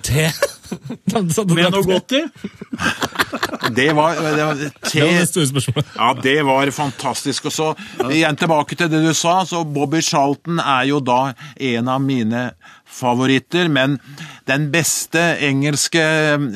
Te. 0.03 0.31
Med 1.15 1.71
noe 1.71 1.83
godt 1.87 2.15
i? 2.17 2.23
Det 3.75 3.89
var, 3.97 4.17
det 4.19 4.45
var 4.45 4.59
te. 4.59 4.71
Det 4.91 5.03
var 5.05 5.19
det 5.21 5.29
store 5.29 5.49
spørsmålet. 5.51 5.93
Ja, 5.97 6.09
det 6.23 6.37
var 6.47 6.71
fantastisk. 6.75 7.49
Og 7.51 7.55
så 7.55 7.69
igjen 8.11 8.39
tilbake 8.41 8.79
til 8.79 8.91
det 8.93 9.03
du 9.05 9.13
sa, 9.17 9.43
så 9.49 9.65
Bobby 9.65 10.03
Charlton 10.05 10.61
er 10.63 10.89
jo 10.91 11.01
da 11.05 11.35
en 11.57 11.91
av 11.93 12.03
mine 12.03 12.49
favoritter, 12.95 13.69
men 13.73 13.97
den 14.49 14.69
beste 14.73 15.21
engelske 15.43 16.03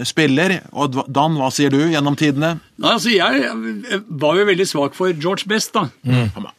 spiller, 0.07 0.59
og 0.73 0.99
Dan, 1.11 1.39
hva 1.41 1.49
sier 1.55 1.73
du 1.75 1.81
gjennom 1.91 2.17
tidene? 2.19 2.55
Nei, 2.79 2.93
altså, 2.95 3.11
Jeg 3.11 4.03
var 4.23 4.39
jo 4.39 4.45
veldig 4.47 4.67
svak 4.71 4.95
for 4.99 5.11
George 5.19 5.49
Best, 5.51 5.75
da. 5.75 5.89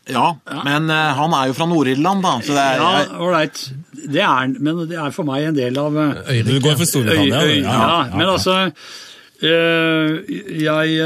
Ja, 0.10 0.26
men 0.66 0.90
eh, 0.92 1.14
han 1.20 1.36
er 1.38 1.52
jo 1.52 1.56
fra 1.60 1.70
Nord-Irland, 1.72 2.26
da, 2.26 2.36
så 2.44 2.58
det 2.58 2.66
er 2.66 2.84
Ja, 2.84 2.92
ålreit. 3.24 3.64
Det 4.00 4.22
er 4.24 4.28
han, 4.32 4.58
men 4.60 4.84
det 4.90 5.00
er 5.00 5.16
for 5.16 5.28
meg 5.28 5.48
en 5.50 5.58
del 5.58 5.80
av 5.80 5.96
eh, 6.04 6.44
Du 6.48 6.56
går 6.64 6.78
for 6.80 6.88
Storbritannia? 6.90 7.42
Ja, 7.64 7.64
ja, 7.64 7.80
ja, 7.80 8.04
men 8.16 8.30
altså 8.36 8.60
eh, 9.44 10.38
Jeg 10.64 11.02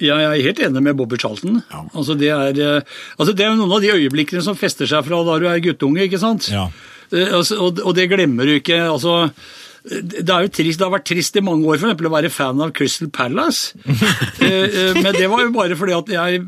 ja, 0.00 0.16
jeg 0.16 0.28
er 0.40 0.46
helt 0.48 0.60
enig 0.64 0.80
med 0.84 0.96
Bobby 0.96 1.18
Charlton. 1.20 1.58
Altså 1.92 2.14
det, 2.16 2.30
er, 2.32 2.56
eh, 2.56 3.00
altså 3.20 3.34
det 3.36 3.44
er 3.44 3.56
noen 3.58 3.74
av 3.76 3.82
de 3.84 3.90
øyeblikkene 3.92 4.40
som 4.44 4.56
fester 4.56 4.88
seg 4.88 5.04
fra 5.04 5.18
da 5.26 5.34
du 5.42 5.44
er 5.50 5.60
guttunge. 5.60 6.06
ikke 6.06 6.20
sant? 6.22 6.48
Ja. 6.52 6.70
Eh, 7.12 7.34
altså, 7.36 7.58
og, 7.70 7.90
det 7.96 8.08
glemmer 8.10 8.46
du 8.46 8.58
ikke. 8.58 8.78
altså 8.90 9.32
det, 9.80 10.28
er 10.28 10.44
jo 10.44 10.52
trist, 10.52 10.78
det 10.78 10.84
har 10.84 10.92
vært 10.92 11.08
trist 11.08 11.36
i 11.40 11.42
mange 11.44 11.68
år 11.70 11.80
for 11.80 12.08
å 12.08 12.12
være 12.12 12.32
fan 12.32 12.60
av 12.60 12.72
Crystal 12.76 13.10
Palace. 13.12 13.76
Eh, 14.40 14.66
eh, 14.66 14.96
Men 14.96 15.12
det 15.12 15.28
var 15.28 15.44
jo 15.44 15.52
bare 15.52 15.76
fordi 15.76 15.92
at 15.92 16.10
jeg 16.10 16.40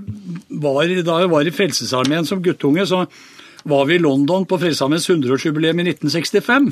var, 0.63 0.89
da 1.05 1.19
jeg 1.23 1.31
var 1.33 1.47
i 1.47 1.53
Frelsesarmeen 1.55 2.27
som 2.29 2.41
guttunge, 2.43 2.87
så 2.89 3.05
var 3.69 3.85
vi 3.87 3.95
i 3.95 4.03
London 4.03 4.47
på 4.49 4.59
Frelsesarmeens 4.59 5.07
100-årsjubileum 5.11 5.83
i 5.83 5.85
1965. 5.93 6.71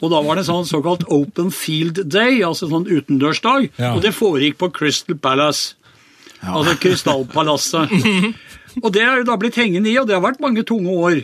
Og 0.00 0.10
da 0.12 0.20
var 0.26 0.36
det 0.36 0.44
en 0.44 0.50
sånn 0.50 0.68
såkalt 0.68 1.06
Open 1.14 1.52
Field 1.54 2.02
Day, 2.12 2.42
altså 2.44 2.68
sånn 2.70 2.88
utendørsdag. 2.90 3.70
Ja. 3.78 3.94
Og 3.94 4.02
det 4.04 4.12
foregikk 4.16 4.58
på 4.60 4.72
Crystal 4.74 5.16
Palace. 5.16 5.76
Altså 6.44 6.76
Krystallpalasset. 6.82 7.94
Og 8.82 8.90
det 8.92 9.02
er 9.02 9.20
jo 9.20 9.26
da 9.28 9.36
blitt 9.40 9.56
hengende 9.56 9.88
i, 9.88 9.96
og 10.00 10.08
det 10.08 10.16
har 10.16 10.24
vært 10.24 10.42
mange 10.44 10.64
tunge 10.68 10.92
år. 10.92 11.18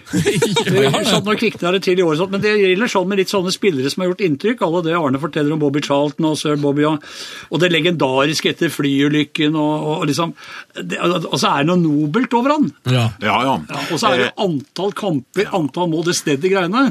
sånn 1.10 1.26
Nå 1.26 1.34
kvikner 1.40 1.76
det 1.76 1.82
til 1.84 2.00
i 2.00 2.04
år, 2.04 2.16
sånn, 2.20 2.30
men 2.32 2.42
det 2.44 2.54
gjelder 2.56 2.92
sånn 2.92 3.10
med 3.10 3.20
litt 3.20 3.32
sånne 3.32 3.52
spillere 3.54 3.92
som 3.92 4.04
har 4.04 4.12
gjort 4.12 4.24
inntrykk. 4.26 4.64
Alle 4.66 4.84
det 4.86 4.94
Arne 4.96 5.20
forteller 5.22 5.56
om 5.56 5.60
Bobby 5.62 5.82
Charlton 5.84 6.30
og 6.30 6.38
sir 6.40 6.56
Bobby, 6.62 6.86
og, 6.88 7.04
og 7.50 7.62
det 7.62 7.72
legendariske 7.74 8.54
etter 8.54 8.72
flyulykken, 8.72 9.58
og, 9.58 9.88
og 9.96 10.06
liksom 10.10 10.32
det, 10.80 11.00
Og 11.02 11.36
så 11.36 11.52
er 11.52 11.62
det 11.62 11.70
noe 11.72 11.82
nobelt 11.82 12.38
over 12.38 12.56
han. 12.56 12.70
Ja. 12.88 13.08
Ja, 13.20 13.36
ja. 13.50 13.58
Ja, 13.68 13.84
og 13.92 14.00
så 14.00 14.12
er 14.14 14.24
det 14.24 14.32
antall 14.40 14.96
kamper, 14.96 15.52
antall 15.58 15.92
mål, 15.92 16.08
det 16.08 16.16
stedet 16.18 16.52
greiene. 16.52 16.88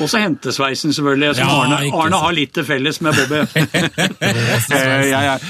Og 0.00 0.08
så 0.10 0.22
hentesveisen, 0.22 0.92
selvfølgelig, 0.92 1.34
som 1.36 1.48
Ja, 1.48 1.58
Arne, 1.62 1.80
Arne 1.92 2.20
har 2.22 2.36
litt 2.36 2.54
til 2.56 2.64
felles 2.66 3.00
med 3.04 3.16
Bobby. 3.18 3.42
Eh, 4.72 5.08
jeg, 5.10 5.10
jeg, 5.10 5.40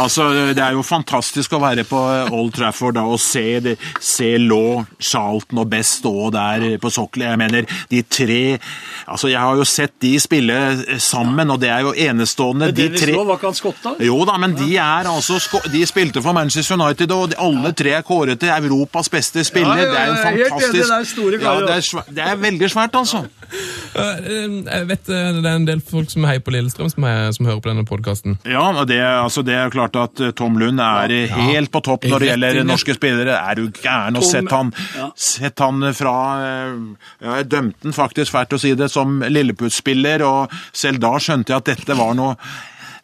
altså, 0.00 0.28
det 0.56 0.62
er 0.62 0.72
jo 0.76 0.82
fantastisk 0.86 1.52
å 1.56 1.60
være 1.62 1.84
på 1.88 1.98
Old 2.32 2.52
Trafford 2.56 2.96
da, 2.96 3.02
og 3.08 3.20
se, 3.20 3.60
det, 3.64 3.74
se 4.00 4.34
Law, 4.40 4.84
Charlton 4.98 5.60
og 5.60 5.68
Best 5.70 6.04
stå 6.04 6.30
der 6.34 6.64
på 6.80 6.90
sokkelen. 6.90 7.28
Jeg 7.28 7.38
mener, 7.38 7.68
de 7.90 8.02
tre 8.02 8.58
altså 9.06 9.28
Jeg 9.28 9.40
har 9.40 9.56
jo 9.56 9.64
sett 9.68 9.92
de 10.02 10.12
spille 10.20 10.56
sammen, 11.02 11.50
og 11.50 11.60
det 11.60 11.70
er 11.70 11.84
jo 11.86 11.92
enestående. 12.06 12.70
De 12.74 12.88
tre 12.96 13.12
Law, 13.12 13.26
var 13.28 13.38
ikke 13.38 13.50
han 13.50 13.58
skotta? 13.58 13.94
jo 14.04 14.18
da, 14.28 14.36
men 14.40 14.56
de 14.58 14.76
er 14.76 15.10
altså 15.10 15.38
De 15.72 15.84
spilte 15.86 16.22
for 16.22 16.36
Manchester 16.36 16.78
United, 16.80 17.12
og 17.12 17.30
de, 17.32 17.38
alle 17.38 17.72
tre 17.76 17.96
er 17.98 18.06
kåret 18.06 18.40
til 18.40 18.52
Europas 18.54 19.10
beste 19.12 19.44
spiller. 19.44 19.76
Ja, 19.76 19.84
ja, 19.84 19.90
Det 19.90 20.00
er 20.00 20.06
jo 20.06 20.14
ja, 20.14 20.18
det 20.18 20.26
er 20.26 20.36
helt 20.36 20.48
fantastisk. 20.50 20.88
det 20.88 20.98
er 20.98 21.08
store 21.12 21.40
ja, 21.44 21.54
det, 21.60 21.76
er 21.76 21.88
svært, 21.90 22.10
det 22.16 22.26
er 22.26 22.36
veldig 22.48 22.70
svært, 22.70 23.00
altså. 23.02 23.24
Eh, 23.94 24.26
Jeg 24.64 24.88
vet 24.88 25.10
eh, 25.12 25.30
det 25.38 25.48
er 25.48 25.58
en 25.58 25.66
del 25.68 25.82
folk 25.84 26.10
som 26.12 26.26
heier 26.28 26.42
på 26.44 26.54
Lillestrøm, 26.54 26.90
som, 26.92 27.06
er, 27.08 27.30
som 27.36 27.48
hører 27.48 27.62
på 27.62 27.70
denne 27.70 27.86
podkasten. 27.88 28.38
Ja, 28.48 28.66
det, 28.88 29.00
altså 29.02 29.44
det 29.46 29.56
er 29.58 29.72
klart 29.74 29.96
at 30.00 30.22
eh, 30.22 30.34
Tom 30.36 30.58
Lund 30.60 30.82
er 30.82 31.14
ja. 31.14 31.40
helt 31.52 31.72
på 31.74 31.82
topp 31.84 32.06
når 32.10 32.24
det 32.24 32.30
gjelder 32.32 32.60
norske 32.66 32.96
spillere. 32.98 33.38
Er 33.38 33.60
du 33.60 33.68
gæren 33.70 34.20
og 34.20 34.26
sett 34.26 34.50
han, 34.54 34.74
ja. 34.98 35.08
sett 35.16 35.64
han 35.64 35.88
fra 35.96 36.14
eh, 36.42 36.76
ja, 37.24 37.40
Jeg 37.40 37.50
dømte 37.54 37.88
han 37.88 37.96
faktisk, 37.96 38.34
fælt 38.34 38.56
å 38.56 38.62
si 38.62 38.74
det, 38.78 38.90
som 38.92 39.20
Lilleputt-spiller, 39.24 40.24
og 40.26 40.54
selv 40.74 41.02
da 41.04 41.16
skjønte 41.22 41.54
jeg 41.54 41.62
at 41.62 41.74
dette 41.74 41.98
var 41.98 42.16
noe 42.18 42.38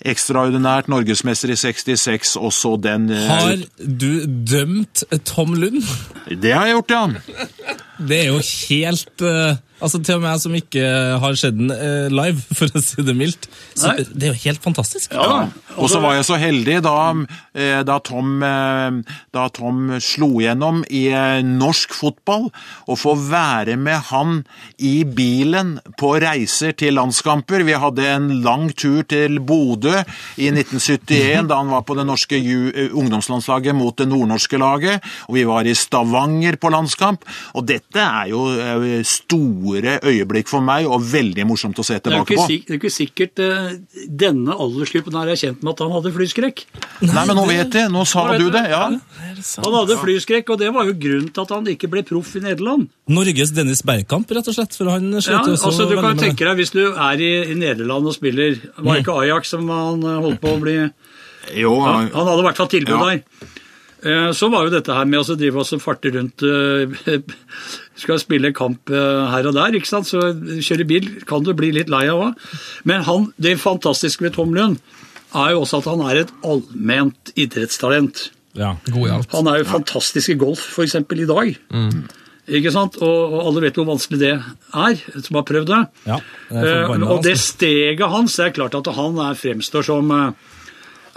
ekstraordinært. 0.01 0.89
Norgesmester 0.91 1.53
i 1.53 1.59
66, 1.61 2.37
og 2.41 2.53
så 2.57 2.75
den 2.81 3.11
eh, 3.13 3.29
Har 3.29 3.65
du 3.79 4.25
dømt 4.27 5.05
Tom 5.29 5.55
Lund? 5.55 5.83
Det 6.31 6.55
har 6.57 6.69
jeg 6.69 6.79
gjort, 6.79 6.97
ja. 6.97 7.79
Det 8.01 8.23
er 8.25 8.31
jo 8.31 8.41
helt 8.41 9.25
uh, 9.27 9.59
Altså 9.81 10.01
Til 10.05 10.19
og 10.19 10.25
med 10.25 10.29
jeg 10.35 10.41
som 10.43 10.57
ikke 10.59 10.89
har 11.23 11.37
sett 11.41 11.57
den 11.57 11.73
uh, 11.73 12.09
live, 12.13 12.41
for 12.59 12.69
å 12.69 12.83
si 12.85 13.01
det 13.05 13.15
mildt. 13.17 13.49
Så 13.73 13.95
Nei. 13.95 14.05
det 14.13 14.29
er 14.29 14.35
jo 14.35 14.41
helt 14.43 14.65
fantastisk. 14.65 15.15
Ja. 15.17 15.47
Og 15.81 15.89
så 15.89 16.03
var 16.03 16.19
jeg 16.19 16.27
så 16.29 16.37
heldig 16.41 16.81
da, 16.85 16.95
eh, 17.57 17.81
da, 17.87 17.97
Tom, 18.05 18.43
da 19.33 19.45
Tom 19.55 19.95
slo 20.03 20.43
gjennom 20.43 20.83
i 20.93 21.07
norsk 21.47 21.95
fotball, 21.97 22.49
å 22.91 22.97
få 22.99 23.15
være 23.31 23.79
med 23.81 24.11
han 24.11 24.43
i 24.77 25.07
bilen 25.07 25.77
på 26.01 26.13
reiser 26.21 26.75
til 26.77 26.99
landskamper. 26.99 27.65
Vi 27.65 27.79
hadde 27.81 28.09
en 28.11 28.29
lang 28.45 28.69
tur 28.77 29.07
til 29.09 29.39
Bodø 29.41 29.95
i 30.37 30.51
1971, 30.51 31.49
da 31.49 31.61
han 31.63 31.73
var 31.73 31.87
på 31.89 31.97
det 31.97 32.05
norske 32.11 32.43
ungdomslandslaget 32.91 33.79
mot 33.79 33.97
det 33.97 34.11
nordnorske 34.11 34.61
laget. 34.61 35.07
Og 35.31 35.39
vi 35.39 35.47
var 35.49 35.65
i 35.65 35.77
Stavanger 35.79 36.61
på 36.61 36.75
landskamp. 36.75 37.25
Og 37.57 37.65
dette 37.71 37.90
er 37.99 38.29
jo 38.31 38.45
eh, 38.55 39.01
store 39.03 39.97
øyeblikk 40.07 40.47
for 40.47 40.63
meg, 40.63 40.87
og 40.87 41.03
veldig 41.11 41.43
morsomt 41.51 41.79
å 41.83 41.83
se 41.83 41.97
tilbake 41.99 42.37
på. 42.39 42.45
det 42.47 42.59
er 42.61 42.75
jo 42.77 42.79
ikke 42.79 42.91
sikkert 42.95 43.43
eh, 43.43 43.73
denne 44.07 44.55
aldersgruppen 44.55 45.17
her 45.19 45.33
er 45.33 45.41
kjent 45.41 45.65
med 45.67 45.73
at 45.75 45.83
han 45.83 45.91
hadde 45.97 46.13
flyskrekk. 46.15 46.63
Nei, 47.03 47.25
men 47.27 47.35
nå 47.35 47.47
vet 47.49 47.75
jeg, 47.75 47.91
nå 47.91 48.05
sa 48.07 48.29
Nå 48.31 48.39
du 48.39 48.51
det. 48.55 48.63
ja. 48.71 48.85
Han 49.65 49.75
hadde 49.81 49.97
flyskrekk, 49.99 50.53
og 50.55 50.61
det 50.63 50.71
var 50.77 50.87
jo 50.87 50.95
grunnen 51.03 51.33
til 51.35 51.43
at 51.43 51.51
han 51.57 51.67
ikke 51.75 51.91
ble 51.91 52.05
proff 52.07 52.37
i 52.39 52.45
Nederland. 52.45 52.87
Norges 53.11 53.51
Dennis 53.57 53.83
Bergkamp, 53.83 54.31
rett 54.31 54.47
og 54.53 54.55
slett. 54.55 54.77
For 54.79 54.87
han 54.93 55.11
Ja, 55.11 55.21
slet 55.25 55.49
også 55.57 55.73
altså 55.73 55.89
Du 55.91 55.97
kan 55.99 56.17
tenke 56.21 56.45
deg, 56.47 56.55
Hvis 56.61 56.71
du 56.71 56.85
er 56.93 57.19
i, 57.19 57.31
i 57.51 57.55
Nederland 57.59 58.07
og 58.07 58.15
spiller 58.15 58.55
Var 58.79 59.01
ikke 59.01 59.17
Ajax 59.25 59.51
som 59.57 59.67
han 59.73 60.05
eh, 60.07 60.21
holdt 60.23 60.39
på 60.41 60.53
å 60.55 60.61
bli 60.63 60.77
Jo, 61.59 61.73
Han 61.83 62.07
hadde 62.15 62.39
i 62.39 62.47
hvert 62.47 62.61
fall 62.61 62.71
tilbud 62.71 62.95
Ja. 62.95 63.09
der. 63.11 63.57
Eh, 64.03 64.31
Så 64.33 64.49
var 64.53 64.65
jo 64.67 64.73
dette 64.73 64.95
her 64.97 65.09
med 65.09 65.21
å 65.21 65.37
drive 65.37 65.61
oss 65.61 65.75
og 65.77 65.83
farte 65.85 66.13
rundt 66.15 66.45
eh, 66.47 67.21
Skal 68.01 68.21
spille 68.23 68.53
kamp 68.57 68.93
eh, 68.93 69.25
her 69.33 69.49
og 69.51 69.57
der, 69.59 69.77
ikke 69.77 69.91
sant? 69.91 70.09
så 70.09 70.31
kjøre 70.65 70.89
bil 70.89 71.11
kan 71.29 71.45
du 71.45 71.53
bli 71.57 71.73
litt 71.77 71.91
lei 71.93 72.07
av 72.09 72.23
òg. 72.31 72.47
Men 72.89 73.05
han, 73.09 73.29
det 73.37 73.59
fantastiske 73.61 74.25
ved 74.25 74.39
Tom 74.39 74.55
Lund 74.57 74.81
er 75.37 75.53
jo 75.53 75.63
også 75.63 75.83
at 75.83 75.91
han 75.93 76.01
er 76.09 76.23
et 76.25 76.33
allment 76.43 77.35
idrettstalent. 77.39 78.31
Ja. 78.59 78.73
God 78.89 79.05
i 79.05 79.13
alt. 79.15 79.37
Han 79.37 79.47
er 79.47 79.61
jo 79.61 79.69
fantastisk 79.69 80.33
i 80.33 80.39
golf, 80.41 80.65
f.eks. 80.73 80.97
i 80.99 81.29
dag. 81.29 81.53
Ikke 82.51 82.73
sant? 82.75 82.97
Og, 82.99 83.35
og 83.37 83.45
alle 83.47 83.63
vet 83.67 83.77
hvor 83.79 83.87
vanskelig 83.93 84.19
det 84.23 84.33
er, 84.35 85.03
som 85.23 85.39
har 85.39 85.45
prøvd 85.47 85.69
det. 85.71 85.83
Ja, 86.09 86.17
det 86.51 86.71
Eh, 86.71 87.05
og 87.07 87.21
det 87.23 87.37
steget 87.39 88.11
hans, 88.11 88.35
det 88.41 88.49
er 88.49 88.57
klart 88.57 88.75
at 88.75 88.91
han 88.97 89.21
er, 89.23 89.39
fremstår 89.39 89.87
som 89.87 90.11
uh, 90.11 90.33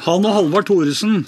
Han 0.06 0.28
og 0.28 0.36
Halvard 0.36 0.68
Thoresen 0.70 1.24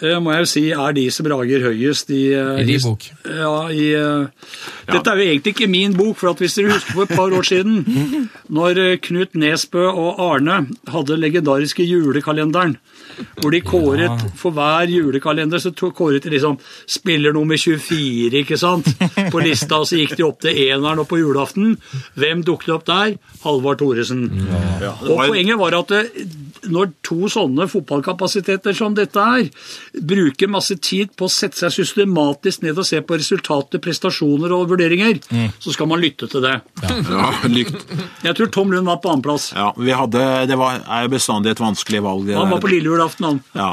må 0.00 0.32
jeg 0.32 0.44
jo 0.44 0.48
si 0.48 0.62
er 0.72 0.94
de 0.96 1.04
som 1.12 1.28
rager 1.28 1.64
høyest 1.66 2.12
i 2.14 2.22
eh, 2.32 2.62
I 2.62 2.66
din 2.68 2.84
bok. 2.84 3.06
Ja, 3.28 3.54
i 3.68 3.90
eh, 3.96 4.54
Dette 4.88 5.12
er 5.12 5.20
jo 5.20 5.26
egentlig 5.28 5.54
ikke 5.54 5.70
min 5.70 5.96
bok, 5.96 6.16
for 6.20 6.32
at 6.32 6.40
hvis 6.40 6.56
dere 6.56 6.72
husker 6.74 6.96
for 6.96 7.04
et 7.04 7.16
par 7.16 7.34
år 7.36 7.46
siden, 7.46 7.84
når 8.56 8.80
eh, 8.80 8.96
Knut 9.04 9.36
Nesbø 9.36 9.84
og 9.90 10.22
Arne 10.24 10.62
hadde 10.88 11.20
legendariske 11.20 11.84
julekalenderen, 11.84 12.78
hvor 13.40 13.52
de 13.52 13.60
kåret 13.60 14.24
for 14.38 14.54
hver 14.56 14.88
julekalender 14.88 15.60
så 15.60 15.72
kåret 15.74 16.24
de 16.24 16.32
liksom 16.32 16.56
spiller 16.88 17.34
nummer 17.36 17.58
24, 17.60 18.30
ikke 18.40 18.56
sant, 18.60 18.88
på 19.32 19.42
lista, 19.44 19.82
og 19.82 19.88
så 19.90 20.00
gikk 20.00 20.16
de 20.16 20.24
opp 20.24 20.40
til 20.44 20.56
eneren 20.70 21.02
og 21.02 21.08
på 21.10 21.20
julaften. 21.20 21.74
Hvem 22.16 22.44
dukket 22.46 22.72
opp 22.78 22.86
der? 22.88 23.18
Halvard 23.44 23.82
Thoresen. 23.82 24.24
Og 25.10 25.20
poenget 25.26 25.60
var 25.60 25.76
at 25.82 25.92
det, 25.92 26.28
når 26.70 26.94
to 27.04 27.28
sånne 27.32 27.66
fotballkapasiteter 27.70 28.76
som 28.76 28.96
dette 28.96 29.20
er, 29.20 29.50
bruker 29.92 30.48
masse 30.50 30.76
tid 30.78 31.10
på 31.18 31.26
å 31.26 31.32
sette 31.32 31.58
seg 31.58 31.72
systematisk 31.74 32.62
ned 32.62 32.78
og 32.78 32.86
se 32.86 33.00
på 33.02 33.16
resultater, 33.18 33.82
prestasjoner 33.82 34.52
og 34.54 34.68
vurderinger, 34.70 35.18
så 35.58 35.74
skal 35.74 35.90
man 35.90 36.00
lytte 36.02 36.28
til 36.30 36.44
det. 36.44 36.56
Ja, 36.84 37.30
lykt. 37.50 37.82
Jeg 38.22 38.36
tror 38.38 38.52
Tom 38.54 38.70
Lund 38.74 38.86
var 38.86 39.00
på 39.02 39.10
annenplass. 39.12 39.50
Ja, 39.56 39.70
vi 39.76 39.90
hadde, 39.96 40.22
det 40.50 40.58
var, 40.60 40.78
er 40.86 41.10
bestandig 41.10 41.56
et 41.56 41.62
vanskelig 41.62 42.02
valg. 42.06 42.26
det 42.28 42.38
Han 42.38 42.46
der. 42.46 42.54
var 42.54 42.62
på 42.62 42.70
lille 42.72 42.92
julaften, 42.92 43.26
han. 43.26 43.42
Ja. 43.56 43.72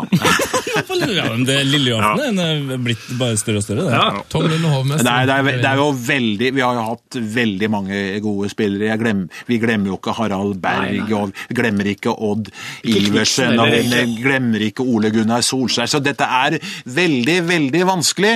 Ja, 1.17 1.27
men 1.31 1.45
det 1.47 1.57
Lille 1.67 1.91
julaften 1.93 2.39
er 2.41 2.81
blitt 2.83 3.05
bare 3.19 3.37
større 3.39 3.61
og 3.61 3.65
større. 3.65 3.85
Det. 3.87 3.93
Ja. 3.95 4.23
Tom 4.31 4.45
Lund 4.47 4.65
hovmester. 4.67 5.07
Nei, 5.07 5.19
det, 5.29 5.37
er, 5.37 5.59
det 5.63 5.69
er 5.69 5.81
jo 5.81 5.87
veldig 6.07 6.51
Vi 6.55 6.63
har 6.63 6.77
jo 6.77 6.85
hatt 6.91 7.17
veldig 7.37 7.69
mange 7.73 8.01
gode 8.23 8.49
spillere. 8.51 8.89
Jeg 8.91 9.01
glem, 9.01 9.23
vi 9.49 9.59
glemmer 9.61 9.91
jo 9.91 9.97
ikke 9.99 10.15
Harald 10.17 10.59
Berg, 10.63 11.13
og 11.17 11.33
vi 11.49 11.57
glemmer 11.57 11.91
ikke 11.91 12.13
Odd 12.13 12.51
Iversen, 12.87 13.57
og 13.61 13.71
vi 13.73 14.03
glemmer 14.21 14.67
ikke 14.67 14.85
Ole 14.85 15.11
Gunnar 15.13 15.45
Solskjær. 15.45 15.89
Så 15.91 16.01
dette 16.03 16.27
er 16.27 16.57
veldig, 16.97 17.37
veldig 17.47 17.83
vanskelig, 17.87 18.33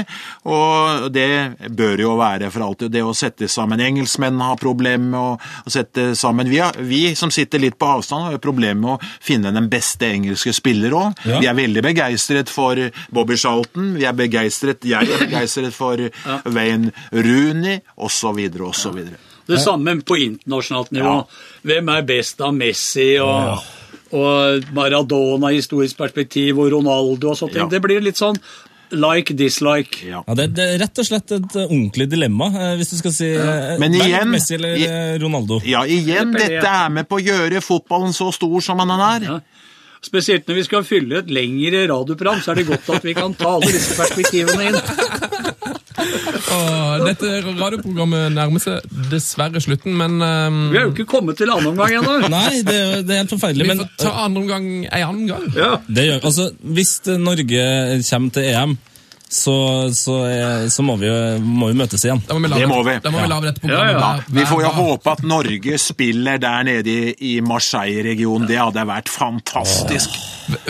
og 0.49 1.09
det 1.13 1.29
bør 1.77 2.05
jo 2.05 2.15
være 2.19 2.51
for 2.53 2.67
alltid. 2.67 2.93
Det 2.93 3.03
å 3.05 3.15
sette 3.17 3.49
sammen 3.51 3.81
Engelskmenn 3.83 4.41
har 4.41 4.59
problemer 4.61 5.11
med 5.11 5.19
å, 5.19 5.35
å 5.37 5.73
sette 5.73 6.11
sammen 6.17 6.49
vi, 6.51 6.59
har, 6.63 6.77
vi 6.77 7.03
som 7.17 7.31
sitter 7.33 7.61
litt 7.61 7.77
på 7.79 7.89
avstand, 7.97 8.27
har 8.27 8.37
jo 8.37 8.43
problemer 8.43 8.81
med 8.81 8.95
å 8.95 9.11
finne 9.23 9.53
den 9.53 9.69
beste 9.71 10.09
engelske 10.11 10.53
spiller 10.55 10.95
òg. 10.97 11.23
Ja. 11.27 11.41
Vi 11.41 11.49
er 11.49 11.57
veldig 11.57 11.83
begeistret 11.85 12.30
for 12.49 12.75
Bobby 13.11 13.35
Charlton, 13.37 13.95
vi 13.97 14.05
er 14.05 14.13
begeistret, 14.13 14.83
jeg 14.85 15.09
er 15.09 15.25
begeistret 15.25 15.73
for 15.73 15.97
Wayne 16.55 16.91
Rooney, 17.11 17.79
osv., 17.97 18.39
osv. 18.71 19.03
Det 19.47 19.59
samme 19.59 19.97
på 20.07 20.15
internasjonalt 20.21 20.91
nivå. 20.95 21.15
Hvem 21.67 21.89
er 21.89 22.01
best 22.07 22.39
av 22.41 22.53
Messi 22.55 23.17
og, 23.19 23.57
og 24.15 24.67
Maradona 24.77 25.51
i 25.51 25.57
historisk 25.59 25.97
perspektiv, 25.97 26.59
og 26.61 26.71
Ronaldo 26.71 27.31
og 27.33 27.37
sånt. 27.39 27.55
Ja. 27.57 27.67
Det 27.71 27.81
blir 27.83 27.99
litt 28.05 28.19
sånn 28.21 28.37
like 28.91 29.31
dislike. 29.39 30.01
Ja. 30.03 30.19
Ja, 30.27 30.33
det, 30.35 30.49
det 30.55 30.63
er 30.67 30.79
rett 30.81 30.99
og 30.99 31.05
slett 31.07 31.31
et 31.31 31.53
ordentlig 31.63 32.09
dilemma, 32.11 32.49
eh, 32.51 32.73
hvis 32.79 32.89
du 32.91 32.97
skal 32.99 33.13
si 33.15 33.29
eh, 33.39 33.77
Men 33.79 33.93
igjen- 33.95 34.27
Messi 34.33 34.55
eller 34.57 34.75
i- 34.75 34.83
eh, 34.87 35.13
Ronaldo. 35.21 35.61
Ja, 35.63 35.85
igjen, 35.87 36.33
Det 36.35 36.41
det. 36.43 36.49
dette 36.59 36.73
er 36.85 36.89
med 36.89 37.07
på 37.07 37.19
å 37.19 37.23
gjøre 37.23 37.61
fotballen 37.63 38.11
så 38.15 38.27
stor 38.35 38.59
som 38.61 38.77
den 38.83 38.91
er. 38.91 39.41
Spesielt 40.01 40.47
når 40.49 40.55
vi 40.57 40.63
skal 40.65 40.85
fylle 40.87 41.19
et 41.21 41.29
lengre 41.29 41.83
radioprogram, 41.91 42.39
så 42.41 42.51
er 42.55 42.61
det 42.61 42.67
godt 42.71 42.87
at 42.95 43.03
vi 43.05 43.13
kan 43.13 43.35
ta 43.37 43.51
alle 43.57 43.69
disse 43.75 43.93
perspektivene 43.99 44.71
inn. 44.71 44.79
Åh, 46.51 47.03
dette 47.05 47.27
radioprogrammet 47.45 48.31
nærmer 48.33 48.61
seg 48.63 48.85
dessverre 49.11 49.61
slutten, 49.61 49.93
men 49.99 50.17
um... 50.23 50.57
Vi 50.73 50.79
har 50.79 50.87
jo 50.87 50.93
ikke 50.95 51.05
kommet 51.11 51.37
til 51.39 51.51
annen 51.53 51.69
omgang 51.73 51.93
ennå. 51.99 52.15
Nei, 52.33 52.61
det, 52.65 52.75
er- 52.79 53.03
det 53.05 53.13
er 53.15 53.21
helt 53.23 53.33
forferdelig. 53.35 53.67
vi 53.67 53.71
Men 53.75 53.83
får 53.83 53.91
ta 54.07 54.13
andre 54.25 54.41
omgang 54.43 54.67
en 54.87 55.05
annen 55.05 55.27
gang. 55.29 55.45
Ja. 55.57 55.71
det 55.87 56.07
gjør, 56.09 56.23
altså, 56.31 56.47
hvis 56.79 56.95
Norge 57.21 57.65
kommer 58.09 58.35
til 58.39 58.49
EM, 58.51 58.75
så, 59.31 59.53
så, 59.95 60.15
er, 60.27 60.65
så 60.73 60.83
må, 60.83 60.97
vi, 60.99 61.07
jo- 61.07 61.39
må 61.39 61.69
vi 61.71 61.77
møtes 61.79 62.03
igjen. 62.03 62.19
Da 62.27 62.35
må 62.35 62.43
vi 62.43 62.59
Det 62.59 62.67
må 62.67 62.81
vi. 62.83 62.97
Da 63.03 63.13
må 63.13 63.21
vi 63.23 63.29
lage 63.31 63.47
dette 63.47 63.63
programmet. 63.63 63.93
Ja, 63.95 64.09
ja. 64.17 64.33
Vi 64.39 64.43
får 64.49 64.63
jo 64.65 64.71
håpe 64.75 65.13
at 65.15 65.23
Norge 65.23 65.77
spiller 65.79 66.41
der 66.43 66.65
nede 66.67 66.91
i, 66.91 67.13
i 67.31 67.37
Marseille-regionen. 67.45 68.49
Det 68.49 68.59
hadde 68.59 68.83
vært 68.89 69.11
fantastisk. 69.11 70.17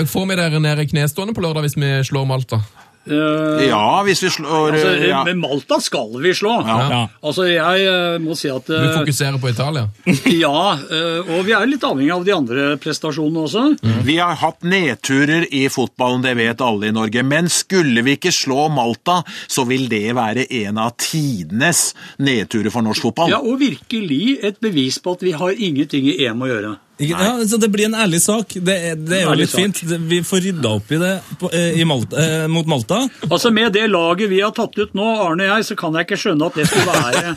Får 0.05 0.27
vi 0.29 0.37
dere 0.37 0.61
ned 0.61 0.83
i 0.83 0.87
knestående 0.91 1.33
på 1.33 1.41
lørdag 1.41 1.65
hvis 1.65 1.77
vi 1.81 1.89
slår 2.05 2.27
Malta? 2.29 2.61
Eh, 3.09 3.65
Ja, 3.67 4.01
hvis 4.05 4.21
vi 4.23 4.29
slår 4.29 4.75
altså, 4.75 4.91
ja. 5.07 5.23
Men 5.25 5.39
Malta 5.41 5.79
skal 5.81 6.11
vi 6.21 6.33
slå. 6.37 6.53
Ja. 6.67 7.07
Altså, 7.23 7.47
jeg 7.49 7.85
eh, 7.89 8.17
må 8.21 8.35
si 8.37 8.51
at 8.51 8.67
Du 8.69 8.75
eh, 8.77 8.93
fokuserer 8.99 9.39
på 9.41 9.49
Italia. 9.49 9.87
Ja, 10.41 10.77
uh, 10.77 11.31
og 11.33 11.43
vi 11.45 11.53
er 11.55 11.65
litt 11.69 11.83
avhengig 11.85 12.11
av 12.13 12.23
de 12.25 12.33
andre 12.33 12.67
prestasjonene 12.81 13.43
også. 13.45 13.63
Vi 14.05 14.17
har 14.21 14.37
hatt 14.41 14.63
nedturer 14.65 15.45
i 15.53 15.65
fotballen, 15.71 16.23
det 16.25 16.35
vet 16.39 16.61
alle 16.65 16.89
i 16.89 16.93
Norge. 16.95 17.23
Men 17.25 17.49
skulle 17.51 18.03
vi 18.05 18.15
ikke 18.17 18.33
slå 18.33 18.67
Malta, 18.73 19.21
så 19.49 19.65
vil 19.69 19.87
det 19.91 20.05
være 20.17 20.45
en 20.63 20.79
av 20.81 20.95
tidenes 21.01 21.91
nedturer 22.21 22.73
for 22.73 22.85
norsk 22.85 23.09
fotball. 23.09 23.33
Ja, 23.33 23.41
Og 23.41 23.59
virkelig 23.61 24.37
et 24.45 24.61
bevis 24.63 25.01
på 25.01 25.17
at 25.17 25.25
vi 25.25 25.35
har 25.37 25.57
ingenting 25.57 26.07
i 26.09 26.17
EM 26.25 26.41
å 26.45 26.49
gjøre. 26.49 26.75
Ja, 27.01 27.37
så 27.47 27.57
Det 27.59 27.69
blir 27.73 27.85
en 27.89 27.95
ærlig 27.97 28.21
sak. 28.21 28.53
Det, 28.55 28.75
er- 28.91 28.95
det 28.95 29.17
er 29.19 29.23
jo 29.25 29.33
litt 29.39 29.53
litt 29.55 29.55
fint. 29.81 29.81
Vi 30.11 30.21
får 30.27 30.43
rydda 30.47 30.69
opp 30.77 30.91
i 30.91 30.97
det 31.01 31.13
på, 31.41 31.49
eh, 31.53 31.79
i 31.81 31.85
Malta, 31.85 32.17
eh, 32.21 32.47
mot 32.47 32.67
Malta. 32.67 33.01
Altså 33.29 33.51
Med 33.51 33.73
det 33.73 33.87
laget 33.89 34.29
vi 34.29 34.41
har 34.41 34.51
tatt 34.51 34.77
ut 34.77 34.93
nå, 34.93 35.07
Arne 35.25 35.47
og 35.49 35.57
jeg, 35.57 35.65
så 35.71 35.75
kan 35.79 35.93
jeg 35.97 36.07
ikke 36.07 36.19
skjønne 36.25 36.45
at 36.51 36.53
det 36.61 36.67
skulle 36.67 36.85
være 37.01 37.35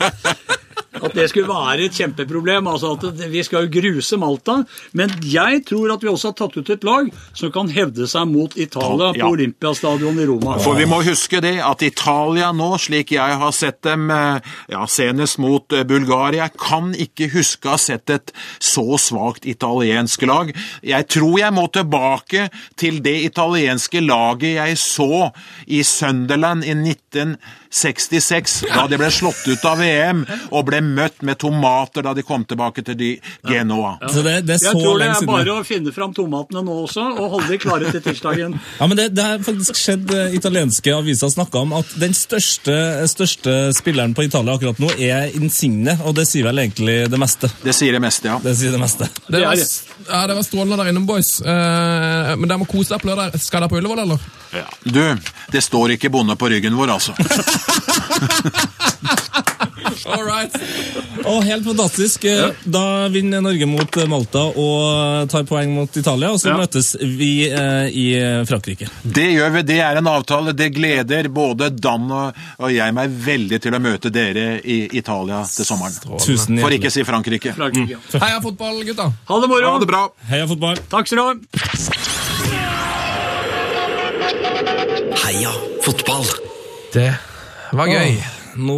at 1.01 1.13
det 1.15 1.29
skulle 1.29 1.47
være 1.49 1.85
et 1.85 1.95
kjempeproblem. 1.97 2.67
altså 2.67 2.93
at 2.97 3.23
Vi 3.31 3.43
skal 3.43 3.65
jo 3.67 3.73
gruse 3.81 4.17
Malta. 4.17 4.63
Men 4.93 5.11
jeg 5.23 5.63
tror 5.67 5.93
at 5.93 6.03
vi 6.03 6.09
også 6.09 6.31
har 6.31 6.37
tatt 6.39 6.57
ut 6.57 6.69
et 6.69 6.83
lag 6.83 7.09
som 7.33 7.51
kan 7.51 7.69
hevde 7.69 8.07
seg 8.07 8.27
mot 8.31 8.55
Italia 8.55 9.11
Ja. 9.15 9.25
på 9.25 9.31
Olympiastadion 9.35 10.19
i 10.19 10.25
Roma. 10.25 10.57
For 10.59 10.75
vi 10.75 10.85
må 10.85 11.01
huske 11.03 11.41
det, 11.41 11.59
at 11.63 11.81
Italia 11.81 12.51
nå, 12.55 12.77
slik 12.79 13.11
jeg 13.11 13.37
har 13.41 13.51
sett 13.51 13.81
dem, 13.83 14.09
eh, 14.11 14.39
ja, 14.69 14.85
senest 14.87 15.37
mot 15.39 15.71
eh, 15.73 15.83
Bulgaria, 15.83 16.49
kan 16.49 16.93
ikke 16.93 17.29
huske 17.33 17.67
å 17.67 17.71
ha 17.75 17.77
sett 17.77 18.09
et 18.09 18.31
så 18.59 18.97
svakt 18.97 19.45
italiensk 19.45 20.21
lag. 20.27 20.53
Jeg 20.83 21.07
tror 21.07 21.39
jeg 21.39 21.53
må 21.53 21.67
tilbake 21.71 22.49
til 22.77 23.01
det 23.03 23.17
italienske 23.25 24.01
laget 24.01 24.55
jeg 24.55 24.77
så 24.77 25.31
i 25.67 25.81
Sunderland 25.83 26.63
i 26.63 26.73
1966, 26.73 28.63
da 28.73 28.85
de 28.87 28.97
ble 28.99 29.09
slått 29.11 29.43
ut 29.49 29.65
av 29.67 29.79
VM 29.81 30.23
og 30.51 30.65
ble 30.69 30.81
møtt 30.85 31.21
med 31.25 31.39
tomater 31.41 32.05
da 32.05 32.13
de 32.17 32.23
kom 32.25 32.45
tilbake 32.47 32.83
til 32.85 32.97
de 32.99 33.11
Genoa. 33.47 33.95
Så 34.11 34.23
det, 34.25 34.37
det 34.47 34.57
er 34.57 34.61
så 34.61 34.71
Jeg 34.71 34.81
tror 34.81 34.99
det 35.01 35.09
er 35.09 35.27
bare 35.29 35.51
å 35.59 35.63
finne 35.67 35.93
fram 35.95 36.13
tomatene 36.15 36.61
nå 36.65 36.73
også, 36.85 37.03
og 37.15 37.25
holde 37.35 37.49
de 37.53 37.59
klare 37.61 37.85
til 37.93 38.03
tirsdagen. 38.05 38.51
Ja, 38.79 38.87
men 38.91 38.97
det, 38.99 39.05
det 39.15 39.23
har 39.23 39.39
faktisk 39.45 39.77
skjedd 39.79 40.09
eh, 40.11 40.33
italienske 40.35 40.91
aviser 40.93 41.29
snakka 41.31 41.61
om 41.63 41.71
at 41.77 41.87
den 42.01 42.13
største, 42.17 42.75
største 43.07 43.53
spilleren 43.77 44.13
på 44.17 44.25
Italia 44.27 44.51
akkurat 44.57 44.79
nå 44.83 44.89
er 44.99 45.31
Insigne, 45.37 45.95
og 46.03 46.11
det 46.17 46.25
sier 46.29 46.45
vel 46.49 46.59
egentlig 46.65 46.97
det 47.11 47.19
meste. 47.21 47.47
Det 47.63 47.73
sier 47.75 47.91
det 47.95 48.01
meste, 48.03 48.25
ja. 48.29 48.35
Det 48.43 48.55
sier 48.59 48.71
det 48.75 48.81
meste. 48.81 49.05
Det 49.27 49.31
Det 49.31 49.37
er 49.41 49.45
var, 49.47 49.55
ja, 50.09 50.21
det 50.29 50.35
var 50.37 50.43
strålende 50.47 50.77
der 50.81 50.87
inne, 50.91 51.05
boys. 51.07 51.31
Eh, 51.41 52.35
men 52.35 52.47
dere 52.49 52.61
må 52.61 52.67
kose 52.69 52.89
dere 52.93 53.01
på 53.03 53.09
lørdag. 53.11 53.27
Skal 53.41 53.59
dere 53.63 53.71
på 53.71 53.79
Ullevål, 53.79 53.99
eller? 54.05 54.19
Ja. 54.55 54.67
Du, 54.83 55.03
det 55.51 55.61
står 55.63 55.87
ikke 55.95 56.09
bonde 56.13 56.35
på 56.39 56.45
ryggen 56.51 56.75
vår, 56.77 56.89
altså. 56.97 57.13
All 60.05 60.23
right. 60.25 60.53
Og 61.25 61.43
helt 61.47 61.65
fantastisk. 61.65 62.25
Da 62.69 62.83
vinner 63.09 63.41
Norge 63.41 63.65
mot 63.69 63.95
Malta 64.11 64.43
og 64.51 65.29
tar 65.31 65.45
poeng 65.49 65.71
mot 65.73 65.97
Italia, 65.97 66.29
og 66.31 66.39
så 66.41 66.51
Ja. 66.51 66.57
møtes 66.59 66.93
vi 67.01 67.47
eh, 67.49 67.87
i 67.89 68.05
Frankrike. 68.45 68.87
Det 69.01 69.25
gjør 69.33 69.51
vi, 69.57 69.61
det 69.71 69.79
er 69.81 69.97
en 69.97 70.07
avtale. 70.11 70.53
Det 70.53 70.69
gleder 70.75 71.29
både 71.33 71.71
Dan 71.73 72.05
og, 72.11 72.69
jeg 72.71 72.93
meg 72.93 73.09
veldig 73.25 73.61
til 73.61 73.73
å 73.73 73.79
møte 73.81 74.11
dere 74.13 74.59
i 74.63 74.79
Italia 74.97 75.41
til 75.49 75.65
sommeren. 75.65 75.97
Tusen 76.21 76.59
For 76.61 76.69
ikke 76.77 76.91
si 76.93 77.03
Frankrike. 77.07 77.55
Frankrike. 77.57 77.97
Heia 78.21 78.41
fotball, 78.43 78.83
gutta. 78.85 79.09
Ha 79.29 79.39
det 79.41 79.49
moro! 79.49 79.71
Ha 79.73 79.79
det 79.81 79.89
bra. 79.89 80.03
Heia 80.29 80.47
fotball! 80.49 80.77
Takk 80.91 81.07
skal 81.09 81.17
du 81.17 81.23
ha. 81.25 81.33
Heia 85.25 85.51
fotball. 85.83 86.25
Det 86.93 87.09
var 87.75 87.87
gøy. 87.91 88.17
Nå, 88.55 88.77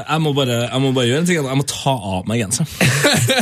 jeg 0.00 0.22
må, 0.24 0.32
bare, 0.36 0.56
jeg 0.70 0.80
må 0.82 0.90
bare 0.96 1.08
gjøre 1.10 1.20
en 1.22 1.28
ting. 1.28 1.38
Jeg 1.50 1.60
må 1.60 1.66
ta 1.68 1.92
av 1.92 2.28
meg 2.30 2.40
genseren. 2.40 2.70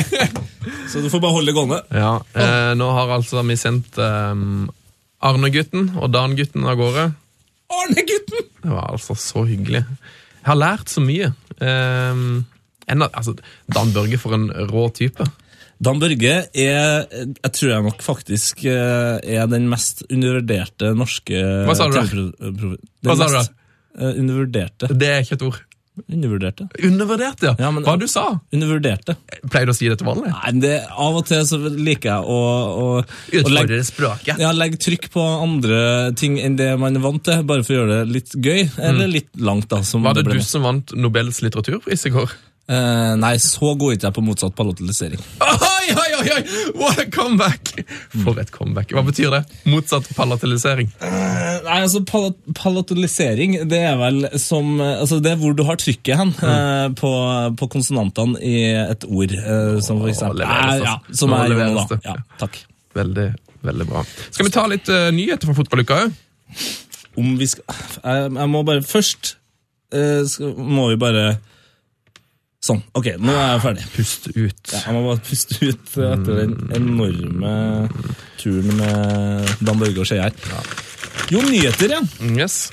Så 0.91 1.01
du 1.05 1.09
får 1.13 1.21
bare 1.23 1.37
holde 1.37 1.53
det 1.53 1.57
gående. 1.57 1.79
Ja, 1.95 2.13
eh, 2.35 2.73
Nå 2.79 2.89
har 2.97 3.13
altså 3.19 3.43
vi 3.47 3.57
sendt 3.61 3.99
eh, 4.03 4.43
Arne-gutten 5.29 5.91
og 6.01 6.11
Dan-gutten 6.15 6.67
av 6.69 6.79
gårde. 6.81 7.09
Arne-gutten! 7.79 8.47
Det 8.65 8.71
var 8.73 8.91
altså 8.95 9.17
så 9.19 9.45
hyggelig. 9.49 9.83
Jeg 10.39 10.49
har 10.49 10.59
lært 10.59 10.91
så 10.93 11.03
mye. 11.05 11.31
Eh, 11.61 12.25
en, 12.89 13.05
altså, 13.09 13.37
Dan 13.69 13.93
Børge 13.97 14.19
for 14.21 14.37
en 14.37 14.49
rå 14.71 14.89
type. 14.97 15.27
Dan 15.79 16.01
Børge 16.03 16.33
er, 16.59 17.05
jeg 17.13 17.53
tror 17.55 17.71
jeg 17.71 17.85
nok 17.87 18.01
faktisk 18.03 18.65
eh, 18.67 19.21
er 19.23 19.47
den 19.53 19.69
mest 19.71 20.03
undervurderte 20.11 20.91
norske 20.99 21.39
Hva 21.69 21.77
sa 21.79 21.87
du 21.87 21.95
da? 22.01 22.03
Hva 23.07 23.15
sa 23.21 23.29
du 23.31 23.37
da? 23.37 23.45
eh, 24.01 24.17
undervurderte. 24.19 24.91
Det 24.99 25.13
er 25.13 25.23
ikke 25.23 25.39
et 25.39 25.45
ord. 25.53 25.61
Undervurderte. 26.09 26.69
Undervurderte, 26.85 27.47
ja. 27.51 27.55
Ja, 27.59 27.71
men- 27.71 27.85
Hva 27.85 27.97
du 27.99 28.07
sa 28.11 28.41
Undervurderte. 28.55 29.17
Pleier 29.51 29.67
du 29.67 29.73
å 29.73 29.77
si 29.77 29.89
det 29.89 29.99
til 29.99 30.07
vanlig? 30.07 30.31
Nei, 30.33 30.53
det, 30.61 30.75
Av 30.91 31.17
og 31.17 31.27
til 31.27 31.43
så 31.49 31.59
liker 31.69 32.11
jeg 32.11 32.23
å, 32.25 32.39
å, 32.85 32.87
å 33.03 33.53
legge, 33.55 33.81
språket. 33.85 34.39
ja, 34.39 34.53
legge 34.53 34.79
trykk 34.79 35.11
på 35.15 35.25
andre 35.43 36.13
ting 36.19 36.39
enn 36.43 36.57
det 36.57 36.73
man 36.81 36.97
er 36.97 37.01
vant 37.05 37.23
til, 37.25 37.43
bare 37.49 37.65
for 37.67 37.75
å 37.75 37.81
gjøre 37.83 38.01
det 38.05 38.13
litt 38.15 38.35
gøy, 38.37 38.71
eller 38.79 39.09
litt 39.09 39.31
langt. 39.37 39.69
da. 39.69 39.83
Som 39.83 40.03
Var 40.03 40.15
det 40.15 40.25
ble 40.29 40.39
du 40.39 40.45
som 40.47 40.63
vant 40.63 40.95
Nobels 40.97 41.41
litteraturpris 41.43 42.07
i 42.07 42.11
går? 42.15 42.31
Eh, 42.69 43.13
nei, 43.17 43.35
så 43.41 43.71
går 43.81 43.95
ikke 43.97 44.11
jeg 44.11 44.15
på 44.19 44.23
motsatt 44.27 44.53
palatalisering. 44.59 45.21
Oi, 45.41 45.87
oi, 45.95 46.11
oi, 46.19 46.27
oi! 46.35 46.43
What 46.77 46.99
a 47.01 47.07
comeback! 47.09 47.71
For 48.13 48.37
et 48.43 48.51
comeback. 48.53 48.91
Hva 48.93 49.01
betyr 49.07 49.33
det? 49.33 49.41
Motsatt 49.73 50.11
palatalisering. 50.19 50.91
Nei, 51.01 51.79
altså 51.79 52.03
pal 52.09 52.29
Palatilisering, 52.59 53.57
det 53.71 53.81
er 53.89 53.97
vel 54.01 54.27
som 54.41 54.75
eh, 54.85 54.99
Altså, 55.01 55.19
det 55.25 55.33
er 55.33 55.41
hvor 55.41 55.57
du 55.57 55.65
har 55.65 55.81
trykket 55.81 56.21
hen 56.21 56.35
eh, 56.45 56.87
på, 56.99 57.13
på 57.57 57.71
konsonantene 57.73 58.37
i 58.45 58.55
et 58.83 59.09
ord. 59.09 59.33
eh, 59.33 59.81
som 59.85 60.03
for 60.05 60.13
eksempel 60.13 60.43
leveres 60.45 60.69
altså. 60.77 60.93
Ja. 60.93 61.17
Som 61.23 61.33
Nå 61.33 61.41
er 61.41 61.53
leveres 61.55 61.89
da. 61.95 62.01
Ja, 62.05 62.17
takk. 62.45 62.61
Veldig, 62.99 63.29
veldig 63.65 63.89
bra. 63.89 64.05
Skal 64.29 64.49
vi 64.51 64.55
ta 64.61 64.67
litt 64.71 64.93
eh, 64.93 65.09
nyheter 65.17 65.49
fra 65.49 65.57
fotballuka 65.57 66.03
òg? 66.05 66.17
Om 67.19 67.33
vi 67.41 67.49
skal 67.51 67.65
Jeg, 68.05 68.29
jeg 68.37 68.49
må 68.53 68.61
bare 68.69 68.85
Først 68.87 69.35
eh, 69.97 70.21
skal, 70.29 70.53
må 70.59 70.91
vi 70.93 71.01
bare 71.01 71.31
Sånn. 72.59 72.81
Ok, 72.99 73.13
nå 73.23 73.31
er 73.37 73.53
jeg 73.53 73.63
ferdig. 73.63 73.85
Pust 73.95 74.27
ut. 74.33 74.73
Ja, 74.73 74.81
jeg 74.83 74.97
må 74.97 75.05
bare 75.07 75.23
puste 75.29 75.59
ut 75.63 75.93
etter 76.09 76.41
den 76.41 76.57
enorme 76.75 77.53
turen 78.41 78.75
med 78.81 79.55
Dan 79.63 79.79
Børge 79.79 80.03
og 80.03 80.11
Skeier. 80.11 80.35
Jo, 81.31 81.45
nyheter, 81.47 81.95
ja. 81.99 82.03
Yes. 82.35 82.69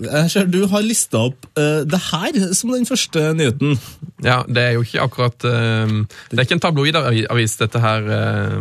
Jeg 0.00 0.30
ser 0.30 0.46
du 0.48 0.62
har 0.70 0.84
lista 0.86 1.18
opp 1.28 1.48
uh, 1.58 1.82
det 1.84 1.98
her 2.06 2.36
som 2.56 2.70
den 2.72 2.86
første 2.88 3.24
nyheten. 3.36 3.74
Ja, 4.24 4.38
det 4.46 4.62
er 4.62 4.76
jo 4.76 4.84
ikke 4.86 5.02
akkurat 5.02 5.44
uh, 5.44 5.90
Det 6.30 6.38
er 6.38 6.44
ikke 6.46 6.56
en 6.56 6.62
tabloidavis, 6.62 7.56
dette 7.60 7.82
her 7.82 8.06
uh, 8.06 8.56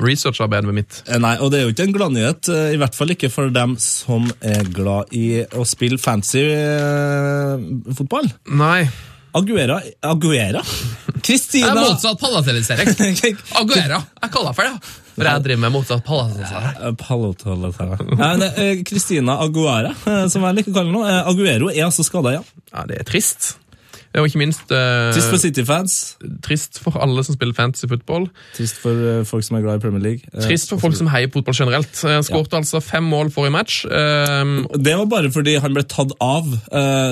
researcharbeidet 0.00 0.74
mitt. 0.74 1.02
Eh, 1.06 1.20
Nei, 1.22 1.36
og 1.38 1.52
det 1.52 1.60
er 1.60 1.68
jo 1.68 1.74
ikke 1.76 1.86
en 1.86 1.94
gladnyhet, 1.94 2.50
Uh, 2.50 2.72
i 2.74 2.80
hvert 2.80 2.96
fall 2.96 3.12
ikke 3.14 3.30
for 3.30 3.52
dem 3.54 3.76
som 3.78 4.26
er 4.40 4.66
glad 4.74 5.12
i 5.14 5.44
å 5.54 5.62
spille 5.68 6.00
fancy 6.02 6.42
eh, 6.42 7.62
fotball. 7.94 8.26
Nei. 8.58 8.88
Aguera 9.32 9.80
Aguera? 10.00 10.62
Det 11.20 11.36
Jeg 11.36 11.68
er 11.68 11.76
motsatt 11.76 12.16
palatalisering. 12.18 12.88
Aguera. 13.60 13.98
Jeg 14.22 14.30
kaller 14.32 14.52
for 14.56 14.62
det. 14.66 14.72
For 15.14 15.24
jeg 15.28 15.42
driver 15.44 15.60
med 15.66 15.72
motsatt 15.74 16.04
palatalisering. 16.06 16.66
Det 18.40 18.50
Kristina 18.88 19.32
Aguera, 19.44 19.92
som 20.32 20.40
jeg 20.48 20.54
liker 20.58 20.70
å 20.72 20.74
kalle 20.80 20.90
henne. 20.94 21.18
Aguero 21.28 21.66
er 21.70 21.84
altså 21.86 22.02
skada, 22.06 22.30
ja. 22.38 22.42
Ja, 22.72 22.80
det 22.88 22.96
er 23.02 23.06
trist. 23.06 23.40
Og 24.18 24.26
ikke 24.26 24.40
minst 24.40 24.72
eh, 24.74 25.12
Trist 25.14 25.30
for 25.30 25.38
City-fans. 25.38 26.18
trist 26.42 26.80
for 26.82 26.90
alle 26.98 27.22
som 27.22 27.30
spiller 27.36 27.54
fantasy 27.54 27.86
football. 27.86 28.26
Trist 28.56 28.74
for 28.82 28.90
uh, 28.90 29.22
folk 29.28 29.44
som 29.46 29.54
er 29.60 29.62
glad 29.62 29.78
i 29.78 29.82
Premier 29.84 30.02
League. 30.02 30.26
Uh, 30.34 30.42
Trist 30.48 30.66
for 30.72 30.82
folk 30.82 30.96
som 30.98 31.06
heier 31.12 31.30
fotball 31.30 31.54
generelt. 31.54 31.94
Han 32.02 32.26
ja. 32.26 32.42
altså 32.58 32.82
fem 32.82 33.06
mål 33.06 33.30
forrige 33.30 33.54
match. 33.54 33.84
Det 33.84 34.94
var 34.98 35.06
bare 35.12 35.30
fordi 35.30 35.60
han 35.62 35.74
ble 35.76 35.84
tatt 35.86 36.10
av, 36.18 36.42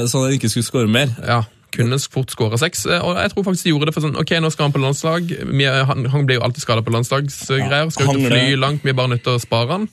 så 0.08 0.24
han 0.24 0.32
ikke 0.34 0.50
skulle 0.50 0.66
skåre 0.66 0.90
mer. 0.90 1.14
ja, 1.22 1.44
kunne 1.74 1.98
fort 2.12 2.30
skåra 2.32 2.58
seks. 2.60 2.86
Eh, 2.86 3.02
Og 3.04 3.16
jeg 3.20 3.32
tror 3.34 3.44
faktisk 3.48 3.64
de 3.68 3.74
gjorde 3.74 3.90
det 3.90 3.94
for 3.96 4.06
sånn 4.06 4.16
Ok, 4.20 4.32
nå 4.40 4.50
skal 4.54 4.68
han 4.68 4.76
på 4.76 4.82
landslag. 4.82 5.28
Han, 5.90 6.06
han 6.14 6.26
blir 6.26 6.38
jo 6.40 6.46
alltid 6.46 6.64
skada 6.64 6.82
på 6.86 6.94
landslagsgreier. 6.94 7.90
Skal 7.94 8.08
ut 8.12 8.16
og 8.16 8.30
fly 8.32 8.56
langt. 8.56 8.82
Vi 8.86 8.90
er 8.94 8.98
bare 8.98 9.14
nødt 9.14 9.24
til 9.26 9.36
å 9.36 9.42
spare 9.42 9.70
han. 9.76 9.88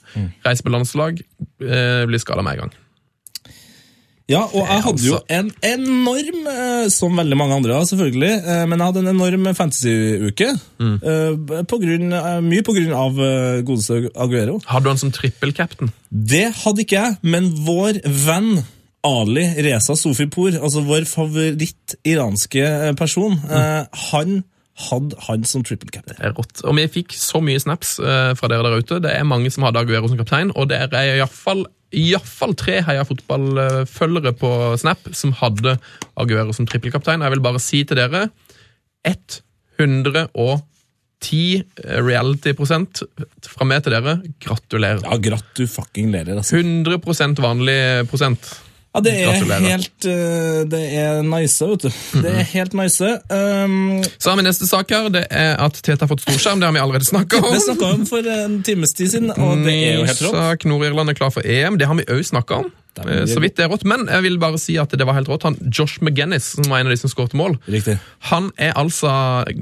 Reise 0.46 0.62
på 0.66 0.72
landslag. 0.74 1.22
Eh, 1.60 2.02
blir 2.08 2.22
skada 2.22 2.42
med 2.46 2.56
en 2.58 2.66
gang. 2.66 2.74
Ja, 4.26 4.40
og 4.42 4.64
jeg 4.66 4.82
hadde 4.82 5.04
jo 5.06 5.18
en 5.30 5.52
enorm, 5.62 6.38
eh, 6.50 6.88
som 6.90 7.14
veldig 7.14 7.36
mange 7.38 7.54
andre, 7.60 7.76
selvfølgelig, 7.86 8.30
eh, 8.42 8.64
men 8.66 8.80
jeg 8.82 8.88
hadde 8.88 9.02
en 9.04 9.10
enorm 9.12 9.44
fantasy-uke. 9.54 10.48
Mm. 10.82 10.96
på 11.70 11.78
grunn, 11.78 12.12
eh, 12.12 12.40
mye 12.42 12.64
på 12.66 12.74
grunn 12.74 12.90
av 12.92 13.20
eh, 13.22 13.60
godeste 13.62 14.10
Aguero. 14.18 14.58
Hadde 14.66 14.82
du 14.82 14.90
han 14.90 14.98
som 14.98 15.12
trippelcaptain? 15.14 15.92
Det 16.10 16.48
hadde 16.64 16.82
ikke 16.82 16.98
jeg, 17.04 17.18
men 17.22 17.52
vår 17.68 18.00
venn 18.26 18.64
Ali 19.06 19.46
Reza 19.66 19.96
Sofipour, 19.98 20.58
altså 20.58 20.82
vår 20.86 21.06
favoritt-iranske 21.08 22.66
eh, 22.66 22.92
person, 22.98 23.38
eh, 23.46 23.82
han 24.10 24.42
hadde 24.86 25.16
han 25.24 25.46
som 25.48 25.62
triple 25.64 25.88
captain. 25.92 26.18
Det 26.18 26.26
er 26.28 26.34
rått. 26.36 26.60
Og 26.68 26.76
vi 26.76 26.84
fikk 26.98 27.14
så 27.16 27.40
mye 27.44 27.60
snaps 27.62 27.96
eh, 28.02 28.32
fra 28.36 28.50
dere 28.52 28.66
der 28.66 28.82
ute. 28.82 29.00
Det 29.04 29.14
er 29.14 29.28
mange 29.28 29.52
som 29.52 29.64
hadde 29.64 29.80
Aguero 29.80 30.10
som 30.10 30.20
kaptein, 30.20 30.52
og 30.54 30.68
det 30.72 30.82
er 30.84 31.16
iallfall 31.16 31.64
Iallfall 31.96 32.56
tre 32.58 32.80
Heia 32.82 33.04
fotballfølgere 33.06 34.32
på 34.36 34.48
Snap 34.82 35.06
som 35.16 35.30
hadde 35.38 35.76
Aguero 36.18 36.52
som 36.52 36.66
trippelkaptein. 36.68 37.22
Jeg 37.22 37.32
vil 37.36 37.44
bare 37.44 37.62
si 37.62 37.84
til 37.86 38.00
dere 38.00 38.24
110 39.06 41.62
reality-prosent 41.86 43.04
fra 43.46 43.68
meg 43.70 43.86
til 43.86 43.94
dere. 43.94 44.18
Gratulerer. 44.42 45.06
Ja, 45.06 45.20
gratu 45.30 45.62
fucking 45.70 46.10
lerer, 46.12 46.42
altså. 46.42 46.58
100% 46.58 47.40
vanlig 47.46 47.78
prosent. 48.10 48.50
Ja, 48.96 49.00
det 49.04 49.12
er 49.12 49.26
Gratulerer. 49.28 49.64
helt 49.68 50.06
eh, 50.08 50.60
Det 50.72 50.78
er 50.96 51.18
nice, 51.28 51.66
vet 51.68 51.82
du. 51.84 51.90
Det 52.24 52.30
er 52.32 52.46
helt 52.54 52.72
nice. 52.78 53.10
Um, 53.28 54.00
Så 54.16 54.30
har 54.32 54.38
vi 54.40 54.46
neste 54.46 54.64
sak 54.70 54.88
her. 54.94 55.10
Det 55.12 55.26
er 55.28 55.52
at 55.60 55.76
Tete 55.84 56.00
har 56.00 56.08
fått 56.08 56.24
storskjerm. 56.24 56.62
Det 56.62 56.70
har 56.70 56.72
vi 56.72 56.80
allerede 56.80 57.04
snakka 57.04 57.42
om. 57.44 57.52
det 57.52 57.60
snakka 57.66 57.90
om 57.92 58.06
for 58.08 58.24
en 58.32 58.62
times 58.64 58.96
tid 58.96 59.12
siden, 59.12 59.30
og 59.36 59.60
det 59.66 59.74
er 59.76 60.00
jo 60.00 60.08
helt 60.08 60.22
rått. 60.24 60.40
Sak 60.40 60.64
Nord-Irland 60.70 61.12
er 61.12 61.18
klar 61.20 61.34
for 61.34 61.44
EM. 61.44 61.76
Det 61.76 61.86
har 61.90 61.98
vi 62.00 62.08
òg 62.08 62.24
snakka 62.24 62.62
om. 62.64 62.72
Eh, 63.04 63.26
Så 63.28 63.40
vidt 63.40 63.56
det 63.56 63.64
er 63.66 63.68
rått. 63.68 63.84
Men 63.84 64.06
jeg 64.08 64.22
vil 64.22 64.38
bare 64.38 64.58
si 64.58 64.76
at 64.80 64.88
det 64.96 65.04
var 65.06 65.14
helt 65.14 65.28
rått. 65.28 65.42
Han, 65.44 65.56
Josh 65.70 65.98
McGinnis, 66.00 66.54
som 66.56 66.64
var 66.70 66.78
en 66.80 66.86
av 66.86 66.94
de 66.94 66.96
som 66.96 67.10
skårte 67.12 67.36
mål, 67.36 67.58
Riktig. 67.68 67.98
han 68.30 68.50
er 68.58 68.72
altså 68.72 69.10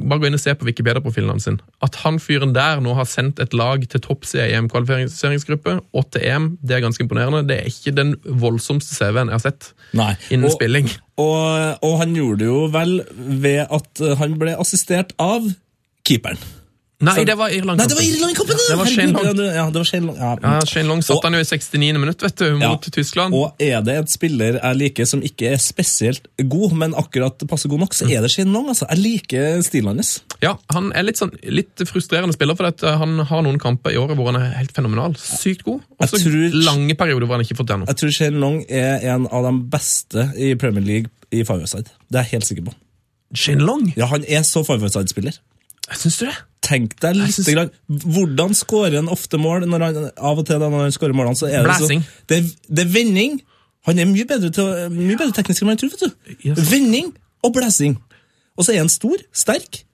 Bare 0.09 0.21
gå 0.21 0.27
inn 0.27 0.35
og 0.39 0.41
se 0.41 0.55
på 0.55 0.65
Wikipedia-profilen 0.69 1.31
hans. 1.35 1.45
sin. 1.45 1.61
At 1.83 1.95
han 2.05 2.19
fyren 2.19 2.53
der 2.55 2.81
nå 2.81 2.95
har 2.95 3.05
sendt 3.05 3.41
et 3.41 3.53
lag 3.55 3.83
til 3.89 4.01
topps 4.01 4.35
i 4.35 4.39
EM-kvalifiseringsgruppe 4.55 5.81
og 5.95 6.11
til 6.13 6.23
EM, 6.23 6.59
det 6.63 6.77
er 6.77 6.81
ganske 6.85 7.03
imponerende. 7.05 7.47
Det 7.49 7.59
er 7.61 7.67
ikke 7.71 7.95
den 7.97 8.15
voldsomste 8.25 8.95
CV-en 8.95 9.29
jeg 9.29 9.39
har 9.39 9.45
sett 9.45 9.73
Nei. 9.93 10.15
innen 10.31 10.47
Og- 10.47 10.53
spilling. 10.57 10.89
Og, 11.17 11.79
og 11.83 11.99
han 12.01 12.15
gjorde 12.15 12.39
det 12.39 12.47
jo 12.49 12.67
vel 12.75 12.97
ved 13.17 13.67
at 13.71 14.03
han 14.19 14.39
ble 14.39 14.57
assistert 14.59 15.13
av 15.19 15.47
keeperen. 16.05 16.39
Nei, 17.05 17.25
det 17.29 17.35
var 17.39 17.53
Irland. 17.55 17.79
Nei, 17.81 17.87
det 17.91 17.97
var 17.99 18.05
Irland-kampen! 18.07 18.61
Det 18.69 18.77
var 18.81 18.87
Shane 18.91 19.13
Long. 19.13 19.27
Ja, 19.45 19.65
det 19.71 19.81
var 19.81 19.85
Shane 19.89 20.07
Long. 20.09 20.17
Ja. 20.19 20.31
Ja, 20.43 20.61
Shane 20.67 20.89
Long 20.89 21.03
satt 21.03 21.17
Og- 21.19 21.25
han 21.29 21.35
jo 21.37 21.41
i 21.41 21.49
69. 21.49 21.99
minutt, 22.01 22.23
vet 22.23 22.37
du, 22.37 22.45
mot 22.55 22.63
Ja. 22.87 22.91
Tyskland. 22.97 23.35
Og 23.35 23.53
er 23.61 23.81
det 23.83 23.97
et 24.03 24.11
spiller 24.11 24.59
jeg 24.61 24.77
liker 24.81 25.05
som 25.07 25.23
ikke 25.23 25.53
er 25.53 25.57
spesielt 25.63 26.27
god, 26.49 26.73
men 26.73 26.95
akkurat 26.95 27.39
passer 27.49 27.69
god 27.69 27.81
nok, 27.85 27.95
så 27.95 28.09
er 28.11 28.21
det 28.23 28.31
Shane 28.31 28.53
Long. 28.53 28.69
altså. 28.69 28.87
Jeg 28.91 28.99
liker 28.99 29.63
stilen 29.63 29.87
hans. 29.95 30.23
Ja, 30.43 30.57
Han 30.71 30.93
er 30.95 31.03
litt 31.03 31.17
sånn, 31.19 31.33
litt 31.45 31.77
frustrerende 31.89 32.33
spiller, 32.35 32.57
for 32.57 32.67
uh, 32.67 32.97
han 32.99 33.19
har 33.19 33.43
noen 33.43 33.59
kamper 33.61 33.91
i 33.93 33.97
året 33.97 34.17
hvor 34.17 34.33
han 34.33 34.41
er 34.43 34.55
helt 34.59 34.73
fenomenal. 34.73 35.15
Sykt 35.17 35.63
god. 35.65 35.81
Og 36.01 36.09
så 36.09 36.19
tror- 36.23 36.53
lange 36.65 36.95
perioder 36.95 37.27
hvor 37.27 37.37
han 37.37 37.45
ikke 37.45 37.57
fått 37.57 37.67
det 37.69 37.77
ennå. 37.77 37.87
Jeg 37.87 37.97
tror 37.97 38.11
Shane 38.13 38.41
Long 38.41 38.65
er 38.69 39.01
en 39.15 39.27
av 39.31 39.45
de 39.45 39.53
beste 39.71 40.33
i 40.37 40.55
Premier 40.55 40.85
League 40.85 41.11
i 41.33 41.43
five-side. 41.45 41.89
Det 42.11 42.19
er 42.19 42.25
jeg 42.25 42.31
helt 42.39 42.45
sikker 42.45 42.65
på. 42.65 42.75
Shane 43.35 43.65
Long? 43.67 43.93
Ja, 43.97 44.07
Han 44.07 44.25
er 44.29 44.43
så 44.43 44.63
five-side-spiller. 45.89 46.03
Syns 46.03 46.19
du 46.19 46.27
det? 46.27 46.35
Tenk 46.65 46.95
deg 47.01 47.17
litt 47.17 47.35
synes- 47.35 47.53
grann, 47.53 47.71
Hvordan 47.91 48.55
skårer 48.57 48.95
han 48.97 49.09
ofte 49.09 49.37
mål? 49.39 49.67
Han, 49.71 49.83
av 50.17 50.39
og 50.39 50.47
til 50.47 50.59
da, 50.59 50.69
når 50.69 50.87
han 50.89 50.93
skårer 50.93 51.13
målene, 51.13 51.37
så 51.37 51.47
er 51.53 51.63
det 51.63 51.75
så 51.77 52.03
det, 52.29 52.57
det 52.71 52.87
er 52.87 52.93
vending. 52.93 53.43
Han 53.87 53.99
er 53.99 54.07
mye 54.07 54.25
bedre, 54.25 54.51
til, 54.51 54.65
mye 54.91 55.17
bedre 55.17 55.33
teknisk 55.33 55.63
enn 55.63 55.69
man 55.69 55.77
tror. 55.77 55.91
vet 55.91 56.01
du. 56.01 56.37
Yes. 56.49 56.71
Vending 56.71 57.13
og 57.45 57.53
blæsing. 57.53 57.99
Og 58.57 58.65
så 58.65 58.73
er 58.73 58.79
han 58.79 58.89
stor, 58.89 59.17
sterk. 59.33 59.85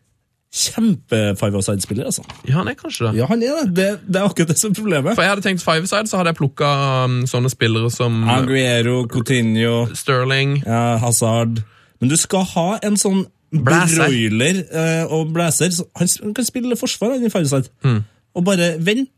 Kjempe 0.51 1.37
five-side-spiller, 1.39 2.05
altså. 2.05 2.23
Ja, 2.49 2.57
han 2.59 2.69
er 2.69 2.75
kanskje 2.75 3.07
det. 3.07 3.19
Ja, 3.21 3.27
han 3.27 3.43
er 3.43 3.65
det. 3.65 3.75
det. 3.75 4.01
Det 4.07 4.17
er 4.17 4.25
akkurat 4.27 4.49
det 4.49 4.59
som 4.59 4.71
er 4.73 4.75
problemet. 4.75 5.15
For 5.15 5.23
jeg 5.23 5.31
hadde 5.31 5.43
tenkt 5.47 5.62
five-side, 5.62 6.07
så 6.11 6.17
hadde 6.19 6.33
jeg 6.33 6.39
plukka 6.41 6.71
um, 7.05 7.21
sånne 7.31 7.51
spillere 7.51 7.91
som 7.91 8.25
Aguero, 8.29 9.05
Coutinho, 9.11 9.87
Sterling. 9.95 10.62
ja, 10.67 10.97
Hazard 10.99 11.62
Men 12.01 12.09
du 12.11 12.17
skal 12.17 12.43
ha 12.55 12.79
en 12.83 12.97
sånn 12.99 13.27
Blæser. 13.51 14.06
broiler 14.06 14.60
uh, 14.70 15.12
og 15.12 15.32
blæser. 15.35 15.74
Han 15.98 16.09
han 16.22 16.35
kan 16.35 16.47
spille 16.47 16.77
forsvar 16.77 17.16
han, 17.16 17.24
i 17.27 17.31
five-side. 17.31 17.70
Hmm. 17.82 18.02
Og 18.35 18.44
bare 18.44 18.77
vend. 18.78 19.09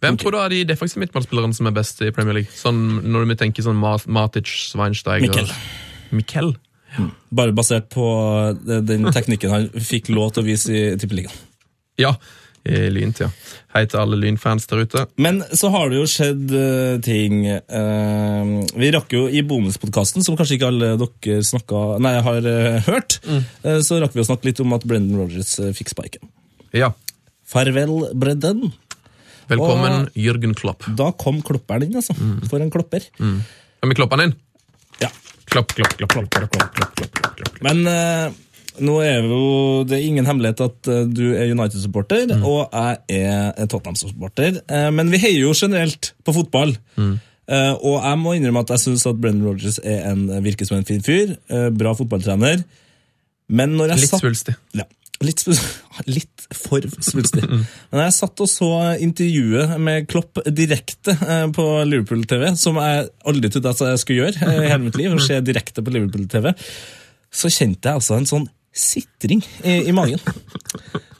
Hvem 0.00 0.16
tror 0.16 0.30
du 0.30 0.38
er 0.38 0.48
de 0.48 0.64
defensive 0.68 1.00
midtbanespillerne 1.02 1.54
som 1.54 1.66
er 1.66 1.74
best 1.74 2.00
i 2.06 2.10
Premier 2.14 2.36
League? 2.38 2.54
Sånn, 2.54 2.78
når 3.10 3.26
vi 3.32 3.36
tenker 3.40 3.66
sånn 3.66 3.78
Matic, 3.78 4.46
Schweinsteiger 4.46 5.26
Mikkel. 5.26 5.48
Mikkel? 6.14 6.52
Bare 7.34 7.54
basert 7.56 7.88
på 7.92 8.04
eh, 8.68 8.82
den 8.86 9.08
teknikken 9.14 9.50
han 9.52 9.66
fikk 9.74 10.12
lov 10.14 10.32
til 10.34 10.44
å 10.44 10.46
vise 10.46 10.74
i 10.74 10.84
Tippeligaen. 11.00 11.34
Ja, 11.98 12.14
i 12.68 12.88
Lyntida. 12.92 13.30
Hei 13.74 13.82
til 13.88 14.00
alle 14.00 14.16
Lynfans 14.20 14.66
der 14.68 14.82
ute. 14.84 15.02
Men 15.20 15.40
så 15.56 15.70
har 15.72 15.90
det 15.92 15.98
jo 16.00 16.06
skjedd 16.08 16.52
uh, 16.52 16.98
ting 17.04 17.42
Uh, 17.48 18.64
Vi 18.76 18.90
rakk 18.94 19.12
jo 19.14 19.26
i 19.28 19.42
bonuspodkasten, 19.46 20.24
som 20.24 20.36
kanskje 20.38 20.56
ikke 20.58 20.68
alle 20.70 20.90
dere 21.00 21.42
snakka, 21.46 21.82
nei, 22.04 22.14
har 22.24 22.48
uh, 22.48 22.78
hørt, 22.88 23.18
eh, 23.28 23.78
så 23.84 23.98
rakk 24.02 24.16
vi 24.16 24.22
å 24.22 24.26
snakke 24.28 24.48
litt 24.50 24.60
om 24.64 24.74
at 24.76 24.84
Brendan 24.88 25.20
Rodgers 25.20 25.54
uh, 25.62 25.70
fikk 25.76 25.92
spiken. 25.94 26.28
Ja. 26.76 26.90
Farvel, 27.48 28.10
Brendan. 28.18 28.66
Velkommen, 29.48 30.08
Og- 30.08 30.18
Jørgen 30.20 30.52
Klopp. 30.58 30.84
Da 30.98 31.10
kom 31.16 31.40
klopperen 31.44 31.86
inn, 31.88 31.96
altså. 32.00 32.16
For 32.50 32.60
en 32.60 32.72
klopper. 32.74 33.06
Kan 33.18 33.92
vi 33.92 33.96
kloppe 33.96 34.18
han 34.18 34.26
inn? 34.28 34.34
Ja. 35.00 35.08
Klopp, 35.48 35.72
klopp, 35.76 35.94
klopp. 35.96 36.12
klopp, 36.12 36.28
klopp, 36.34 36.50
klopp, 36.52 36.74
klopp, 36.76 36.92
klopp, 36.98 37.16
klopp, 37.16 37.38
klopp. 37.38 37.62
Men 37.64 37.84
nå 38.84 38.98
er 39.04 39.24
jo 39.26 39.40
det 39.88 39.98
er 39.98 40.04
ingen 40.08 40.26
hemmelighet 40.28 40.60
at 40.66 40.90
eh, 40.92 41.04
du 41.08 41.24
er 41.32 41.52
United-supporter, 41.54 42.34
og 42.42 42.74
jeg 42.74 43.22
er 43.22 43.66
Tottenham-supporter. 43.66 44.60
Eh, 44.68 44.90
men 44.94 45.10
vi 45.12 45.20
heier 45.22 45.42
jo 45.46 45.54
generelt 45.56 46.12
på 46.24 46.36
fotball. 46.36 46.76
Mm. 46.96 47.16
og 47.80 47.94
jeg 48.04 48.18
må 48.20 48.34
innrømme 48.36 48.60
at 48.60 48.74
jeg 48.74 48.82
syns 48.82 49.06
at 49.08 49.16
Brendan 49.16 49.46
Rodgers 49.48 49.78
er 49.80 50.02
en, 50.10 50.26
virker 50.44 50.68
som 50.68 50.76
en 50.76 50.84
fin 50.84 51.00
fyr. 51.00 51.32
eh, 51.48 51.70
bra 51.72 51.94
fotballtrener. 51.96 52.60
Men 53.48 53.76
når 53.78 53.94
jeg 53.94 54.02
Litt 54.02 54.10
satt 54.10 54.20
svulstig. 54.20 54.54
ja, 54.76 54.84
litt, 55.24 55.44
litt 56.18 56.44
for 56.54 56.84
svulstig. 57.00 57.46
Men 57.48 58.02
jeg 58.04 58.16
satt 58.18 58.44
og 58.44 58.50
så 58.52 58.68
intervjuet 59.00 59.78
med 59.80 60.08
Klopp 60.12 60.42
direkte 60.44 61.16
eh, 61.16 61.46
på 61.56 61.66
Liverpool 61.88 62.26
TV, 62.28 62.50
som 62.60 62.76
jeg 62.82 63.08
aldri 63.28 63.50
trodde 63.54 63.72
at 63.72 63.82
jeg 63.94 64.04
skulle 64.04 64.26
gjøre 64.26 64.44
eh, 64.50 64.60
i 64.66 64.70
hele 64.70 64.84
mitt 64.84 65.00
liv, 65.00 65.16
å 65.16 65.24
se 65.24 65.40
direkte 65.44 65.84
på 65.84 65.94
Liverpool 65.96 66.28
TV, 66.30 66.52
så 67.32 67.50
kjente 67.52 67.88
jeg 67.88 68.02
altså 68.02 68.16
en 68.20 68.28
sånn 68.28 68.46
sitring 68.74 69.42
i, 69.64 69.80
i 69.88 69.94
magen. 69.96 70.20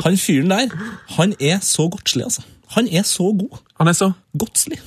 Han 0.05 0.19
fyren 0.21 0.51
der, 0.51 0.75
han 1.17 1.35
er 1.41 1.59
så 1.65 1.89
godslig, 1.89 2.25
altså. 2.25 2.43
Han 2.77 2.89
er 2.89 3.03
så 3.03 3.33
god. 3.33 3.59
Han 3.81 3.89
er 3.89 3.97
så 3.97 4.13
Godslig. 4.39 4.79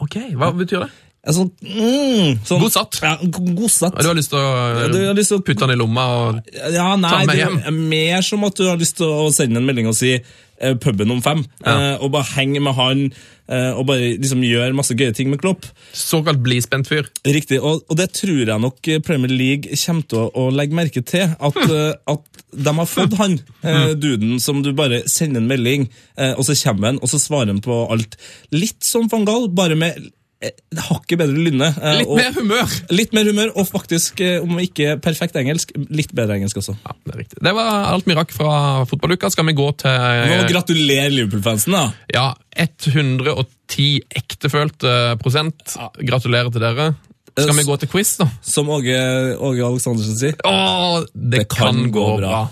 Ok, 0.00 0.16
hva 0.34 0.50
betyr 0.56 0.84
det? 0.86 0.90
Altså, 1.20 1.42
mm, 1.60 2.38
sånn, 2.48 2.62
God 2.62 2.72
satt. 2.72 2.96
Ja, 3.04 3.10
go- 3.20 3.44
god 3.58 3.70
satt. 3.74 3.98
Du 4.00 4.06
har 4.08 4.16
lyst 4.16 4.30
til 4.32 4.38
å 4.40 4.44
Ja, 4.80 4.86
du 4.88 5.00
har 5.04 5.14
lyst 5.18 5.28
til 5.34 5.42
putte 5.44 5.66
han 5.66 5.74
i 5.74 5.76
lomma 5.76 6.04
og 6.16 6.38
Ja, 6.72 6.94
nei, 6.96 7.10
Ta 7.10 7.18
med 7.28 7.36
det 7.36 7.66
er 7.68 7.74
mer 7.76 8.22
som 8.24 8.44
at 8.48 8.54
du 8.56 8.64
har 8.70 8.78
lyst 8.80 8.96
til 8.96 9.04
å 9.06 9.26
sende 9.34 9.60
en 9.60 9.66
melding 9.68 9.86
og 9.90 9.94
si 9.98 10.14
eh, 10.16 10.74
puben 10.80 11.10
om 11.12 11.20
fem, 11.24 11.42
Ja. 11.64 11.74
eh, 11.74 11.96
og 12.00 12.10
bare 12.12 12.24
henge 12.36 12.60
med 12.60 12.74
han, 12.76 13.02
eh, 13.48 13.70
og 13.72 13.86
bare 13.88 14.16
liksom 14.20 14.42
gjøre 14.44 14.74
masse 14.76 14.92
gøye 14.96 15.14
ting 15.16 15.28
med 15.32 15.40
Klopp. 15.40 15.64
Såkalt 15.96 16.40
blispent 16.44 16.86
fyr. 16.88 17.06
Riktig, 17.24 17.60
og, 17.64 17.82
og 17.88 17.96
det 17.96 18.10
tror 18.12 18.42
jeg 18.46 18.60
nok 18.60 18.90
Premier 19.04 19.32
League 19.32 19.76
kommer 19.76 20.04
til 20.08 20.18
å, 20.20 20.26
å 20.36 20.50
legge 20.52 20.76
merke 20.76 21.02
til, 21.04 21.32
at, 21.40 21.56
eh, 21.64 21.94
at 22.12 22.44
de 22.52 22.74
har 22.76 22.86
fått 22.88 23.16
han, 23.20 23.38
eh, 23.62 23.92
duden, 23.96 24.38
som 24.40 24.60
du 24.62 24.72
bare 24.76 25.02
sender 25.08 25.40
en 25.40 25.48
melding, 25.48 25.88
eh, 26.16 26.32
og 26.36 26.44
så 26.48 26.56
kommer 26.64 26.92
han, 26.92 27.00
og 27.00 27.08
så 27.12 27.20
svarer 27.20 27.52
han 27.54 27.60
på 27.64 27.80
alt. 27.92 28.16
Litt 28.52 28.84
som 28.84 29.08
van 29.08 29.24
Gaal, 29.28 29.48
bare 29.48 29.76
med 29.76 30.10
hakket 30.40 31.18
bedre 31.20 31.36
lynne. 31.36 31.66
eh, 31.76 31.98
Litt 31.98 32.08
og- 32.08 32.16
mer 32.16 32.32
humør. 32.32 32.76
Litt 32.90 33.12
mer 33.12 33.24
humør, 33.28 33.50
og 33.56 33.66
faktisk, 33.68 34.20
eh, 34.24 34.40
om 34.42 34.56
ikke 34.58 34.96
perfekt 35.04 35.36
engelsk, 35.36 35.72
litt 35.90 36.14
bedre 36.14 36.38
engelsk 36.38 36.56
også. 36.56 36.76
Ja, 36.86 36.92
Det 37.04 37.14
er 37.14 37.18
riktig. 37.18 37.42
Det 37.44 37.54
var 37.54 37.92
alt 37.92 38.06
vi 38.06 38.14
rakk 38.14 38.30
fra 38.32 38.84
fotballuka. 38.86 39.30
Skal 39.30 39.44
vi 39.46 39.52
gå 39.52 39.66
Nå 39.68 39.76
til 39.76 40.48
gratulerer 40.54 41.10
Liverpool-fansen, 41.12 41.72
da. 41.72 41.92
ja, 42.14 42.34
110 42.56 44.00
ektefølte 44.16 45.18
prosent? 45.20 45.76
Gratulerer 46.00 46.50
til 46.52 46.60
dere. 46.60 46.94
Skal 47.38 47.54
vi 47.56 47.62
gå 47.64 47.78
til 47.78 47.88
quiz, 47.88 48.16
da? 48.18 48.26
Som 48.42 48.68
Åge, 48.68 49.36
Åge 49.38 49.62
Aleksandersen 49.64 50.16
sier. 50.18 50.34
Åh, 50.44 51.04
det, 51.14 51.48
kan, 51.48 51.90
gå 51.92 52.18
bra. 52.18 52.48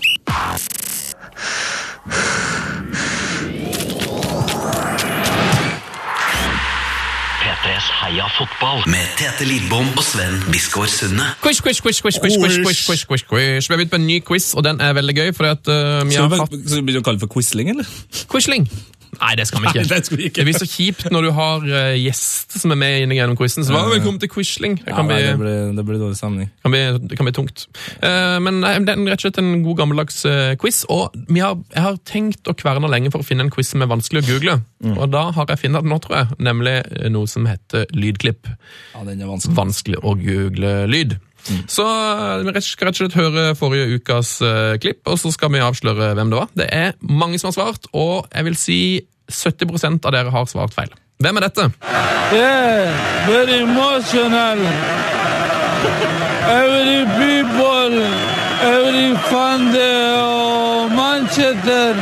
P3s 7.69 7.89
Heia 8.01 8.25
fotball 8.33 8.81
med 8.89 9.05
Tete 9.19 9.45
Lidbom 9.45 9.85
og 9.97 10.03
Sven 10.03 10.39
Biskår 10.51 10.89
Sunde. 10.89 11.25
Quiz, 11.43 11.59
quiz, 11.61 11.81
quiz, 11.81 12.01
quiz, 12.01 12.17
quiz, 12.17 12.37
quiz, 12.41 12.55
quiz, 12.65 12.79
quiz, 12.87 13.03
quiz, 13.05 13.23
quiz. 13.29 13.69
Vi 13.69 13.73
har 13.73 13.77
begynt 13.77 13.91
på 13.91 13.99
en 13.99 14.07
ny 14.07 14.17
quiz, 14.25 14.53
og 14.57 14.63
den 14.65 14.81
er 14.81 14.93
veldig 14.97 15.15
gøy, 15.15 15.29
fordi 15.37 15.49
at 15.49 15.69
uh, 15.69 16.07
vi 16.09 16.17
har 16.17 16.33
hatt 16.33 16.55
skal 16.55 16.81
du 16.81 16.87
begynne 16.87 17.03
å 17.03 17.05
kalle 17.05 17.21
det 17.21 17.27
for 17.27 17.33
quisling, 17.35 17.69
eller? 17.75 17.91
quisling. 18.31 18.65
Nei, 19.19 19.33
det 19.39 19.45
skal 19.49 19.63
vi 19.63 19.69
ikke. 19.69 19.83
Nei, 19.83 19.89
det 19.91 20.07
skal 20.07 20.19
vi 20.19 20.27
ikke. 20.29 20.39
Det 20.39 20.47
blir 20.47 20.57
så 20.57 20.67
kjipt 20.69 21.09
når 21.13 21.27
du 21.27 21.31
har 21.35 21.65
uh, 21.67 21.95
gjester 21.99 22.63
som 22.63 22.73
er 22.75 22.79
med 22.79 23.03
inn 23.03 23.15
gjennom 23.17 23.37
quizen. 23.39 23.65
Så 23.67 23.75
bare, 23.75 23.91
velkommen 23.93 24.19
til 24.21 24.31
Quisling. 24.31 24.79
Det 24.81 24.93
Ja, 24.93 25.03
nei, 25.05 25.19
det, 25.25 25.35
blir, 25.41 25.73
det 25.77 25.85
blir 25.87 26.01
dårlig 26.01 26.19
stemning. 26.19 26.49
kan, 26.63 26.73
bli, 26.73 26.83
det 27.09 27.19
kan 27.19 27.27
bli 27.27 27.35
tungt. 27.35 27.67
Uh, 28.03 28.39
men 28.43 28.61
nei, 28.63 28.73
det 28.85 28.95
er 28.95 29.03
rett 29.11 29.19
og 29.19 29.27
slett 29.27 29.41
en 29.43 29.53
god 29.65 29.81
gammeldags 29.83 30.21
uh, 30.29 30.55
quiz. 30.61 30.83
Og 30.91 31.15
vi 31.27 31.43
har, 31.43 31.59
jeg 31.75 31.85
har 31.85 31.99
tenkt 32.07 32.49
å 32.49 32.55
kverne 32.57 32.89
lenge 32.91 33.11
for 33.13 33.23
å 33.23 33.27
finne 33.27 33.47
en 33.47 33.53
quiz 33.53 33.73
som 33.73 33.83
er 33.83 33.91
vanskelig 33.91 34.23
å 34.23 34.29
google. 34.29 34.59
Mm. 34.83 34.95
Og 34.95 35.09
da 35.11 35.25
har 35.35 35.49
jeg 35.51 35.65
funnet 35.65 35.83
den 35.83 35.91
nå, 35.91 35.99
tror 36.03 36.21
jeg. 36.21 36.37
Nemlig 36.49 36.75
eh, 36.79 37.09
noe 37.11 37.27
som 37.29 37.47
heter 37.49 37.89
lydklipp. 37.95 38.47
Ja, 38.93 39.03
den 39.07 39.19
er 39.19 39.31
vanskelig. 39.31 39.57
Vanskelig 39.59 39.99
å 39.99 40.15
google 40.19 40.75
lyd. 40.89 41.17
Så 41.69 41.85
eh, 41.85 42.45
vi 42.45 42.61
skal 42.63 42.89
rett 42.89 42.97
og 42.97 43.03
slett 43.03 43.17
høre 43.17 43.45
forrige 43.57 43.99
ukas 43.99 44.35
uh, 44.43 44.77
klipp, 44.81 45.01
og 45.09 45.19
så 45.21 45.31
skal 45.33 45.53
vi 45.53 45.63
avsløre 45.63 46.13
hvem 46.17 46.31
det 46.31 46.39
var. 46.41 46.49
Det 46.57 46.67
er 46.73 46.97
mange 47.01 47.39
som 47.39 47.49
har 47.49 47.57
svart, 47.57 47.89
og 47.93 48.27
jeg 48.33 48.49
vil 48.49 48.57
si 48.59 48.79
70% 49.29 50.05
av 50.05 50.15
dere 50.15 50.33
har 50.33 50.49
svart 50.49 50.75
feil. 50.75 50.91
Hvem 51.19 51.37
er 51.37 51.47
dette? 51.49 51.69
Yeah, 52.33 53.27
very 53.27 53.61
emotional. 53.63 54.59
Every 56.49 57.03
people, 57.19 57.95
every 58.63 59.15
fan 59.29 59.67
of 59.75 60.91
Manchester. 60.95 61.93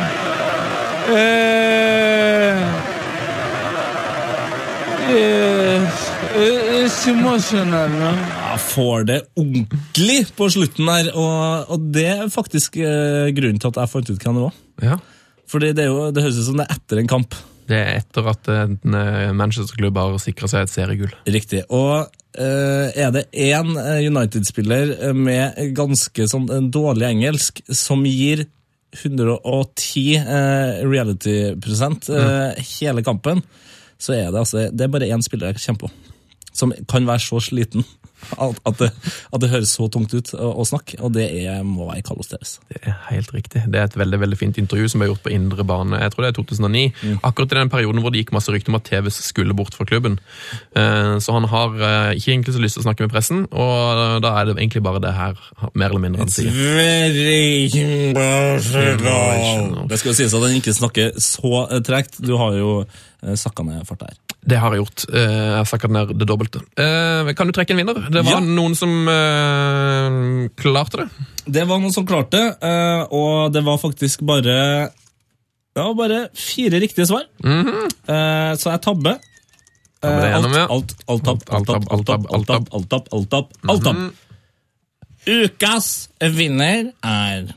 Uh, 1.10 2.58
yes, 5.10 6.07
it's 6.38 7.02
emotional. 7.10 7.90
No? 7.92 8.12
Jeg 8.14 8.62
får 8.70 9.06
det 9.10 9.20
ordentlig 9.38 10.18
på 10.38 10.48
slutten 10.54 10.90
her, 10.92 11.12
og, 11.18 11.74
og 11.74 11.86
det 11.96 12.08
er 12.14 12.32
faktisk 12.34 12.80
eh, 12.82 13.30
grunnen 13.36 13.62
til 13.62 13.72
at 13.72 13.80
jeg 13.82 13.92
fant 13.94 14.12
ut 14.12 14.26
hvem 14.26 14.40
det 14.40 14.46
var. 14.48 14.58
Ja. 14.84 14.98
Fordi 15.48 15.72
det, 15.74 15.86
er 15.86 15.94
jo, 15.94 16.10
det 16.12 16.26
høres 16.26 16.40
ut 16.42 16.50
som 16.50 16.60
det 16.60 16.68
er 16.68 16.78
etter 16.78 17.02
en 17.02 17.12
kamp. 17.12 17.38
Det 17.68 17.80
er 17.80 18.00
etter 18.00 18.30
at 18.32 18.50
en 18.54 18.98
eh, 19.00 19.34
Manchester-klubb 19.36 20.00
har 20.00 20.18
sikra 20.24 20.50
seg 20.52 20.66
et 20.68 20.74
seriegull. 20.74 21.16
Riktig. 21.28 21.64
Og 21.76 22.08
eh, 22.40 22.96
er 22.96 23.14
det 23.16 23.28
én 23.34 23.74
eh, 23.82 24.06
United-spiller 24.08 24.94
eh, 25.10 25.16
med 25.16 25.58
ganske 25.76 26.30
sånn 26.32 26.48
en 26.54 26.70
dårlig 26.72 27.10
engelsk 27.10 27.64
som 27.68 28.06
gir 28.08 28.46
110 28.96 30.04
eh, 30.16 30.84
reality-prosent 30.88 32.08
eh, 32.14 32.68
hele 32.80 33.04
kampen, 33.06 33.44
så 34.00 34.14
er 34.14 34.30
det 34.30 34.40
altså 34.40 34.68
Det 34.72 34.86
er 34.86 34.92
bare 34.94 35.10
én 35.10 35.24
spiller 35.26 35.52
jeg 35.52 35.64
kommer 35.66 35.88
på 35.88 36.07
som 36.58 36.74
kan 36.90 37.06
være 37.08 37.22
så 37.24 37.40
sliten 37.52 37.86
at, 38.34 38.58
at, 38.66 38.80
det, 38.82 38.88
at 39.30 39.42
det 39.44 39.50
høres 39.52 39.70
så 39.78 39.86
tungt 39.94 40.10
ut 40.18 40.32
å, 40.34 40.48
å 40.58 40.64
snakke, 40.66 40.98
og 41.06 41.12
det 41.14 41.28
er, 41.46 41.60
må 41.64 41.86
være 41.86 42.02
Carlos 42.08 42.32
Tevez. 42.32 42.56
Det 42.72 42.80
er 42.90 42.96
helt 43.12 43.30
riktig. 43.36 43.62
Det 43.70 43.78
er 43.78 43.86
et 43.92 43.98
veldig 44.02 44.20
veldig 44.24 44.40
fint 44.40 44.58
intervju 44.58 44.90
som 44.90 45.04
ble 45.04 45.12
gjort 45.12 45.22
på 45.28 45.32
Indre 45.36 45.64
bane. 45.70 46.00
Jeg 46.02 46.16
tror 46.16 46.26
det 46.26 46.32
er 46.32 46.38
2009. 46.40 46.84
Akkurat 47.30 47.54
i 47.54 47.60
den 47.60 47.72
perioden 47.72 48.02
hvor 48.02 48.12
det 48.16 48.24
gikk 48.24 48.34
masse 48.36 48.52
rykter 48.52 48.74
om 48.74 48.80
at 48.80 48.88
Tevez 48.90 49.20
skulle 49.28 49.54
bort 49.58 49.78
fra 49.78 49.86
klubben. 49.88 50.18
Eh, 50.74 51.14
Så 51.24 51.36
han 51.38 51.46
har 51.54 51.78
eh, 51.78 52.18
ikke 52.18 52.34
egentlig 52.34 52.58
så 52.58 52.64
lyst 52.66 52.80
til 52.80 52.84
å 52.84 52.88
snakke 52.90 53.06
med 53.06 53.14
pressen, 53.14 53.46
og 53.54 54.18
da 54.26 54.34
er 54.42 54.50
det 54.50 54.58
egentlig 54.58 54.84
bare 54.90 55.04
det 55.06 55.14
her, 55.14 55.38
mer 55.78 55.94
eller 55.94 56.04
mindre, 56.08 56.26
han 56.26 56.34
sier. 56.34 56.52
Det 59.94 60.02
skal 60.02 60.12
jo 60.12 60.18
sies 60.24 60.34
at 60.34 60.48
han 60.50 60.58
ikke 60.58 60.74
snakker 60.76 61.14
så 61.22 61.54
eh, 61.70 61.84
tregt. 61.86 62.18
Du 62.26 62.34
har 62.42 62.58
jo 62.58 62.72
eh, 62.82 63.36
sakka 63.38 63.64
ned 63.70 63.86
farta 63.88 64.10
her. 64.10 64.18
Det 64.48 64.60
har 64.62 64.74
jeg 64.74 64.80
gjort. 64.80 65.04
Jeg 65.12 65.56
har 65.58 65.66
sagt 65.68 65.90
ned 65.92 66.14
det 66.16 66.28
dobbelte. 66.30 66.62
Kan 67.36 67.50
du 67.50 67.56
trekke 67.56 67.76
en 67.76 67.82
vinner? 67.82 67.98
Det 68.08 68.24
var 68.24 68.38
ja. 68.38 68.44
noen 68.44 68.78
som 68.80 68.94
klarte 70.56 71.02
det. 71.02 71.08
Det 71.58 71.66
var 71.68 71.82
noen 71.84 71.96
som 71.96 72.08
klarte 72.08 72.40
det, 72.40 72.72
og 73.12 73.52
det 73.52 73.64
var 73.68 73.82
faktisk 73.82 74.24
bare 74.28 74.56
Det 74.88 75.84
var 75.84 75.98
bare 76.00 76.22
fire 76.34 76.80
riktige 76.80 77.06
svar, 77.06 77.28
mm 77.44 77.66
-hmm. 77.66 78.56
så 78.58 78.72
jeg 78.72 78.82
tabber. 78.82 79.20
Alt 80.02 80.96
tapp, 81.26 81.44
alt 81.50 81.68
tapp, 81.68 81.92
alt 81.92 82.08
tapp, 82.08 82.26
alt 82.32 82.48
tapp, 82.48 82.68
alt 82.74 82.90
tapp. 82.90 83.08
alt 83.14 83.30
tapp, 83.30 83.54
alt. 83.68 84.14
Ukas 85.28 86.10
vinner 86.22 86.94
er 87.04 87.50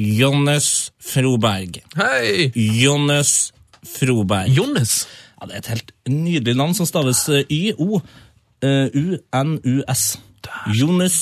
Jonnes 0.00 0.92
Froberg. 0.96 1.82
Hei! 1.98 2.48
Jonnes 2.56 3.52
Froberg. 3.84 4.48
Jonnes? 4.48 5.02
Ja, 5.42 5.46
det 5.50 5.54
er 5.56 5.62
et 5.64 5.70
helt 5.72 5.88
nydelig 6.06 6.54
navn 6.54 6.74
som 6.78 6.86
staves 6.86 7.24
eh, 7.34 7.42
Y-O-U-N-U-S. 8.62 10.02
Jonas 10.78 11.16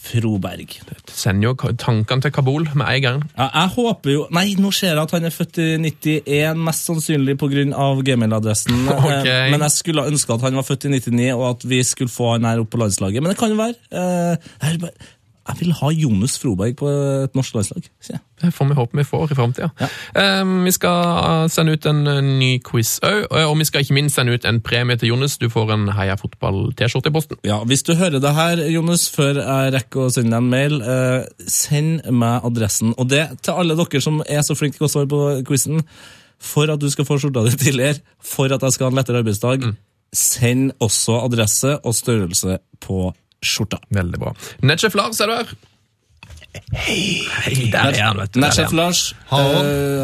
Froberg. 0.00 0.78
Sender 1.12 1.50
jo 1.50 1.52
tankene 1.76 2.24
til 2.24 2.32
Kabul 2.32 2.64
med 2.72 2.86
en 2.88 3.02
gang. 3.04 3.20
Ja, 3.36 3.50
jeg 3.52 3.68
håper 3.74 4.14
jo 4.14 4.22
Nei, 4.32 4.54
nå 4.56 4.70
ser 4.72 4.94
jeg 4.94 5.02
at 5.02 5.12
han 5.12 5.28
er 5.28 5.34
født 5.34 5.60
i 5.60 5.66
91, 5.76 6.56
mest 6.64 6.88
sannsynlig 6.88 7.36
pga. 7.40 7.66
gmail-adressen. 8.08 8.80
Eh, 9.10 9.50
Men 9.52 9.60
jeg 9.66 9.76
skulle 9.76 10.06
ønske 10.08 10.32
at 10.32 10.40
han 10.48 10.56
var 10.56 10.64
født 10.64 10.88
i 10.88 10.94
99, 10.96 11.34
og 11.36 11.44
at 11.50 11.68
vi 11.68 11.82
skulle 11.84 12.12
få 12.12 12.32
han 12.38 12.48
her 12.48 12.62
opp 12.64 12.70
på 12.72 12.80
landslaget. 12.80 13.20
Men 13.20 13.34
det 13.34 13.38
kan 13.42 13.52
jo 13.52 13.60
være. 13.60 13.76
Eh, 15.50 15.56
Jeg 15.60 15.66
vil 15.66 15.72
ha 15.72 15.90
Jonas 15.90 16.38
Froberg 16.38 16.76
på 16.76 16.88
et 16.88 17.34
norsk 17.34 17.54
landslag. 17.54 17.88
Det 18.40 18.52
får 18.54 18.68
vi 18.70 18.74
håpe 18.74 18.96
vi 18.96 19.04
får 19.04 19.32
i 19.32 19.34
framtida. 19.34 19.68
vi 20.64 20.70
skal 20.72 21.50
sende 21.50 21.72
ut 21.72 21.86
en 21.86 22.06
eh, 22.06 22.20
ny 22.22 22.58
quiz 22.64 22.98
òg, 23.02 23.26
og 23.30 23.58
vi 23.58 23.64
skal 23.64 23.84
ikke 23.84 23.94
minst 23.94 24.16
sende 24.16 24.32
ut 24.32 24.44
en 24.44 24.60
premie 24.60 24.96
til 24.96 25.08
Jonas. 25.08 25.38
Du 25.38 25.48
får 25.50 25.72
en 25.74 25.88
Heia 25.92 26.16
Fotball-T-skjorte 26.16 27.10
i 27.10 27.12
posten. 27.12 27.36
Ja, 27.44 27.62
Hvis 27.64 27.82
du 27.82 27.94
hører 27.94 28.20
det 28.20 28.34
her, 28.34 28.64
Jonas, 28.70 29.10
før 29.10 29.42
jeg 29.42 29.74
rekker 29.74 30.06
å 30.06 30.10
sende 30.10 30.30
deg 30.30 30.38
en 30.38 30.50
mail, 30.50 30.80
uh, 30.82 31.26
send 31.46 32.06
meg 32.10 32.46
adressen. 32.46 32.94
Og 32.96 33.10
det 33.10 33.26
til 33.42 33.52
alle 33.52 33.76
dere 33.76 34.00
som 34.00 34.22
er 34.26 34.42
så 34.42 34.56
flinke 34.56 34.78
til 34.78 34.88
å 34.88 34.92
svare 34.92 35.10
på 35.10 35.44
quizen, 35.48 35.82
for 36.40 36.70
at 36.72 36.80
du 36.80 36.88
skal 36.90 37.04
få 37.04 37.18
skjorta 37.20 37.44
di 37.44 37.56
tidligere, 37.60 38.00
for 38.24 38.52
at 38.52 38.62
jeg 38.62 38.72
skal 38.72 38.88
ha 38.88 38.94
en 38.94 39.00
lettere 39.00 39.20
arbeidsdag, 39.20 39.66
send 40.16 40.72
også 40.82 41.20
adresse 41.24 41.76
og 41.84 41.94
størrelse 41.94 42.58
på 42.82 43.10
skjorta. 43.44 43.80
Veldig 43.94 44.20
bra. 44.20 44.34
Netchef 44.62 44.96
Lars, 44.98 45.20
er 45.20 45.30
du 45.30 45.36
her? 45.38 45.54
Hei! 46.74 47.70
Der 47.70 47.92
er 47.94 48.04
han, 48.08 48.18
vet 48.18 48.34
du. 48.34 48.42
Han. 48.42 48.76
Lars, 48.76 49.14
eh, 49.30 49.38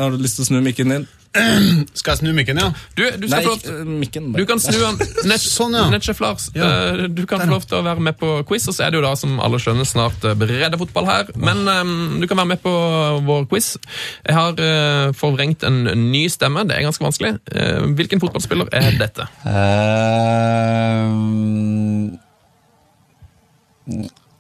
har 0.00 0.14
du 0.14 0.22
lyst 0.22 0.38
til 0.38 0.46
å 0.46 0.50
snu 0.52 0.60
mikken 0.64 0.92
din? 0.94 1.06
Skal 1.98 2.14
jeg 2.14 2.18
snu 2.22 2.30
mikken, 2.36 2.58
ja? 2.60 2.70
Du, 2.96 3.02
du 3.20 3.26
skal 3.28 3.36
Nei, 3.36 3.40
ikke, 3.42 3.50
lov 3.50 3.58
til 3.60 3.72
eh. 3.74 4.28
Du 4.36 4.44
kan 4.48 4.60
snu 4.62 4.78
han. 4.80 4.96
Net, 5.28 5.42
Sånn, 5.56 5.74
ja. 5.76 5.84
Netchef 5.92 6.20
Lars, 6.24 6.48
Ja. 6.56 6.64
eh, 6.94 7.02
du 7.12 7.22
kan 7.28 7.42
få 7.44 7.48
lov 7.50 7.66
til 7.68 7.76
å 7.80 7.82
være 7.86 8.02
med 8.08 8.14
på 8.20 8.28
quiz, 8.48 8.64
og 8.70 8.76
så 8.76 8.86
er 8.86 8.94
det 8.94 9.00
jo 9.00 9.04
da, 9.06 9.12
som 9.18 9.30
alle 9.44 9.58
skjønner, 9.62 9.86
snart 9.88 10.24
eh, 10.24 10.36
breddefotball 10.38 11.06
her. 11.10 11.24
Men 11.36 11.58
um, 11.68 11.94
du 12.22 12.26
kan 12.30 12.40
være 12.40 12.52
med 12.54 12.60
på 12.64 12.72
vår 13.26 13.42
quiz. 13.50 13.68
Jeg 14.26 14.34
har 14.36 14.52
uh, 14.60 15.12
forvrengt 15.16 15.60
en 15.66 15.76
ny 16.10 16.26
stemme, 16.32 16.64
det 16.68 16.74
er 16.78 16.86
ganske 16.88 17.04
vanskelig. 17.04 17.32
Uh, 17.52 17.80
hvilken 17.98 18.22
fotballspiller 18.22 18.66
er 18.76 18.96
dette? 19.00 19.28
Ehm, 20.96 22.16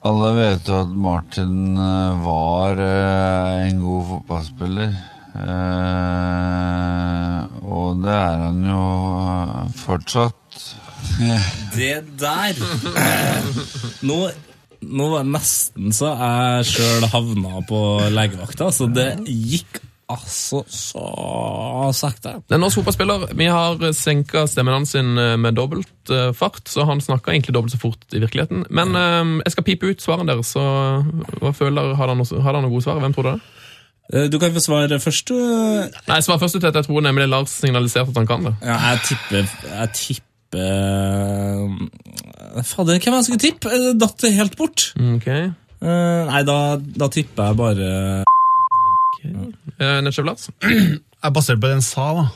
alle 0.06 0.30
vet 0.36 0.68
jo 0.68 0.80
at 0.82 0.94
Martin 1.06 1.76
eh, 1.78 2.24
var 2.24 2.80
eh, 2.82 3.66
en 3.66 3.78
god 3.82 4.02
fotballspiller. 4.10 4.96
Eh, 5.36 6.16
og 7.66 8.02
det 8.04 8.16
er 8.16 8.42
han 8.46 8.60
jo 8.66 8.82
fortsatt. 9.84 10.42
Det 11.76 12.00
der 12.18 12.56
Nå, 14.04 14.16
nå 14.80 15.04
var 15.12 15.22
det 15.24 15.32
nesten 15.34 15.92
så 15.94 16.10
jeg 16.18 16.66
sjøl 16.72 17.06
havna 17.12 17.60
på 17.68 17.80
legevakta, 18.12 18.70
så 18.74 18.88
det 18.90 19.10
gikk 19.28 19.80
altså 20.12 20.62
så 20.70 21.02
sakte. 21.96 22.36
Det 22.46 22.54
er 22.54 22.58
en 22.58 22.64
norsk 22.64 22.78
fotballspiller. 22.80 23.26
Vi 23.38 23.48
har 23.50 23.82
senka 23.96 24.44
stemmen 24.50 24.76
hans 24.76 24.94
eh, 24.94 25.34
med 25.40 25.56
dobbelt 25.58 26.12
eh, 26.14 26.30
fart, 26.36 26.62
så 26.70 26.86
han 26.86 27.02
snakker 27.02 27.34
egentlig 27.34 27.54
dobbelt 27.56 27.74
så 27.74 27.80
fort 27.82 28.14
i 28.14 28.22
virkeligheten. 28.22 28.64
Men 28.70 28.94
eh, 28.96 29.42
jeg 29.46 29.56
skal 29.56 29.66
pipe 29.66 29.90
ut 29.90 30.02
svarene 30.04 30.30
deres, 30.30 30.52
så 30.54 30.62
hva 31.42 31.52
føler 31.56 31.94
Har 31.98 32.12
dere 32.12 32.18
noe, 32.62 32.70
gode 32.70 32.86
svar? 32.86 33.00
Hvem 33.02 33.16
tror 33.16 33.30
dere? 33.32 33.40
det? 33.42 33.52
Du 34.30 34.38
kan 34.38 34.52
få 34.54 34.60
svare 34.62 35.00
først. 35.02 35.32
Nei, 36.06 36.20
Svar 36.22 36.38
først 36.38 36.54
ut 36.54 36.60
til 36.62 36.70
at 36.70 36.76
jeg 36.78 36.86
tror 36.86 37.02
nemlig 37.02 37.26
Lars 37.26 37.50
signaliserte 37.58 38.12
at 38.12 38.20
han 38.20 38.28
kan 38.30 38.46
det. 38.46 38.52
Ja, 38.62 38.76
jeg 38.92 39.00
tipper 39.08 39.42
Jeg 39.66 39.88
tipper 39.98 40.62
eh, 42.54 42.62
Fader, 42.62 43.00
hvem 43.02 43.12
var 43.12 43.18
det 43.18 43.24
jeg 43.24 43.26
skulle 43.26 43.42
tippe? 43.42 43.80
Datt 43.98 44.22
Det 44.22 44.30
helt 44.38 44.54
bort. 44.56 44.86
Ok. 45.16 45.26
Eh, 45.26 46.22
Nei, 46.30 46.44
da, 46.46 46.56
da 46.78 47.10
tipper 47.12 47.50
jeg 47.50 47.58
bare 47.58 47.90
Eh, 49.26 49.65
Nettsjef 49.80 50.26
Lars? 50.26 50.48
Jeg 51.26 51.34
basert 51.34 51.60
på 51.60 51.66
det 51.68 51.78
han 51.78 51.84
sa, 51.84 52.06
da. 52.16 52.26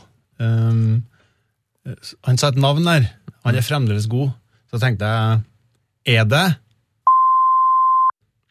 Um, 0.41 1.05
han 2.27 2.39
sa 2.41 2.51
et 2.51 2.59
navn 2.61 2.85
der. 2.87 3.07
Han 3.47 3.57
er 3.57 3.65
fremdeles 3.65 4.09
god. 4.11 4.33
Så 4.71 4.79
tenkte 4.83 5.07
jeg 5.09 5.41
Er 6.21 6.25
det? 6.29 6.47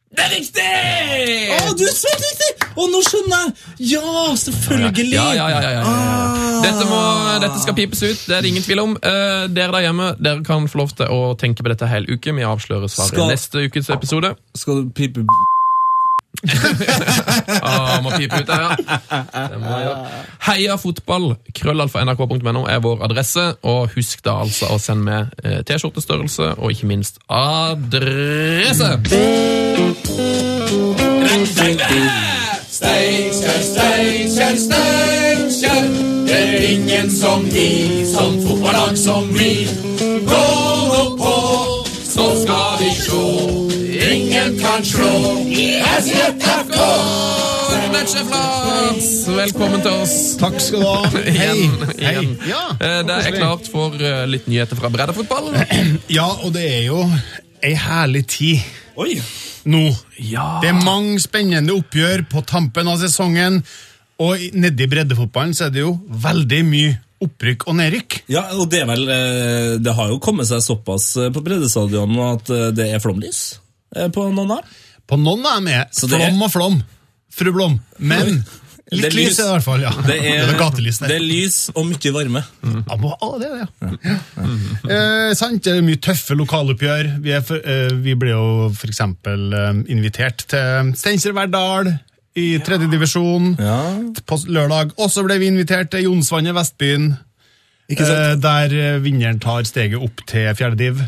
Det 0.10 0.24
er 0.26 0.32
riktig! 0.34 0.64
Å, 1.54 1.74
du 1.78 1.84
svarte 1.86 2.26
riktig! 2.26 2.68
Å, 2.74 2.86
nå 2.90 3.02
skjønner 3.06 3.44
jeg! 3.44 3.52
Ja, 3.92 4.14
selvfølgelig! 4.42 5.14
Ja, 5.14 5.28
ja, 5.38 5.46
ja, 5.54 5.60
ja, 5.62 5.74
ja, 5.76 5.84
ja. 5.84 6.56
Dette, 6.64 6.88
må, 6.90 7.02
dette 7.44 7.62
skal 7.62 7.78
pipes 7.78 8.02
ut, 8.02 8.24
det 8.26 8.36
er 8.40 8.44
det 8.44 8.50
ingen 8.52 8.66
tvil 8.66 8.82
om. 8.84 8.96
Uh, 9.04 9.46
dere 9.54 9.70
der 9.76 9.86
hjemme 9.86 10.10
dere 10.18 10.42
kan 10.48 10.66
få 10.72 10.82
lov 10.82 10.96
til 10.98 11.14
å 11.14 11.22
tenke 11.40 11.64
på 11.64 11.72
dette 11.72 11.88
hele 11.92 12.18
uke. 12.18 12.34
Vi 12.36 12.48
avslører 12.48 12.90
svaret 12.90 13.14
Skal- 13.14 13.30
i 13.30 13.36
neste 13.36 13.68
ukes 13.70 13.94
episode. 13.94 14.34
Skal 14.58 14.82
du 14.82 14.92
pipe 14.98 15.24
Ah, 17.60 18.00
må 18.02 18.14
pipe 18.16 18.40
ut 18.40 18.48
der, 18.48 18.62
ja. 18.64 19.96
Heia 20.48 20.78
fotball, 20.80 21.34
krøllalfa.nrk.no 21.58 22.64
er 22.70 22.80
vår 22.84 23.04
adresse, 23.10 23.46
og 23.68 23.90
husk 23.96 24.24
da 24.26 24.38
altså 24.46 24.70
å 24.72 24.80
sende 24.82 25.04
med 25.10 25.44
eh, 25.44 25.60
T-skjortestørrelse, 25.68 26.54
og 26.58 26.72
ikke 26.72 26.90
minst 26.90 27.20
adresse! 27.28 28.94
Steinkjer, 32.80 33.62
Steinkjer, 33.72 34.56
Steinkjer. 34.66 35.90
Det 36.30 36.38
er 36.38 36.68
ingen 36.70 37.12
som 37.12 37.44
vi, 37.52 38.06
som 38.14 38.38
fotballag 38.46 38.98
som 38.98 39.28
vi. 39.34 39.68
Gå 40.30 40.46
nå 40.88 41.04
på, 41.20 41.36
så 42.06 42.30
skal 42.44 42.78
vi 42.80 42.94
sjå. 43.02 43.69
Kan 44.62 44.86
slå 44.86 45.08
SJFK. 46.00 46.78
Nettsjef-Lars, 47.94 49.08
velkommen 49.36 49.82
til 49.84 49.92
oss. 50.04 50.16
Takk 50.40 50.58
skal 50.62 50.84
du 50.84 50.88
ha. 50.88 51.10
Igjen, 51.32 51.76
Hei. 52.00 52.14
igjen. 52.14 52.34
Ja, 52.50 52.62
Eh, 52.80 53.00
Det 53.08 53.16
er 53.18 53.36
klart 53.38 53.68
for 53.72 53.96
eh, 54.00 54.26
litt 54.30 54.48
nyheter 54.52 54.78
fra 54.80 54.90
breddefotball. 54.94 55.50
ja, 56.20 56.28
og 56.44 56.54
det 56.56 56.66
er 56.70 56.84
jo 56.90 57.02
ei 57.66 57.74
herlig 57.76 58.26
tid 58.32 58.64
Oi! 59.00 59.18
nå. 59.70 59.82
Ja. 60.24 60.60
Det 60.64 60.70
er 60.72 60.82
mange 60.86 61.20
spennende 61.24 61.76
oppgjør 61.76 62.24
på 62.32 62.44
tampen 62.48 62.88
av 62.92 63.00
sesongen, 63.02 63.62
og 64.20 64.44
nedi 64.56 64.88
breddefotballen 64.92 65.56
så 65.58 65.68
er 65.70 65.76
det 65.76 65.84
jo 65.86 65.96
veldig 66.10 66.62
mye 66.68 66.94
opprykk 67.24 67.66
og 67.68 67.76
nedrykk. 67.82 68.22
Ja, 68.32 68.46
og 68.56 68.70
det 68.72 68.84
er 68.86 68.88
vel 68.88 69.04
eh, 69.12 69.74
Det 69.84 69.92
har 69.98 70.12
jo 70.14 70.20
kommet 70.24 70.48
seg 70.52 70.62
såpass 70.64 71.12
på 71.36 71.44
breddestadionene 71.44 72.30
at 72.38 72.54
det 72.78 72.88
er 72.96 73.04
flomlys 73.04 73.42
på 74.14 74.30
Nonna. 74.34 74.60
På 75.10 75.18
Nonna 75.18 75.58
er 75.70 75.88
Så 75.92 76.08
det 76.08 76.20
er- 76.22 76.30
flom 76.30 76.42
og 76.46 76.52
flom, 76.52 76.84
fru 77.32 77.52
Blom, 77.52 77.80
men 78.00 78.44
Det 78.92 78.98
er 79.06 79.10
litt 79.10 79.14
lys 79.14 79.40
er 79.40 79.46
i 79.46 79.54
hvert 79.54 79.64
fall, 79.64 79.82
ja. 79.82 79.92
Det 80.02 80.16
er, 80.26 80.54
gatelys 80.58 80.98
det 81.00 81.12
er 81.14 81.20
lys 81.22 81.58
og 81.76 81.86
mye 81.86 82.12
varme. 82.14 82.42
Ja, 82.64 82.96
må- 82.98 83.16
å, 83.22 83.40
det 83.40 83.50
er 83.50 83.60
det, 83.60 83.68
ja. 84.10 84.16
Eh, 84.90 85.34
sant, 85.38 85.62
det 85.64 85.76
er 85.78 85.82
mye 85.86 86.00
tøffe 86.02 86.34
lokaloppgjør. 86.38 87.10
Vi, 87.22 87.32
er 87.38 87.42
for, 87.46 87.58
eh, 87.62 87.90
vi 87.94 88.16
ble 88.18 88.30
jo 88.34 88.70
for 88.74 88.88
eksempel 88.90 89.54
eh, 89.54 89.84
invitert 89.94 90.46
til 90.50 90.90
Steinkjer 90.98 91.34
Verdal 91.38 91.92
i 92.36 92.58
tredje 92.66 92.90
divisjon 92.90 93.56
Ja. 93.60 93.78
på 94.26 94.40
lørdag. 94.50 94.94
Og 94.98 95.10
så 95.14 95.24
ble 95.26 95.38
vi 95.42 95.48
invitert 95.52 95.92
til 95.92 96.04
Jonsvannet 96.08 96.54
Vestbyen, 96.58 97.12
Ikke 97.90 98.06
sant? 98.06 98.18
eh, 98.18 98.36
der 98.42 98.74
eh, 98.96 99.00
vinneren 99.06 99.40
tar 99.40 99.64
steget 99.70 100.02
opp 100.02 100.26
til 100.26 100.50
fjerde 100.56 100.78
div. 100.78 101.02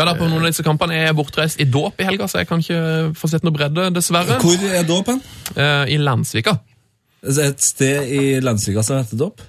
Skal 0.00 0.14
da 0.14 0.16
på 0.16 0.26
noen 0.30 0.46
av 0.46 0.48
disse 0.48 0.64
kampene 0.64 0.96
Jeg 0.96 1.10
er 1.10 1.16
bortreist 1.18 1.58
i 1.60 1.66
dåp 1.68 1.98
i 2.00 2.06
helga, 2.08 2.24
så 2.24 2.40
jeg 2.40 2.48
kan 2.48 2.62
ikke 2.62 2.76
få 3.20 3.28
sett 3.28 3.42
noe 3.44 3.52
bredde, 3.52 3.90
dessverre. 3.92 4.38
Hvor 4.40 4.62
er 4.64 4.86
dåp 4.88 5.10
hen? 5.12 5.18
Eh, 5.52 5.90
I 5.92 5.98
Landsvika. 6.00 6.54
Et 7.28 7.60
sted 7.60 8.08
i 8.16 8.22
Landsvika 8.40 8.80
som 8.86 9.02
heter 9.02 9.20
dåp? 9.20 9.44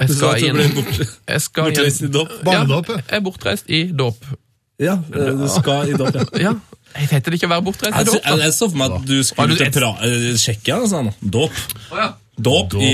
Jeg 0.00 0.14
skal 0.14 0.30
at 0.30 0.40
i 0.40 0.46
du 0.46 0.48
en 0.48 0.56
ble 0.56 0.70
bort, 0.78 1.02
jeg 1.28 1.44
skal 1.44 1.68
bortreist 1.68 2.00
i 2.06 2.08
dåp? 2.14 2.32
Barnedåp, 2.48 2.88
ja. 2.88 2.96
Ja, 2.96 3.04
jeg 3.10 3.18
er 3.18 3.26
bortreist 3.26 3.68
i 3.68 3.82
dåp. 4.00 4.24
Ja, 4.80 4.96
eh, 4.96 5.30
du 5.42 5.44
skal 5.52 5.92
i 5.92 6.00
dåp, 6.00 6.16
ja. 6.16 6.24
Ja, 6.46 6.54
jeg 6.96 7.10
heter 7.12 7.28
det 7.28 7.42
ikke 7.42 7.50
å 7.50 7.54
være 7.58 7.66
bortreist 7.68 8.00
i 8.00 8.08
dåp, 8.08 8.30
jeg, 8.40 8.56
så 8.56 8.70
for 8.72 8.80
meg 8.80 8.96
at 8.96 9.06
du 9.12 9.16
skulle 9.20 9.60
til 9.60 9.88
eh, 9.90 10.30
Tsjekkia. 10.40 10.78
eller 10.80 10.88
sånn, 10.94 11.12
Dåp. 11.20 11.60
Oh, 11.90 12.00
ja. 12.00 12.08
Dåp 12.40 12.74
i, 12.80 12.90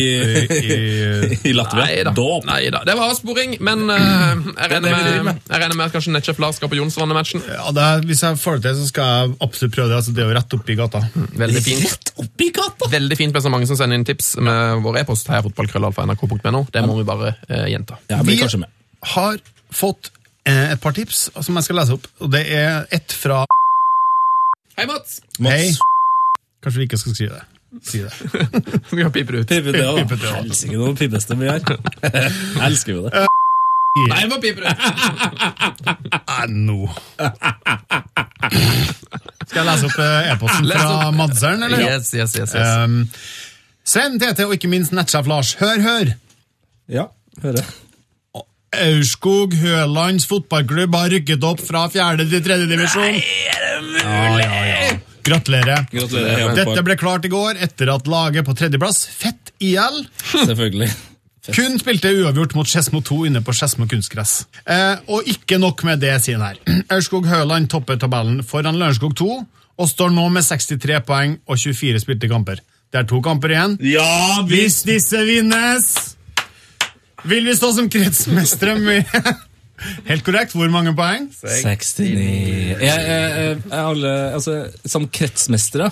i- 0.56 1.39
i 1.51 1.52
Latvia. 1.55 1.85
Nei 1.85 2.05
da. 2.06 2.12
Dåp. 2.16 2.47
Nei 2.48 2.70
da. 2.74 2.81
Det 2.86 2.97
var 2.98 3.12
avsporing, 3.12 3.56
men 3.64 3.85
uh, 3.90 3.98
jeg, 3.98 4.55
er 4.66 4.73
regner 4.74 4.94
vi 4.97 5.23
med, 5.28 5.40
jeg 5.47 5.62
regner 5.62 5.78
med 5.78 5.86
at 5.86 5.94
kanskje 5.94 6.14
Netchef 6.14 6.40
Lars 6.43 6.59
skal 6.60 6.70
på 6.73 6.78
Jonsvannet-matchen. 6.81 7.44
Ja, 7.51 7.70
det 7.77 7.85
er, 7.86 8.05
hvis 8.09 8.23
jeg 8.27 8.40
får 8.43 8.59
det 8.60 8.66
til, 8.68 8.81
så 8.82 8.90
skal 8.90 9.12
jeg 9.12 9.36
absolutt 9.47 9.77
prøve 9.77 9.93
det. 9.93 10.01
Altså, 10.01 10.14
det 10.16 10.24
er 10.24 10.31
jo 10.32 10.36
rett 10.39 10.56
oppi 10.59 10.78
gata. 10.78 11.02
Veldig 11.43 11.62
fint. 11.64 11.86
Rett 11.86 12.12
oppi 12.24 12.51
gata! 12.56 12.90
Veldig 12.97 13.20
fint 13.23 13.36
med 13.36 13.47
så 13.47 13.52
mange 13.52 13.70
som 13.70 13.78
sender 13.78 14.01
inn 14.01 14.06
tips 14.09 14.35
med 14.43 14.82
vår 14.86 15.02
e-post 15.05 15.31
heiafotballkrøllalfa.nrk.no. 15.32 16.64
Det 16.74 16.85
må 16.86 16.98
vi 17.01 17.09
bare 17.09 17.35
uh, 17.51 17.64
gjenta. 17.70 18.01
Ja, 18.12 18.23
med. 18.27 18.70
har 19.16 19.43
fått 19.74 20.10
uh, 20.48 20.73
et 20.73 20.81
par 20.82 20.97
tips 20.97 21.28
som 21.39 21.59
jeg 21.59 21.68
skal 21.68 21.81
lese 21.82 21.98
opp. 21.98 22.09
Og 22.23 22.32
det 22.35 22.47
er 22.56 22.86
ett 22.94 23.14
fra 23.14 23.44
Hei, 24.77 24.85
Mats! 24.90 25.20
Hei. 25.40 25.70
Mats, 25.70 25.78
Kanskje 26.64 26.82
vi 26.82 26.89
ikke 26.90 26.98
skal 27.01 27.14
skrive 27.14 27.39
det. 27.39 27.56
Si 27.83 28.03
det. 28.03 28.13
Vi 28.97 29.03
har 29.03 29.11
pipet 29.11 29.35
ut. 29.35 29.49
Pipet 29.49 29.73
det 29.73 29.81
det 29.81 29.87
også. 29.89 30.35
Helsike, 30.37 30.77
nå 30.81 30.93
pipes 30.99 31.27
det 31.31 31.39
mye. 31.41 31.57
Jeg 31.57 32.31
elsker 32.69 32.93
jo 32.95 33.07
det. 33.09 33.27
Nei, 33.97 34.19
vi 34.27 34.29
må 34.29 34.37
piper 34.43 34.67
ut! 34.69 34.77
Eh, 36.37 36.51
nå. 36.53 36.85
Skal 39.47 39.61
jeg 39.63 39.67
lese 39.71 39.89
opp 39.89 39.99
eh, 40.05 40.29
e-posten 40.35 40.69
fra. 40.69 41.11
Madseren, 41.17 41.63
eller? 41.65 41.81
Yes, 41.81 42.11
yes, 42.13 42.35
yes, 42.37 42.53
yes. 42.53 42.75
Um, 42.85 42.99
Sven 43.87 44.19
TT 44.21 44.45
og 44.45 44.53
ikke 44.59 44.69
minst 44.69 44.93
nettsjef 44.97 45.29
Lars. 45.31 45.55
Hør, 45.63 45.81
hør! 45.81 46.13
Ja, 46.93 47.07
hører. 47.43 47.65
Aurskog 48.77 49.55
Hølands 49.57 50.27
fotballklubb 50.29 50.93
har 50.99 51.09
rykket 51.15 51.47
opp 51.49 51.63
fra 51.65 51.87
fjerde 51.93 52.27
til 52.29 52.45
tredje 52.45 52.69
divisjon. 52.69 53.17
Nei, 53.17 53.25
Ja, 54.03 54.27
ja, 54.43 54.61
ja. 54.69 54.86
Gratulerer. 55.27 55.86
Gratulerer. 55.90 56.55
Dette 56.57 56.82
ble 56.86 56.97
klart 57.01 57.27
i 57.27 57.32
går 57.32 57.59
etter 57.66 57.90
at 57.94 58.07
laget 58.11 58.47
på 58.47 58.55
tredjeplass, 58.57 59.05
Fett 59.11 59.53
IL, 59.62 60.03
Selvfølgelig. 60.32 60.90
kun 61.55 61.78
spilte 61.81 62.11
uavgjort 62.20 62.55
mot 62.59 62.69
Skedsmo 62.69 63.01
2 63.07 63.19
inne 63.31 63.43
på 63.47 63.55
Skedsmo 63.57 63.86
kunstgress. 63.90 64.47
Eh, 64.66 64.97
og 65.11 65.27
ikke 65.31 65.59
nok 65.62 65.82
med 65.89 66.03
det, 66.03 66.15
sier 66.24 66.39
han 66.40 66.55
her. 66.55 66.82
Aurskog 66.97 67.27
Høland 67.31 67.70
topper 67.73 67.98
tabellen 68.03 68.43
foran 68.47 68.78
Lørenskog 68.81 69.15
2 69.19 69.31
og 69.77 69.89
står 69.90 70.11
nå 70.15 70.28
med 70.32 70.47
63 70.47 71.03
poeng 71.07 71.36
og 71.47 71.59
24 71.61 72.01
spilte 72.07 72.31
kamper. 72.32 72.62
Det 72.93 73.03
er 73.03 73.09
to 73.11 73.19
kamper 73.20 73.53
igjen. 73.53 73.74
Ja, 73.82 74.43
Hvis 74.48 74.81
disse 74.86 75.20
vinnes, 75.27 75.89
vil 77.27 77.44
vi 77.48 77.55
stå 77.59 77.73
som 77.74 77.89
kretsmestere 77.90 78.77
med 78.81 79.11
Helt 80.09 80.24
korrekt. 80.24 80.53
Hvor 80.57 80.70
mange 80.73 80.93
poeng? 80.97 81.28
69 81.31 81.98
jeg, 82.01 82.78
jeg, 82.81 83.01
jeg, 83.07 83.59
alle, 83.77 84.12
altså, 84.36 84.55
Som 84.89 85.05
kretsmestere 85.12 85.90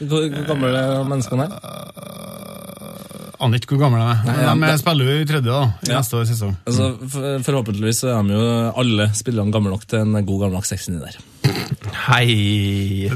Hvor 0.00 0.24
gamle 0.48 0.70
er 0.78 1.04
menneskene? 1.08 1.46
Aner 3.40 3.56
ikke 3.56 3.72
hvor 3.76 3.86
gamle 3.86 4.00
de 4.04 4.10
er. 4.12 4.40
ja, 4.44 4.52
de 4.72 4.78
spiller 4.82 5.06
jo 5.08 5.20
i 5.22 5.28
tredje 5.28 5.48
da, 5.48 5.60
i 5.80 5.88
Ja. 5.92 6.00
neste 6.02 6.16
års 6.18 6.28
sesong. 6.28 6.56
Altså, 6.68 6.90
for, 7.08 7.38
forhåpentligvis 7.46 8.02
så 8.04 8.10
er 8.18 8.26
de 8.28 8.36
jo 8.36 8.50
alle 8.82 9.06
spillerne 9.16 9.52
gamle 9.54 9.72
nok 9.72 9.86
til 9.88 10.02
en 10.04 10.26
god 10.28 10.42
gammeldags 10.44 10.72
69 10.76 11.00
der. 11.00 11.16
Hei. 12.08 13.08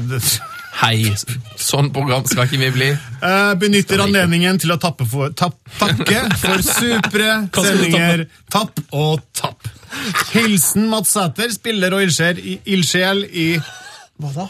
Hei. 0.75 1.13
Sånn 1.61 1.87
program 1.95 2.25
skal 2.27 2.49
ikke 2.49 2.59
vi 2.59 2.71
bli. 2.75 2.89
Uh, 3.21 3.53
benytter 3.59 4.01
anledningen 4.03 4.59
til 4.59 4.73
å 4.75 4.79
tappe 4.81 5.07
for, 5.07 5.31
tapp, 5.37 5.55
takke 5.79 6.25
for 6.41 6.63
supre 6.65 7.29
sendinger. 7.67 8.25
Tapp 8.51 8.81
og 8.91 9.23
tapp. 9.37 9.69
Hilsen 10.33 10.89
Mats 10.91 11.15
Sæter, 11.15 11.53
spiller 11.55 11.95
og 11.95 12.03
ildsjel 12.03 12.41
i, 12.43 12.59
ildsjel 12.75 13.23
i 13.31 13.47
Hva 14.19 14.33
da? 14.35 14.49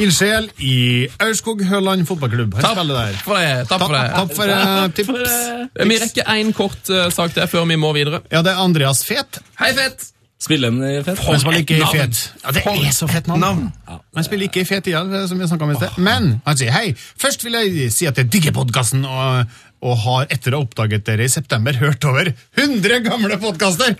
Ildsjel 0.00 0.48
i 0.64 0.74
Aurskog 1.20 1.60
Høland 1.68 2.06
fotballklubb. 2.08 2.56
Tapp 2.62 2.80
for 2.80 3.36
det. 3.36 3.68
Tapp 3.68 3.84
for 3.84 3.96
det. 3.96 4.04
tapp 4.16 4.34
for 4.38 4.52
eh, 4.56 4.82
tips. 4.96 5.38
Vi 5.84 6.00
rekker 6.00 6.32
én 6.32 6.52
kort 6.56 6.92
uh, 6.92 7.06
sak 7.12 7.36
til 7.36 7.48
før 7.52 7.68
vi 7.68 7.80
må 7.80 7.92
videre. 7.96 8.24
Ja, 8.32 8.40
det 8.46 8.56
er 8.56 8.64
Andreas 8.64 9.04
Fet. 9.04 9.42
Hei, 9.60 9.74
Fett! 9.76 10.12
Spiller 10.36 10.68
han 10.68 10.82
i 10.84 11.02
fett? 11.02 11.20
Han 11.24 11.40
spiller 11.40 11.62
ikke 11.64 11.78
i 11.78 11.80
navn. 11.80 11.96
Fet. 11.96 12.18
Ja, 12.42 12.52
det 12.52 12.62
er 12.66 12.92
så 12.92 13.08
fett 13.08 13.28
navn. 13.30 13.70
Han 13.88 14.26
spiller 14.26 14.50
ikke 14.50 14.60
i 14.60 14.68
Fet 14.68 14.90
igjen, 14.90 15.12
som 15.30 15.40
vi 15.40 15.48
snakket 15.48 15.64
om 15.64 15.72
i 15.72 15.78
sted. 15.78 16.00
Men 16.04 16.26
han 16.44 16.58
sier 16.60 16.74
hei. 16.74 16.90
Først 16.96 17.44
vil 17.46 17.56
jeg 17.56 17.86
si 17.94 18.08
at 18.08 18.20
jeg 18.20 18.28
digger 18.34 18.52
podkasten, 18.56 19.06
og, 19.08 19.54
og 19.80 20.02
har 20.04 20.26
etter 20.36 20.52
å 20.52 20.60
ha 20.60 20.68
oppdaget 20.68 21.06
dere 21.08 21.24
i 21.24 21.32
september 21.32 21.80
hørt 21.80 22.04
over 22.08 22.28
100 22.58 23.00
gamle 23.08 23.40
podkaster! 23.40 23.96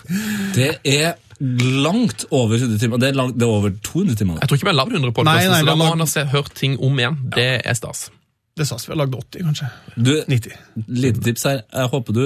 Det 0.56 0.74
er 0.84 1.16
langt 1.40 2.26
over 2.30 2.60
100 2.60 2.78
timer. 2.84 3.00
Det 3.00 3.10
er, 3.14 3.16
langt, 3.16 3.40
det 3.40 3.48
er 3.48 3.56
over 3.56 3.72
200 3.88 4.20
timer. 4.20 4.38
Jeg 4.42 4.50
tror 4.50 4.60
ikke 4.60 4.68
vi 4.68 4.74
har 4.74 4.80
lagd 4.82 4.92
100 4.92 5.08
Nei, 5.08 5.16
podkaster, 5.16 5.56
så 5.56 5.70
da 5.70 5.78
må 5.80 5.88
han 5.88 6.04
ha 6.04 6.28
hørt 6.36 6.54
ting 6.56 6.76
om 6.84 7.00
igjen. 7.00 7.18
Det 7.32 7.50
er 7.64 7.80
stas. 7.80 8.10
Det 8.56 8.64
sa 8.64 8.78
vi 8.80 8.88
har 8.94 8.96
lagd 9.02 9.12
80, 9.12 9.42
kanskje. 9.44 9.66
Du, 10.00 10.12
90. 10.32 10.52
lite 10.88 11.20
tips 11.20 11.42
her. 11.44 11.58
Jeg 11.68 11.90
håper 11.92 12.14
du 12.16 12.22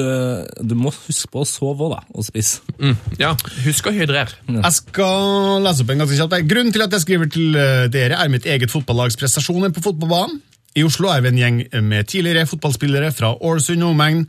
Du 0.70 0.76
må 0.78 0.92
huske 0.94 1.26
på 1.32 1.42
å 1.42 1.48
sove 1.48 1.88
òg, 1.88 1.96
da. 1.96 2.04
Og 2.14 2.26
spise. 2.28 2.60
Mm. 2.78 2.94
Ja, 3.18 3.32
Husk 3.64 3.88
å 3.90 3.94
hydrere. 3.96 4.30
Jeg 4.46 4.76
skal 4.76 5.64
lese 5.64 5.82
opp 5.82 5.90
en 5.90 6.04
ganske 6.04 6.20
kjapt. 6.20 6.36
Grunnen 6.52 6.70
til 6.76 6.84
at 6.86 6.94
jeg 6.94 7.02
skriver 7.02 7.32
til 7.34 7.58
eh, 7.58 7.88
dere, 7.90 8.20
er 8.22 8.30
mitt 8.30 8.46
eget 8.46 8.70
fotballags 8.70 9.18
prestasjoner 9.18 9.74
på 9.74 9.82
fotballbanen. 9.88 10.38
I 10.78 10.86
Oslo 10.86 11.10
er 11.10 11.24
vi 11.24 11.32
en 11.32 11.40
gjeng 11.40 11.60
med 11.82 12.06
tidligere 12.06 12.46
fotballspillere 12.46 13.10
fra 13.16 13.32
Ålesund 13.34 13.82
og 13.82 13.96
omegn. 13.96 14.22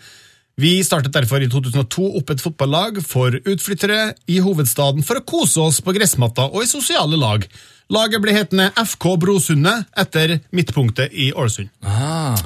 Vi 0.62 0.80
startet 0.84 1.14
derfor 1.14 1.46
i 1.46 1.52
2002 1.54 2.08
opp 2.18 2.34
et 2.34 2.42
fotballag 2.42 2.98
for 3.06 3.38
utflyttere 3.38 4.16
i 4.30 4.42
hovedstaden 4.42 5.06
for 5.06 5.22
å 5.22 5.26
kose 5.26 5.62
oss 5.62 5.80
på 5.86 5.94
gressmatta 5.96 6.50
og 6.50 6.66
i 6.66 6.70
sosiale 6.70 7.22
lag. 7.22 7.46
Laget 7.92 8.24
ble 8.24 8.36
hetende 8.36 8.70
FK 8.80 9.08
Brosundet 9.20 9.90
etter 10.00 10.38
midtpunktet 10.56 11.12
i 11.12 11.32
Ålesund. 11.36 11.72
Ah. 11.84 12.40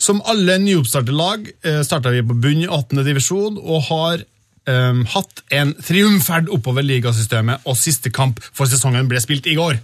Som 0.00 0.20
alle 0.28 0.58
nyoppstartede 0.60 1.16
lag 1.16 1.46
eh, 1.48 1.80
starta 1.86 2.12
vi 2.12 2.24
på 2.24 2.36
bunn 2.36 2.64
i 2.64 2.68
18. 2.68 3.00
divisjon 3.06 3.56
og 3.60 3.86
har 3.88 4.24
um, 4.68 5.04
hatt 5.14 5.42
en 5.56 5.72
triumferd 5.80 6.50
oppover 6.52 6.84
ligasystemet, 6.84 7.64
og 7.64 7.78
siste 7.80 8.12
kamp 8.12 8.42
for 8.52 8.68
sesongen 8.68 9.08
ble 9.08 9.20
spilt 9.24 9.48
i 9.48 9.56
går. 9.58 9.80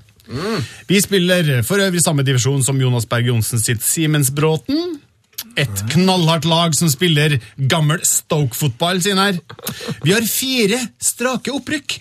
Vi 0.88 1.01
spiller 1.01 1.62
for 1.66 1.78
øvrig 1.78 2.02
samme 2.02 2.24
divisjon 2.26 2.64
som 2.66 2.80
Jonas 2.80 3.06
Berg 3.06 3.28
Johnsen 3.30 3.62
sitt 3.62 3.84
Simensbråten. 3.86 4.97
Et 5.56 5.82
knallhardt 5.93 6.48
lag 6.48 6.74
som 6.76 6.90
spiller 6.90 7.38
gammel 7.56 8.02
Stoke-fotball, 8.05 9.01
sin 9.05 9.20
her. 9.20 9.38
Vi 10.02 10.12
har 10.12 10.26
fire 10.28 10.80
strake 11.01 11.55
opprykk. 11.55 12.01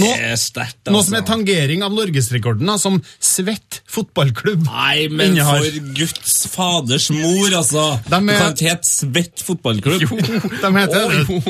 Nå, 0.00 0.08
stert, 0.40 0.76
altså. 0.86 0.92
noe 0.94 1.04
som 1.04 1.16
er 1.18 1.24
tangering 1.28 1.82
av 1.84 1.92
norgesrekorden, 1.92 2.66
da, 2.70 2.78
som 2.80 2.96
Svett 3.20 3.82
fotballklubb 3.92 4.64
Nei, 4.64 5.08
men 5.12 5.34
innehar. 5.34 5.60
for 5.60 5.92
Guds 5.98 6.36
faders 6.52 7.10
mor, 7.12 7.52
altså! 7.58 7.86
De 8.08 8.16
er- 8.16 8.20
Du 8.20 8.32
kan 8.38 8.54
ikke 8.56 8.70
hete 8.70 8.88
Svett 8.88 9.42
fotballklubb. 9.44 10.06
De 10.62 10.72
heter 10.78 11.08
det. 11.12 11.40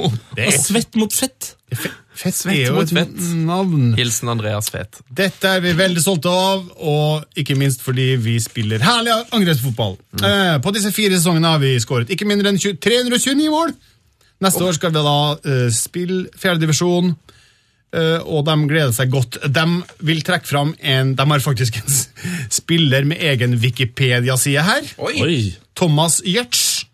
Og 0.48 0.56
svett 0.59 0.98
mot 0.98 1.12
fett. 1.14 1.52
Fett 1.73 2.35
Svett 2.36 2.66
er 2.69 2.74
mot 2.77 2.90
fett. 2.93 3.14
navn. 3.47 3.94
Hilsen 3.97 4.28
Andreas 4.28 4.69
Fett. 4.70 4.98
Dette 5.09 5.48
er 5.56 5.62
vi 5.64 5.73
veldig 5.78 6.02
stolte 6.05 6.28
av, 6.28 6.66
og 6.82 7.24
ikke 7.39 7.56
minst 7.56 7.81
fordi 7.82 8.16
vi 8.20 8.36
spiller 8.43 8.82
herlig 8.85 9.14
angrepsfotball. 9.32 9.97
Eh, 10.20 10.59
på 10.62 10.74
disse 10.77 10.93
fire 10.93 11.16
sesongene 11.16 11.55
har 11.55 11.62
vi 11.62 11.73
skåret 11.81 12.10
ikke 12.12 12.28
mindre 12.28 12.52
enn 12.52 12.59
329 12.60 13.48
mål. 13.55 13.73
Neste 14.43 14.64
år 14.66 14.74
skal 14.74 14.90
vi 14.93 15.02
da 15.06 15.16
eh, 15.47 15.69
spille 15.70 16.27
fjerdedivisjon, 16.43 17.12
uh, 17.14 17.32
og 18.24 18.44
de 18.48 18.55
gleder 18.70 18.93
seg 18.97 19.10
godt. 19.12 19.36
De 19.52 19.64
vil 20.09 20.23
trekke 20.24 20.48
fram 20.48 20.70
en 20.81 21.10
De 21.19 21.27
har 21.28 21.43
faktisk 21.44 21.77
en 21.82 21.93
spiller 22.52 23.05
med 23.05 23.20
egen 23.20 23.59
Wikipedia-side 23.60 24.62
her. 24.64 24.89
Oi! 25.05 25.52
Thomas 25.77 26.20
Giertz. 26.24 26.86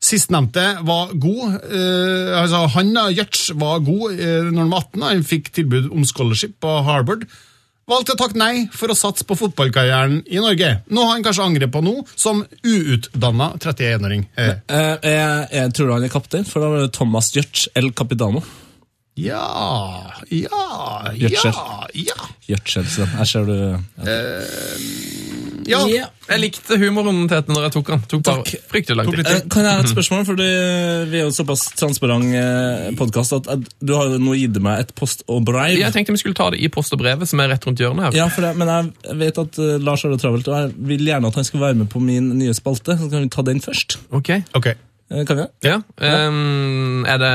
Sistnevnte 0.00 0.62
var 0.88 1.10
god. 1.20 1.58
eh, 1.68 2.30
altså 2.40 2.62
han 2.72 2.94
da, 2.96 3.08
Giertz 3.12 3.50
var 3.60 3.82
god 3.84 4.14
eh, 4.16 4.46
når 4.48 4.62
han 4.62 4.70
var 4.72 4.86
18. 4.86 5.02
Han 5.10 5.26
fikk 5.28 5.50
tilbud 5.58 5.90
om 5.92 6.06
scholarship 6.08 6.54
på 6.64 6.78
Harvard. 6.86 7.26
Valgte 7.90 8.14
å 8.14 8.20
takke 8.20 8.38
nei 8.38 8.62
for 8.72 8.92
å 8.92 8.96
satse 8.96 9.26
på 9.26 9.34
fotballkarrieren 9.36 10.20
i 10.30 10.38
Norge. 10.40 10.70
Nå 10.94 11.04
har 11.04 11.16
han 11.16 11.24
kanskje 11.26 11.42
angrer 11.50 11.70
på 11.74 11.82
noe, 11.82 12.04
som 12.14 12.44
uutdanna 12.62 13.50
31-åring. 13.58 14.24
Eh, 14.38 14.52
Eh, 14.70 14.96
jeg, 15.10 15.46
jeg 15.58 15.74
tror 15.76 15.92
han 15.96 16.06
er 16.06 16.12
kaptein, 16.14 16.46
for 16.48 16.62
da 16.64 16.70
var 16.70 16.84
det 16.86 16.92
Thomas 16.96 17.32
Giertz 17.34 17.66
El 17.76 17.90
Capitano. 17.92 18.40
Ja, 19.26 19.44
ja, 20.30 20.64
Giertz. 21.14 21.44
ja, 21.44 21.54
ja. 21.94 22.18
Gjørtskjelsen. 22.50 23.12
Her 23.18 23.28
ser 23.28 23.46
du 23.48 23.56
ja. 25.70 25.80
ja. 25.88 26.06
Jeg 26.30 26.40
likte 26.42 26.78
humoren 26.80 27.24
til 27.24 27.30
Tete 27.32 27.52
når 27.54 27.66
jeg 27.66 27.74
tok 27.76 27.90
den. 27.92 28.02
Tok 28.10 28.22
bare 28.26 28.42
Takk. 28.42 28.68
fryktelig 28.70 28.96
lang 28.98 29.10
tid. 29.12 29.22
Eh, 29.26 29.40
Kan 29.52 29.66
jeg 29.66 29.76
ha 29.78 29.84
et 29.84 29.92
spørsmål? 29.92 30.24
Fordi 30.28 30.48
vi 31.10 31.20
er 31.20 31.24
jo 31.26 31.32
såpass 31.34 31.64
transparent 31.78 32.34
eh, 32.38 32.90
podkast 32.98 33.36
at 33.38 33.48
du 33.78 33.94
har 33.96 34.14
nå 34.22 34.36
gitt 34.38 34.58
meg 34.62 34.84
et 34.86 34.92
post 34.98 35.24
og 35.30 35.44
brev. 35.48 35.76
Jeg 35.78 35.94
tenkte 35.94 36.14
vi 36.16 36.22
skulle 36.22 36.38
ta 36.38 36.50
det 36.54 36.62
i 36.62 36.70
post 36.72 36.94
og 36.96 37.02
brevet, 37.02 37.28
som 37.30 37.42
er 37.42 37.52
rett 37.54 37.66
rundt 37.68 37.82
hjørnet 37.82 38.08
her. 38.08 38.18
Ja, 38.22 38.28
for 38.32 38.46
det, 38.46 38.54
men 38.60 38.70
jeg 38.70 39.18
vet 39.22 39.42
at 39.44 39.62
eh, 39.62 39.76
Lars 39.82 40.06
har 40.06 40.14
det 40.14 40.20
travelt, 40.22 40.50
og 40.50 40.58
jeg 40.58 40.74
vil 40.92 41.06
gjerne 41.10 41.30
at 41.30 41.40
han 41.40 41.48
skal 41.48 41.66
være 41.66 41.80
med 41.82 41.90
på 41.92 42.02
min 42.04 42.32
nye 42.40 42.54
spalte. 42.56 42.98
Så 42.98 43.10
kan 43.10 43.26
vi 43.26 43.32
ta 43.32 43.46
den 43.46 43.62
først. 43.64 44.00
Ok. 44.16 44.34
Ok. 44.58 44.72
Eh, 45.10 45.26
Kan 45.26 45.36
vi 45.36 45.42
det? 45.42 45.50
Ja. 45.68 45.80
Um, 46.28 47.04
er 47.04 47.18
det, 47.18 47.32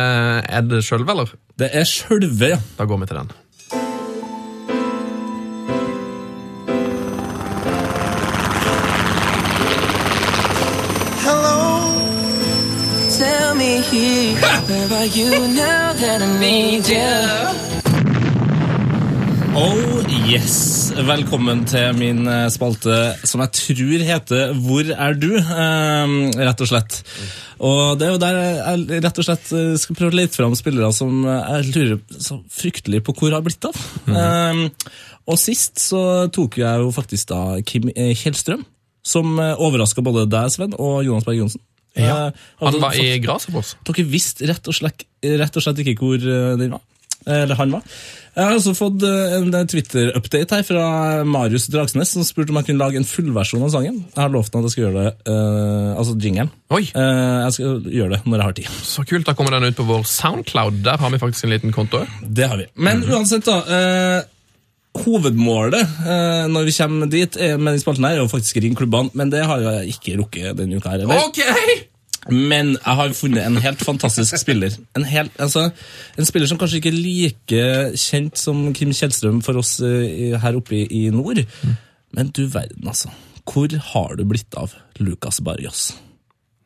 er 0.50 0.62
det 0.62 0.84
sjølve, 0.88 1.12
eller? 1.12 1.34
Det 1.60 1.70
er 1.74 1.84
sjølve, 1.84 2.54
ja. 2.56 2.60
Da 2.78 2.86
går 2.86 2.98
vi 3.04 3.06
til 3.12 3.18
den. 3.20 3.32
Hello, 11.26 11.92
tell 13.18 13.56
me 13.56 13.82
here, 13.90 14.36
where 14.68 15.00
are 15.00 15.06
you 15.06 15.32
now 15.54 15.94
that 15.94 16.22
I 16.22 16.40
need 16.40 16.88
you? 16.88 17.75
Oh 19.56 20.04
yes! 20.28 20.92
Velkommen 21.08 21.62
til 21.70 21.94
min 21.98 22.26
eh, 22.28 22.48
spalte 22.52 22.96
som 23.28 23.42
jeg 23.44 23.54
tror 23.56 24.04
heter 24.10 24.52
Hvor 24.66 24.90
er 24.92 25.16
du? 25.20 25.30
Eh, 25.40 26.16
rett 26.44 26.64
og 26.66 26.70
slett. 26.70 26.98
Og 27.64 27.96
det 28.00 28.08
er 28.10 28.14
jo 28.16 28.22
der 28.22 28.40
jeg 28.42 29.02
rett 29.06 29.22
og 29.22 29.28
slett 29.30 29.52
eh, 29.56 29.74
skal 29.80 29.98
prøve 30.00 30.12
å 30.12 30.18
lete 30.20 30.36
fram 30.36 30.56
spillere 30.60 30.90
som 30.96 31.24
jeg 31.28 31.70
lurer 31.72 32.02
så 32.22 32.40
fryktelig 32.52 33.04
på 33.08 33.16
hvor 33.20 33.36
har 33.38 33.46
blitt 33.46 33.68
av. 33.70 33.80
Eh, 34.12 34.64
og 35.26 35.40
sist 35.42 35.80
så 35.82 36.02
tok 36.36 36.60
jeg 36.62 36.84
jo 36.84 36.92
faktisk 36.96 37.32
da 37.32 37.42
Kim 37.66 37.88
eh, 37.96 38.12
Kjellstrøm, 38.20 38.66
som 39.06 39.38
overraska 39.40 40.04
både 40.06 40.28
deg, 40.30 40.52
Sven, 40.54 40.76
og 40.82 41.00
Jonas 41.08 41.26
Berg 41.28 41.40
Johnsen. 41.46 41.64
Ja. 41.96 42.26
Eh, 42.28 42.44
Han 42.60 42.82
var 42.84 42.98
i 43.00 43.08
fakt- 43.24 43.88
dere 43.88 44.06
visste 44.12 44.52
rett 44.52 44.68
og, 44.68 44.76
slett, 44.76 45.08
rett 45.24 45.56
og 45.56 45.64
slett 45.64 45.80
ikke 45.86 45.96
hvor 46.04 46.20
eh, 46.20 46.52
den 46.60 46.76
var. 46.76 46.84
Eller 47.26 47.58
han 47.58 47.72
var. 47.74 47.82
Jeg 48.36 48.44
har 48.44 48.58
også 48.58 48.74
fått 48.76 49.04
eh, 49.08 49.36
en 49.38 49.68
Twitter-update 49.72 50.58
her 50.58 50.66
fra 50.68 50.88
Marius 51.24 51.70
Dragsnes, 51.72 52.12
som 52.18 52.26
spurte 52.28 52.52
om 52.52 52.60
jeg 52.60 52.68
kunne 52.68 52.84
lage 52.84 53.00
en 53.00 53.08
fullversjon 53.08 53.64
av 53.64 53.72
sangen. 53.72 54.02
Jeg 54.12 54.20
har 54.20 54.34
lovt 54.34 54.52
ham 54.52 54.60
at 54.64 54.68
jeg 54.68 54.76
skal 54.76 54.84
gjøre 54.86 55.06
det, 55.06 55.14
uh, 55.32 55.96
altså 55.96 56.18
jingelen. 56.20 56.52
Oi, 56.76 56.84
Eh, 56.96 57.40
jeg 57.46 57.56
skal 57.56 57.90
gjøre 57.92 58.16
det 58.16 58.20
når 58.26 58.38
jeg 58.38 58.46
har 58.46 58.56
tid. 58.60 58.70
så 58.84 59.06
kult. 59.08 59.26
Da 59.28 59.34
kommer 59.38 59.56
den 59.56 59.72
ut 59.72 59.78
på 59.78 59.88
vår 59.88 60.04
Soundcloud. 60.04 60.84
Der 60.84 60.98
har 60.98 61.10
vi 61.14 61.22
faktisk 61.22 61.48
en 61.48 61.54
liten 61.56 61.72
konto. 61.72 62.04
Det 62.22 62.48
har 62.50 62.58
vi. 62.58 62.68
Men 62.76 63.04
uansett, 63.08 63.46
da. 63.48 63.62
Uh, 63.64 64.32
hovedmålet 65.06 65.82
eh, 65.84 66.46
når 66.52 66.70
vi 66.70 66.76
kommer 66.78 67.10
dit 67.12 67.38
er, 67.38 67.58
med 67.58 67.76
den 67.76 67.82
spalten 67.84 68.08
her, 68.08 68.16
er 68.16 68.24
jo 68.24 68.32
faktisk 68.32 68.62
ringe 68.64 68.80
klubbene, 68.80 69.12
men 69.14 69.32
det 69.34 69.44
har 69.48 69.60
jeg 69.64 69.96
ikke 69.96 70.20
rukket 70.22 70.56
denne 70.60 70.80
uka. 70.80 70.94
her. 70.96 71.04
eller? 71.04 71.28
Ok! 71.28 71.95
Men 72.32 72.74
jeg 72.74 72.98
har 73.00 73.14
funnet 73.14 73.46
en 73.46 73.60
helt 73.62 73.84
fantastisk 73.86 74.40
spiller. 74.42 74.74
En, 74.98 75.06
helt, 75.06 75.34
altså, 75.42 75.68
en 76.18 76.26
spiller 76.26 76.50
som 76.50 76.58
kanskje 76.62 76.82
ikke 76.82 76.94
er 76.94 76.98
like 76.98 77.66
kjent 78.02 78.42
som 78.42 78.66
Kim 78.74 78.94
Kjellstrøm 78.96 79.44
for 79.46 79.62
oss 79.62 79.78
uh, 79.84 80.34
her 80.42 80.58
oppe 80.58 80.80
i, 80.80 80.86
i 80.90 81.14
nord. 81.14 81.44
Men 82.16 82.34
du 82.34 82.46
verden, 82.48 82.88
altså. 82.88 83.14
Hvor 83.46 83.70
har 83.92 84.18
du 84.18 84.26
blitt 84.26 84.58
av 84.58 84.74
Lucas 84.98 85.38
Barrios? 85.46 85.92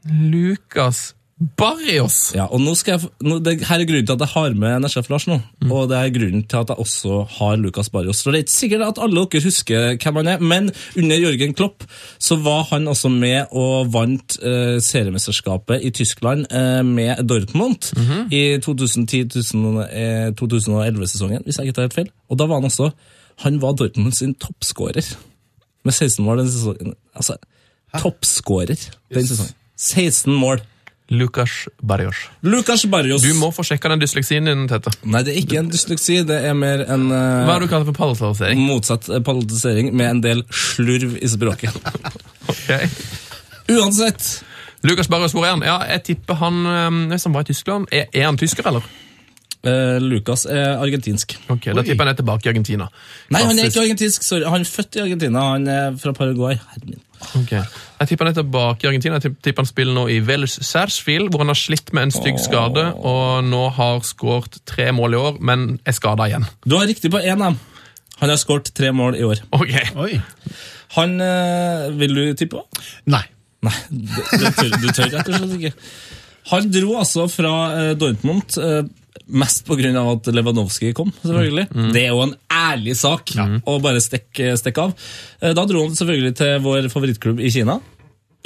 Lukas 0.07 1.09
Barrios. 1.39 2.33
Ja, 2.35 2.49
og 2.51 2.59
nå 2.59 2.73
skal 2.75 2.97
jeg, 2.97 3.07
nå, 3.23 3.37
det, 3.39 3.63
Her 3.63 3.79
er 3.79 3.87
grunnen 3.87 4.03
til 4.09 4.15
at 4.17 4.23
jeg 4.25 4.33
har 4.33 4.51
med 4.59 4.79
NSF 4.83 5.07
Lars 5.11 5.27
nå. 5.29 5.37
Og 5.69 5.87
det 5.87 5.95
er 5.95 6.09
grunnen 6.11 6.43
til 6.43 6.57
at 6.59 6.69
jeg 6.73 6.79
også 6.83 7.11
har 7.37 7.53
Lucas 7.61 7.89
Barrios. 7.93 8.19
For 8.23 8.31
Det 8.31 8.37
er 8.39 8.43
ikke 8.43 8.57
sikkert 8.57 8.83
at 8.89 8.99
alle 9.05 9.23
dere 9.23 9.45
husker 9.45 9.79
hvem 9.95 10.15
han 10.19 10.31
er, 10.33 10.39
men 10.43 10.63
under 10.99 11.15
Jørgen 11.15 11.53
Klopp 11.55 11.79
så 12.19 12.35
var 12.43 12.63
han 12.73 12.83
også 12.91 13.09
med 13.13 13.41
og 13.55 13.87
vant 13.93 14.35
eh, 14.43 14.79
seriemesterskapet 14.83 15.79
i 15.87 15.89
Tyskland 15.95 16.41
eh, 16.51 16.83
med 16.83 17.23
Dortmund 17.29 17.81
i 18.35 18.59
2010-2011-sesongen, 18.65 21.41
hvis 21.45 21.57
jeg 21.57 21.65
ikke 21.67 21.75
tar 21.77 21.87
helt 21.87 21.99
feil. 22.01 22.11
Og 22.27 22.35
da 22.39 22.43
var 22.49 22.55
han 22.59 22.67
også 22.67 22.85
Han 23.45 23.55
var 23.61 23.71
Dortmund 23.79 24.13
sin 24.17 24.33
toppskårer 24.35 25.05
med 25.87 25.93
16 25.93 26.25
mål 26.25 26.37
den 26.41 26.51
sesongen. 26.51 26.93
Altså, 27.15 27.33
toppskårer 27.95 28.75
den 29.13 29.27
sesongen. 29.27 29.53
16 29.79 30.33
mål. 30.35 30.59
Lukas 31.09 31.67
Barrios. 31.81 32.15
Lukas 32.45 32.85
Barrios. 32.85 33.23
Du 33.25 33.33
må 33.37 33.49
få 33.53 33.65
sjekka 33.65 33.89
den 33.93 34.03
dysleksien 34.03 34.45
din, 34.45 34.67
Tete. 34.69 34.93
Nei, 35.09 35.23
det 35.25 35.33
er 35.33 35.41
ikke 35.41 35.57
en 35.61 35.71
dysleksi, 35.73 36.19
det 36.29 36.37
er 36.45 36.57
mer 36.57 36.85
en 36.85 37.07
uh, 37.09 37.45
Hva 37.47 37.55
har 37.55 37.65
du 37.65 37.69
kaller 37.71 37.89
for 37.89 37.97
palatalisering? 37.97 38.61
motsatt 38.61 39.09
eh, 39.09 39.89
med 39.89 40.05
en 40.05 40.21
del 40.25 40.45
slurv 40.49 41.17
i 41.17 41.29
språket. 41.29 41.75
Okay. 42.49 42.87
Uansett. 43.69 44.23
Lukas 44.81 45.05
Barrios, 45.11 45.35
hvor 45.37 45.45
er 45.45 45.51
han? 45.53 45.61
Ja, 45.61 45.75
jeg 45.85 46.01
tipper 46.07 46.39
han 46.39 46.63
Hvis 47.11 47.27
han 47.27 47.35
var 47.35 47.45
i 47.45 47.49
Tyskland 47.51 47.91
Er, 47.93 48.07
er 48.09 48.25
han 48.25 48.39
tysker, 48.41 48.65
eller? 48.65 48.87
Eh, 49.67 49.97
Lucas 50.03 50.45
er 50.45 50.77
argentinsk. 50.79 51.35
Ok, 51.49 51.65
Da 51.73 51.81
tipper 51.83 51.91
jeg 51.93 51.99
han 52.05 52.13
er 52.13 52.17
tilbake 52.21 52.47
i 52.47 52.51
Argentina. 52.53 52.87
Nei, 53.33 53.43
han 53.43 53.59
er 53.59 53.69
ikke 53.69 53.83
argentinsk. 53.83 54.23
sorry. 54.23 54.45
Han 54.49 54.61
er 54.61 54.69
født 54.69 54.95
i 54.95 55.03
Argentina. 55.05 55.45
Han 55.53 55.67
er 55.67 55.97
fra 56.01 56.13
Paraguay. 56.15 56.57
Hermin. 56.73 57.01
Ok. 57.35 57.51
Jeg 57.51 58.07
tipper 58.07 58.25
han 58.25 58.31
er 58.31 58.41
tilbake 58.41 58.85
i 58.85 58.89
Argentina. 58.91 59.19
Jeg 59.19 59.35
tipper 59.43 59.63
han 59.65 59.69
spiller 59.69 59.93
nå 59.97 60.05
i 60.07 60.19
Vélez 60.23 60.55
Sarsfield, 60.63 61.29
hvor 61.33 61.43
han 61.43 61.51
har 61.51 61.59
slitt 61.59 61.91
med 61.93 62.07
en 62.07 62.13
stygg 62.15 62.39
skade, 62.39 62.85
og 62.95 63.43
nå 63.43 63.65
har 63.75 63.99
skåret 64.07 64.61
tre 64.69 64.91
mål 64.95 65.17
i 65.17 65.19
år, 65.19 65.41
men 65.43 65.65
er 65.85 65.97
skada 65.97 66.29
igjen. 66.29 66.47
Du 66.65 66.77
har 66.77 66.87
riktig 66.87 67.11
på 67.11 67.19
én 67.19 67.35
av 67.35 67.49
dem. 67.49 67.59
Han 68.21 68.31
har 68.31 68.39
skåret 68.39 68.71
tre 68.75 68.91
mål 68.95 69.15
i 69.19 69.25
år. 69.27 69.43
Ok. 69.55 69.75
Oi. 69.99 70.21
Han 70.95 71.19
eh, 71.21 71.89
Vil 71.99 72.15
du 72.15 72.23
tippe? 72.39 72.63
Nei. 73.11 73.23
Nei, 73.61 73.75
det, 73.91 74.23
det 74.39 74.53
tør, 74.55 74.69
du 74.79 74.87
tør 74.95 75.09
rett 75.17 75.27
og 75.27 75.35
slett 75.35 75.55
ikke. 75.57 75.71
Han 76.53 76.69
dro 76.71 76.93
altså 77.01 77.25
fra 77.27 77.51
eh, 77.75 77.89
Dortmund 77.99 78.55
mest 79.27 79.65
pga. 79.67 79.91
at 80.11 80.29
Lewandowski 80.33 80.93
kom, 80.93 81.11
selvfølgelig. 81.23 81.67
Det 81.93 82.03
er 82.05 82.09
jo 82.13 82.21
en 82.23 82.35
ærlig 82.51 82.95
sak 82.97 83.33
å 83.65 83.79
bare 83.81 84.01
stikke 84.01 84.55
stikk 84.57 84.77
av. 84.77 84.93
Eh, 85.41 85.53
da 85.53 85.65
dro 85.65 85.83
han 85.85 85.95
selvfølgelig 85.95 86.35
til 86.39 86.59
vår 86.65 86.89
favorittklubb 86.93 87.39
i 87.39 87.51
Kina. 87.51 87.79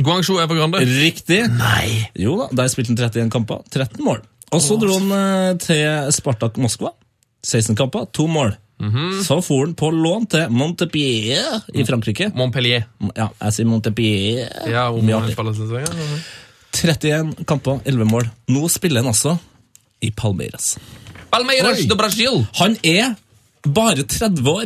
Guangzhou 0.01 0.39
Evergrande. 0.41 0.81
Riktig. 0.89 1.43
Nei. 1.53 2.09
Jo 2.17 2.39
da, 2.41 2.49
Der 2.63 2.67
spilte 2.73 2.93
han 2.95 2.97
31 2.97 3.29
kamper, 3.31 3.61
13 3.69 4.03
mål. 4.03 4.21
Og 4.53 4.61
så 4.61 4.77
dro 4.81 4.97
han 4.99 5.11
eh, 5.17 5.53
til 5.61 6.11
Spartak 6.13 6.57
Moskva. 6.57 6.91
16 7.43 7.75
kamper, 7.75 8.05
to 8.13 8.27
mål. 8.27 8.55
Så 9.23 9.37
for 9.45 9.61
han 9.63 9.73
på 9.79 9.87
lån 9.95 10.25
til 10.27 10.49
Montepierre 10.51 11.61
i 11.71 11.85
Frankrike. 11.87 12.31
Montpellier. 12.35 12.83
Ja, 13.15 13.29
jeg 13.39 13.53
sier 13.55 13.67
Montepierre. 13.69 14.49
Ja, 14.67 14.89
om 14.91 15.05
Mye 15.05 15.15
han 15.15 15.23
artig. 15.29 15.37
spiller 15.37 15.55
sesongen. 15.55 16.17
31 16.73 17.45
kamper, 17.47 17.79
11 17.87 18.09
mål. 18.09 18.27
Nå 18.51 18.65
spiller 18.73 19.03
han 19.03 19.11
altså 19.13 19.37
i 20.03 20.11
Palmeiras. 20.11 20.77
Palmeiras 21.31 21.79
Oi. 21.79 21.87
do 21.87 21.95
Brasil! 21.95 22.43
Han 22.59 22.75
er 22.83 23.15
bare 23.63 24.03
30 24.03 24.49
år. 24.49 24.65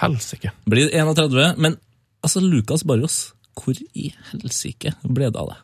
Helsike. 0.00 0.50
Blir 0.70 0.90
31, 0.92 1.54
men 1.58 1.76
altså, 2.22 2.40
Lucas 2.40 2.84
Barrios, 2.84 3.32
hvor 3.56 3.74
i 3.94 4.12
helsike 4.32 4.92
ble 5.02 5.30
det 5.32 5.40
av 5.40 5.48
det? 5.52 5.58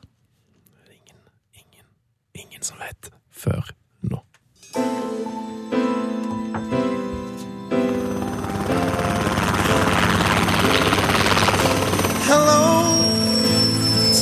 Ingen 1.60 1.86
Ingen 2.34 2.62
som 2.64 2.80
vet 2.80 3.12
før 3.30 3.74
nå. 4.02 4.22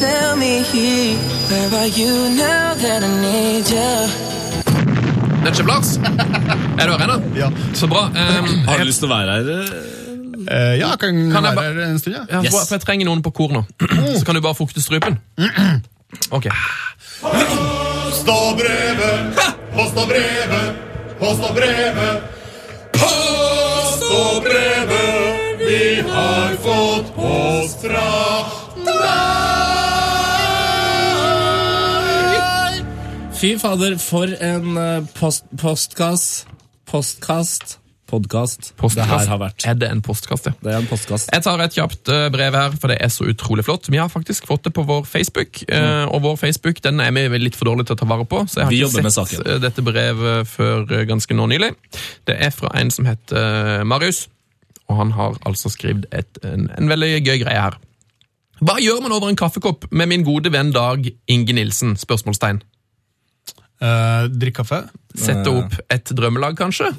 Tell 0.01 0.37
me, 0.37 0.63
where 1.51 1.75
are 1.81 1.89
you 1.89 2.35
now 2.37 2.75
that 2.75 3.05
I 3.05 3.11
need 3.21 3.69
you? 3.71 4.30
Nettsjef 5.45 5.67
Lars, 5.67 5.95
er 5.97 6.85
du 6.87 6.93
her 6.93 7.03
ennå? 7.07 7.17
Ja. 7.39 7.49
Så 7.75 7.89
bra. 7.91 8.07
Um, 8.11 8.15
Har 8.67 8.77
du 8.77 8.83
jeg, 8.85 8.87
lyst 8.91 9.01
til 9.03 9.09
å 9.09 9.15
være 9.15 9.39
her? 9.39 9.51
eh? 9.55 9.97
Eh, 10.51 10.75
ja, 10.81 10.91
kan, 11.01 11.17
Kan 11.33 11.45
jeg 11.45 11.57
være 11.57 11.57
ba- 11.57 11.63
her 11.69 11.81
en 11.91 11.99
stund, 12.01 12.17
ja. 12.17 12.23
ja, 12.31 12.41
for, 12.51 12.65
for 12.65 12.75
jeg 12.77 12.85
trenger 12.85 13.09
noen 13.11 13.23
på 13.25 13.33
kor 13.37 13.53
nå. 13.55 13.63
Så 14.19 14.25
kan 14.29 14.37
du 14.37 14.41
bare 14.45 14.57
fukte 14.59 14.83
strupen. 14.85 15.19
Ok. 16.35 16.49
Post 17.23 18.27
og 18.33 18.57
brevet, 18.59 19.37
post 19.77 19.99
og 20.01 20.09
brevet, 20.11 20.81
post 21.21 21.45
og 21.47 21.53
brevet. 21.55 22.25
Post 22.97 24.03
og 24.11 24.41
brevet, 24.43 25.63
vi 25.63 25.85
har 26.11 26.57
fått 26.65 27.13
post 27.15 27.87
fra 27.87 28.09
Fy 33.41 33.55
fader, 33.57 33.95
for 33.97 34.29
en 34.29 34.75
eh, 34.77 35.05
post, 35.17 35.47
postkast 35.57 36.43
Postkast 36.91 37.79
Podkast 38.11 38.73
det 38.99 39.05
her 39.07 39.29
har 39.31 39.39
vært. 39.39 39.65
Er 39.65 39.77
det 39.79 39.87
en 39.89 40.01
postkast, 40.03 40.49
ja? 40.51 40.53
Det 40.59 40.73
er 40.73 40.81
en 40.81 40.89
postkast. 40.91 41.31
Jeg 41.31 41.45
tar 41.47 41.61
et 41.63 41.77
kjapt 41.79 42.11
eh, 42.11 42.25
brev 42.35 42.57
her, 42.59 42.75
for 42.75 42.91
det 42.91 42.97
er 43.01 43.09
så 43.15 43.29
utrolig 43.31 43.63
flott. 43.65 43.87
Vi 43.87 44.01
har 44.01 44.11
faktisk 44.11 44.49
fått 44.51 44.67
det 44.67 44.73
på 44.75 44.83
vår 44.89 45.05
Facebook, 45.07 45.63
mm. 45.71 46.11
og 46.11 46.25
vår 46.25 46.37
Facebook 46.41 46.83
den 46.83 47.01
er 47.01 47.15
vi 47.15 47.39
litt 47.39 47.57
for 47.57 47.71
dårlige 47.71 47.93
til 47.93 47.97
å 47.97 48.01
ta 48.03 48.09
vare 48.11 48.27
på. 48.29 48.43
Så 48.51 48.61
jeg 48.61 48.67
har 48.67 48.75
Vi 48.75 48.81
ikke 48.83 49.13
sett 49.15 49.37
eh, 49.47 49.61
dette 49.63 49.85
brevet 49.87 50.51
før 50.51 50.91
eh, 50.91 51.07
ganske 51.09 51.37
nå 51.39 51.47
nylig. 51.55 51.71
Det 52.29 52.35
er 52.35 52.51
fra 52.53 52.75
en 52.83 52.91
som 52.93 53.07
heter 53.09 53.39
eh, 53.79 53.87
Marius, 53.87 54.25
og 54.91 54.99
han 55.01 55.15
har 55.17 55.39
altså 55.47 55.71
skrevet 55.73 56.11
en, 56.43 56.67
en 56.67 56.91
veldig 56.91 57.13
gøy 57.23 57.39
greie 57.47 57.63
her. 57.63 57.79
Hva 58.61 58.77
gjør 58.83 59.01
man 59.07 59.15
over 59.17 59.31
en 59.31 59.39
kaffekopp 59.39 59.87
med 59.95 60.11
min 60.11 60.27
gode 60.27 60.51
venn 60.53 60.75
Dag 60.75 61.07
Inge 61.31 61.57
Nilsen? 61.57 61.95
Spørsmålstegn. 61.97 62.61
Eh, 63.81 64.25
drikk 64.29 64.59
kaffe. 64.61 64.83
Sette 65.17 65.49
opp 65.51 65.73
et 65.91 66.11
drømmelag, 66.15 66.53
kanskje? 66.59 66.91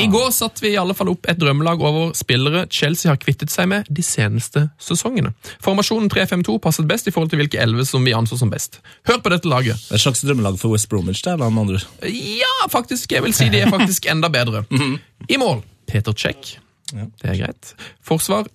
I 0.00 0.06
går 0.08 0.28
satte 0.32 0.62
vi 0.62 0.70
i 0.72 0.78
alle 0.78 0.94
fall 0.96 1.10
opp 1.10 1.26
et 1.28 1.40
drømmelag 1.40 1.82
over 1.82 2.12
spillere 2.16 2.62
Chelsea 2.70 3.10
har 3.10 3.18
kvittet 3.20 3.50
seg 3.52 3.66
med 3.72 3.90
de 3.90 4.04
seneste 4.06 4.68
sesongene. 4.80 5.32
Formasjonen 5.64 6.06
3-5-2 6.12 6.54
passet 6.62 6.86
best 6.88 7.10
i 7.10 7.14
forhold 7.14 7.32
til 7.34 7.42
hvilke 7.42 7.58
elleve 7.60 7.84
som 7.88 8.06
vi 8.06 8.14
anså 8.16 8.38
som 8.38 8.52
best. 8.52 8.78
Hør 9.10 9.18
på 9.24 9.32
dette 9.34 9.50
laget. 9.50 9.82
Det 9.88 9.96
er 9.96 9.98
et 9.98 10.06
slags 10.06 10.22
drømmelag 10.24 10.60
for 10.62 10.76
West 10.76 10.88
Bromwich. 10.92 11.24
Det, 11.26 11.34
eller 11.34 11.50
andre. 11.50 11.82
Ja, 12.06 12.54
faktisk. 12.70 13.10
Jeg 13.12 13.26
vil 13.26 13.34
si 13.36 13.50
de 13.50 13.64
er 13.64 13.74
faktisk 13.74 14.06
enda 14.12 14.30
bedre. 14.32 14.62
I 15.34 15.40
mål 15.42 15.64
Peter 15.90 16.14
Check. 16.14 16.54
Det 16.94 17.26
er 17.26 17.42
greit. 17.42 17.74
Forsvar 18.06 18.46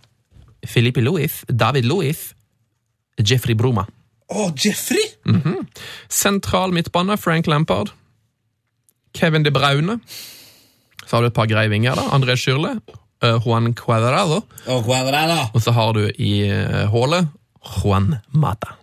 Filipe 0.65 1.03
Louis, 1.03 1.43
David 1.51 1.85
Louis, 1.91 2.31
Jeffrey 3.19 3.53
Bruma. 3.55 3.85
Å, 4.33 4.47
Jeffrey! 4.57 5.03
Sentral 6.09 6.71
midtbane 6.73 7.17
Frank 7.21 7.47
Lampard. 7.47 7.91
Kevin 9.15 9.43
De 9.45 9.51
Braune. 9.53 9.99
Så 11.05 11.15
har 11.17 11.21
du 11.21 11.27
et 11.29 11.35
par 11.35 11.47
greie 11.47 11.69
vinger. 11.69 11.95
da. 11.95 12.07
André 12.15 12.35
Schürle. 12.39 12.79
eh, 13.23 13.37
Juan 13.45 13.73
Cuadrado. 13.77 14.41
Å, 14.67 14.79
Cuadrado. 14.83 15.37
Og 15.53 15.61
så 15.63 15.71
har 15.71 15.93
du 15.93 16.07
i 16.17 16.33
eh, 16.49 16.85
hålet 16.91 17.27
Juan 17.83 18.15
Mata. 18.33 18.75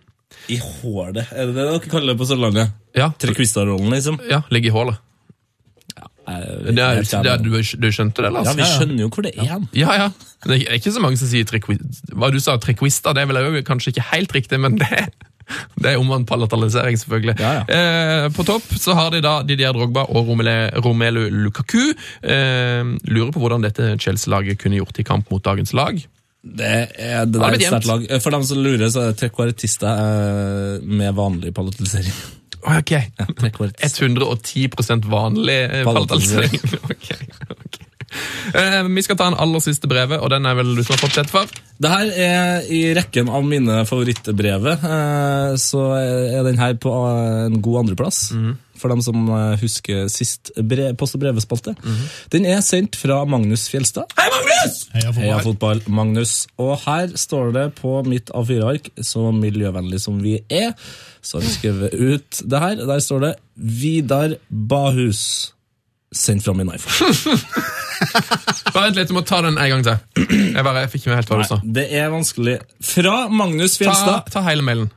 I 0.51 0.57
hålet. 0.59 1.27
Er 1.31 1.47
det 1.51 1.55
det 1.55 1.65
dere 1.69 1.79
kaller 1.91 2.13
det 2.13 2.19
på 2.19 2.27
Sørlandet? 2.27 2.71
Ja, 2.97 3.11
Trequista-rollen, 3.19 3.89
liksom? 3.93 4.17
ja 4.29 4.41
ligger 4.51 4.71
i 4.71 4.73
hålet. 4.73 4.97
Ja, 5.97 6.07
Det 6.23 6.73
er, 6.79 7.01
det 7.03 7.31
er, 7.31 7.37
du, 7.43 7.51
du 7.59 7.87
skjønte 7.91 8.23
det, 8.25 8.31
Lars? 8.33 8.47
Ja, 8.47 8.53
vi 8.57 8.67
skjønner 8.67 9.03
jo 9.05 9.09
hvor 9.13 9.23
det 9.27 9.33
er. 9.37 9.53
Ja, 9.75 9.93
ja. 9.99 10.09
Det 10.47 10.57
er 10.65 10.75
ikke 10.79 10.91
så 10.95 11.03
mange 11.03 11.19
som 11.19 11.29
sier 11.31 11.47
trequista. 11.47 12.15
Hva 12.15 12.29
du 12.33 12.39
sa, 12.43 12.57
trequista, 12.63 13.13
det 13.15 13.23
er 13.23 13.31
vel 13.31 13.61
kanskje 13.67 13.93
ikke 13.93 14.05
helt 14.11 14.35
riktig, 14.35 14.59
men 14.63 14.75
det, 14.81 14.89
det 15.75 15.93
er 15.93 16.01
omvendt 16.01 16.29
palatalisering, 16.29 16.97
selvfølgelig. 16.99 17.35
Ja, 17.39 17.53
Eh, 17.73 18.29
på 18.33 18.43
topp 18.47 18.65
så 18.79 18.93
har 18.97 19.11
de 19.13 19.21
da 19.23 19.41
Didier 19.47 19.73
Drogba 19.75 20.05
og 20.09 20.27
Romelu, 20.27 20.69
Romelu 20.83 21.23
Lukaku. 21.45 21.93
Eh, 22.21 22.83
lurer 23.09 23.31
på 23.33 23.41
hvordan 23.43 23.63
dette 23.65 23.93
Chelsea-laget 23.99 24.59
kunne 24.61 24.79
gjort 24.81 24.99
i 24.99 25.07
kamp 25.07 25.31
mot 25.31 25.43
dagens 25.43 25.73
lag. 25.73 25.99
Det 26.43 26.69
er, 26.99 27.25
det 27.25 27.39
der 27.39 27.55
er 27.55 27.59
sterkt 27.61 27.87
lag. 27.87 28.07
For 28.21 28.35
dem 28.35 28.43
som 28.43 28.59
lurer, 28.59 28.89
så 28.91 28.99
er 29.05 29.13
det 29.13 29.19
trequartista 29.21 29.93
eh, 29.95 30.83
med 30.83 31.15
vanlig 31.15 31.53
palatalisering. 31.55 32.15
Ok, 32.63 32.91
110% 33.83 35.09
vanlig 35.11 35.59
eh, 35.63 35.83
palatalisering. 35.87 36.59
Okay. 36.83 37.27
ok. 37.49 37.62
Eh, 38.53 38.81
vi 38.89 39.03
skal 39.05 39.17
ta 39.19 39.29
en 39.31 39.37
aller 39.39 39.63
siste 39.63 39.89
brevet, 39.89 40.19
og 40.19 40.29
den 40.33 40.45
er 40.45 40.57
vel 40.57 40.73
du 40.75 40.83
som 40.83 40.95
har 40.95 41.01
fått 41.05 41.17
sett 41.17 41.31
for? 41.31 41.49
Det 41.81 41.89
her 41.89 42.11
er 42.25 42.67
i 42.71 42.81
rekken 42.95 43.31
av 43.33 43.45
mine 43.47 43.79
favorittbrevet, 43.89 44.83
eh, 44.83 45.55
så 45.61 45.87
er 45.97 46.43
den 46.45 46.59
her 46.61 46.75
på 46.81 46.91
eh, 46.91 47.47
en 47.47 47.57
god 47.63 47.83
andreplass. 47.83 48.27
For 48.83 48.91
dem 48.91 48.99
som 49.05 49.29
husker 49.61 50.09
sist 50.11 50.49
brev, 50.59 50.97
post- 50.99 51.15
og 51.15 51.21
brevespalte. 51.21 51.71
Den 52.33 52.43
er 52.49 52.59
sendt 52.65 52.97
fra 52.99 53.21
Magnus 53.29 53.69
Fjelstad. 53.71 54.11
Hei, 54.17 54.25
Magnus! 54.33 54.81
Heia 54.91 55.13
fotball. 55.13 55.23
Heia 55.23 55.37
fotball, 55.45 55.83
Magnus. 55.87 56.33
Og 56.59 56.73
her 56.83 57.13
står 57.15 57.53
det 57.55 57.65
på 57.79 58.01
mitt 58.09 58.33
A4-ark, 58.35 58.91
så 58.99 59.29
miljøvennlig 59.31 60.01
som 60.03 60.19
vi 60.25 60.35
er, 60.51 60.73
så 61.23 61.39
har 61.39 61.47
vi 61.47 61.53
skrevet 61.55 61.95
ut 61.95 62.43
det 62.43 62.63
her. 62.65 62.83
Der 62.91 62.99
står 63.07 63.23
det 63.23 63.33
Vidar 63.55 64.35
Bahus. 64.49 65.53
Sendt 66.13 66.43
fra 66.43 66.53
min 66.53 66.69
iPhone. 66.75 67.39
Bare 68.73 68.85
vent 68.87 68.97
litt, 68.99 69.09
du 69.11 69.15
må 69.17 69.23
ta 69.27 69.39
den 69.45 69.57
en 69.61 69.69
gang 69.73 69.83
til. 69.85 69.97
Jeg, 70.55 70.63
bare, 70.65 70.83
jeg 70.85 70.89
fikk 70.93 71.01
ikke 71.03 71.11
med 71.13 71.19
helt 71.21 71.29
hva 71.31 71.37
du 71.41 71.47
sa. 71.49 71.57
Det 71.77 71.83
er 71.97 72.09
vanskelig. 72.13 72.55
Fra 72.85 73.15
Magnus 73.33 73.75
Ta, 73.77 73.83
Fjelstad. 73.83 74.31
ta 74.33 74.43
hele 74.45 74.65
mailen. 74.65 74.89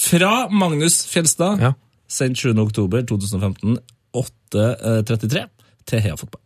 Fra 0.00 0.32
Magnus 0.50 1.00
Fjelstad. 1.10 1.60
Ja. 1.62 1.72
Sendt 2.10 2.38
7. 2.42 2.52
oktober 2.62 3.02
2015, 3.06 3.76
8.33, 4.16 5.44
til 5.90 6.02
Heia 6.04 6.16
Fotball. 6.18 6.42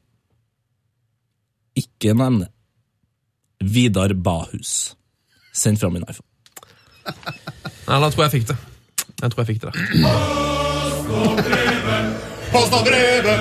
Ikke 1.80 2.12
nevne 2.16 2.46
Vidar 3.64 4.12
Bahus. 4.14 4.94
Sendt 5.56 5.80
fra 5.80 5.88
min 5.94 6.04
iPhone. 6.04 6.28
Nei, 7.88 8.00
da 8.00 8.08
tror 8.10 8.24
jeg 8.24 8.30
jeg 8.30 8.34
fikk 8.38 8.48
det. 8.52 8.58
Jeg 9.22 9.32
tror 9.32 9.40
jeg 9.44 9.48
fikk 9.54 9.60
det 9.64 9.72
der. 9.72 9.78
Post 12.54 12.72
og 12.76 12.84
brevet, 12.86 13.40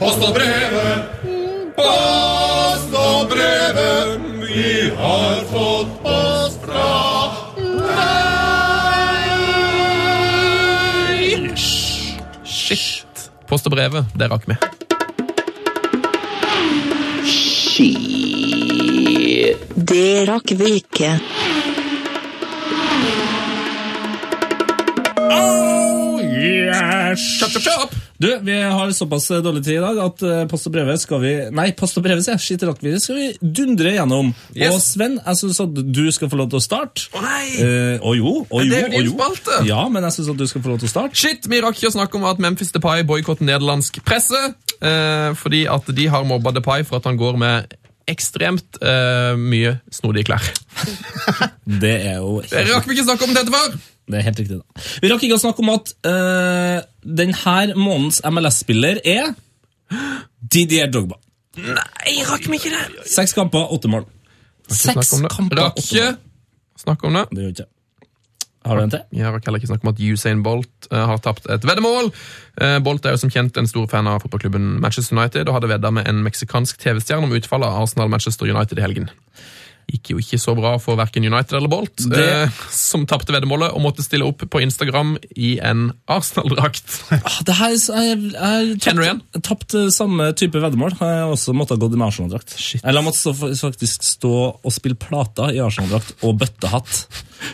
post 0.00 0.24
og 0.26 0.34
brevet. 0.36 1.39
Post 1.80 2.92
og 2.92 3.30
brevet, 3.30 4.20
vi 4.44 4.90
har 5.00 5.38
fått 5.48 5.94
post 6.04 6.66
fra 6.66 6.88
Shit. 12.44 13.24
Post 13.48 13.70
og 13.70 13.74
brevet, 13.74 14.12
det 14.12 14.28
rakk 14.30 14.44
vi. 14.50 14.58
Det 19.90 20.12
rakk 20.28 20.52
vi 20.60 20.74
ikke. 20.82 21.14
Oh, 25.16 26.20
yes. 26.20 27.24
Chop, 27.40 27.56
chop, 27.56 27.64
kjapp! 27.64 28.09
Du, 28.20 28.28
Vi 28.44 28.62
har 28.62 28.90
såpass 28.92 29.28
dårlig 29.28 29.64
tid 29.64 29.78
i 29.78 29.80
dag 29.80 29.98
at 30.04 30.22
eh, 30.28 30.42
Post 30.50 30.68
og 30.68 30.74
brevet 30.74 31.00
skal 31.00 31.22
vi 31.22 31.32
Nei, 31.56 31.70
Post 31.76 31.96
og 31.96 32.04
brevet, 32.04 32.24
sier. 32.26 32.36
Shit, 32.36 32.60
skal 33.00 33.16
vi 33.16 33.28
dundre 33.40 33.94
gjennom. 33.94 34.34
Yes. 34.52 34.74
Og 34.74 34.82
Sven, 34.84 35.16
jeg 35.24 35.40
syns 35.40 35.60
at 35.64 35.80
du 35.80 36.02
skal 36.12 36.28
få 36.28 36.40
lov 36.42 36.50
til 36.52 36.60
å 36.60 36.64
starte. 36.64 37.08
Å 37.16 37.22
nei! 37.24 37.46
Uh, 37.56 37.96
og 38.04 38.18
jo, 38.18 38.34
og 38.44 38.66
jo, 38.66 38.82
og 38.90 38.98
jo. 39.00 39.14
spalte. 39.14 39.62
Ja, 39.68 39.86
men 39.92 40.04
jeg 40.04 40.18
syns 40.18 40.32
at 40.34 40.42
du 40.42 40.44
skal 40.50 40.64
få 40.64 40.74
lov 40.74 40.82
til 40.82 40.90
å 40.90 40.92
starte. 40.92 41.16
Shit, 41.16 41.48
vi 41.48 41.62
rakk 41.64 41.80
ikke 41.80 41.92
å 41.92 41.96
snakke 41.96 42.20
om 42.20 42.28
at 42.28 42.42
Memphis 42.44 42.74
Depay 42.76 43.06
boikotter 43.08 43.48
nederlandsk 43.48 44.02
presse. 44.04 44.42
Uh, 44.80 45.32
fordi 45.40 45.64
at 45.72 45.88
de 45.96 46.08
har 46.12 46.28
mobba 46.28 46.52
Depay 46.56 46.84
for 46.88 47.00
at 47.00 47.08
han 47.08 47.20
går 47.20 47.40
med 47.40 47.78
ekstremt 48.10 48.80
uh, 48.84 49.32
mye 49.38 49.78
snodige 49.94 50.28
klær. 50.28 50.52
Det 51.70 51.96
er 52.10 52.16
jo 52.18 52.40
Det 52.42 52.66
rakk 52.68 52.88
vi 52.88 52.96
ikke 52.98 53.08
snakke 53.08 53.28
om 53.28 53.34
dette 53.36 53.52
før! 53.54 53.80
Det 54.10 54.18
er 54.18 54.24
helt 54.26 54.40
riktig. 54.40 54.56
da. 54.58 54.86
Vi 55.02 55.10
rakk 55.12 55.22
ikke 55.22 55.36
å 55.38 55.42
snakke 55.42 55.62
om 55.62 55.70
at 55.70 55.92
uh, 56.02 56.80
denne 57.04 57.74
månedens 57.76 58.20
MLS-spiller 58.26 59.00
er 59.04 59.34
Didier 60.40 60.90
Drogba. 60.92 61.18
Nei, 61.60 62.14
rakk 62.28 62.46
meg 62.48 62.60
ikke 62.62 62.72
det? 62.76 63.04
Seks 63.10 63.34
kamper, 63.36 63.66
åtte 63.74 63.90
mål. 63.90 64.06
Seks 64.70 65.10
Snakk 65.16 65.32
kamper, 65.34 65.64
Rakk 65.64 65.80
åtte 65.80 65.86
ikke 65.88 66.08
mål. 66.12 66.18
snakke 66.84 67.06
om 67.08 67.18
det. 67.18 67.26
Det 67.34 67.42
gjør 67.44 67.54
ikke. 67.56 67.68
Har 68.68 68.76
du 68.76 68.82
en 68.84 68.92
til? 68.92 69.02
Jeg 69.16 69.32
rakk 69.32 69.46
heller 69.48 69.60
ikke 69.62 69.70
snakke 69.70 69.86
om 69.86 69.92
at 69.94 70.00
Usain 70.04 70.42
Bolt 70.44 70.88
uh, 70.92 70.98
har 71.08 71.20
tapt 71.24 71.46
et 71.48 71.64
veddemål. 71.64 72.10
Uh, 72.60 72.76
Bolt 72.84 73.06
er 73.08 73.16
jo 73.16 73.22
som 73.22 73.32
kjent 73.32 73.56
en 73.56 73.68
stor 73.70 73.86
fan 73.88 74.08
av 74.10 74.20
fotballklubben 74.20 74.66
Manchester 74.84 75.16
United 75.16 75.48
og 75.48 75.56
hadde 75.56 75.70
vedda 75.72 75.90
med 75.96 76.08
en 76.10 76.20
meksikansk 76.26 76.76
TV-stjerne 76.82 77.24
om 77.24 77.32
utfallet 77.32 77.66
av 77.66 77.86
Arsenal-Manchester 77.86 78.52
United 78.52 78.78
i 78.78 78.84
helgen. 78.84 79.08
Gikk 79.90 80.12
jo 80.12 80.20
ikke 80.22 80.38
så 80.40 80.54
bra 80.58 80.76
for 80.82 80.98
verken 81.00 81.24
United 81.26 81.56
eller 81.58 81.70
Bolt, 81.72 81.96
Det- 82.10 82.18
eh, 82.20 82.48
som 82.70 83.06
tapte 83.06 83.32
veddemålet 83.34 83.72
og 83.74 83.82
måtte 83.82 84.04
stille 84.06 84.26
opp 84.26 84.44
på 84.50 84.62
Instagram 84.62 85.16
i 85.36 85.58
en 85.60 85.92
Arsenal-drakt. 86.08 87.02
Ah, 87.12 87.40
Det 87.44 87.54
her, 87.58 87.74
er, 87.74 88.14
jeg, 88.14 88.78
Kjenner 88.80 89.02
du 89.02 89.06
igjen? 89.08 89.22
Jeg 89.34 89.42
tapte 89.46 89.84
samme 89.94 90.30
type 90.38 90.54
veddemål. 90.62 90.94
Har 91.00 91.12
jeg 91.14 91.32
også 91.34 91.54
måttet 91.56 91.80
gå 91.80 91.90
i 91.90 92.02
Arsenal-drakt. 92.06 92.54
Eller 92.84 93.00
jeg 93.00 93.08
måtte 93.08 93.20
stå, 93.20 93.34
faktisk 93.70 94.02
stå 94.06 94.32
og 94.64 94.72
spille 94.72 94.98
plater 95.00 95.50
i 95.54 95.60
Arsenal-drakt 95.64 96.14
og 96.22 96.38
bøttehatt. 96.40 97.06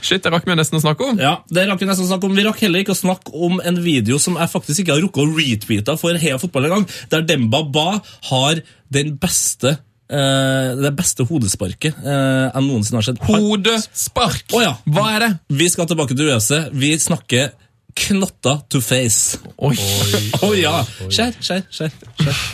Shit, 0.03 0.23
det 0.25 0.33
rakk 0.35 0.47
vi 0.49 0.55
nesten 0.59 0.79
å 0.79 0.83
snakke 0.83 1.07
om. 1.13 1.19
Ja, 1.23 1.37
det 1.49 1.67
rakk 1.69 1.81
Vi 1.81 1.87
nesten 1.87 2.07
å 2.07 2.11
snakke 2.11 2.27
om. 2.29 2.35
Vi 2.35 2.45
rakk 2.47 2.59
heller 2.65 2.83
ikke 2.83 2.95
å 2.97 2.99
snakke 2.99 3.33
om 3.47 3.61
en 3.65 3.77
video 3.85 4.19
som 4.19 4.35
jeg 4.41 4.51
faktisk 4.51 4.83
ikke 4.83 4.97
har 4.97 5.05
rukket 5.05 5.23
å 5.23 5.37
retweete 5.37 5.99
for 6.01 6.19
Heia 6.19 6.39
Fotball 6.43 6.69
engang, 6.69 6.87
der 7.13 7.23
Demba 7.23 7.63
Ba 7.63 8.01
har 8.31 8.63
den 8.93 9.17
beste 9.23 9.77
eh, 10.11 10.73
det 10.81 10.93
beste 10.97 11.27
hodesparket 11.28 11.99
uh, 12.03 12.49
jeg 12.49 12.65
noensinne 12.66 13.01
har 13.01 13.07
sett. 13.09 13.23
Hodespark! 13.27 14.45
Oh, 14.55 14.62
ja. 14.65 14.74
Hva 14.87 15.07
er 15.15 15.24
det? 15.27 15.31
Vi 15.62 15.69
skal 15.73 15.89
tilbake 15.91 16.16
til 16.16 16.31
USA. 16.31 16.66
Vi 16.73 16.95
snakker 17.01 17.55
knotta 17.97 18.59
to 18.70 18.83
face. 18.85 19.41
Oi. 19.57 19.77
Å 20.47 20.53
ja! 20.57 20.78
Skjær, 21.09 21.37
skjær, 21.41 21.66
skjær. 21.73 21.97
skjær. 22.20 22.45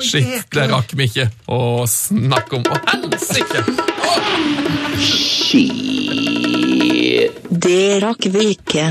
Shit, 0.00 0.46
det 0.54 0.68
rakk 0.70 0.94
vi 0.96 1.04
ikke 1.10 1.26
å 1.52 1.84
snakke 1.90 2.56
om. 2.56 2.64
Å, 2.64 2.78
helsike! 2.88 3.60
Det 7.52 7.84
rakk 8.00 8.30
vi 8.32 8.46
ikke. 8.54 8.86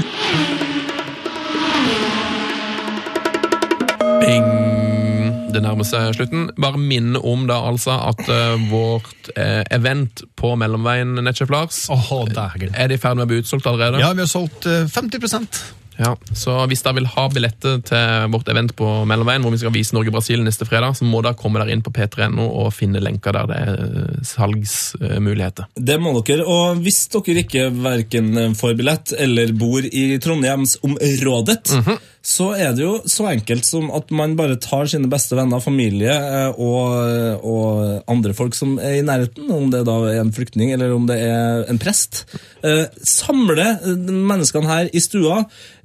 Det 5.52 5.61
nærmer 5.64 5.88
seg 5.88 6.15
slutten. 6.15 6.48
Bare 6.61 6.80
minne 6.80 7.19
om 7.28 7.44
da 7.49 7.60
altså 7.68 7.98
at 8.11 8.23
uh, 8.30 8.56
vårt 8.72 9.32
uh, 9.36 9.61
event 9.73 10.23
på 10.40 10.53
Mellomveien 10.60 11.19
Netchef 11.19 11.52
Lars 11.52 11.84
oh, 11.91 12.07
er 12.32 12.88
det 12.88 12.98
i 12.98 13.02
ferd 13.02 13.19
med 13.19 13.28
å 13.28 13.32
bli 13.32 13.41
utsolgt 13.44 13.68
allerede. 13.68 14.02
Ja, 14.02 14.14
vi 14.15 14.23
har 14.23 14.32
solgt 14.32 14.68
uh, 14.69 14.86
50% 14.88 15.61
Ja, 16.02 16.14
så 16.38 16.56
hvis 16.72 16.82
dere 16.86 16.98
vil 17.02 17.10
ha 17.11 17.26
billetter 17.30 17.82
til 17.86 18.32
vårt 18.34 18.48
event 18.49 18.72
på 18.80 18.88
Mellomveien, 19.10 19.44
hvor 19.44 19.53
vi 19.53 19.60
skal 19.61 19.73
vise 19.76 19.95
Norge-Brasil 19.98 20.41
neste 20.45 20.65
fredag, 20.65 20.95
så 20.98 21.06
må 21.06 21.19
dere 21.22 21.38
komme 21.38 21.61
der 21.61 21.73
inn 21.73 21.84
på 21.86 21.94
p3.no 21.94 22.48
og 22.48 22.72
finne 22.73 23.03
lenker 23.03 23.36
der 23.36 23.52
det 23.52 23.60
er 23.60 23.84
eh, 23.84 24.23
salgsmuligheter. 24.26 25.68
Det 25.76 25.99
må 26.02 26.15
dere, 26.22 26.48
og 26.48 26.82
hvis 26.82 27.03
dere 27.14 27.44
ikke 27.44 27.68
verken 27.84 28.56
får 28.57 28.80
billett 28.80 29.14
eller 29.19 29.53
bor 29.53 29.86
i 29.86 30.07
Trondheimsområdet, 30.23 31.60
så 32.22 32.52
er 32.53 32.76
det 32.77 32.84
jo 32.84 32.99
så 33.10 33.26
enkelt 33.31 33.65
som 33.65 33.88
at 33.98 34.11
man 34.14 34.35
bare 34.38 34.60
tar 34.61 34.85
sine 34.89 35.10
beste 35.10 35.34
venner, 35.38 35.61
familie 35.64 36.14
eh, 36.14 36.60
og, 36.61 37.41
og 37.41 38.10
andre 38.11 38.35
folk 38.38 38.53
som 38.53 38.76
er 38.77 38.99
i 38.99 39.06
nærheten, 39.06 39.49
om 39.49 39.72
det 39.73 39.81
da 39.88 39.95
er 40.11 40.19
en 40.22 40.34
flyktning 40.34 40.69
eller 40.76 40.93
om 40.93 41.07
det 41.10 41.18
er 41.26 41.65
en 41.72 41.81
prest. 41.81 42.23
Eh, 42.61 42.85
Samle 43.02 43.65
eh, 43.80 43.95
menneskene 44.06 44.69
her 44.69 44.91
i 44.93 45.02
stua, 45.02 45.41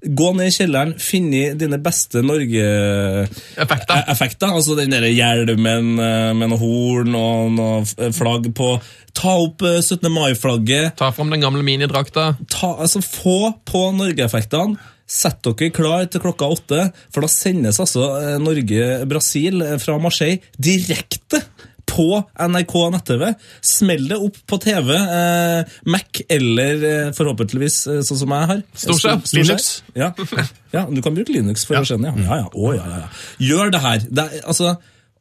gå 0.06 0.28
ned 0.36 0.50
i 0.50 0.54
kjelleren, 0.54 0.92
finne 1.00 1.54
dine 1.56 1.78
beste 1.82 2.20
Norge-effekter. 2.20 4.04
Effekter. 4.12 4.52
Altså 4.52 4.76
den 4.76 4.92
der 4.92 5.08
hjelmen 5.08 5.96
eh, 5.96 6.34
med 6.36 6.52
noe 6.52 6.60
horn 6.60 7.16
og 7.16 7.56
noe 7.56 8.12
flagg 8.12 8.50
på. 8.56 8.74
Ta 9.16 9.38
opp 9.40 9.64
eh, 9.64 9.80
17. 9.80 10.04
mai-flagget. 10.12 10.98
Ta 11.00 11.08
fram 11.16 11.32
den 11.32 11.40
gamle 11.44 11.64
minidrakta. 11.64 12.34
Altså, 12.76 13.00
få 13.00 13.54
på 13.64 13.88
Norge-effektene. 13.96 14.92
Sett 15.06 15.38
dere 15.46 15.70
klar 15.70 16.08
til 16.10 16.22
klokka 16.24 16.48
åtte, 16.50 16.80
for 17.14 17.22
da 17.22 17.30
sendes 17.30 17.78
altså 17.82 18.08
eh, 18.18 18.36
Norge-Brasil 18.42 19.62
eh, 19.62 19.76
fra 19.82 19.98
Marseille 20.02 20.40
direkte 20.58 21.42
på 21.86 22.08
NRK 22.42 22.74
nett-TV. 22.90 23.22
Smell 23.64 24.08
det 24.10 24.18
opp 24.18 24.40
på 24.50 24.58
TV. 24.64 24.90
Eh, 24.98 25.76
Mac 25.94 26.20
eller 26.34 26.82
eh, 26.90 27.12
forhåpentligvis 27.14 27.76
sånn 28.08 28.20
som 28.24 28.34
jeg 28.34 28.50
har. 28.50 28.64
Storskjerm. 28.74 29.22
Stor- 29.22 29.46
storskjerm. 29.46 29.46
Linux. 29.46 29.70
Ja. 29.94 30.10
ja, 30.76 30.82
du 30.90 30.98
kan 31.06 31.14
bruke 31.16 31.32
Linux 31.32 31.62
for 31.68 31.78
å 31.78 31.86
skjønne. 31.86 32.10
Ja. 32.26 32.26
Ja, 32.26 32.42
ja. 32.42 32.50
Ja, 32.50 32.74
ja, 32.82 33.02
ja. 33.06 33.10
Gjør 33.46 33.70
det 33.76 33.84
her. 33.86 34.02
Det 34.10 34.26
er, 34.26 34.42
altså, 34.50 34.74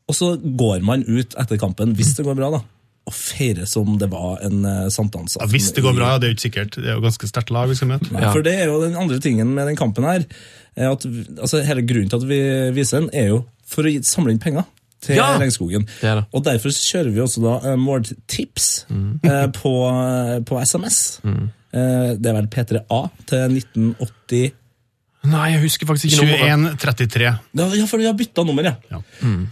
og 0.10 0.18
så 0.18 0.34
går 0.42 0.82
man 0.86 1.06
ut 1.06 1.38
etter 1.38 1.62
kampen, 1.62 1.94
hvis 1.98 2.16
det 2.18 2.26
går 2.26 2.36
bra, 2.42 2.50
da, 2.58 2.64
og 3.06 3.14
feire 3.14 3.68
som 3.70 3.98
det 4.02 4.10
var 4.10 4.40
en 4.46 4.64
uh, 4.66 4.88
sankthansaften. 4.94 5.46
Ja, 5.46 5.52
hvis 5.52 5.72
det 5.76 5.84
går 5.86 5.94
bra, 5.98 6.14
ja, 6.14 6.22
det 6.22 6.28
er 6.28 6.32
jo 6.34 6.38
ikke 6.38 6.48
sikkert. 6.48 6.78
Det 6.80 6.90
er 6.90 6.98
jo 6.98 7.04
ganske 7.06 7.30
sterkt 7.30 7.52
lag 7.54 7.70
vi 7.70 7.78
skal 7.78 7.92
møte. 7.92 8.10
Nei, 8.16 8.24
For 8.34 8.46
det 8.46 8.56
er 8.58 8.72
jo 8.72 8.80
den 8.82 8.98
andre 8.98 9.20
tingen 9.22 9.52
med 9.54 9.70
den 9.70 9.78
kampen 9.80 10.08
her. 10.10 10.26
er 10.76 10.96
At, 10.96 11.06
altså, 11.38 11.62
hele 11.68 11.86
grunnen 11.86 12.10
til 12.10 12.24
at 12.24 12.30
vi 12.30 12.40
viser 12.76 13.04
den, 13.04 13.12
er 13.14 13.30
jo 13.36 13.44
for 13.70 13.86
å 13.86 13.94
samle 14.06 14.34
inn 14.34 14.42
penger 14.42 14.66
til 15.06 15.20
Ja, 15.20 15.36
Regnskogen. 15.38 15.86
det 16.02 16.16
det. 16.18 16.26
Og 16.34 16.44
derfor 16.46 16.74
kjører 16.74 17.14
vi 17.14 17.22
også 17.22 17.44
da 17.44 17.56
eh, 17.72 17.78
mm. 17.78 19.20
eh, 19.24 19.48
på, 19.54 19.74
på 20.50 20.62
SMS. 20.66 21.00
Eh, 21.26 22.12
det 22.18 22.30
er 22.32 22.38
vel 22.40 22.52
P3A 22.52 23.02
til 23.30 23.60
1980 23.62 24.62
Nei, 25.26 25.56
jeg 25.56 25.62
husker 25.64 25.88
faktisk 25.90 26.12
ikke 26.12 26.26
nummeret. 26.28 26.76
21-33. 26.84 27.22
Ja, 27.26 27.68
ja, 27.74 27.86
for 27.90 27.98
vi 27.98 28.06
har 28.06 28.14
bytta 28.14 28.44
nummer, 28.46 28.68
ja. 28.68 28.76
Ja. 28.92 29.00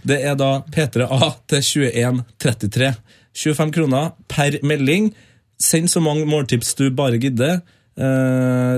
Det 0.06 0.20
er 0.22 0.36
da 0.38 0.50
P3A 0.70 1.30
til 1.50 1.64
2133. 1.66 2.92
25 3.34 3.72
kroner 3.74 4.12
per 4.30 4.58
melding. 4.66 5.12
Send 5.60 5.90
så 5.90 6.02
mange 6.02 6.26
måltips 6.28 6.74
du 6.78 6.88
bare 6.94 7.18
gidder. 7.22 7.60
Eh, 7.96 8.76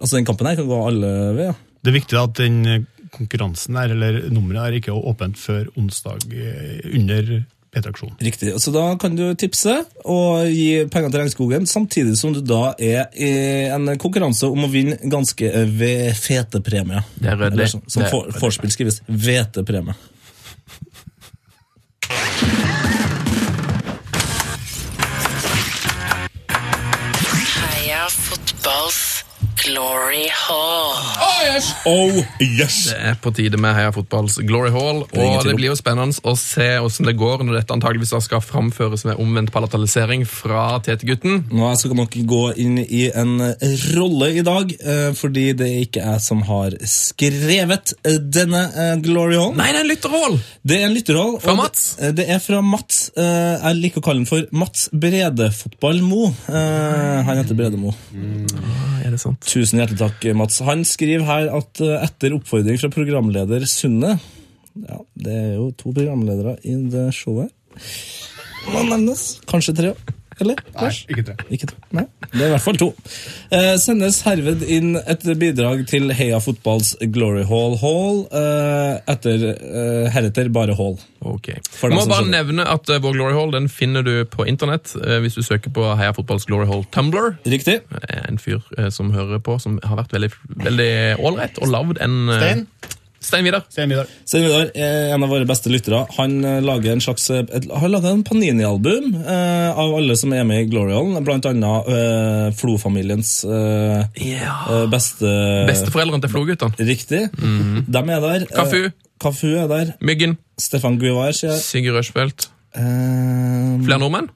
altså, 0.00 0.16
den 0.16 0.26
kampen 0.28 0.48
her 0.50 0.58
kan 0.58 0.70
gå 0.70 0.80
alle 0.86 1.12
veier. 1.36 1.58
Det 1.82 1.92
er 1.92 2.00
viktig 2.00 2.18
at 2.20 2.40
den 2.40 2.86
konkurransen 3.14 3.78
der, 3.78 3.94
eller 3.94 4.26
nummeret 4.34 4.64
her, 4.66 4.80
ikke 4.80 4.92
er 4.92 5.06
åpent 5.12 5.38
før 5.40 5.70
onsdag 5.78 6.26
eh, 6.34 6.82
under 6.98 7.44
P3-aksjonen. 7.74 8.16
Riktig. 8.24 8.52
Så 8.60 8.72
da 8.72 8.84
kan 9.00 9.16
du 9.16 9.34
tipse 9.38 9.74
og 10.08 10.48
gi 10.48 10.84
penger 10.92 11.12
til 11.12 11.20
Regnskogen, 11.22 11.66
samtidig 11.68 12.16
som 12.20 12.32
du 12.36 12.40
da 12.44 12.72
er 12.74 13.08
i 13.14 13.32
en 13.72 13.90
konkurranse 14.00 14.48
om 14.48 14.64
å 14.64 14.72
vinne 14.72 14.98
ganske 15.12 15.52
eh, 15.52 16.12
fete 16.16 16.62
premier. 16.64 17.04
Det 17.20 17.32
er. 17.34 17.48
Eller 17.50 17.66
Som, 17.70 17.84
som 17.86 18.02
Det 18.02 18.08
er 18.08 18.14
for, 18.16 18.40
forspill 18.46 18.72
skrives 18.74 19.02
hvetepremie. 19.06 19.96
fotballs 28.68 29.07
glory 29.68 30.26
hall. 30.32 30.96
Oh, 31.86 32.16
yes! 32.40 32.76
Det 32.90 32.96
er 33.10 33.16
på 33.22 33.30
tide 33.36 33.58
med 33.60 33.74
Heia 33.76 33.90
Fotballs 33.94 34.38
Glory 34.48 34.70
Hall, 34.74 35.02
og 35.04 35.44
det 35.46 35.54
blir 35.58 35.70
jo 35.70 35.76
spennende 35.78 36.16
å 36.28 36.34
se 36.38 36.66
hvordan 36.80 37.08
det 37.08 37.14
går 37.20 37.44
når 37.46 37.58
dette 37.60 37.74
antageligvis 37.76 38.14
skal 38.24 38.42
framføres 38.44 39.04
med 39.08 39.20
omvendt 39.20 39.52
palatalisering 39.54 40.24
fra 40.28 40.64
Tete-gutten. 40.84 41.44
Nå 41.52 41.70
skal 41.80 41.96
nok 41.98 42.16
gå 42.28 42.40
inn 42.60 42.80
i 42.82 43.04
en 43.12 43.36
rolle 43.98 44.30
i 44.40 44.44
dag, 44.46 44.72
eh, 44.78 45.10
fordi 45.18 45.46
det 45.58 45.68
er 45.68 45.84
ikke 45.86 46.04
jeg 46.06 46.24
som 46.24 46.42
har 46.48 46.76
skrevet 46.88 47.94
eh, 48.02 48.18
denne 48.38 48.64
eh, 48.72 48.94
Glory 49.04 49.38
Hall. 49.38 49.54
Nei, 49.58 49.70
det 49.74 49.82
er 49.82 49.86
en 49.86 49.92
lytterhall! 49.92 50.38
Det 50.68 50.80
er 50.80 50.88
en 50.88 50.96
lytterhall. 50.96 51.36
Fra 51.44 51.56
Mats? 51.58 51.86
Det, 52.18 52.28
er 52.28 52.42
fra 52.44 52.62
Mats. 52.64 53.04
Eh, 53.16 53.56
Jeg 53.68 53.80
liker 53.82 54.02
å 54.02 54.08
kalle 54.08 54.24
den 54.24 54.30
for 54.30 54.48
Mats 54.64 54.88
Brede-fotball 54.92 56.02
Mo. 56.04 56.30
Eh, 56.48 57.18
Han 57.28 57.42
heter 57.42 57.58
Brede 57.58 57.80
Mo. 57.80 57.94
Er 59.08 59.14
det 59.16 59.22
sant? 59.22 59.40
Tusen 59.48 59.80
hjertelig 59.80 60.02
takk, 60.02 60.26
Mats. 60.36 60.58
Han 60.68 60.84
skriver 60.84 61.24
her 61.24 61.46
at 61.56 61.80
eh, 61.80 61.94
etter 62.04 62.34
oppfordring 62.36 62.76
fra 62.76 62.90
programleder 62.92 63.64
Sunne 63.70 64.18
Ja, 64.84 64.98
det 65.16 65.32
er 65.32 65.54
jo 65.56 65.70
to 65.72 65.94
programledere 65.96 66.58
i 66.68 66.76
det 66.92 67.08
showet. 67.16 67.48
Må 68.68 68.84
nevnes. 68.84 69.38
Kanskje 69.48 69.74
tre. 69.78 69.94
Eller? 70.40 70.60
Nei, 70.76 70.90
ikke 71.10 71.24
tre. 71.26 71.34
Ikke 71.50 71.66
to. 71.70 71.76
Nei, 71.96 72.04
det 72.30 72.40
er 72.44 72.46
i 72.46 72.52
hvert 72.54 72.62
fall 72.64 72.78
to. 72.80 72.88
Eh, 73.54 73.74
sendes 73.82 74.20
herved 74.26 74.62
inn 74.62 74.92
et 75.00 75.24
bidrag 75.40 75.82
til 75.90 76.12
Heia 76.14 76.38
Fotballs 76.44 76.92
Glory 77.14 77.42
Hall 77.48 77.74
Hall, 77.80 78.20
eh, 78.30 79.00
etter 79.14 79.46
eh, 79.56 80.08
heretter 80.14 80.50
bare 80.54 80.76
Hall. 80.78 80.98
Ok. 81.26 81.48
Jeg 81.56 81.90
må 81.90 82.04
bare 82.06 82.28
nevne 82.30 82.66
at 82.70 82.90
eh, 82.94 83.00
vår 83.02 83.16
Glory 83.18 83.34
Hall 83.34 83.50
den 83.56 83.66
finner 83.72 84.06
du 84.06 84.12
på 84.30 84.46
internett 84.46 84.94
eh, 85.00 85.18
hvis 85.24 85.34
du 85.38 85.42
søker 85.42 85.74
på 85.74 85.88
Heia 85.98 86.14
Fotballs 86.14 86.46
Glory 86.46 86.68
Hall 86.70 86.86
Tumblr. 86.94 87.34
Riktig. 87.48 87.80
Eh, 88.02 88.22
En 88.28 88.38
fyr 88.38 88.62
som 88.94 89.10
hører 89.14 89.40
på, 89.42 89.58
som 89.62 89.80
har 89.82 89.98
vært 90.02 90.12
veldig 90.14 90.30
veldig 90.68 90.90
ålreit 91.24 91.58
og 91.62 91.70
lagd 91.72 91.98
en 92.04 92.18
Stein? 92.38 92.66
Stein 93.20 93.44
Vidar. 93.44 93.64
Stein 93.68 93.90
Vidar. 93.90 94.06
Stein 94.24 94.44
Vidar 94.46 94.68
er 94.78 95.12
en 95.14 95.24
av 95.26 95.32
våre 95.32 95.46
beste 95.48 95.70
lyttere. 95.72 96.04
Han 96.18 96.36
eh, 96.46 96.60
lager 96.64 96.94
en 96.94 97.02
slags 97.02 97.26
eh, 97.34 97.42
har 97.50 97.90
laga 97.90 98.12
en 98.14 98.22
Panini-album 98.26 99.10
eh, 99.18 99.70
av 99.74 99.96
alle 99.98 100.16
som 100.18 100.32
er 100.36 100.46
med 100.48 100.62
i 100.62 100.68
Glorialen, 100.70 101.18
blant 101.26 101.48
annet 101.50 101.90
eh, 101.92 102.46
Flo-familiens 102.58 103.32
eh, 103.48 104.04
ja. 104.22 104.54
beste 104.92 105.32
Besteforeldrene 105.68 106.22
til 106.24 106.32
Flo-guttene. 106.34 106.88
Riktig. 106.88 107.24
De 107.34 108.04
er 108.04 108.22
der. 108.28 108.46
Eh, 108.46 108.54
Kafu. 108.54 108.80
Kafu 109.18 109.48
er 109.64 109.66
der. 109.70 109.92
Myggen. 110.00 110.38
Stefan 110.58 111.00
Guivar 111.02 111.34
sier 111.34 111.56
jeg. 111.56 111.64
Sigurd 111.66 111.98
Rushfeldt. 111.98 112.48
Eh, 112.78 113.74
Flere 113.82 113.98
nordmenn? 113.98 114.30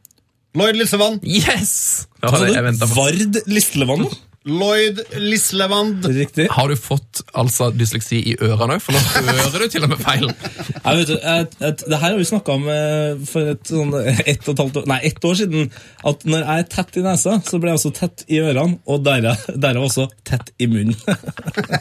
Lloyd 0.58 0.76
Lissevann. 0.76 1.22
Yes! 1.24 2.08
Vard 2.20 3.40
Listlevann? 3.48 4.04
Lloyd 4.44 4.98
Lislevand. 5.22 6.06
Riktig. 6.06 6.48
Har 6.50 6.68
du 6.68 6.74
fått 6.76 7.20
altså 7.38 7.68
dysleksi 7.70 8.18
i 8.32 8.34
ørene 8.42 8.74
òg? 8.74 8.82
For 8.82 8.96
nå 8.96 9.02
hører 9.38 9.62
du 9.62 9.70
til 9.70 9.86
og 9.86 9.92
med 9.92 10.00
feil. 10.02 10.24
Nei, 10.26 10.94
vet, 10.98 11.12
du, 11.12 11.14
et, 11.14 11.54
et, 11.62 11.84
det 11.86 12.00
her 12.00 12.08
har 12.08 12.18
vi 12.18 12.26
snakka 12.26 12.56
om 12.58 12.66
eh, 12.72 13.22
for 13.28 13.52
et, 13.52 13.62
sånn, 13.70 13.94
ett 14.02 14.42
og 14.48 14.52
et 14.56 14.62
halvt 14.64 14.80
år, 14.82 14.88
nei, 14.90 14.98
ett 15.06 15.28
år 15.30 15.38
siden. 15.38 15.70
At 16.10 16.26
når 16.26 16.42
jeg 16.42 16.64
er 16.64 16.68
tett 16.74 16.98
i 16.98 17.06
nesa, 17.06 17.36
så 17.46 17.62
blir 17.62 17.70
jeg 17.72 17.80
også 17.82 17.94
tett 18.00 18.26
i 18.26 18.42
ørene, 18.42 18.80
og 18.90 19.06
derav 19.06 19.46
derav 19.62 19.86
også 19.86 20.08
tett 20.26 20.50
i 20.58 20.66
munnen. 20.70 20.98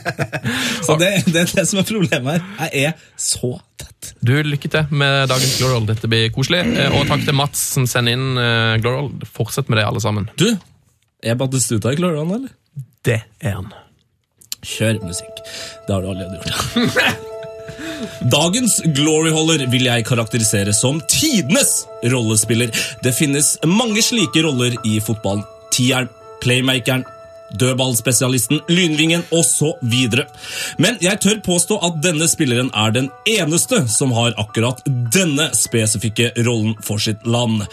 så 0.86 0.98
det, 1.02 1.12
det 1.34 1.44
er 1.44 1.54
det 1.58 1.66
som 1.66 1.82
er 1.82 1.88
problemet 1.88 2.38
her. 2.38 2.70
Jeg 2.70 2.92
er 2.92 3.06
så 3.18 3.56
tett. 3.80 4.12
Du, 4.22 4.36
Lykke 4.46 4.70
til 4.70 4.98
med 5.02 5.26
dagens 5.30 5.58
Glorold 5.58 5.90
Dette 5.90 6.10
blir 6.10 6.30
koselig. 6.34 6.62
Eh, 6.78 6.94
Og 6.94 7.08
takk 7.10 7.26
til 7.26 7.34
Mats 7.38 7.62
som 7.74 7.90
sender 7.90 8.14
inn 8.14 8.82
Glorold 8.82 9.26
Fortsett 9.26 9.70
med 9.70 9.80
det, 9.82 9.88
alle 9.90 10.02
sammen. 10.02 10.30
Du, 10.38 10.52
er 11.22 11.38
Battistuta 11.38 11.92
i 11.92 11.98
Kløran, 11.98 12.32
eller? 12.34 12.54
Det 13.06 13.20
er 13.40 13.58
han. 13.58 13.70
Kjør 14.62 15.02
musikk. 15.02 15.42
Det 15.86 15.94
har 15.94 16.02
du 16.02 16.10
allerede 16.12 16.38
gjort. 16.38 17.28
Dagens 18.32 18.80
gloryholder 18.96 19.66
vil 19.70 19.86
jeg 19.86 20.06
karakterisere 20.06 20.74
som 20.74 21.00
tidenes 21.10 21.84
rollespiller. 22.12 22.70
Det 23.02 23.14
finnes 23.14 23.54
mange 23.66 24.02
slike 24.02 24.42
roller 24.46 24.76
i 24.86 24.98
fotballen. 25.02 25.44
Tieren, 25.72 26.10
playmakeren, 26.42 27.04
dødballspesialisten, 27.58 28.62
lynvingen 28.68 29.24
osv. 29.30 29.74
Men 30.82 30.98
jeg 31.04 31.20
tør 31.22 31.42
påstå 31.44 31.78
at 31.86 32.00
denne 32.04 32.28
spilleren 32.30 32.70
er 32.74 32.94
den 32.94 33.10
eneste 33.28 33.84
som 33.92 34.14
har 34.16 34.34
akkurat 34.40 34.82
denne 34.86 35.50
spesifikke 35.56 36.32
rollen 36.46 36.76
for 36.84 37.02
sitt 37.02 37.26
land. 37.26 37.64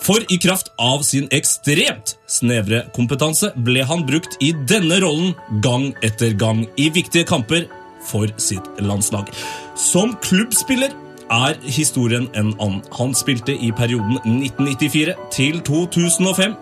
For 0.00 0.22
i 0.32 0.38
kraft 0.40 0.70
av 0.78 1.02
sin 1.06 1.26
ekstremt 1.34 2.14
snevre 2.30 2.84
kompetanse 2.96 3.50
ble 3.66 3.82
han 3.88 4.06
brukt 4.08 4.38
i 4.44 4.52
denne 4.70 5.00
rollen 5.02 5.34
gang 5.64 5.90
etter 6.06 6.36
gang 6.38 6.64
i 6.78 6.88
viktige 6.94 7.26
kamper 7.28 7.66
for 8.08 8.30
sitt 8.40 8.64
landslag. 8.80 9.28
Som 9.76 10.14
klubbspiller 10.24 10.94
er 11.34 11.58
historien 11.66 12.28
en 12.38 12.54
annen. 12.56 12.80
Han 12.96 13.12
spilte 13.16 13.52
i 13.52 13.72
perioden 13.76 14.16
1994 14.22 15.18
til 15.34 15.60
2005 15.66 16.56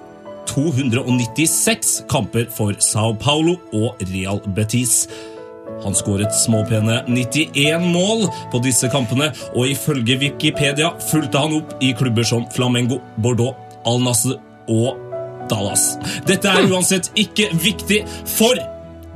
296 0.47 2.05
kamper 2.11 2.47
for 2.55 2.77
Sao 2.83 3.15
Paulo 3.21 3.59
og 3.75 4.03
Real 4.13 4.41
Betis. 4.55 5.07
Han 5.85 5.97
skåret 5.97 6.35
småpene 6.35 7.03
91 7.09 7.89
mål 7.93 8.27
på 8.53 8.61
disse 8.65 8.91
kampene, 8.93 9.33
og 9.55 9.73
ifølge 9.73 10.19
Wikipedia 10.23 10.93
fulgte 11.11 11.43
han 11.43 11.59
opp 11.61 11.77
i 11.85 11.93
klubber 11.97 12.27
som 12.27 12.47
Flamengo, 12.55 13.01
Bordeaux, 13.23 13.57
Al 13.87 14.01
Nassr 14.03 14.39
og 14.73 14.97
Dallas. 15.51 15.95
Dette 16.27 16.51
er 16.51 16.71
uansett 16.71 17.13
ikke 17.19 17.51
viktig, 17.63 18.03
for 18.37 18.59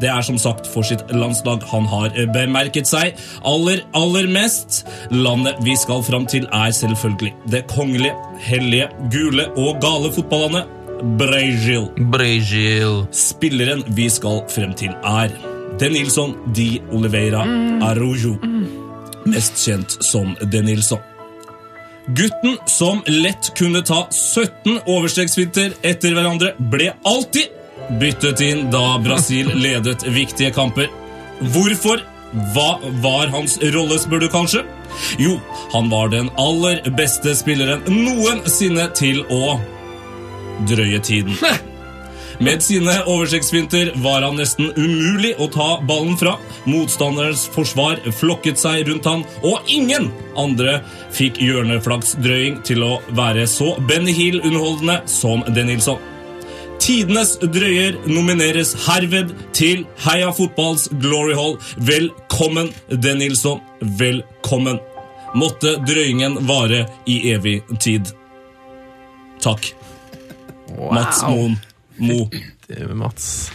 det 0.01 0.09
er 0.09 0.25
som 0.25 0.39
sagt 0.41 0.69
for 0.71 0.87
sitt 0.87 1.03
landslag 1.13 1.65
han 1.73 1.85
har 1.91 2.15
bemerket 2.33 2.89
seg 2.89 3.19
aller, 3.45 3.83
aller 3.97 4.31
mest. 4.33 4.83
Landet 5.13 5.61
vi 5.67 5.77
skal 5.77 6.05
fram 6.07 6.25
til, 6.31 6.49
er 6.49 6.73
selvfølgelig 6.73 7.35
det 7.53 7.67
kongelige, 7.73 8.17
hellige, 8.47 8.89
gule 9.13 9.51
og 9.61 9.81
gale 9.85 10.13
fotballandet 10.15 10.77
Brazil. 11.21 11.89
Brazil. 12.13 13.05
Spilleren 13.13 13.85
vi 13.97 14.09
skal 14.13 14.45
frem 14.53 14.75
til, 14.77 14.97
er 15.05 15.33
Denilson 15.79 16.35
Di 16.55 16.81
Oliveira 16.93 17.45
Araujo. 17.83 18.37
Mest 19.25 19.61
kjent 19.67 19.97
som 20.05 20.35
Denilson. 20.53 20.99
Gutten 22.07 22.57
som 22.67 23.03
lett 23.07 23.53
kunne 23.59 23.83
ta 23.83 24.07
17 24.11 24.81
overstreksfinter 24.87 25.77
etter 25.87 26.15
hverandre, 26.17 26.55
ble 26.59 26.91
alltid 27.07 27.53
byttet 28.01 28.41
inn 28.45 28.71
da 28.73 28.99
Brasil 29.05 29.53
ledet 29.65 30.07
viktige 30.09 30.51
kamper. 30.57 30.91
Hvorfor? 31.55 32.03
Hva 32.55 32.77
var 33.03 33.31
hans 33.33 33.57
rolle, 33.75 33.97
spør 33.99 34.23
du 34.23 34.29
kanskje? 34.31 34.63
Jo, 35.19 35.35
han 35.73 35.91
var 35.91 36.13
den 36.13 36.31
aller 36.39 36.79
beste 36.95 37.35
spilleren 37.35 37.83
noensinne 37.91 38.87
til 38.95 39.25
å 39.35 39.59
drøye 40.71 41.03
tiden. 41.03 41.35
Med 42.41 42.63
sine 42.63 43.03
oversiktsfinter 43.05 43.93
var 44.01 44.23
han 44.25 44.39
nesten 44.41 44.71
umulig 44.73 45.35
å 45.37 45.45
ta 45.53 45.75
ballen 45.85 46.15
fra. 46.17 46.39
Motstanderens 46.65 47.43
forsvar 47.53 48.01
flokket 48.17 48.57
seg 48.63 48.89
rundt 48.89 49.05
han, 49.05 49.27
og 49.45 49.69
ingen 49.69 50.09
andre 50.41 50.79
fikk 51.13 51.37
hjørneflaksdrøying 51.45 52.63
til 52.65 52.87
å 52.87 52.95
være 53.19 53.45
så 53.45 53.75
Benny 53.85 54.17
Hill-underholdende 54.17 55.03
som 55.05 55.45
Denilson. 55.53 56.01
Tidenes 56.81 57.37
drøyer 57.45 58.01
nomineres 58.09 58.73
herved 58.87 59.37
til 59.53 59.85
Heia 60.01 60.33
Fotballs 60.33 60.89
Glory 60.97 61.37
Hall. 61.37 61.59
Velkommen, 61.77 62.73
Denilson. 62.89 63.61
Velkommen. 64.01 64.81
Måtte 65.37 65.77
drøyingen 65.85 66.41
vare 66.49 66.87
i 67.05 67.21
evig 67.35 67.61
tid. 67.77 68.15
Takk. 69.45 69.75
Mats 70.89 71.21
Moen. 71.29 71.61
Mo. 72.01 72.29
Det 72.69 72.79
er 72.81 72.95
Mats. 72.95 73.51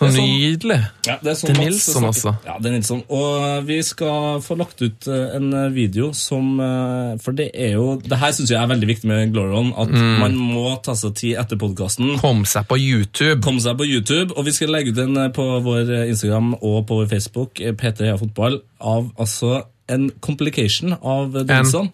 Så 0.00 0.06
sånn- 0.08 0.16
nydelig. 0.24 0.78
Ja, 1.04 1.18
det 1.20 1.28
er 1.28 1.34
sånn 1.36 1.50
er 1.50 1.58
Nilsson, 1.60 2.04
også. 2.08 2.30
Ja, 2.46 2.54
det 2.56 2.70
er 2.70 2.72
Nilsson. 2.72 3.02
Og 3.12 3.66
vi 3.68 3.82
skal 3.84 4.38
få 4.40 4.56
lagt 4.56 4.80
ut 4.80 5.08
eh, 5.12 5.34
en 5.36 5.50
video 5.74 6.06
som 6.16 6.54
eh, 6.58 7.18
For 7.20 7.36
det 7.36 7.50
er 7.52 7.74
jo 7.74 7.98
Det 8.00 8.16
her 8.16 8.32
syns 8.32 8.48
jeg 8.48 8.56
er 8.62 8.70
veldig 8.70 8.88
viktig 8.88 9.04
med 9.10 9.34
Gloron. 9.34 9.74
At 9.76 9.92
Mm. 9.92 10.18
man 10.22 10.38
må 10.40 10.82
ta 10.82 10.94
seg 10.96 11.12
tid 11.20 11.36
etter 11.36 11.60
podkasten. 11.60 12.14
Kom 12.22 12.46
seg 12.48 12.64
på 12.70 12.78
YouTube. 12.80 13.42
Kom 13.44 13.60
seg 13.60 13.76
på 13.76 13.84
YouTube. 13.90 14.32
Og 14.38 14.46
vi 14.48 14.52
skal 14.56 14.72
legge 14.72 14.94
ut 14.96 15.02
en 15.04 15.16
eh, 15.18 15.28
på 15.36 15.44
vår 15.68 15.90
eh, 15.92 16.08
Instagram 16.14 16.54
og 16.62 16.86
på 16.88 17.02
vår 17.02 17.10
Facebook, 17.12 17.60
PT 17.60 17.76
P3 17.82 18.08
Heia 18.08 18.16
Fotball, 18.16 18.62
av 18.80 19.12
altså 19.20 19.66
en 19.90 20.08
complication 20.22 20.94
av 21.02 21.34
Nilsson. 21.44 21.90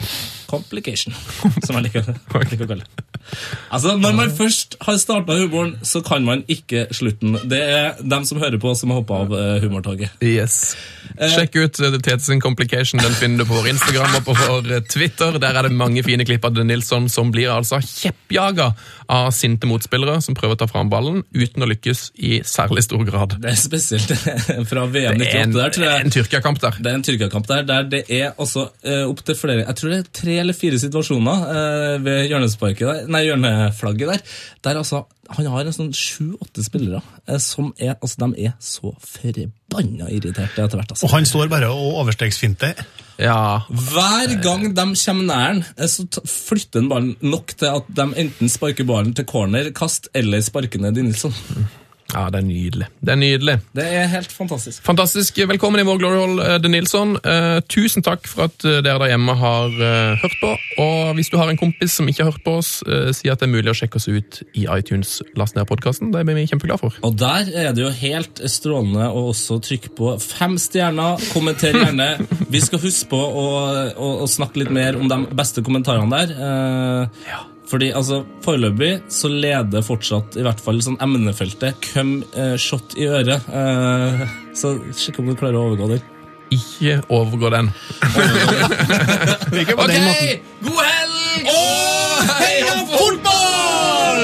Complication, 0.46 1.12
som 1.66 1.74
jeg 1.80 1.88
liker, 1.88 2.14
liker 2.38 2.62
å 2.62 2.70
kalle 2.70 2.84
det. 2.86 3.15
Altså, 3.70 3.96
Når 3.96 4.12
man 4.16 4.30
først 4.36 4.76
har 4.80 4.98
starta 5.00 5.38
humoren, 5.40 5.76
så 5.82 6.00
kan 6.04 6.24
man 6.24 6.44
ikke 6.48 6.86
slutten. 6.94 7.38
Det 7.50 7.62
er 7.62 8.02
dem 8.02 8.24
som 8.24 8.38
hører 8.38 8.58
på, 8.62 8.74
som 8.74 8.92
har 8.92 9.02
hoppa 9.02 9.22
av 9.24 9.34
eh, 9.36 9.62
humortoget. 9.64 10.16
Yes. 10.22 10.76
Sjekk 11.16 11.56
ut 11.56 11.78
Tets 11.78 12.26
Tete 12.26 12.40
Complication. 12.40 13.00
Den 13.02 13.14
finner 13.16 13.44
du 13.44 13.48
på 13.48 13.56
vår 13.58 13.70
Instagram 13.72 14.18
og 14.18 14.26
på 14.26 14.36
vår 14.36 14.70
eh, 14.76 14.84
Twitter. 14.90 15.38
Der 15.42 15.58
er 15.58 15.68
det 15.68 15.76
mange 15.76 16.04
fine 16.06 16.26
klipp 16.28 16.44
av 16.44 16.54
Den 16.56 16.70
Nilsson 16.70 17.08
som 17.12 17.32
blir 17.34 17.52
altså 17.52 17.80
kjeppjaga 17.82 18.72
av 19.12 19.30
sinte 19.34 19.68
motspillere 19.70 20.18
som 20.24 20.34
prøver 20.36 20.56
å 20.56 20.60
ta 20.64 20.68
fram 20.70 20.90
ballen 20.90 21.22
uten 21.34 21.62
å 21.62 21.68
lykkes 21.70 22.10
i 22.26 22.40
særlig 22.46 22.86
stor 22.86 23.04
grad. 23.06 23.36
Det 23.42 23.52
er 23.52 23.60
spesielt 23.60 24.12
fra 24.70 24.86
VM 24.90 25.18
Det 25.20 25.28
er 25.30 25.36
98 25.36 25.42
en, 25.42 25.54
der, 25.56 25.74
tror 25.76 25.86
jeg. 25.86 26.04
en 26.06 26.14
Tyrkia-kamp 26.16 26.62
der. 26.62 26.80
Det 26.80 26.92
er 26.92 26.98
en 26.98 27.06
Tyrkia-kamp 27.06 27.50
der, 27.50 27.66
der 27.68 27.90
det 27.92 28.02
er 28.12 28.32
også 28.42 28.66
uh, 28.66 29.04
opptil 29.06 29.38
flere 29.38 29.64
Jeg 29.64 29.78
tror 29.78 29.94
det 29.94 30.00
er 30.00 30.10
tre 30.20 30.38
eller 30.42 30.56
fire 30.56 30.78
situasjoner 30.80 31.44
eh, 31.52 31.92
ved 32.04 32.30
hjørnesparket 32.30 32.86
der, 32.86 33.06
nei, 33.16 33.26
hjørneflagget 33.28 34.12
der, 34.12 34.40
der 34.66 34.80
altså 34.84 35.06
han 35.34 35.48
har 35.50 35.66
en 35.66 35.74
sånn 35.74 35.92
sju-åtte 35.96 36.62
spillere 36.64 37.00
eh, 37.26 37.38
som 37.42 37.72
er 37.82 37.96
altså, 37.96 38.20
de 38.22 38.46
er 38.46 38.54
så 38.62 38.92
forbanna 39.02 40.10
irriterte 40.12 40.62
etter 40.62 40.78
hvert. 40.78 40.92
Altså. 40.94 41.06
Og 41.08 41.14
han 41.16 41.26
står 41.28 41.50
bare 41.52 41.70
og 41.72 42.00
overstegsfinter. 42.02 42.78
Ja. 43.22 43.64
Hver 43.66 44.36
gang 44.44 44.68
de 44.76 44.86
kommer 44.92 45.26
nær 45.26 45.56
den, 45.56 45.64
eh, 45.76 45.90
så 45.90 46.06
flytter 46.22 46.84
han 46.84 46.92
ballen 46.92 47.16
nok 47.24 47.56
til 47.56 47.72
at 47.72 47.90
de 47.98 48.06
enten 48.26 48.52
sparker 48.52 48.86
ballen 48.88 49.16
til 49.16 49.26
corner, 49.28 49.72
kast 49.76 50.10
eller 50.14 50.44
sparker 50.46 50.82
ned 50.82 51.00
i 51.00 51.08
Nilsson. 51.08 51.34
Ja, 52.14 52.28
det 52.30 52.38
er 52.38 52.44
nydelig. 52.46 52.86
Det 53.02 53.12
er 53.12 53.18
nydelig. 53.18 53.54
Det 53.76 53.84
er 53.98 54.06
helt 54.12 54.30
fantastisk. 54.32 54.82
Fantastisk. 54.86 55.38
Velkommen 55.50 55.80
i 55.82 55.84
vår 55.86 55.98
Glory 55.98 56.18
Hall, 56.20 56.38
eh, 56.44 56.58
De 56.62 56.70
Nilsson. 56.70 57.16
Eh, 57.18 57.58
tusen 57.72 58.04
takk 58.06 58.28
for 58.30 58.46
at 58.46 58.64
eh, 58.64 58.78
dere 58.84 59.00
der 59.02 59.10
hjemme 59.10 59.34
har 59.40 59.74
eh, 59.74 60.14
hørt 60.22 60.36
på. 60.40 60.52
Og 60.84 61.14
hvis 61.18 61.32
du 61.32 61.36
har 61.40 61.50
en 61.50 61.58
kompis 61.58 61.96
som 61.98 62.06
ikke 62.08 62.22
har 62.24 62.30
hørt 62.30 62.44
på 62.46 62.54
oss, 62.60 62.70
eh, 62.86 63.10
si 63.16 63.30
at 63.32 63.42
det 63.42 63.48
er 63.48 63.52
mulig 63.56 63.72
å 63.72 63.76
sjekke 63.76 63.98
oss 63.98 64.06
ut 64.06 64.38
i 64.54 64.68
iTunes. 64.70 65.16
Last 65.36 65.58
ned 65.58 65.66
podkasten. 65.66 66.12
Det 66.14 66.22
blir 66.28 66.38
vi 66.38 66.46
kjempeglade 66.52 66.84
for. 66.84 67.00
Og 67.06 67.18
der 67.18 67.50
er 67.66 67.74
det 67.74 67.82
jo 67.84 67.90
helt 67.98 68.44
strålende 68.54 69.10
å 69.10 69.26
også 69.32 69.58
trykke 69.66 69.92
på 69.98 70.14
fem 70.22 70.54
stjerner. 70.62 71.18
Kommenter 71.34 71.74
gjerne. 71.74 72.12
Vi 72.54 72.62
skal 72.62 72.84
huske 72.86 73.10
på 73.10 73.18
å, 73.18 73.46
å, 73.98 74.12
å 74.22 74.30
snakke 74.30 74.62
litt 74.62 74.72
mer 74.74 74.96
om 75.00 75.10
de 75.10 75.20
beste 75.36 75.64
kommentarene 75.66 76.22
der. 76.22 76.38
Eh, 76.38 77.36
Fordi 77.66 77.90
altså, 77.98 78.20
Foreløpig 78.44 78.92
så 79.10 79.30
leder 79.30 79.82
fortsatt 79.82 80.36
i 80.38 80.44
hvert 80.46 80.60
fall 80.62 80.78
sånn 80.84 80.98
emnefeltet 81.02 81.88
Come 81.92 82.22
eh, 82.38 82.54
shot 82.60 82.94
i 82.98 83.08
øret. 83.10 83.48
Eh, 83.50 84.26
så 84.56 84.76
sjekk 84.94 85.22
om 85.22 85.32
du 85.32 85.38
klarer 85.38 85.58
å 85.58 85.66
overgå 85.70 85.90
den. 85.96 86.04
Ikke 86.54 87.00
overgå 87.10 87.50
den. 87.50 87.72
ok, 89.50 89.72
den. 89.90 90.06
God 90.62 90.82
helg 90.86 91.50
og 91.50 92.30
heia 92.38 92.76
fotball! 92.92 94.22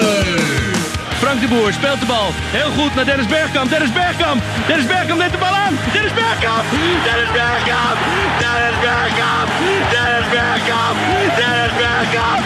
Frank 1.23 1.43
de 1.43 1.49
Boer 1.51 1.75
speelt 1.75 2.01
de 2.01 2.07
bal. 2.07 2.31
Heel 2.55 2.71
goed 2.79 2.95
naar 2.95 3.07
Dennis 3.11 3.27
Bergkamp. 3.27 3.71
Dennis 3.71 3.93
Bergkamp. 3.99 4.43
Dennis 4.71 4.87
Bergkamp 4.87 5.19
neemt 5.19 5.33
de 5.33 5.43
bal 5.43 5.59
aan. 5.65 5.79
Dennis 5.95 6.15
Bergkamp. 6.19 6.65
Dennis 7.07 7.33
Bergkamp. 7.39 7.99
Dennis 8.43 8.79
Bergkamp. 8.87 9.51
Dennis 9.95 10.27
Bergkamp. 10.37 10.97
Dennis 11.39 11.77
Bergkamp. 11.83 12.43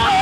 Oh! 0.00 0.21